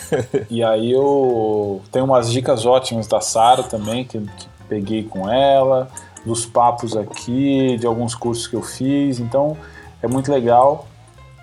E 0.50 0.64
aí 0.64 0.92
eu 0.92 1.82
tenho 1.92 2.06
umas 2.06 2.32
dicas 2.32 2.66
ótimas 2.66 3.08
da 3.08 3.20
Sara 3.20 3.64
também, 3.64 4.06
que, 4.06 4.20
que 4.20 4.48
peguei 4.70 5.04
com 5.04 5.30
ela, 5.30 5.90
dos 6.26 6.46
papos 6.46 6.96
aqui, 6.96 7.78
de 7.78 7.86
alguns 7.86 8.16
cursos 8.16 8.48
que 8.48 8.56
eu 8.56 8.62
fiz, 8.62 9.20
então 9.20 9.58
é 10.02 10.08
muito 10.08 10.32
legal 10.32 10.88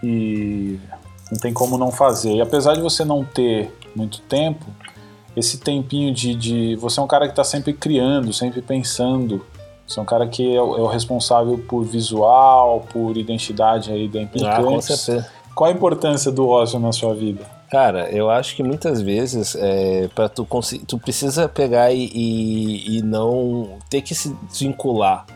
e 0.03 0.79
não 1.31 1.39
tem 1.39 1.53
como 1.53 1.77
não 1.77 1.91
fazer. 1.91 2.35
E 2.35 2.41
apesar 2.41 2.75
de 2.75 2.81
você 2.81 3.05
não 3.05 3.25
ter 3.25 3.73
muito 3.95 4.21
tempo, 4.23 4.65
esse 5.37 5.59
tempinho 5.59 6.13
de, 6.13 6.35
de 6.35 6.77
você 6.77 6.99
é 6.99 7.03
um 7.03 7.07
cara 7.07 7.27
que 7.27 7.33
está 7.33 7.45
sempre 7.45 7.73
criando, 7.73 8.33
sempre 8.33 8.63
pensando 8.63 9.45
você 9.89 9.99
é 9.99 10.03
um 10.03 10.07
cara 10.07 10.29
que 10.29 10.55
é 10.55 10.61
o, 10.61 10.77
é 10.77 10.81
o 10.83 10.87
responsável 10.87 11.59
por 11.67 11.83
visual, 11.83 12.87
por 12.93 13.17
identidade 13.17 13.91
aí 13.91 14.07
da 14.07 14.21
implicância. 14.21 14.59
Ah, 14.59 14.63
com 14.63 14.81
certeza. 14.81 15.31
Qual 15.55 15.71
a 15.71 15.73
importância 15.73 16.31
do 16.31 16.47
ócio 16.47 16.79
na 16.79 16.93
sua 16.93 17.15
vida? 17.15 17.45
Cara, 17.71 18.09
eu 18.11 18.31
acho 18.31 18.55
que 18.55 18.63
muitas 18.63 19.01
vezes 19.01 19.57
é, 19.59 20.09
para 20.15 20.29
tu 20.29 20.45
conseguir, 20.45 20.85
tu 20.87 20.99
precisa 20.99 21.49
pegar 21.49 21.93
e, 21.93 22.11
e, 22.15 22.99
e 22.99 23.03
não 23.03 23.79
ter 23.91 24.03
que 24.03 24.15
se 24.15 24.35
desvincular, 24.49 25.27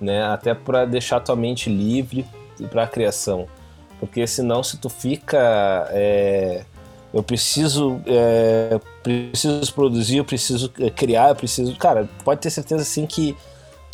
né? 0.00 0.24
Até 0.24 0.54
para 0.54 0.84
deixar 0.84 1.20
tua 1.20 1.34
mente 1.34 1.70
livre 1.70 2.26
para 2.70 2.84
a 2.84 2.86
criação, 2.86 3.46
porque 3.98 4.26
senão 4.26 4.62
se 4.62 4.76
tu 4.76 4.88
fica 4.88 5.88
é, 5.90 6.64
eu 7.12 7.22
preciso 7.22 8.00
é, 8.06 8.80
preciso 9.02 9.72
produzir, 9.74 10.18
eu 10.18 10.24
preciso 10.24 10.72
é, 10.78 10.88
criar, 10.88 11.30
eu 11.30 11.36
preciso, 11.36 11.76
cara, 11.76 12.08
pode 12.24 12.40
ter 12.40 12.50
certeza 12.50 12.82
assim 12.82 13.06
que 13.06 13.36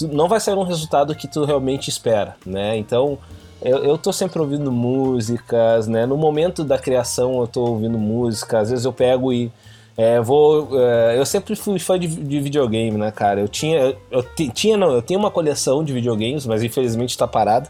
não 0.07 0.29
vai 0.29 0.41
sair 0.41 0.55
um 0.55 0.63
resultado 0.63 1.15
que 1.15 1.27
tu 1.27 1.45
realmente 1.45 1.89
espera, 1.89 2.37
né? 2.45 2.77
Então, 2.77 3.19
eu, 3.61 3.79
eu 3.85 3.99
tô 3.99 4.13
sempre 4.13 4.41
ouvindo 4.41 4.71
músicas, 4.71 5.87
né? 5.89 6.07
No 6.07 6.17
momento 6.17 6.65
da 6.65 6.79
criação 6.79 7.41
eu 7.41 7.47
tô 7.47 7.63
ouvindo 7.63 7.99
música, 7.99 8.61
às 8.61 8.71
vezes 8.71 8.85
eu 8.85 8.93
pego 8.93 9.33
e 9.33 9.51
é, 9.99 10.21
vou. 10.21 10.81
É, 10.81 11.19
eu 11.19 11.27
sempre 11.27 11.57
fui 11.57 11.77
fã 11.81 11.99
de, 11.99 12.07
de, 12.07 12.41
videogame, 12.41 12.97
né, 12.97 13.11
cara? 13.11 13.41
Eu 13.41 13.49
tinha. 13.49 13.81
Eu, 13.81 13.97
eu 14.13 14.23
tinha, 14.53 14.77
não, 14.77 14.93
eu 14.93 15.03
tenho 15.03 15.19
uma 15.19 15.29
coleção 15.29 15.83
de 15.83 15.93
videogames, 15.93 16.47
mas 16.47 16.63
infelizmente 16.63 17.19
tá 17.19 17.27
parada. 17.27 17.69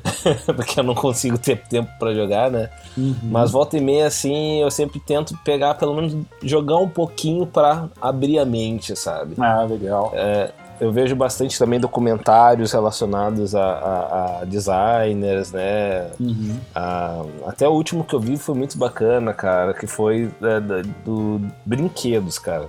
porque 0.56 0.80
eu 0.80 0.84
não 0.84 0.94
consigo 0.94 1.36
ter 1.36 1.58
tempo 1.68 1.90
para 1.98 2.14
jogar, 2.14 2.50
né? 2.50 2.70
Uhum. 2.96 3.14
Mas 3.24 3.50
volta 3.50 3.76
e 3.76 3.82
meia, 3.82 4.06
assim, 4.06 4.62
eu 4.62 4.70
sempre 4.70 4.98
tento 4.98 5.36
pegar, 5.44 5.74
pelo 5.74 5.94
menos, 5.94 6.16
jogar 6.42 6.78
um 6.78 6.88
pouquinho 6.88 7.44
para 7.44 7.90
abrir 8.00 8.38
a 8.38 8.46
mente, 8.46 8.96
sabe? 8.96 9.34
Ah, 9.38 9.62
legal. 9.64 10.10
É, 10.14 10.50
eu 10.80 10.92
vejo 10.92 11.16
bastante 11.16 11.58
também 11.58 11.80
documentários 11.80 12.72
relacionados 12.72 13.54
a, 13.54 13.64
a, 13.64 14.40
a 14.40 14.44
designers, 14.44 15.52
né? 15.52 16.10
Uhum. 16.20 16.56
A, 16.74 17.24
até 17.46 17.68
o 17.68 17.72
último 17.72 18.04
que 18.04 18.14
eu 18.14 18.20
vi 18.20 18.36
foi 18.36 18.54
muito 18.54 18.78
bacana, 18.78 19.32
cara, 19.34 19.74
que 19.74 19.86
foi 19.86 20.30
é, 20.42 20.60
do 21.04 21.40
brinquedos, 21.64 22.38
cara. 22.38 22.68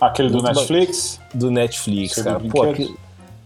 Aquele 0.00 0.30
do 0.30 0.42
Netflix? 0.42 1.20
Do 1.32 1.50
Netflix, 1.50 2.22
cara. 2.22 2.40
Pô, 2.40 2.62
aquilo, 2.62 2.96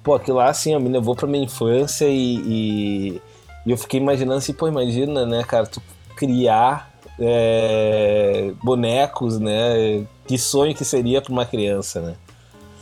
pô, 0.03 0.15
aquilo 0.15 0.39
lá, 0.39 0.49
assim, 0.49 0.77
me 0.79 0.89
levou 0.89 1.15
pra 1.15 1.27
minha 1.27 1.45
infância 1.45 2.07
e, 2.07 2.37
e, 2.39 3.23
e, 3.67 3.71
eu 3.71 3.77
fiquei 3.77 4.01
imaginando 4.01 4.39
assim, 4.39 4.53
pô, 4.53 4.67
imagina, 4.67 5.27
né, 5.27 5.45
cara, 5.45 5.67
tu 5.67 5.83
criar 6.17 6.91
é, 7.21 8.53
bonecos, 8.63 9.39
né? 9.39 10.05
Que 10.27 10.39
sonho 10.39 10.75
que 10.75 10.85
seria 10.85 11.21
pra 11.21 11.33
uma 11.33 11.45
criança, 11.45 12.01
né? 12.01 12.15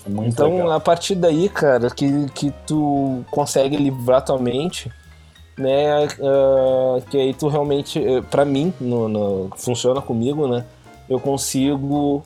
Muito 0.07 0.29
então, 0.29 0.53
legal. 0.53 0.73
a 0.73 0.81
partir 0.81 1.15
daí, 1.15 1.49
cara, 1.49 1.91
que, 1.91 2.27
que 2.35 2.51
tu 2.67 3.25
consegue 3.31 3.77
livrar 3.77 4.25
tua 4.25 4.39
mente, 4.39 4.91
né? 5.57 6.07
Uh, 6.19 7.01
que 7.11 7.17
aí 7.17 7.33
tu 7.33 7.49
realmente, 7.49 8.05
eh, 8.05 8.21
para 8.23 8.45
mim, 8.45 8.73
no, 8.81 9.09
no, 9.09 9.51
funciona 9.57 10.03
comigo, 10.03 10.47
né? 10.47 10.65
Eu 11.09 11.19
consigo, 11.19 12.23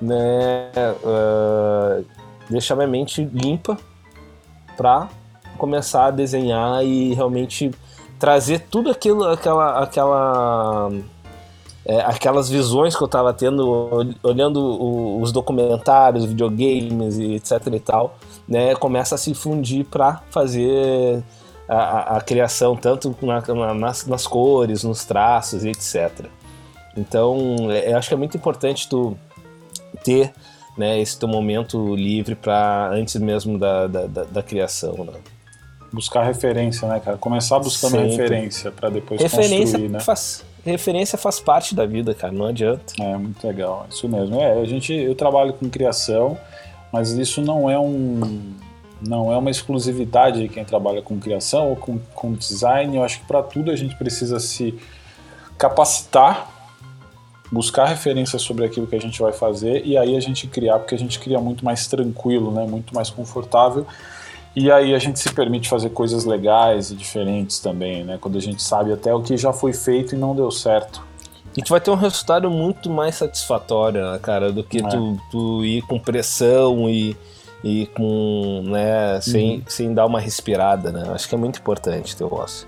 né? 0.00 0.70
Uh, 1.02 2.04
deixar 2.50 2.76
minha 2.76 2.88
mente 2.88 3.24
limpa 3.24 3.78
para 4.76 5.08
começar 5.56 6.06
a 6.06 6.10
desenhar 6.10 6.84
e 6.84 7.14
realmente 7.14 7.70
trazer 8.18 8.60
tudo 8.70 8.90
aquilo, 8.90 9.24
aquela, 9.24 9.82
aquela 9.82 10.90
é, 11.84 12.00
aquelas 12.00 12.48
visões 12.48 12.96
que 12.96 13.02
eu 13.02 13.06
estava 13.06 13.32
tendo 13.32 14.14
olhando 14.22 15.20
os 15.20 15.32
documentários, 15.32 16.24
videogames 16.24 17.18
e 17.18 17.34
etc 17.34 17.66
e 17.72 17.80
tal, 17.80 18.16
né, 18.46 18.74
começa 18.76 19.16
a 19.16 19.18
se 19.18 19.34
fundir 19.34 19.84
para 19.84 20.22
fazer 20.30 21.22
a, 21.68 21.76
a, 21.76 22.16
a, 22.18 22.20
criação 22.20 22.76
tanto 22.76 23.16
na, 23.22 23.40
na, 23.40 23.74
nas, 23.74 24.06
nas, 24.06 24.26
cores, 24.26 24.84
nos 24.84 25.04
traços 25.04 25.64
e 25.64 25.70
etc. 25.70 26.26
Então, 26.96 27.70
é, 27.70 27.92
eu 27.92 27.98
acho 27.98 28.08
que 28.08 28.14
é 28.14 28.18
muito 28.18 28.36
importante 28.36 28.88
tu 28.88 29.16
ter 30.04 30.32
né, 30.76 31.00
esse 31.00 31.18
teu 31.18 31.28
momento 31.28 31.94
livre 31.96 32.34
para 32.34 32.90
antes 32.92 33.16
mesmo 33.16 33.58
da, 33.58 33.86
da, 33.86 34.06
da, 34.06 34.24
da 34.24 34.42
criação, 34.42 35.04
né? 35.04 35.14
Buscar 35.92 36.22
referência, 36.22 36.88
né, 36.88 37.00
cara? 37.00 37.18
Começar 37.18 37.58
buscando 37.58 37.92
Sempre. 37.92 38.08
referência 38.08 38.70
para 38.70 38.88
depois 38.88 39.20
referência 39.20 39.78
construir, 39.78 39.88
né? 39.90 40.00
Faz 40.00 40.42
referência 40.70 41.18
faz 41.18 41.40
parte 41.40 41.74
da 41.74 41.84
vida, 41.84 42.14
cara, 42.14 42.32
não 42.32 42.46
adianta. 42.46 42.94
É, 43.00 43.16
muito 43.16 43.44
legal, 43.46 43.86
isso 43.90 44.08
mesmo. 44.08 44.40
É, 44.40 44.60
a 44.60 44.64
gente, 44.64 44.92
eu 44.92 45.14
trabalho 45.14 45.52
com 45.54 45.68
criação, 45.68 46.38
mas 46.92 47.10
isso 47.10 47.40
não 47.40 47.68
é 47.68 47.78
um 47.78 48.54
não 49.04 49.32
é 49.32 49.36
uma 49.36 49.50
exclusividade 49.50 50.42
de 50.42 50.48
quem 50.48 50.64
trabalha 50.64 51.02
com 51.02 51.18
criação 51.18 51.70
ou 51.70 51.76
com, 51.76 51.98
com 52.14 52.32
design. 52.34 52.96
Eu 52.96 53.02
acho 53.02 53.18
que 53.20 53.26
para 53.26 53.42
tudo 53.42 53.72
a 53.72 53.76
gente 53.76 53.96
precisa 53.96 54.38
se 54.38 54.78
capacitar, 55.58 56.48
buscar 57.50 57.86
referências 57.86 58.42
sobre 58.42 58.64
aquilo 58.64 58.86
que 58.86 58.94
a 58.94 59.00
gente 59.00 59.20
vai 59.20 59.32
fazer 59.32 59.84
e 59.84 59.96
aí 59.96 60.16
a 60.16 60.20
gente 60.20 60.46
criar, 60.46 60.78
porque 60.78 60.94
a 60.94 60.98
gente 60.98 61.18
cria 61.18 61.40
muito 61.40 61.64
mais 61.64 61.88
tranquilo, 61.88 62.52
né, 62.52 62.64
muito 62.64 62.94
mais 62.94 63.10
confortável 63.10 63.86
e 64.54 64.70
aí 64.70 64.94
a 64.94 64.98
gente 64.98 65.18
se 65.18 65.32
permite 65.32 65.68
fazer 65.68 65.90
coisas 65.90 66.24
legais 66.24 66.90
e 66.90 66.94
diferentes 66.94 67.58
também, 67.58 68.04
né? 68.04 68.18
Quando 68.20 68.36
a 68.36 68.40
gente 68.40 68.62
sabe 68.62 68.92
até 68.92 69.14
o 69.14 69.22
que 69.22 69.36
já 69.36 69.52
foi 69.52 69.72
feito 69.72 70.14
e 70.14 70.18
não 70.18 70.34
deu 70.34 70.50
certo. 70.50 71.02
A 71.54 71.60
gente 71.60 71.70
vai 71.70 71.80
ter 71.80 71.90
um 71.90 71.96
resultado 71.96 72.50
muito 72.50 72.88
mais 72.88 73.16
satisfatório, 73.16 74.10
né, 74.10 74.18
cara, 74.18 74.50
do 74.50 74.64
que 74.64 74.78
é. 74.78 74.88
tu, 74.88 75.18
tu 75.30 75.64
ir 75.64 75.82
com 75.82 75.98
pressão 75.98 76.88
e, 76.88 77.16
e 77.62 77.86
com, 77.94 78.62
né, 78.64 79.20
sem, 79.20 79.56
uhum. 79.56 79.62
sem 79.66 79.94
dar 79.94 80.06
uma 80.06 80.20
respirada, 80.20 80.90
né? 80.90 81.10
Acho 81.14 81.28
que 81.28 81.34
é 81.34 81.38
muito 81.38 81.58
importante 81.58 82.16
ter 82.16 82.24
o 82.24 82.34
ócio. 82.34 82.66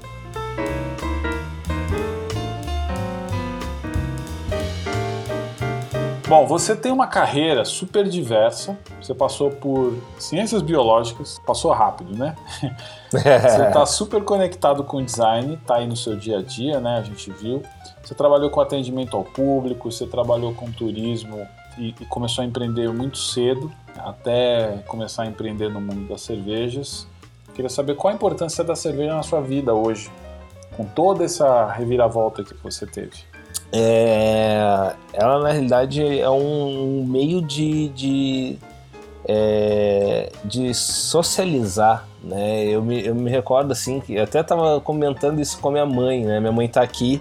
Bom, 6.35 6.49
você 6.49 6.74
tem 6.74 6.91
uma 6.91 7.07
carreira 7.07 7.64
super 7.64 8.09
diversa. 8.09 8.76
Você 9.01 9.14
passou 9.14 9.53
por 9.53 9.97
ciências 10.18 10.62
biológicas, 10.62 11.41
passou 11.47 11.70
rápido, 11.70 12.18
né? 12.18 12.35
você 13.09 13.68
está 13.68 13.87
super 13.87 14.20
conectado 14.24 14.82
com 14.82 14.97
o 14.97 15.05
design, 15.05 15.55
está 15.55 15.76
aí 15.76 15.87
no 15.87 15.97
seu 15.97 16.16
dia 16.16 16.41
a 16.41 16.43
dia, 16.43 16.80
né? 16.80 16.99
A 16.99 17.03
gente 17.03 17.30
viu. 17.30 17.62
Você 18.03 18.16
trabalhou 18.16 18.51
com 18.51 18.61
atendimento 18.61 19.16
ao 19.16 19.22
público, 19.22 19.93
você 19.93 20.09
trabalhou 20.09 20.53
com 20.53 20.72
turismo 20.72 21.47
e, 21.78 21.95
e 22.01 22.05
começou 22.07 22.43
a 22.43 22.45
empreender 22.45 22.93
muito 22.93 23.16
cedo, 23.16 23.70
até 23.97 24.82
começar 24.89 25.22
a 25.22 25.26
empreender 25.26 25.68
no 25.68 25.80
mundo 25.80 26.09
das 26.09 26.22
cervejas. 26.22 27.07
Queria 27.55 27.70
saber 27.70 27.95
qual 27.95 28.12
a 28.12 28.16
importância 28.16 28.64
da 28.64 28.74
cerveja 28.74 29.14
na 29.14 29.22
sua 29.22 29.41
vida 29.41 29.72
hoje, 29.72 30.11
com 30.76 30.85
toda 30.85 31.22
essa 31.22 31.70
reviravolta 31.70 32.43
que 32.43 32.55
você 32.55 32.85
teve. 32.89 33.34
É, 33.73 34.93
ela 35.12 35.41
na 35.41 35.51
realidade 35.51 36.21
é 36.21 36.31
um 36.31 37.05
meio 37.09 37.43
de, 37.43 37.89
de, 37.89 38.59
é, 39.27 40.31
de 40.45 40.73
socializar, 40.75 42.07
né? 42.23 42.65
Eu 42.67 42.83
me, 42.83 43.05
eu 43.05 43.15
me 43.15 43.31
recordo 43.31 43.73
assim 43.73 44.01
que 44.01 44.15
eu 44.15 44.23
até 44.25 44.41
estava 44.41 44.81
comentando 44.81 45.41
isso 45.41 45.59
com 45.59 45.69
a 45.69 45.73
minha 45.73 45.87
mãe, 45.87 46.25
né? 46.25 46.39
Minha 46.41 46.53
mãe 46.53 46.67
está 46.67 46.83
aqui 46.83 47.21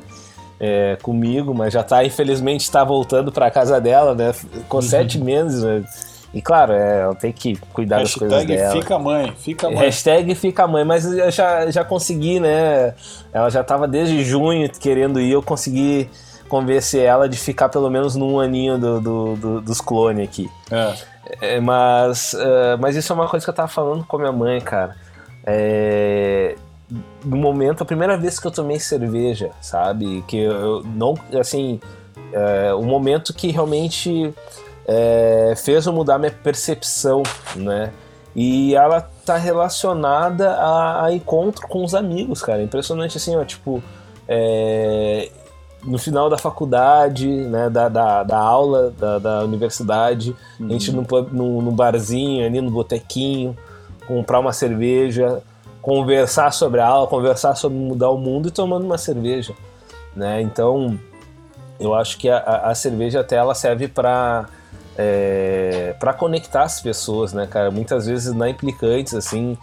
é, 0.60 0.98
comigo, 1.02 1.54
mas 1.54 1.74
já 1.74 1.82
está 1.82 2.04
infelizmente 2.06 2.62
está 2.62 2.84
voltando 2.84 3.32
para 3.32 3.50
casa 3.50 3.82
dela, 3.82 4.14
né? 4.14 4.34
Com 4.70 4.78
uhum. 4.78 4.82
sete 4.84 5.18
meses. 5.18 5.64
Né? 5.64 5.84
E 6.34 6.42
claro, 6.42 6.74
é, 6.74 7.02
ela 7.02 7.16
tem 7.16 7.32
que 7.32 7.56
cuidar 7.74 7.98
Hashtag 7.98 8.30
das 8.30 8.30
coisas 8.30 8.48
dela. 8.48 8.82
fica 8.82 9.00
mãe, 9.00 9.34
fica 9.38 9.70
mãe. 9.70 9.78
Hashtag 9.78 10.36
fica 10.36 10.68
mãe, 10.68 10.84
mas 10.84 11.06
eu 11.06 11.30
já, 11.30 11.70
já 11.70 11.84
consegui, 11.84 12.40
né? 12.40 12.96
Ela 13.32 13.50
já 13.50 13.62
estava 13.62 13.88
desde 13.88 14.24
junho 14.24 14.70
querendo 14.80 15.20
ir, 15.20 15.32
eu 15.32 15.44
consegui 15.44 16.10
convencer 16.54 17.02
ela 17.02 17.28
de 17.28 17.36
ficar 17.36 17.68
pelo 17.68 17.90
menos 17.90 18.16
num 18.16 18.40
aninho 18.40 18.78
do, 18.78 19.02
do, 19.02 19.36
do 19.36 19.62
dos 19.62 19.82
clones 19.82 20.24
aqui. 20.24 20.52
É. 20.70 20.94
É, 21.42 21.60
mas, 21.60 22.34
uh, 22.34 22.78
mas 22.80 22.96
isso 22.96 23.12
é 23.12 23.16
uma 23.16 23.28
coisa 23.28 23.44
que 23.44 23.50
eu 23.50 23.56
tava 23.56 23.68
falando 23.68 24.04
com 24.06 24.18
a 24.18 24.20
minha 24.20 24.32
mãe, 24.32 24.62
cara. 24.62 24.96
É, 25.44 26.56
no 27.26 27.38
momento, 27.38 27.82
a 27.82 27.86
primeira 27.88 28.16
vez 28.18 28.38
que 28.38 28.46
eu 28.46 28.52
tomei 28.52 28.80
cerveja, 28.80 29.50
sabe? 29.62 30.24
Que 30.28 30.44
eu 30.44 30.84
não, 30.84 31.16
assim, 31.40 31.80
é, 32.32 32.72
o 32.76 32.84
momento 32.84 33.34
que 33.34 33.50
realmente 33.50 34.32
é, 34.86 35.56
fez 35.58 35.88
eu 35.88 35.94
mudar 35.94 36.20
minha 36.20 36.32
percepção, 36.32 37.24
né? 37.56 37.92
E 38.36 38.76
ela 38.76 39.02
tá 39.26 39.38
relacionada 39.38 40.52
a, 40.52 41.06
a 41.06 41.14
encontro 41.14 41.68
com 41.68 41.84
os 41.84 41.96
amigos, 41.96 42.44
cara. 42.44 42.62
Impressionante 42.62 43.18
assim, 43.18 43.36
ó, 43.36 43.44
tipo, 43.44 43.82
é, 44.28 45.32
no 45.84 45.98
final 45.98 46.30
da 46.30 46.38
faculdade, 46.38 47.28
né, 47.28 47.70
da, 47.70 47.90
da, 47.90 48.24
da 48.24 48.38
aula 48.38 48.94
da, 48.98 49.20
da 49.20 49.44
universidade, 49.44 50.36
uhum. 50.60 50.68
a 50.68 50.70
gente 50.72 50.92
uhum. 50.92 51.06
no, 51.10 51.22
no, 51.32 51.62
no, 51.64 51.72
barzinho, 51.72 52.46
ali 52.46 52.62
no 52.62 52.72
botequinho, 52.72 53.58
comprar 54.08 54.40
uma 54.40 54.54
cerveja, 54.54 55.42
conversar 55.82 56.52
sobre 56.52 56.80
a 56.80 56.88
aula, 56.88 57.08
conversar 57.08 57.56
sobre 57.56 57.78
mudar 57.78 58.10
o 58.10 58.18
mundo 58.18 58.48
e 58.48 58.52
tomando 58.52 58.86
uma 58.86 58.98
cerveja, 58.98 59.54
né? 60.16 60.42
Então, 60.42 60.98
eu 61.80 61.94
acho 61.94 62.18
que 62.18 62.30
a, 62.30 62.40
a 62.40 62.76
cerveja 62.76 63.20
até 63.20 63.36
ela 63.36 63.54
serve 63.54 63.88
para 63.88 64.48
é, 64.98 65.96
para 66.00 66.14
conectar 66.14 66.64
as 66.64 66.80
pessoas, 66.80 67.34
né, 67.34 67.48
cara? 67.48 67.72
Muitas 67.72 68.06
vezes 68.06 68.34
não 68.34 68.48
implicantes 68.48 69.14
assim, 69.14 69.58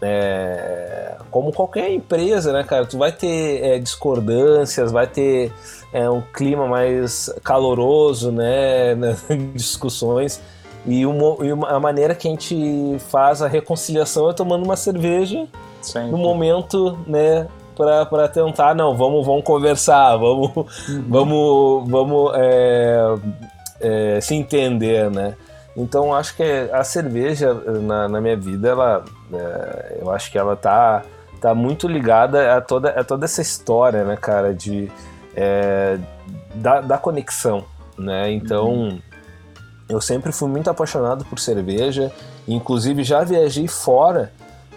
é, 0.00 1.16
como 1.30 1.52
qualquer 1.52 1.92
empresa, 1.92 2.52
né, 2.52 2.64
cara? 2.64 2.86
Tu 2.86 2.98
vai 2.98 3.12
ter 3.12 3.64
é, 3.64 3.78
discordâncias, 3.78 4.92
vai 4.92 5.06
ter 5.06 5.52
é, 5.92 6.08
um 6.08 6.20
clima 6.20 6.66
mais 6.66 7.32
caloroso, 7.42 8.30
né, 8.30 8.94
discussões. 9.54 10.40
E, 10.86 11.04
uma, 11.04 11.44
e 11.44 11.52
uma, 11.52 11.68
a 11.68 11.80
maneira 11.80 12.14
que 12.14 12.28
a 12.28 12.30
gente 12.30 12.96
faz 13.10 13.42
a 13.42 13.48
reconciliação 13.48 14.30
é 14.30 14.32
tomando 14.32 14.64
uma 14.64 14.76
cerveja 14.76 15.48
Sempre. 15.82 16.12
no 16.12 16.18
momento, 16.18 16.96
né, 17.06 17.48
para 17.74 18.28
tentar, 18.28 18.74
não, 18.74 18.96
vamos, 18.96 19.26
vamos 19.26 19.44
conversar, 19.44 20.16
vamos, 20.16 20.56
uhum. 20.56 21.04
vamos, 21.08 21.90
vamos 21.90 22.32
é, 22.36 23.14
é, 23.80 24.20
se 24.20 24.34
entender, 24.34 25.10
né? 25.10 25.34
Então 25.76 26.14
acho 26.14 26.34
que 26.34 26.42
a 26.72 26.82
cerveja 26.82 27.52
na, 27.52 28.08
na 28.08 28.20
minha 28.20 28.36
vida, 28.36 28.68
ela, 28.68 29.04
é, 29.32 29.98
eu 30.00 30.10
acho 30.10 30.30
que 30.30 30.38
ela 30.38 30.56
tá, 30.56 31.02
tá 31.40 31.54
muito 31.54 31.88
ligada 31.88 32.56
a 32.56 32.60
toda, 32.60 32.90
a 32.90 33.04
toda 33.04 33.24
essa 33.24 33.42
história, 33.42 34.04
né, 34.04 34.16
cara, 34.16 34.54
de, 34.54 34.90
é, 35.34 35.98
da, 36.54 36.80
da 36.80 36.98
conexão, 36.98 37.64
né? 37.98 38.30
Então 38.30 38.68
uhum. 38.68 38.98
eu 39.88 40.00
sempre 40.00 40.32
fui 40.32 40.48
muito 40.48 40.70
apaixonado 40.70 41.24
por 41.24 41.38
cerveja, 41.38 42.12
inclusive 42.46 43.02
já 43.02 43.24
viajei 43.24 43.68
fora 43.68 44.32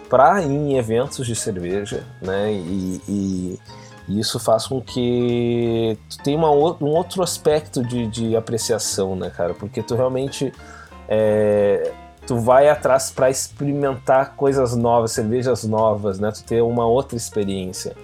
para 0.08 0.42
ir 0.42 0.50
em 0.50 0.76
eventos 0.76 1.26
de 1.26 1.36
cerveja, 1.36 2.04
né? 2.20 2.52
E, 2.52 3.00
e, 3.08 3.60
e 4.08 4.18
isso 4.18 4.40
faz 4.40 4.66
com 4.66 4.80
que 4.80 5.96
tu 6.08 6.18
tenha 6.24 6.36
uma, 6.36 6.50
um 6.50 6.88
outro 6.88 7.22
aspecto 7.22 7.82
de, 7.84 8.08
de 8.08 8.36
apreciação, 8.36 9.14
né, 9.14 9.30
cara? 9.30 9.54
Porque 9.54 9.82
tu 9.82 9.94
realmente 9.94 10.52
é, 11.08 11.92
tu 12.30 12.38
vai 12.38 12.68
atrás 12.68 13.10
para 13.10 13.28
experimentar 13.28 14.36
coisas 14.36 14.76
novas, 14.76 15.10
cervejas 15.10 15.64
novas, 15.64 16.20
né? 16.20 16.30
Tu 16.30 16.44
ter 16.44 16.62
uma 16.62 16.86
outra 16.86 17.16
experiência. 17.16 17.96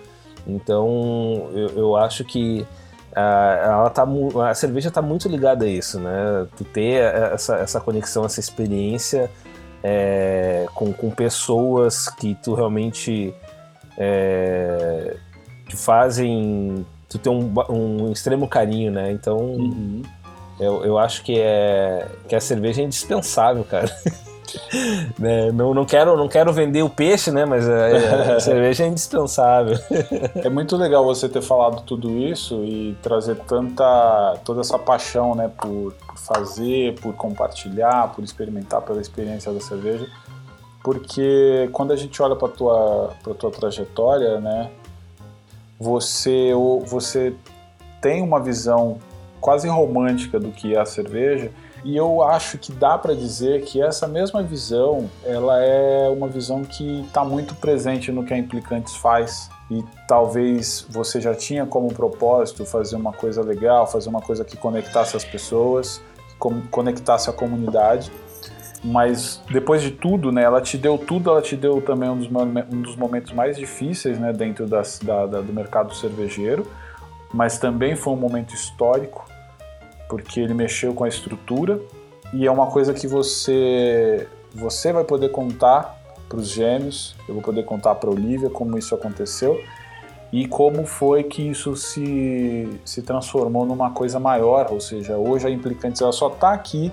Então, 0.44 1.48
eu, 1.52 1.68
eu 1.76 1.96
acho 1.96 2.24
que 2.24 2.66
ela 3.14 3.88
tá, 3.88 4.04
a 4.50 4.52
cerveja 4.52 4.88
está 4.88 5.00
muito 5.00 5.28
ligada 5.28 5.64
a 5.64 5.68
isso, 5.68 6.00
né? 6.00 6.44
Tu 6.56 6.64
ter 6.64 7.04
essa, 7.32 7.54
essa 7.58 7.80
conexão, 7.80 8.24
essa 8.24 8.40
experiência 8.40 9.30
é, 9.80 10.66
com, 10.74 10.92
com 10.92 11.08
pessoas 11.08 12.08
que 12.08 12.36
tu 12.42 12.52
realmente 12.52 13.32
é, 13.96 15.18
te 15.68 15.76
fazem 15.76 16.84
tu 17.08 17.16
ter 17.16 17.28
um, 17.28 17.54
um 17.70 18.10
extremo 18.10 18.48
carinho, 18.48 18.90
né? 18.90 19.12
Então, 19.12 19.38
uhum. 19.38 20.02
Eu, 20.58 20.84
eu 20.84 20.98
acho 20.98 21.22
que, 21.22 21.38
é, 21.38 22.06
que 22.28 22.34
a 22.34 22.40
cerveja 22.40 22.80
é 22.80 22.84
indispensável, 22.84 23.64
cara. 23.64 23.90
né? 25.18 25.50
não, 25.52 25.74
não, 25.74 25.84
quero, 25.84 26.16
não 26.16 26.28
quero 26.28 26.52
vender 26.52 26.82
o 26.82 26.88
peixe, 26.88 27.30
né? 27.30 27.44
Mas 27.44 27.68
a, 27.68 28.36
a 28.36 28.40
cerveja 28.40 28.84
é 28.84 28.88
indispensável. 28.88 29.78
é 30.34 30.48
muito 30.48 30.76
legal 30.76 31.04
você 31.04 31.28
ter 31.28 31.42
falado 31.42 31.82
tudo 31.82 32.10
isso 32.18 32.64
e 32.64 32.96
trazer 33.02 33.36
tanta, 33.46 34.38
toda 34.44 34.60
essa 34.60 34.78
paixão, 34.78 35.34
né? 35.34 35.50
Por, 35.60 35.92
por 35.92 36.16
fazer, 36.16 36.94
por 37.00 37.14
compartilhar, 37.14 38.12
por 38.14 38.24
experimentar 38.24 38.80
pela 38.82 39.00
experiência 39.00 39.52
da 39.52 39.60
cerveja. 39.60 40.06
Porque 40.82 41.68
quando 41.72 41.92
a 41.92 41.96
gente 41.96 42.20
olha 42.22 42.36
para 42.36 42.48
tua, 42.48 43.10
para 43.22 43.34
tua 43.34 43.50
trajetória, 43.50 44.40
né? 44.40 44.70
Você, 45.78 46.52
você 46.86 47.34
tem 48.00 48.22
uma 48.22 48.40
visão 48.40 48.98
quase 49.46 49.68
romântica 49.68 50.40
do 50.40 50.50
que 50.50 50.74
é 50.74 50.80
a 50.80 50.84
cerveja 50.84 51.52
e 51.84 51.96
eu 51.96 52.20
acho 52.20 52.58
que 52.58 52.72
dá 52.72 52.98
para 52.98 53.14
dizer 53.14 53.62
que 53.62 53.80
essa 53.80 54.08
mesma 54.08 54.42
visão, 54.42 55.08
ela 55.24 55.62
é 55.62 56.08
uma 56.08 56.26
visão 56.26 56.64
que 56.64 57.02
está 57.02 57.24
muito 57.24 57.54
presente 57.54 58.10
no 58.10 58.24
que 58.24 58.34
a 58.34 58.36
Implicantes 58.36 58.96
faz. 58.96 59.48
E 59.70 59.84
talvez 60.08 60.84
você 60.90 61.20
já 61.20 61.32
tinha 61.32 61.64
como 61.64 61.94
propósito 61.94 62.64
fazer 62.64 62.96
uma 62.96 63.12
coisa 63.12 63.40
legal, 63.40 63.86
fazer 63.86 64.08
uma 64.08 64.20
coisa 64.20 64.44
que 64.44 64.56
conectasse 64.56 65.16
as 65.16 65.24
pessoas, 65.24 66.02
que 66.28 66.68
conectasse 66.72 67.30
a 67.30 67.32
comunidade. 67.32 68.10
Mas 68.82 69.40
depois 69.48 69.80
de 69.80 69.92
tudo, 69.92 70.32
né, 70.32 70.42
ela 70.42 70.60
te 70.60 70.76
deu 70.76 70.98
tudo, 70.98 71.30
ela 71.30 71.40
te 71.40 71.56
deu 71.56 71.80
também 71.80 72.10
um 72.10 72.18
dos, 72.18 72.28
um 72.28 72.82
dos 72.82 72.96
momentos 72.96 73.32
mais 73.32 73.56
difíceis 73.56 74.18
né, 74.18 74.32
dentro 74.32 74.66
das, 74.66 74.98
da, 74.98 75.24
da, 75.24 75.40
do 75.40 75.52
mercado 75.52 75.94
cervejeiro, 75.94 76.66
mas 77.32 77.60
também 77.60 77.94
foi 77.94 78.12
um 78.12 78.16
momento 78.16 78.52
histórico 78.54 79.35
porque 80.08 80.40
ele 80.40 80.54
mexeu 80.54 80.94
com 80.94 81.04
a 81.04 81.08
estrutura 81.08 81.80
e 82.32 82.46
é 82.46 82.50
uma 82.50 82.66
coisa 82.66 82.92
que 82.92 83.06
você 83.06 84.28
você 84.54 84.92
vai 84.92 85.04
poder 85.04 85.30
contar 85.30 85.96
para 86.28 86.38
os 86.38 86.48
gêmeos, 86.48 87.14
eu 87.28 87.34
vou 87.34 87.42
poder 87.42 87.64
contar 87.64 87.94
para 87.96 88.08
a 88.08 88.12
Olivia 88.12 88.50
como 88.50 88.76
isso 88.78 88.94
aconteceu 88.94 89.60
e 90.32 90.48
como 90.48 90.86
foi 90.86 91.22
que 91.22 91.42
isso 91.42 91.76
se, 91.76 92.68
se 92.84 93.02
transformou 93.02 93.64
numa 93.64 93.90
coisa 93.90 94.18
maior, 94.18 94.72
ou 94.72 94.80
seja, 94.80 95.16
hoje 95.16 95.46
a 95.46 95.50
Implicantes 95.50 96.00
ela 96.02 96.12
só 96.12 96.28
está 96.28 96.52
aqui 96.52 96.92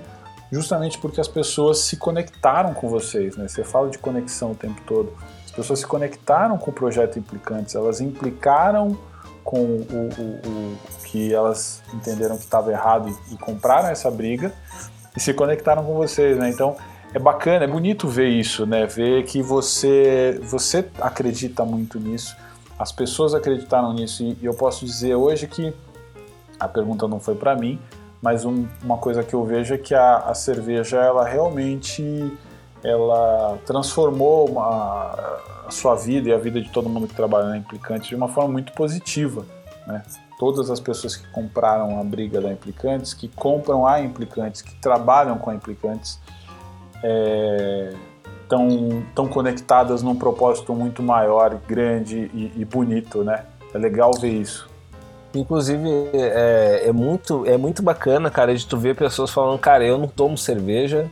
justamente 0.52 1.00
porque 1.00 1.20
as 1.20 1.28
pessoas 1.28 1.80
se 1.80 1.98
conectaram 1.98 2.74
com 2.76 2.88
vocês, 2.88 3.36
né? 3.36 3.48
Você 3.48 3.64
fala 3.64 3.90
de 3.90 3.98
conexão 3.98 4.52
o 4.52 4.56
tempo 4.56 4.80
todo. 4.86 5.12
As 5.44 5.52
pessoas 5.52 5.80
se 5.80 5.88
conectaram 5.88 6.58
com 6.60 6.70
o 6.70 6.74
projeto 6.74 7.18
Implicantes, 7.18 7.74
elas 7.74 8.00
implicaram 8.00 8.96
com 9.44 9.58
o, 9.58 10.10
o, 10.18 10.48
o 10.48 10.78
que 11.14 11.32
elas 11.32 11.84
entenderam 11.94 12.36
que 12.36 12.44
estava 12.44 12.72
errado 12.72 13.08
e, 13.08 13.36
e, 13.36 13.38
compraram 13.38 13.90
essa 13.90 14.10
briga 14.10 14.52
e 15.16 15.20
se 15.20 15.32
conectaram 15.32 15.86
com 15.86 15.94
vocês, 15.94 16.36
né? 16.40 16.50
Então 16.50 16.76
é 17.14 17.20
bacana, 17.20 17.66
é 17.66 17.68
bonito 17.68 18.08
ver 18.08 18.30
isso, 18.30 18.66
né? 18.66 18.88
Ver 18.88 19.24
que 19.26 19.40
você 19.44 20.42
você 20.42 20.90
acredita 21.00 21.64
muito 21.64 22.00
nisso, 22.00 22.36
as 22.80 22.92
pessoas 22.92 23.36
acreditaram 23.36 23.94
nisso 23.94 24.24
e, 24.24 24.36
e 24.42 24.46
eu 24.46 24.56
posso 24.56 24.84
dizer 24.88 25.14
hoje 25.14 25.46
que 25.46 25.72
a 26.60 26.68
pergunta 26.68 27.08
não 27.08 27.20
foi 27.20 27.36
para 27.36 27.56
mim, 27.56 27.80
mas 28.20 28.44
um, 28.44 28.66
uma 28.84 28.98
coisa 28.98 29.24
que 29.24 29.36
eu 29.36 29.46
vejo 29.46 29.76
é 29.76 29.78
que 29.78 29.94
a, 29.94 30.18
a 30.18 30.34
cerveja 30.34 30.98
ela 30.98 31.24
realmente 31.24 32.04
ela 32.84 33.60
transformou 33.68 34.50
uma, 34.50 35.16
a 35.68 35.70
sua 35.70 35.94
vida 35.94 36.30
e 36.30 36.34
a 36.34 36.40
vida 36.40 36.60
de 36.60 36.72
todo 36.72 36.90
mundo 36.90 37.08
que 37.08 37.14
trabalha 37.14 37.50
na 37.50 37.58
Implicantes 37.58 38.08
de 38.10 38.16
uma 38.16 38.28
forma 38.28 38.52
muito 38.52 38.74
positiva. 38.74 39.46
Né? 39.86 40.02
Todas 40.44 40.70
as 40.70 40.82
pessoas 40.82 41.16
que 41.16 41.26
compraram 41.30 42.02
a 42.02 42.04
briga 42.04 42.42
da 42.42 42.52
Implicantes, 42.52 43.14
que 43.14 43.30
compram 43.30 43.88
a 43.88 44.02
Implicantes, 44.02 44.62
que 44.62 44.76
trabalham 44.76 45.38
com 45.38 45.50
a 45.50 45.56
Implicantes, 45.56 46.20
estão 48.44 48.68
é, 48.68 49.04
tão 49.16 49.26
conectadas 49.26 50.04
num 50.04 50.18
propósito 50.18 50.74
muito 50.74 51.02
maior, 51.02 51.58
grande 51.66 52.30
e, 52.34 52.52
e 52.58 52.66
bonito. 52.66 53.24
Né? 53.24 53.46
É 53.74 53.78
legal 53.78 54.12
ver 54.20 54.34
isso. 54.34 54.70
Inclusive, 55.34 55.90
é, 56.12 56.90
é, 56.90 56.92
muito, 56.92 57.46
é 57.46 57.56
muito 57.56 57.82
bacana, 57.82 58.30
cara, 58.30 58.54
de 58.54 58.68
tu 58.68 58.78
ver 58.78 58.98
pessoas 58.98 59.32
falando, 59.32 59.58
cara, 59.58 59.86
eu 59.86 59.98
não 59.98 60.10
tomo 60.10 60.38
cerveja. 60.38 61.10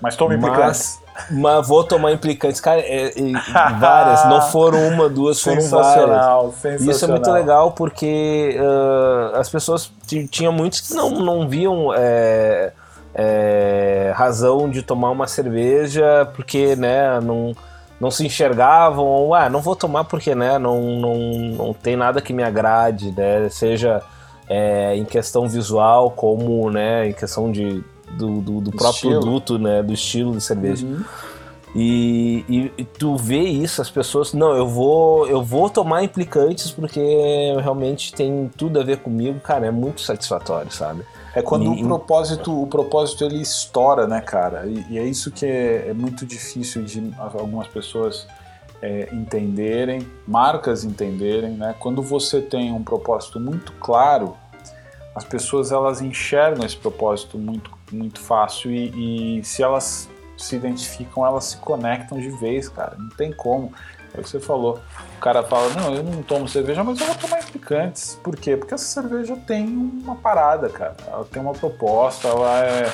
Mas 0.00 0.14
tomo 0.14 0.32
implicantes. 0.32 1.02
Mas 1.30 1.66
vou 1.66 1.84
tomar 1.84 2.12
implicantes. 2.12 2.60
Cara, 2.60 2.80
é, 2.80 3.08
é, 3.08 3.72
várias. 3.78 4.24
Não 4.26 4.42
foram 4.50 4.88
uma, 4.88 5.08
duas, 5.08 5.40
foram 5.40 5.60
várias. 5.60 5.86
Sensacional. 5.86 6.54
Isso 6.80 7.04
é 7.04 7.08
muito 7.08 7.30
legal 7.30 7.72
porque 7.72 8.56
uh, 8.58 9.36
as 9.36 9.48
pessoas 9.48 9.90
tinham 10.30 10.52
muitos 10.52 10.80
que 10.80 10.94
não, 10.94 11.10
não 11.10 11.48
viam 11.48 11.92
é, 11.94 12.72
é, 13.14 14.12
razão 14.14 14.68
de 14.68 14.82
tomar 14.82 15.10
uma 15.10 15.26
cerveja 15.26 16.28
porque, 16.34 16.76
né, 16.76 17.20
não, 17.20 17.54
não 18.00 18.10
se 18.10 18.24
enxergavam. 18.24 19.04
Ou, 19.04 19.34
ah, 19.34 19.48
não 19.48 19.60
vou 19.60 19.76
tomar 19.76 20.04
porque, 20.04 20.34
né, 20.34 20.58
não, 20.58 20.80
não, 20.80 21.18
não 21.56 21.72
tem 21.74 21.96
nada 21.96 22.20
que 22.20 22.32
me 22.32 22.42
agrade, 22.42 23.12
né? 23.12 23.48
Seja 23.48 24.02
é, 24.48 24.96
em 24.96 25.04
questão 25.04 25.48
visual 25.48 26.10
como, 26.10 26.70
né, 26.70 27.08
em 27.08 27.12
questão 27.12 27.52
de 27.52 27.84
do, 28.16 28.40
do, 28.40 28.60
do 28.60 28.70
próprio 28.70 28.90
estilo. 28.90 29.20
produto, 29.20 29.58
né? 29.58 29.82
Do 29.82 29.92
estilo 29.92 30.32
de 30.32 30.40
cerveja. 30.42 30.86
Uhum. 30.86 31.04
E, 31.74 32.44
e, 32.48 32.72
e, 32.78 32.84
tu 32.84 33.16
vê 33.16 33.42
isso, 33.42 33.80
as 33.80 33.88
pessoas, 33.88 34.32
não, 34.32 34.56
eu 34.56 34.66
vou, 34.66 35.28
eu 35.28 35.40
vou 35.40 35.70
tomar 35.70 36.02
implicantes 36.02 36.72
porque 36.72 37.00
realmente 37.62 38.12
tem 38.12 38.50
tudo 38.56 38.80
a 38.80 38.82
ver 38.82 38.98
comigo, 38.98 39.38
cara, 39.38 39.66
é 39.66 39.70
muito 39.70 40.00
satisfatório, 40.00 40.72
sabe? 40.72 41.04
É 41.32 41.40
quando 41.40 41.72
e, 41.72 41.84
o 41.84 41.86
propósito, 41.86 42.62
o 42.62 42.66
propósito 42.66 43.24
ele 43.24 43.40
estoura, 43.40 44.08
né, 44.08 44.20
cara? 44.20 44.66
E, 44.66 44.98
é 44.98 45.04
isso 45.04 45.30
que 45.30 45.46
é, 45.46 45.90
é, 45.90 45.92
muito 45.92 46.26
difícil 46.26 46.82
de 46.82 47.14
algumas 47.16 47.68
pessoas 47.68 48.26
é, 48.82 49.08
entenderem, 49.12 50.04
marcas 50.26 50.82
entenderem, 50.82 51.52
né? 51.52 51.76
Quando 51.78 52.02
você 52.02 52.40
tem 52.40 52.72
um 52.72 52.82
propósito 52.82 53.38
muito 53.38 53.70
claro, 53.74 54.36
as 55.14 55.22
pessoas 55.22 55.70
elas 55.70 56.02
enxergam 56.02 56.66
esse 56.66 56.76
propósito 56.76 57.38
muito 57.38 57.70
muito 57.92 58.20
fácil 58.20 58.70
e, 58.70 59.38
e, 59.38 59.44
se 59.44 59.62
elas 59.62 60.08
se 60.36 60.56
identificam, 60.56 61.24
elas 61.26 61.44
se 61.44 61.56
conectam 61.58 62.18
de 62.18 62.30
vez, 62.30 62.68
cara. 62.68 62.94
Não 62.98 63.10
tem 63.10 63.32
como. 63.32 63.72
É 64.14 64.20
o 64.20 64.22
que 64.22 64.28
você 64.28 64.40
falou. 64.40 64.80
O 65.16 65.20
cara 65.20 65.42
fala, 65.42 65.68
não, 65.74 65.94
eu 65.94 66.02
não 66.02 66.22
tomo 66.22 66.48
cerveja, 66.48 66.82
mas 66.82 67.00
eu 67.00 67.06
vou 67.06 67.14
tomar 67.14 67.40
implicantes. 67.40 68.18
Por 68.22 68.36
quê? 68.36 68.56
Porque 68.56 68.74
essa 68.74 68.84
cerveja 68.84 69.36
tem 69.46 69.66
uma 69.66 70.16
parada, 70.16 70.68
cara. 70.68 70.96
Ela 71.06 71.24
tem 71.24 71.40
uma 71.40 71.52
proposta, 71.52 72.26
ela 72.26 72.64
é, 72.64 72.92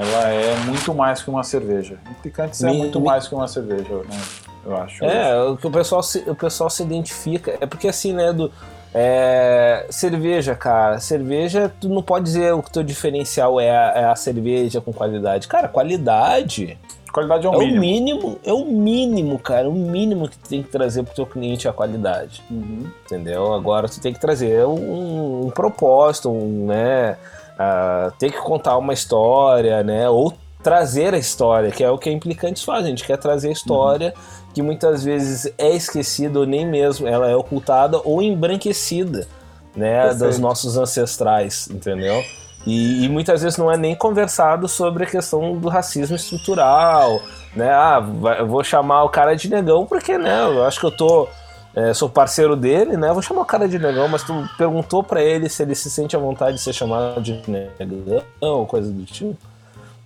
ela 0.00 0.28
é 0.30 0.56
muito 0.64 0.92
mais 0.94 1.22
que 1.22 1.30
uma 1.30 1.44
cerveja. 1.44 1.98
Implicantes 2.10 2.64
é 2.64 2.70
me, 2.70 2.74
é 2.74 2.78
muito 2.78 2.98
me... 2.98 3.06
mais 3.06 3.28
que 3.28 3.34
uma 3.34 3.46
cerveja, 3.46 3.94
né? 3.94 4.20
Eu 4.64 4.76
acho. 4.76 5.04
É, 5.04 5.42
o 5.42 5.56
que 5.56 5.66
o 5.66 5.70
pessoal 5.70 6.02
se, 6.02 6.18
o 6.26 6.34
pessoal 6.34 6.70
se 6.70 6.82
identifica. 6.82 7.56
É 7.60 7.66
porque 7.66 7.86
assim, 7.86 8.12
né, 8.12 8.32
do 8.32 8.50
é, 8.94 9.86
cerveja, 9.90 10.54
cara. 10.54 11.00
Cerveja, 11.00 11.70
tu 11.80 11.88
não 11.88 12.00
pode 12.00 12.26
dizer 12.26 12.54
o 12.54 12.62
que 12.62 12.70
teu 12.70 12.84
diferencial 12.84 13.60
é 13.60 13.70
a, 13.70 13.92
é 13.96 14.04
a 14.04 14.14
cerveja 14.14 14.80
com 14.80 14.92
qualidade. 14.92 15.48
Cara, 15.48 15.66
qualidade. 15.66 16.78
Qualidade 17.12 17.46
é 17.46 17.50
o 17.50 17.54
é 17.54 17.58
mínimo. 17.58 17.76
O 17.76 17.80
mínimo. 17.80 18.38
É 18.44 18.52
o 18.52 18.64
mínimo, 18.64 19.38
cara. 19.38 19.68
O 19.68 19.72
mínimo 19.72 20.28
que 20.28 20.38
tu 20.38 20.48
tem 20.48 20.62
que 20.62 20.68
trazer 20.68 21.02
pro 21.02 21.14
teu 21.14 21.26
cliente 21.26 21.66
é 21.66 21.70
a 21.70 21.72
qualidade. 21.72 22.42
Uhum. 22.48 22.86
Entendeu? 23.04 23.52
Agora 23.52 23.88
tu 23.88 24.00
tem 24.00 24.12
que 24.12 24.20
trazer 24.20 24.64
um, 24.64 25.46
um 25.46 25.50
propósito, 25.50 26.30
um, 26.30 26.66
né? 26.66 27.16
Uh, 27.54 28.12
tem 28.18 28.30
que 28.30 28.38
contar 28.38 28.76
uma 28.76 28.92
história, 28.92 29.82
né? 29.82 30.08
Ou 30.08 30.32
trazer 30.64 31.14
a 31.14 31.18
história, 31.18 31.70
que 31.70 31.84
é 31.84 31.90
o 31.90 31.96
que 31.96 32.08
a 32.08 32.12
Implicantes 32.12 32.64
faz. 32.64 32.84
A 32.84 32.88
gente 32.88 33.04
quer 33.04 33.18
trazer 33.18 33.50
a 33.50 33.52
história 33.52 34.12
uhum 34.16 34.44
que 34.54 34.62
muitas 34.62 35.02
vezes 35.02 35.52
é 35.58 35.70
esquecida 35.70 36.38
ou 36.38 36.46
nem 36.46 36.64
mesmo 36.64 37.08
ela 37.08 37.28
é 37.28 37.34
ocultada 37.34 38.00
ou 38.04 38.22
embranquecida, 38.22 39.26
né, 39.74 40.02
Perfeito. 40.02 40.24
dos 40.28 40.38
nossos 40.38 40.76
ancestrais, 40.76 41.68
entendeu? 41.68 42.24
E, 42.64 43.04
e, 43.04 43.08
muitas 43.10 43.42
vezes 43.42 43.58
não 43.58 43.70
é 43.70 43.76
nem 43.76 43.94
conversado 43.94 44.66
sobre 44.68 45.04
a 45.04 45.06
questão 45.06 45.58
do 45.58 45.68
racismo 45.68 46.16
estrutural, 46.16 47.20
né? 47.54 47.68
Ah, 47.70 48.02
eu 48.38 48.46
vou 48.46 48.64
chamar 48.64 49.02
o 49.02 49.10
cara 49.10 49.34
de 49.34 49.50
negão 49.50 49.84
porque, 49.84 50.16
né? 50.16 50.44
Eu 50.44 50.64
acho 50.64 50.80
que 50.80 50.86
eu 50.86 50.90
tô 50.90 51.28
é, 51.74 51.92
sou 51.92 52.08
parceiro 52.08 52.56
dele, 52.56 52.96
né? 52.96 53.10
Eu 53.10 53.12
vou 53.12 53.22
chamar 53.22 53.42
o 53.42 53.44
cara 53.44 53.68
de 53.68 53.78
negão, 53.78 54.08
mas 54.08 54.22
tu 54.22 54.48
perguntou 54.56 55.02
para 55.02 55.22
ele 55.22 55.46
se 55.50 55.62
ele 55.62 55.74
se 55.74 55.90
sente 55.90 56.16
à 56.16 56.18
vontade 56.18 56.56
de 56.56 56.62
ser 56.62 56.72
chamado 56.72 57.20
de 57.20 57.42
negão 57.48 58.22
ou 58.40 58.64
coisa 58.64 58.90
do 58.90 59.04
tipo. 59.04 59.36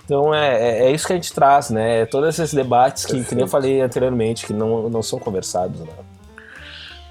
Então 0.09 0.35
é, 0.35 0.57
é, 0.57 0.87
é, 0.87 0.91
isso 0.91 1.07
que 1.07 1.13
a 1.13 1.17
gente 1.17 1.31
traz, 1.35 1.69
né? 1.69 2.01
É 2.01 2.07
todos 2.07 2.31
esses 2.31 2.55
debates 2.55 3.05
que, 3.05 3.23
que 3.23 3.35
nem 3.35 3.45
eu 3.45 3.49
falei 3.49 3.83
anteriormente, 3.83 4.47
que 4.47 4.55
não, 4.55 4.89
não 4.89 5.03
são 5.03 5.19
conversados, 5.19 5.81
né? 5.81 5.93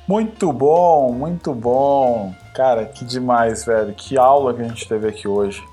Muito 0.08 0.52
bom, 0.52 1.12
muito 1.12 1.54
bom. 1.54 2.34
Cara, 2.56 2.86
que 2.86 3.06
demais, 3.06 3.64
velho. 3.64 3.94
Que 3.94 4.18
aula 4.18 4.52
que 4.52 4.64
a 4.64 4.68
gente 4.68 4.88
teve 4.88 5.08
aqui 5.08 5.28
hoje. 5.28 5.64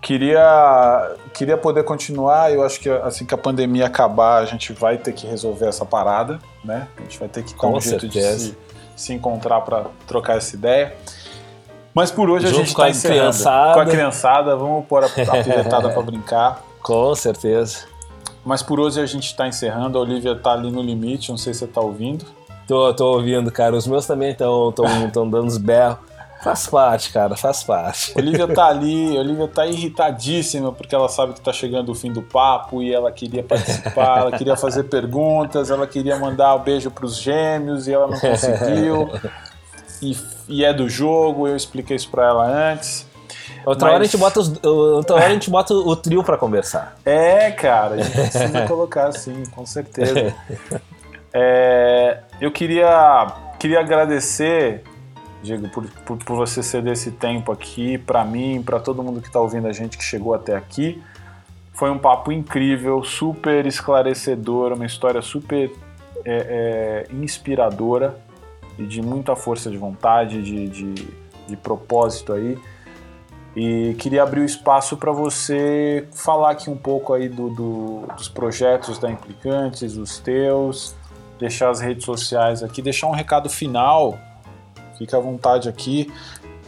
Queria, 0.00 1.16
queria 1.34 1.58
poder 1.58 1.84
continuar. 1.84 2.50
Eu 2.50 2.64
acho 2.64 2.80
que 2.80 2.88
assim 2.88 3.26
que 3.26 3.34
a 3.34 3.38
pandemia 3.38 3.84
acabar, 3.84 4.38
a 4.38 4.46
gente 4.46 4.72
vai 4.72 4.96
ter 4.96 5.12
que 5.12 5.26
resolver 5.26 5.66
essa 5.66 5.84
parada, 5.84 6.38
né? 6.64 6.88
A 6.96 7.02
gente 7.02 7.18
vai 7.18 7.28
ter 7.28 7.42
que 7.42 7.54
dar 7.54 7.66
um 7.68 7.78
jeito 7.78 8.08
de 8.08 8.22
se, 8.22 8.56
se 8.96 9.12
encontrar 9.12 9.60
para 9.60 9.84
trocar 10.06 10.38
essa 10.38 10.56
ideia. 10.56 10.96
Mas 11.98 12.12
por 12.12 12.30
hoje 12.30 12.46
Junto 12.46 12.54
a 12.54 12.58
gente 12.60 12.68
está 12.68 12.88
encerrando. 12.88 13.18
Criançada. 13.18 13.74
Com 13.74 13.80
a 13.80 13.86
criançada, 13.86 14.56
vamos 14.56 14.86
pôr 14.86 15.02
a, 15.02 15.06
a 15.06 15.90
para 15.90 16.02
brincar. 16.02 16.62
Com 16.80 17.12
certeza. 17.16 17.86
Mas 18.44 18.62
por 18.62 18.78
hoje 18.78 19.00
a 19.00 19.06
gente 19.06 19.24
está 19.24 19.48
encerrando. 19.48 19.98
A 19.98 20.02
Olivia 20.02 20.30
está 20.30 20.52
ali 20.52 20.70
no 20.70 20.80
limite, 20.80 21.30
não 21.30 21.36
sei 21.36 21.52
se 21.52 21.58
você 21.58 21.64
está 21.64 21.80
ouvindo. 21.80 22.24
Tô, 22.68 22.94
tô 22.94 23.14
ouvindo, 23.14 23.50
cara. 23.50 23.74
Os 23.74 23.84
meus 23.88 24.06
também 24.06 24.30
estão 24.30 24.72
dando 25.12 25.42
uns 25.42 25.58
berros. 25.58 25.98
Faz 26.40 26.68
parte, 26.68 27.12
cara, 27.12 27.34
faz 27.34 27.64
parte. 27.64 28.12
Olivia 28.16 28.46
tá 28.46 28.66
ali, 28.70 29.18
Olivia 29.18 29.48
tá 29.48 29.66
irritadíssima 29.66 30.70
porque 30.70 30.94
ela 30.94 31.08
sabe 31.08 31.32
que 31.32 31.40
tá 31.40 31.52
chegando 31.52 31.90
o 31.90 31.96
fim 31.96 32.12
do 32.12 32.22
papo 32.22 32.80
e 32.80 32.94
ela 32.94 33.10
queria 33.10 33.42
participar, 33.42 34.20
ela 34.20 34.30
queria 34.30 34.56
fazer 34.56 34.84
perguntas, 34.86 35.68
ela 35.68 35.84
queria 35.84 36.16
mandar 36.16 36.54
um 36.54 36.60
beijo 36.60 36.92
pros 36.92 37.18
gêmeos 37.18 37.88
e 37.88 37.92
ela 37.92 38.06
não 38.06 38.20
conseguiu. 38.20 39.10
E, 40.02 40.16
e 40.48 40.64
é 40.64 40.72
do 40.72 40.88
jogo, 40.88 41.48
eu 41.48 41.56
expliquei 41.56 41.96
isso 41.96 42.10
pra 42.10 42.26
ela 42.26 42.72
antes. 42.72 43.06
Outra, 43.64 43.86
Mas... 43.86 43.94
hora 43.94 44.02
a 44.02 44.06
gente 44.06 44.16
bota 44.16 44.40
os, 44.40 44.64
outra 44.64 45.16
hora 45.16 45.26
a 45.26 45.30
gente 45.30 45.50
bota 45.50 45.74
o 45.74 45.96
trio 45.96 46.22
para 46.22 46.36
conversar. 46.36 46.96
É, 47.04 47.50
cara, 47.50 47.94
a 47.94 47.98
gente 47.98 48.12
precisa 48.12 48.66
colocar 48.68 49.12
sim, 49.12 49.44
com 49.54 49.66
certeza. 49.66 50.34
É, 51.30 52.20
eu 52.40 52.50
queria, 52.50 53.26
queria 53.58 53.80
agradecer 53.80 54.82
Diego, 55.42 55.68
por, 55.68 55.84
por, 56.06 56.16
por 56.16 56.36
você 56.36 56.62
ceder 56.62 56.94
esse 56.94 57.10
tempo 57.10 57.52
aqui 57.52 57.98
para 57.98 58.24
mim, 58.24 58.62
para 58.62 58.80
todo 58.80 59.02
mundo 59.02 59.20
que 59.20 59.26
está 59.26 59.38
ouvindo 59.38 59.68
a 59.68 59.72
gente 59.72 59.98
que 59.98 60.02
chegou 60.02 60.32
até 60.34 60.56
aqui. 60.56 61.02
Foi 61.74 61.90
um 61.90 61.98
papo 61.98 62.32
incrível, 62.32 63.04
super 63.04 63.66
esclarecedor, 63.66 64.72
uma 64.72 64.86
história 64.86 65.20
super 65.20 65.70
é, 66.24 67.06
é, 67.10 67.14
inspiradora 67.14 68.18
e 68.78 68.86
de 68.86 69.02
muita 69.02 69.34
força 69.34 69.70
de 69.70 69.76
vontade, 69.76 70.42
de, 70.42 70.68
de, 70.68 70.94
de 71.46 71.56
propósito 71.56 72.32
aí. 72.32 72.58
E 73.56 73.94
queria 73.98 74.22
abrir 74.22 74.40
o 74.40 74.44
espaço 74.44 74.96
para 74.96 75.10
você 75.10 76.06
falar 76.12 76.52
aqui 76.52 76.70
um 76.70 76.76
pouco 76.76 77.12
aí 77.12 77.28
do, 77.28 77.50
do, 77.50 78.06
dos 78.16 78.28
projetos 78.28 78.98
da 78.98 79.10
Implicantes, 79.10 79.96
os 79.96 80.18
teus, 80.18 80.94
deixar 81.38 81.70
as 81.70 81.80
redes 81.80 82.04
sociais 82.04 82.62
aqui, 82.62 82.80
deixar 82.80 83.08
um 83.08 83.12
recado 83.12 83.50
final 83.50 84.18
Fica 84.98 85.16
à 85.16 85.20
vontade 85.20 85.68
aqui. 85.68 86.12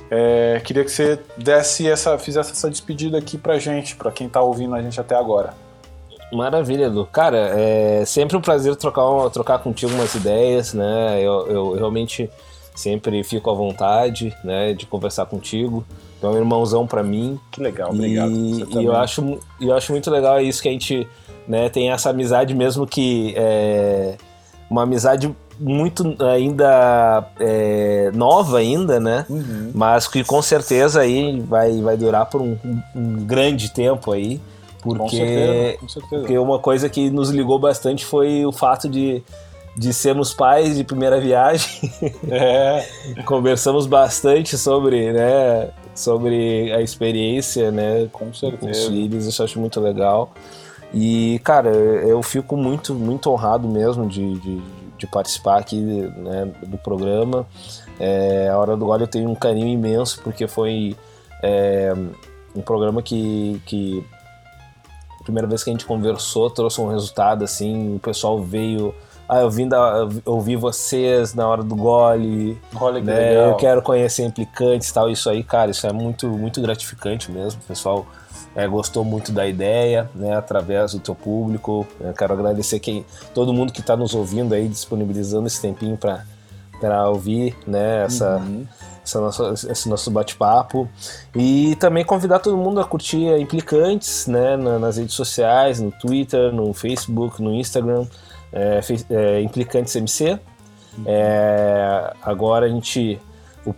É, 0.09 0.61
queria 0.65 0.85
que 0.85 0.91
você 0.91 1.19
desse 1.37 1.89
essa, 1.89 2.17
fizesse 2.17 2.53
essa 2.53 2.71
despedida 2.71 3.19
aqui 3.19 3.37
pra 3.37 3.59
gente, 3.59 3.97
pra 3.97 4.11
quem 4.13 4.29
tá 4.29 4.41
ouvindo 4.41 4.75
a 4.75 4.81
gente 4.81 5.01
até 5.01 5.17
agora. 5.17 5.53
Maravilha, 6.33 6.87
Edu. 6.87 7.07
Cara, 7.07 7.37
é 7.59 8.05
sempre 8.05 8.37
um 8.37 8.41
prazer 8.41 8.77
trocar, 8.77 9.31
trocar 9.31 9.59
contigo 9.59 9.93
umas 9.93 10.15
ideias, 10.15 10.75
né? 10.75 11.19
Eu, 11.21 11.47
eu 11.49 11.73
realmente 11.73 12.31
sempre 12.75 13.23
fico 13.23 13.51
à 13.51 13.55
vontade, 13.55 14.35
né, 14.43 14.73
de 14.73 14.87
conversar 14.87 15.27
contigo. 15.27 15.85
É 16.23 16.27
um 16.27 16.37
irmãozão 16.37 16.87
para 16.87 17.03
mim. 17.03 17.39
Que 17.51 17.61
legal, 17.61 17.91
obrigado. 17.91 18.31
E, 18.31 18.65
e 18.79 18.85
eu 18.85 18.95
acho, 18.95 19.39
eu 19.61 19.75
acho 19.75 19.93
muito 19.93 20.11
legal 20.11 20.41
isso 20.41 20.63
que 20.63 20.69
a 20.69 20.73
gente, 20.73 21.07
né, 21.47 21.69
tem 21.69 21.91
essa 21.91 22.11
amizade 22.11 22.55
mesmo 22.55 22.87
que 22.87 23.35
é 23.37 24.17
uma 24.71 24.85
amizade 24.85 25.35
muito 25.59 26.17
ainda 26.25 27.25
é, 27.39 28.11
nova 28.15 28.59
ainda, 28.59 28.99
né? 28.99 29.27
Uhum. 29.29 29.73
Mas 29.75 30.07
que 30.09 30.25
com 30.25 30.41
certeza 30.41 31.01
aí 31.01 31.41
vai, 31.41 31.83
vai 31.83 31.97
durar 31.97 32.27
por 32.27 32.41
um, 32.41 32.57
um 32.95 33.25
grande 33.27 33.71
tempo 33.71 34.13
aí. 34.13 34.41
Porque, 34.83 34.99
com 34.99 35.09
certeza, 35.09 35.79
com 35.79 35.89
certeza. 35.89 36.21
porque 36.23 36.39
uma 36.39 36.59
coisa 36.59 36.89
que 36.89 37.11
nos 37.11 37.31
ligou 37.31 37.59
bastante 37.59 38.05
foi 38.05 38.45
o 38.45 38.53
fato 38.53 38.89
de, 38.89 39.23
de 39.77 39.93
sermos 39.93 40.33
pais 40.33 40.77
de 40.77 40.85
primeira 40.85 41.21
viagem. 41.21 41.91
É. 42.31 42.87
Conversamos 43.27 43.87
bastante 43.87 44.57
sobre, 44.57 45.13
né, 45.13 45.71
sobre 45.95 46.73
a 46.73 46.81
experiência, 46.81 47.71
né, 47.71 48.09
com 48.13 48.33
certeza. 48.33 48.71
os 48.71 48.87
filhos, 48.89 49.27
isso 49.27 49.43
eu 49.43 49.45
acho 49.47 49.59
muito 49.59 49.81
legal. 49.81 50.33
E, 50.93 51.41
cara, 51.45 51.71
eu 51.71 52.23
fico 52.23 52.57
muito, 52.57 52.95
muito 52.95 53.31
honrado 53.31 53.69
mesmo 53.69 54.09
de, 54.09 54.39
de 54.39 54.61
de 55.01 55.07
participar 55.07 55.59
aqui 55.59 55.81
né, 55.81 56.53
do 56.67 56.77
programa. 56.77 57.47
É, 57.99 58.49
a 58.51 58.59
Hora 58.59 58.77
do 58.77 58.85
Gole 58.85 59.03
eu 59.03 59.09
tenho 59.09 59.31
um 59.31 59.35
carinho 59.35 59.67
imenso 59.69 60.21
porque 60.23 60.47
foi 60.47 60.95
é, 61.43 61.93
um 62.55 62.61
programa 62.61 63.03
que, 63.03 63.61
que 63.65 64.05
primeira 65.31 65.49
vez 65.49 65.63
que 65.65 65.71
a 65.71 65.73
gente 65.73 65.87
conversou 65.87 66.51
trouxe 66.51 66.81
um 66.81 66.89
resultado 66.89 67.45
assim, 67.45 67.97
o 67.97 67.99
pessoal 67.99 68.43
veio 68.43 68.95
ah, 69.29 69.43
eu 69.43 69.51
vim 69.51 69.69
da, 69.69 70.09
eu 70.27 70.41
vi 70.41 70.57
vocês 70.57 71.35
na 71.35 71.47
hora 71.47 71.63
do 71.63 71.77
gole, 71.77 72.59
Olha 72.75 73.01
que 73.01 73.07
né? 73.07 73.31
legal. 73.31 73.51
eu 73.51 73.55
quero 73.55 73.81
conhecer 73.81 74.25
implicantes 74.25 74.91
tal, 74.91 75.09
isso 75.09 75.31
aí, 75.31 75.45
cara, 75.45 75.71
isso 75.71 75.87
é 75.87 75.93
muito, 75.93 76.27
muito 76.27 76.61
gratificante 76.61 77.31
mesmo, 77.31 77.61
o 77.65 77.69
pessoal 77.69 78.07
é, 78.55 78.67
gostou 78.67 79.05
muito 79.05 79.31
da 79.31 79.47
ideia, 79.47 80.11
né, 80.15 80.37
através 80.37 80.93
do 80.93 81.01
teu 81.01 81.15
público. 81.15 81.87
Eu 82.01 82.13
quero 82.13 82.33
agradecer 82.33 82.81
quem, 82.81 83.05
todo 83.33 83.53
mundo 83.53 83.73
que 83.73 83.81
está 83.81 83.97
nos 83.97 84.15
ouvindo 84.15 84.55
aí, 84.55 84.69
disponibilizando 84.69 85.47
esse 85.47 85.61
tempinho 85.63 85.97
para 85.97 87.09
ouvir 87.09 87.57
né, 87.67 88.05
essa, 88.05 88.39
uhum. 88.39 88.67
Essa 89.05 89.21
nossa, 89.21 89.55
esse 89.71 89.89
nosso 89.89 90.11
bate-papo. 90.11 90.89
E 91.35 91.75
também 91.77 92.05
convidar 92.05 92.39
todo 92.39 92.57
mundo 92.57 92.81
a 92.81 92.85
curtir 92.85 93.29
a 93.29 93.39
Implicantes 93.39 94.27
né, 94.27 94.57
nas 94.57 94.97
redes 94.97 95.15
sociais, 95.15 95.81
no 95.81 95.91
Twitter, 95.91 96.53
no 96.53 96.73
Facebook, 96.73 97.43
no 97.43 97.55
Instagram, 97.55 98.07
é, 98.53 98.81
é, 99.11 99.41
Implicantes 99.43 99.95
MC. 99.97 100.39
É, 101.07 102.13
agora 102.23 102.67
a 102.67 102.69
gente. 102.69 103.21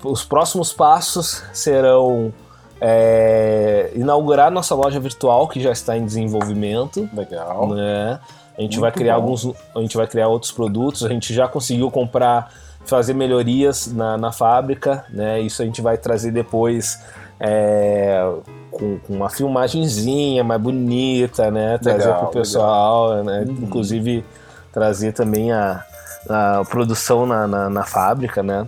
os 0.05 0.25
próximos 0.25 0.73
passos 0.73 1.43
serão 1.53 2.33
é, 2.81 3.93
inaugurar 3.95 4.51
nossa 4.51 4.75
loja 4.75 4.99
virtual 4.99 5.47
que 5.47 5.61
já 5.61 5.71
está 5.71 5.97
em 5.97 6.05
desenvolvimento. 6.05 7.09
Legal. 7.15 7.69
Né? 7.69 8.19
A 8.59 8.61
gente 8.61 8.73
Muito 8.73 8.81
vai 8.81 8.93
criar 8.93 9.15
bom. 9.15 9.23
alguns, 9.23 9.55
a 9.75 9.81
gente 9.81 9.97
vai 9.97 10.07
criar 10.07 10.27
outros 10.27 10.51
produtos. 10.51 11.05
A 11.05 11.09
gente 11.09 11.33
já 11.33 11.47
conseguiu 11.47 11.91
comprar, 11.93 12.53
fazer 12.85 13.15
melhorias 13.15 13.93
na, 13.93 14.17
na 14.17 14.33
fábrica, 14.33 15.05
né? 15.11 15.41
Isso 15.41 15.63
a 15.63 15.65
gente 15.65 15.81
vai 15.81 15.97
trazer 15.97 16.31
depois 16.31 17.03
é, 17.39 18.23
com, 18.71 18.99
com, 18.99 19.15
uma 19.15 19.29
filmagenzinha 19.29 20.43
mais 20.45 20.61
bonita, 20.61 21.51
né? 21.51 21.79
Trazer 21.79 22.09
para 22.09 22.25
o 22.25 22.31
pessoal, 22.31 23.23
né? 23.23 23.45
Uhum. 23.47 23.57
Inclusive 23.63 24.25
trazer 24.73 25.13
também 25.13 25.53
a, 25.53 25.85
a 26.29 26.63
produção 26.69 27.27
na, 27.27 27.47
na, 27.47 27.71
na 27.71 27.85
fábrica, 27.85 28.43
né? 28.43 28.67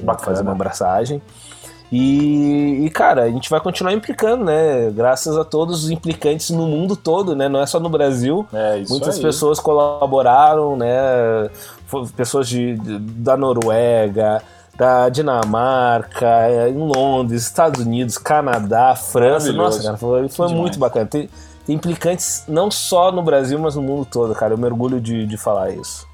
Bacana. 0.00 0.24
Fazer 0.24 0.42
uma 0.42 0.52
abraçagem. 0.52 1.22
E, 1.92 2.86
e, 2.86 2.90
cara, 2.90 3.22
a 3.22 3.30
gente 3.30 3.48
vai 3.48 3.60
continuar 3.60 3.92
implicando, 3.92 4.44
né? 4.44 4.90
Graças 4.90 5.36
a 5.36 5.44
todos 5.44 5.84
os 5.84 5.90
implicantes 5.90 6.50
no 6.50 6.66
mundo 6.66 6.96
todo, 6.96 7.36
né? 7.36 7.48
Não 7.48 7.60
é 7.60 7.66
só 7.66 7.78
no 7.78 7.88
Brasil. 7.88 8.44
É, 8.52 8.82
Muitas 8.88 9.16
aí. 9.16 9.22
pessoas 9.22 9.60
colaboraram, 9.60 10.76
né? 10.76 10.96
Pessoas 12.16 12.48
de, 12.48 12.76
da 12.76 13.36
Noruega, 13.36 14.42
da 14.76 15.08
Dinamarca, 15.08 16.26
é, 16.26 16.68
em 16.68 16.76
Londres, 16.76 17.42
Estados 17.42 17.84
Unidos, 17.84 18.18
Canadá, 18.18 18.94
França. 18.94 19.52
Nossa, 19.52 19.82
cara, 19.82 19.96
foi, 19.96 20.28
foi 20.28 20.48
muito 20.48 20.78
bacana. 20.78 21.06
Tem, 21.06 21.30
tem, 21.66 21.74
implicantes 21.74 22.44
não 22.48 22.70
só 22.70 23.12
no 23.12 23.22
Brasil, 23.22 23.58
mas 23.58 23.76
no 23.76 23.82
mundo 23.82 24.04
todo, 24.04 24.34
cara. 24.34 24.54
Eu 24.54 24.58
me 24.58 24.66
orgulho 24.66 25.00
de, 25.00 25.26
de 25.26 25.36
falar 25.36 25.70
isso. 25.70 26.06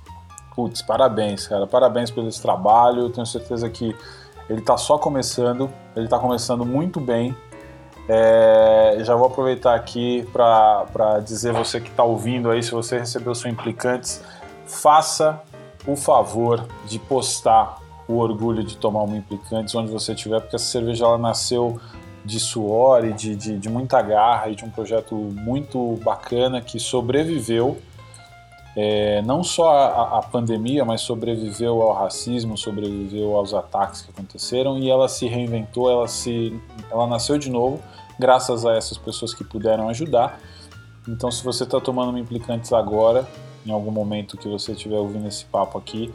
Putz, 0.55 0.83
parabéns, 0.83 1.47
cara. 1.47 1.67
Parabéns 1.67 2.11
pelo 2.11 2.29
esse 2.29 2.43
trabalho. 2.43 3.09
Tenho 3.11 3.27
certeza 3.27 3.69
que 3.71 3.97
ele 4.49 4.61
está 4.61 4.77
só 4.77 4.99
começando, 4.99 5.71
ele 5.97 6.07
está 6.07 6.19
começando 6.19 6.67
muito 6.67 7.01
bem. 7.01 7.35
É, 8.09 8.99
já 9.03 9.15
vou 9.15 9.29
aproveitar 9.29 9.77
aqui 9.77 10.29
para 10.33 11.21
dizer 11.25 11.53
você 11.53 11.81
que 11.81 11.89
está 11.89 12.03
ouvindo 12.03 12.51
aí, 12.51 12.61
se 12.61 12.73
você 12.73 12.99
recebeu 12.99 13.33
seu 13.35 13.49
implicantes, 13.49 14.21
faça 14.67 15.41
o 15.87 15.97
favor 15.97 16.67
de 16.87 16.99
postar 16.99 17.79
o 18.09 18.19
orgulho 18.19 18.65
de 18.65 18.77
tomar 18.77 19.03
uma 19.03 19.17
implicantes 19.17 19.75
onde 19.75 19.91
você 19.91 20.13
estiver, 20.13 20.41
porque 20.41 20.57
essa 20.57 20.65
cerveja 20.65 21.05
ela 21.05 21.19
nasceu 21.19 21.81
de 22.25 22.39
suor 22.39 23.05
e 23.05 23.13
de, 23.13 23.35
de, 23.35 23.59
de 23.59 23.69
muita 23.69 24.03
garra 24.03 24.49
e 24.49 24.55
de 24.55 24.65
um 24.65 24.71
projeto 24.71 25.15
muito 25.15 25.99
bacana 26.03 26.61
que 26.61 26.79
sobreviveu 26.79 27.79
é, 28.77 29.21
não 29.23 29.43
só 29.43 29.71
a, 29.71 30.19
a, 30.19 30.23
pandemia, 30.23 30.85
mas 30.85 31.01
sobreviveu 31.01 31.83
ao 31.83 31.93
racismo, 31.93 32.57
sobreviveu 32.57 33.35
aos 33.35 33.53
ataques 33.53 34.03
que 34.03 34.11
aconteceram 34.11 34.79
e 34.79 34.89
ela 34.89 35.09
se 35.09 35.27
reinventou, 35.27 35.91
ela 35.91 36.07
se, 36.07 36.59
ela 36.91 37.07
nasceu 37.07 37.37
de 37.37 37.51
novo 37.51 37.81
graças 38.19 38.65
a 38.65 38.77
essas 38.77 38.97
pessoas 38.97 39.35
que 39.35 39.43
puderam 39.43 39.89
ajudar. 39.89 40.39
Então, 41.09 41.31
se 41.31 41.43
você 41.43 41.65
está 41.65 41.81
tomando 41.81 42.11
uma 42.11 42.21
implicantes 42.21 42.73
agora, 42.73 43.27
em 43.67 43.71
algum 43.71 43.91
momento 43.91 44.37
que 44.37 44.49
você 44.49 44.73
estiver 44.73 44.97
ouvindo 44.97 45.29
esse 45.29 45.45
papo 45.45 45.79
aqui, 45.79 46.13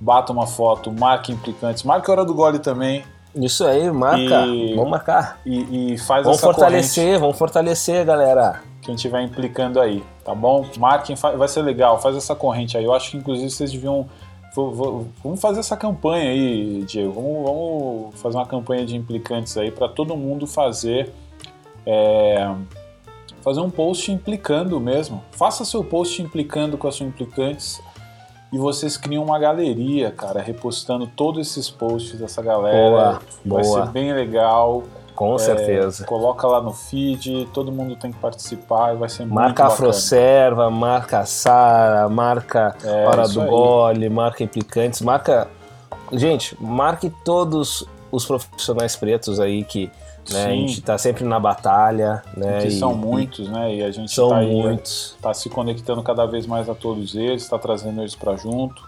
bata 0.00 0.32
uma 0.32 0.46
foto, 0.46 0.92
marque 0.92 1.32
implicantes, 1.32 1.82
marque 1.82 2.10
a 2.10 2.12
hora 2.12 2.24
do 2.24 2.34
gole 2.34 2.58
também. 2.58 3.04
Isso 3.34 3.66
aí, 3.66 3.90
marca. 3.90 4.46
E, 4.46 4.74
vamos 4.74 4.90
marcar. 4.90 5.40
E, 5.44 5.94
e 5.94 5.98
faz 5.98 6.24
vamos 6.24 6.38
essa 6.38 6.46
fortalecer, 6.46 7.04
corrente. 7.04 7.20
vamos 7.20 7.38
fortalecer, 7.38 8.04
galera. 8.04 8.62
Quem 8.80 8.94
estiver 8.94 9.22
implicando 9.22 9.80
aí, 9.80 10.04
tá 10.24 10.34
bom? 10.34 10.66
Marquem, 10.78 11.16
vai 11.16 11.48
ser 11.48 11.62
legal, 11.62 12.00
faz 12.00 12.16
essa 12.16 12.34
corrente 12.34 12.76
aí. 12.76 12.84
Eu 12.84 12.92
acho 12.92 13.10
que 13.10 13.16
inclusive 13.16 13.50
vocês 13.50 13.72
deviam. 13.72 14.06
Vamos 14.54 15.40
fazer 15.40 15.60
essa 15.60 15.76
campanha 15.76 16.30
aí, 16.30 16.84
Diego. 16.84 17.12
Vamos, 17.12 17.44
vamos 17.44 18.20
fazer 18.20 18.36
uma 18.36 18.46
campanha 18.46 18.86
de 18.86 18.94
implicantes 18.94 19.56
aí 19.56 19.72
para 19.72 19.88
todo 19.88 20.16
mundo 20.16 20.46
fazer. 20.46 21.12
É, 21.84 22.54
fazer 23.44 23.60
um 23.60 23.68
post 23.68 24.10
implicando 24.10 24.80
mesmo. 24.80 25.22
Faça 25.32 25.66
seu 25.66 25.84
post 25.84 26.22
implicando 26.22 26.78
com 26.78 26.88
a 26.88 26.92
sua 26.92 27.06
implicantes 27.06 27.78
e 28.50 28.56
vocês 28.56 28.96
criam 28.96 29.22
uma 29.22 29.38
galeria, 29.38 30.10
cara, 30.10 30.40
repostando 30.40 31.06
todos 31.06 31.46
esses 31.46 31.68
posts 31.68 32.18
dessa 32.18 32.40
galera. 32.40 33.20
Boa, 33.44 33.60
Vai 33.60 33.64
ser 33.64 33.86
bem 33.90 34.14
legal. 34.14 34.84
Com 35.14 35.34
é, 35.34 35.38
certeza. 35.38 36.04
Coloca 36.06 36.46
lá 36.46 36.60
no 36.60 36.72
feed, 36.72 37.48
todo 37.52 37.70
mundo 37.70 37.94
tem 37.96 38.10
que 38.10 38.18
participar 38.18 38.94
e 38.94 38.96
vai 38.96 39.08
ser 39.08 39.26
marca 39.26 39.32
muito. 39.32 39.58
Marca 39.58 39.66
Afroserva, 39.66 40.70
marca 40.70 41.24
Sara, 41.26 42.08
marca 42.08 42.74
é, 42.82 43.06
Hora 43.06 43.28
do 43.28 43.42
aí. 43.42 43.48
Gole, 43.48 44.08
marca 44.08 44.42
Implicantes, 44.42 45.02
marca... 45.02 45.48
Gente, 46.12 46.56
marque 46.60 47.12
todos 47.24 47.86
os 48.10 48.24
profissionais 48.24 48.96
pretos 48.96 49.38
aí 49.38 49.62
que 49.64 49.90
né? 50.32 50.46
A 50.46 50.50
gente 50.50 50.80
está 50.80 50.96
sempre 50.96 51.24
na 51.24 51.38
batalha, 51.38 52.22
né? 52.36 52.62
Que 52.62 52.68
e, 52.68 52.78
são 52.78 52.94
muitos, 52.94 53.48
né? 53.48 53.74
E 53.74 53.82
a 53.82 53.90
gente 53.90 54.12
são 54.12 54.30
tá 54.30 54.40
muitos. 54.40 55.14
Está 55.16 55.34
se 55.34 55.48
conectando 55.50 56.02
cada 56.02 56.26
vez 56.26 56.46
mais 56.46 56.68
a 56.68 56.74
todos 56.74 57.14
eles, 57.14 57.42
está 57.42 57.58
trazendo 57.58 58.00
eles 58.00 58.14
para 58.14 58.36
junto. 58.36 58.82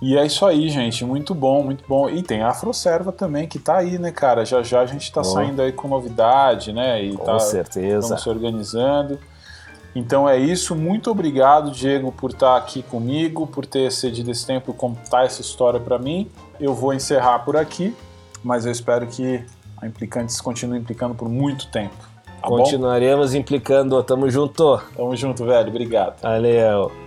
E 0.00 0.18
é 0.18 0.26
isso 0.26 0.44
aí, 0.44 0.68
gente. 0.68 1.04
Muito 1.04 1.32
bom, 1.32 1.62
muito 1.62 1.84
bom. 1.86 2.08
E 2.08 2.24
tem 2.24 2.42
a 2.42 2.48
Afroserva 2.48 3.12
também, 3.12 3.46
que 3.46 3.60
tá 3.60 3.76
aí, 3.76 3.98
né, 3.98 4.10
cara? 4.10 4.44
Já 4.44 4.60
já 4.60 4.80
a 4.80 4.86
gente 4.86 5.04
está 5.04 5.22
saindo 5.22 5.62
aí 5.62 5.70
com 5.70 5.86
novidade, 5.86 6.72
né? 6.72 7.00
E 7.04 7.16
com 7.16 7.24
tá, 7.24 7.38
certeza. 7.38 7.98
Estamos 7.98 8.22
se 8.22 8.28
organizando. 8.28 9.18
Então 9.94 10.28
é 10.28 10.36
isso. 10.36 10.74
Muito 10.74 11.08
obrigado, 11.08 11.70
Diego, 11.70 12.10
por 12.10 12.30
estar 12.30 12.52
tá 12.52 12.56
aqui 12.56 12.82
comigo, 12.82 13.46
por 13.46 13.64
ter 13.64 13.92
cedido 13.92 14.32
esse 14.32 14.44
tempo 14.44 14.72
e 14.72 14.74
contar 14.74 15.24
essa 15.24 15.40
história 15.40 15.78
para 15.78 15.98
mim. 15.98 16.28
Eu 16.58 16.74
vou 16.74 16.92
encerrar 16.92 17.40
por 17.40 17.56
aqui, 17.56 17.94
mas 18.42 18.66
eu 18.66 18.72
espero 18.72 19.06
que 19.06 19.44
a 19.82 19.86
Implicantes 19.86 20.40
continue 20.40 20.78
implicando 20.78 21.14
por 21.14 21.28
muito 21.28 21.66
tempo. 21.66 21.96
Tá 22.40 22.48
Continuaremos 22.48 23.32
bom? 23.32 23.38
implicando. 23.38 24.02
Tamo 24.04 24.30
junto. 24.30 24.80
Tamo 24.96 25.14
junto, 25.16 25.44
velho. 25.44 25.68
Obrigado. 25.68 26.22
Valeu. 26.22 27.01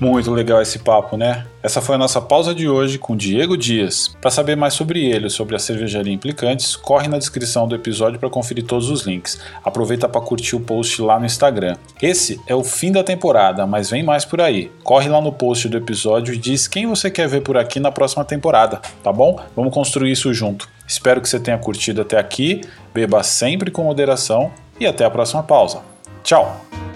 Muito 0.00 0.30
legal 0.30 0.62
esse 0.62 0.78
papo, 0.78 1.14
né? 1.14 1.44
Essa 1.62 1.82
foi 1.82 1.94
a 1.94 1.98
nossa 1.98 2.22
pausa 2.22 2.54
de 2.54 2.66
hoje 2.66 2.96
com 2.96 3.14
Diego 3.14 3.54
Dias. 3.54 4.16
Para 4.18 4.30
saber 4.30 4.56
mais 4.56 4.72
sobre 4.72 5.04
ele 5.04 5.26
e 5.26 5.30
sobre 5.30 5.54
a 5.54 5.58
cervejaria 5.58 6.10
Implicantes, 6.10 6.74
corre 6.74 7.06
na 7.06 7.18
descrição 7.18 7.68
do 7.68 7.74
episódio 7.74 8.18
para 8.18 8.30
conferir 8.30 8.64
todos 8.64 8.88
os 8.88 9.02
links. 9.02 9.38
Aproveita 9.62 10.08
para 10.08 10.22
curtir 10.22 10.56
o 10.56 10.60
post 10.60 11.02
lá 11.02 11.18
no 11.18 11.26
Instagram. 11.26 11.76
Esse 12.00 12.40
é 12.46 12.54
o 12.54 12.64
fim 12.64 12.90
da 12.90 13.04
temporada, 13.04 13.66
mas 13.66 13.90
vem 13.90 14.02
mais 14.02 14.24
por 14.24 14.40
aí. 14.40 14.72
Corre 14.82 15.10
lá 15.10 15.20
no 15.20 15.32
post 15.32 15.68
do 15.68 15.76
episódio 15.76 16.32
e 16.32 16.38
diz 16.38 16.66
quem 16.66 16.86
você 16.86 17.10
quer 17.10 17.28
ver 17.28 17.42
por 17.42 17.58
aqui 17.58 17.78
na 17.78 17.92
próxima 17.92 18.24
temporada, 18.24 18.80
tá 19.02 19.12
bom? 19.12 19.38
Vamos 19.54 19.74
construir 19.74 20.12
isso 20.12 20.32
junto. 20.32 20.66
Espero 20.88 21.20
que 21.20 21.28
você 21.28 21.38
tenha 21.38 21.58
curtido 21.58 22.00
até 22.00 22.18
aqui. 22.18 22.62
Beba 22.94 23.22
sempre 23.22 23.70
com 23.70 23.84
moderação 23.84 24.50
e 24.80 24.86
até 24.86 25.04
a 25.04 25.10
próxima 25.10 25.42
pausa. 25.42 25.82
Tchau! 26.24 26.89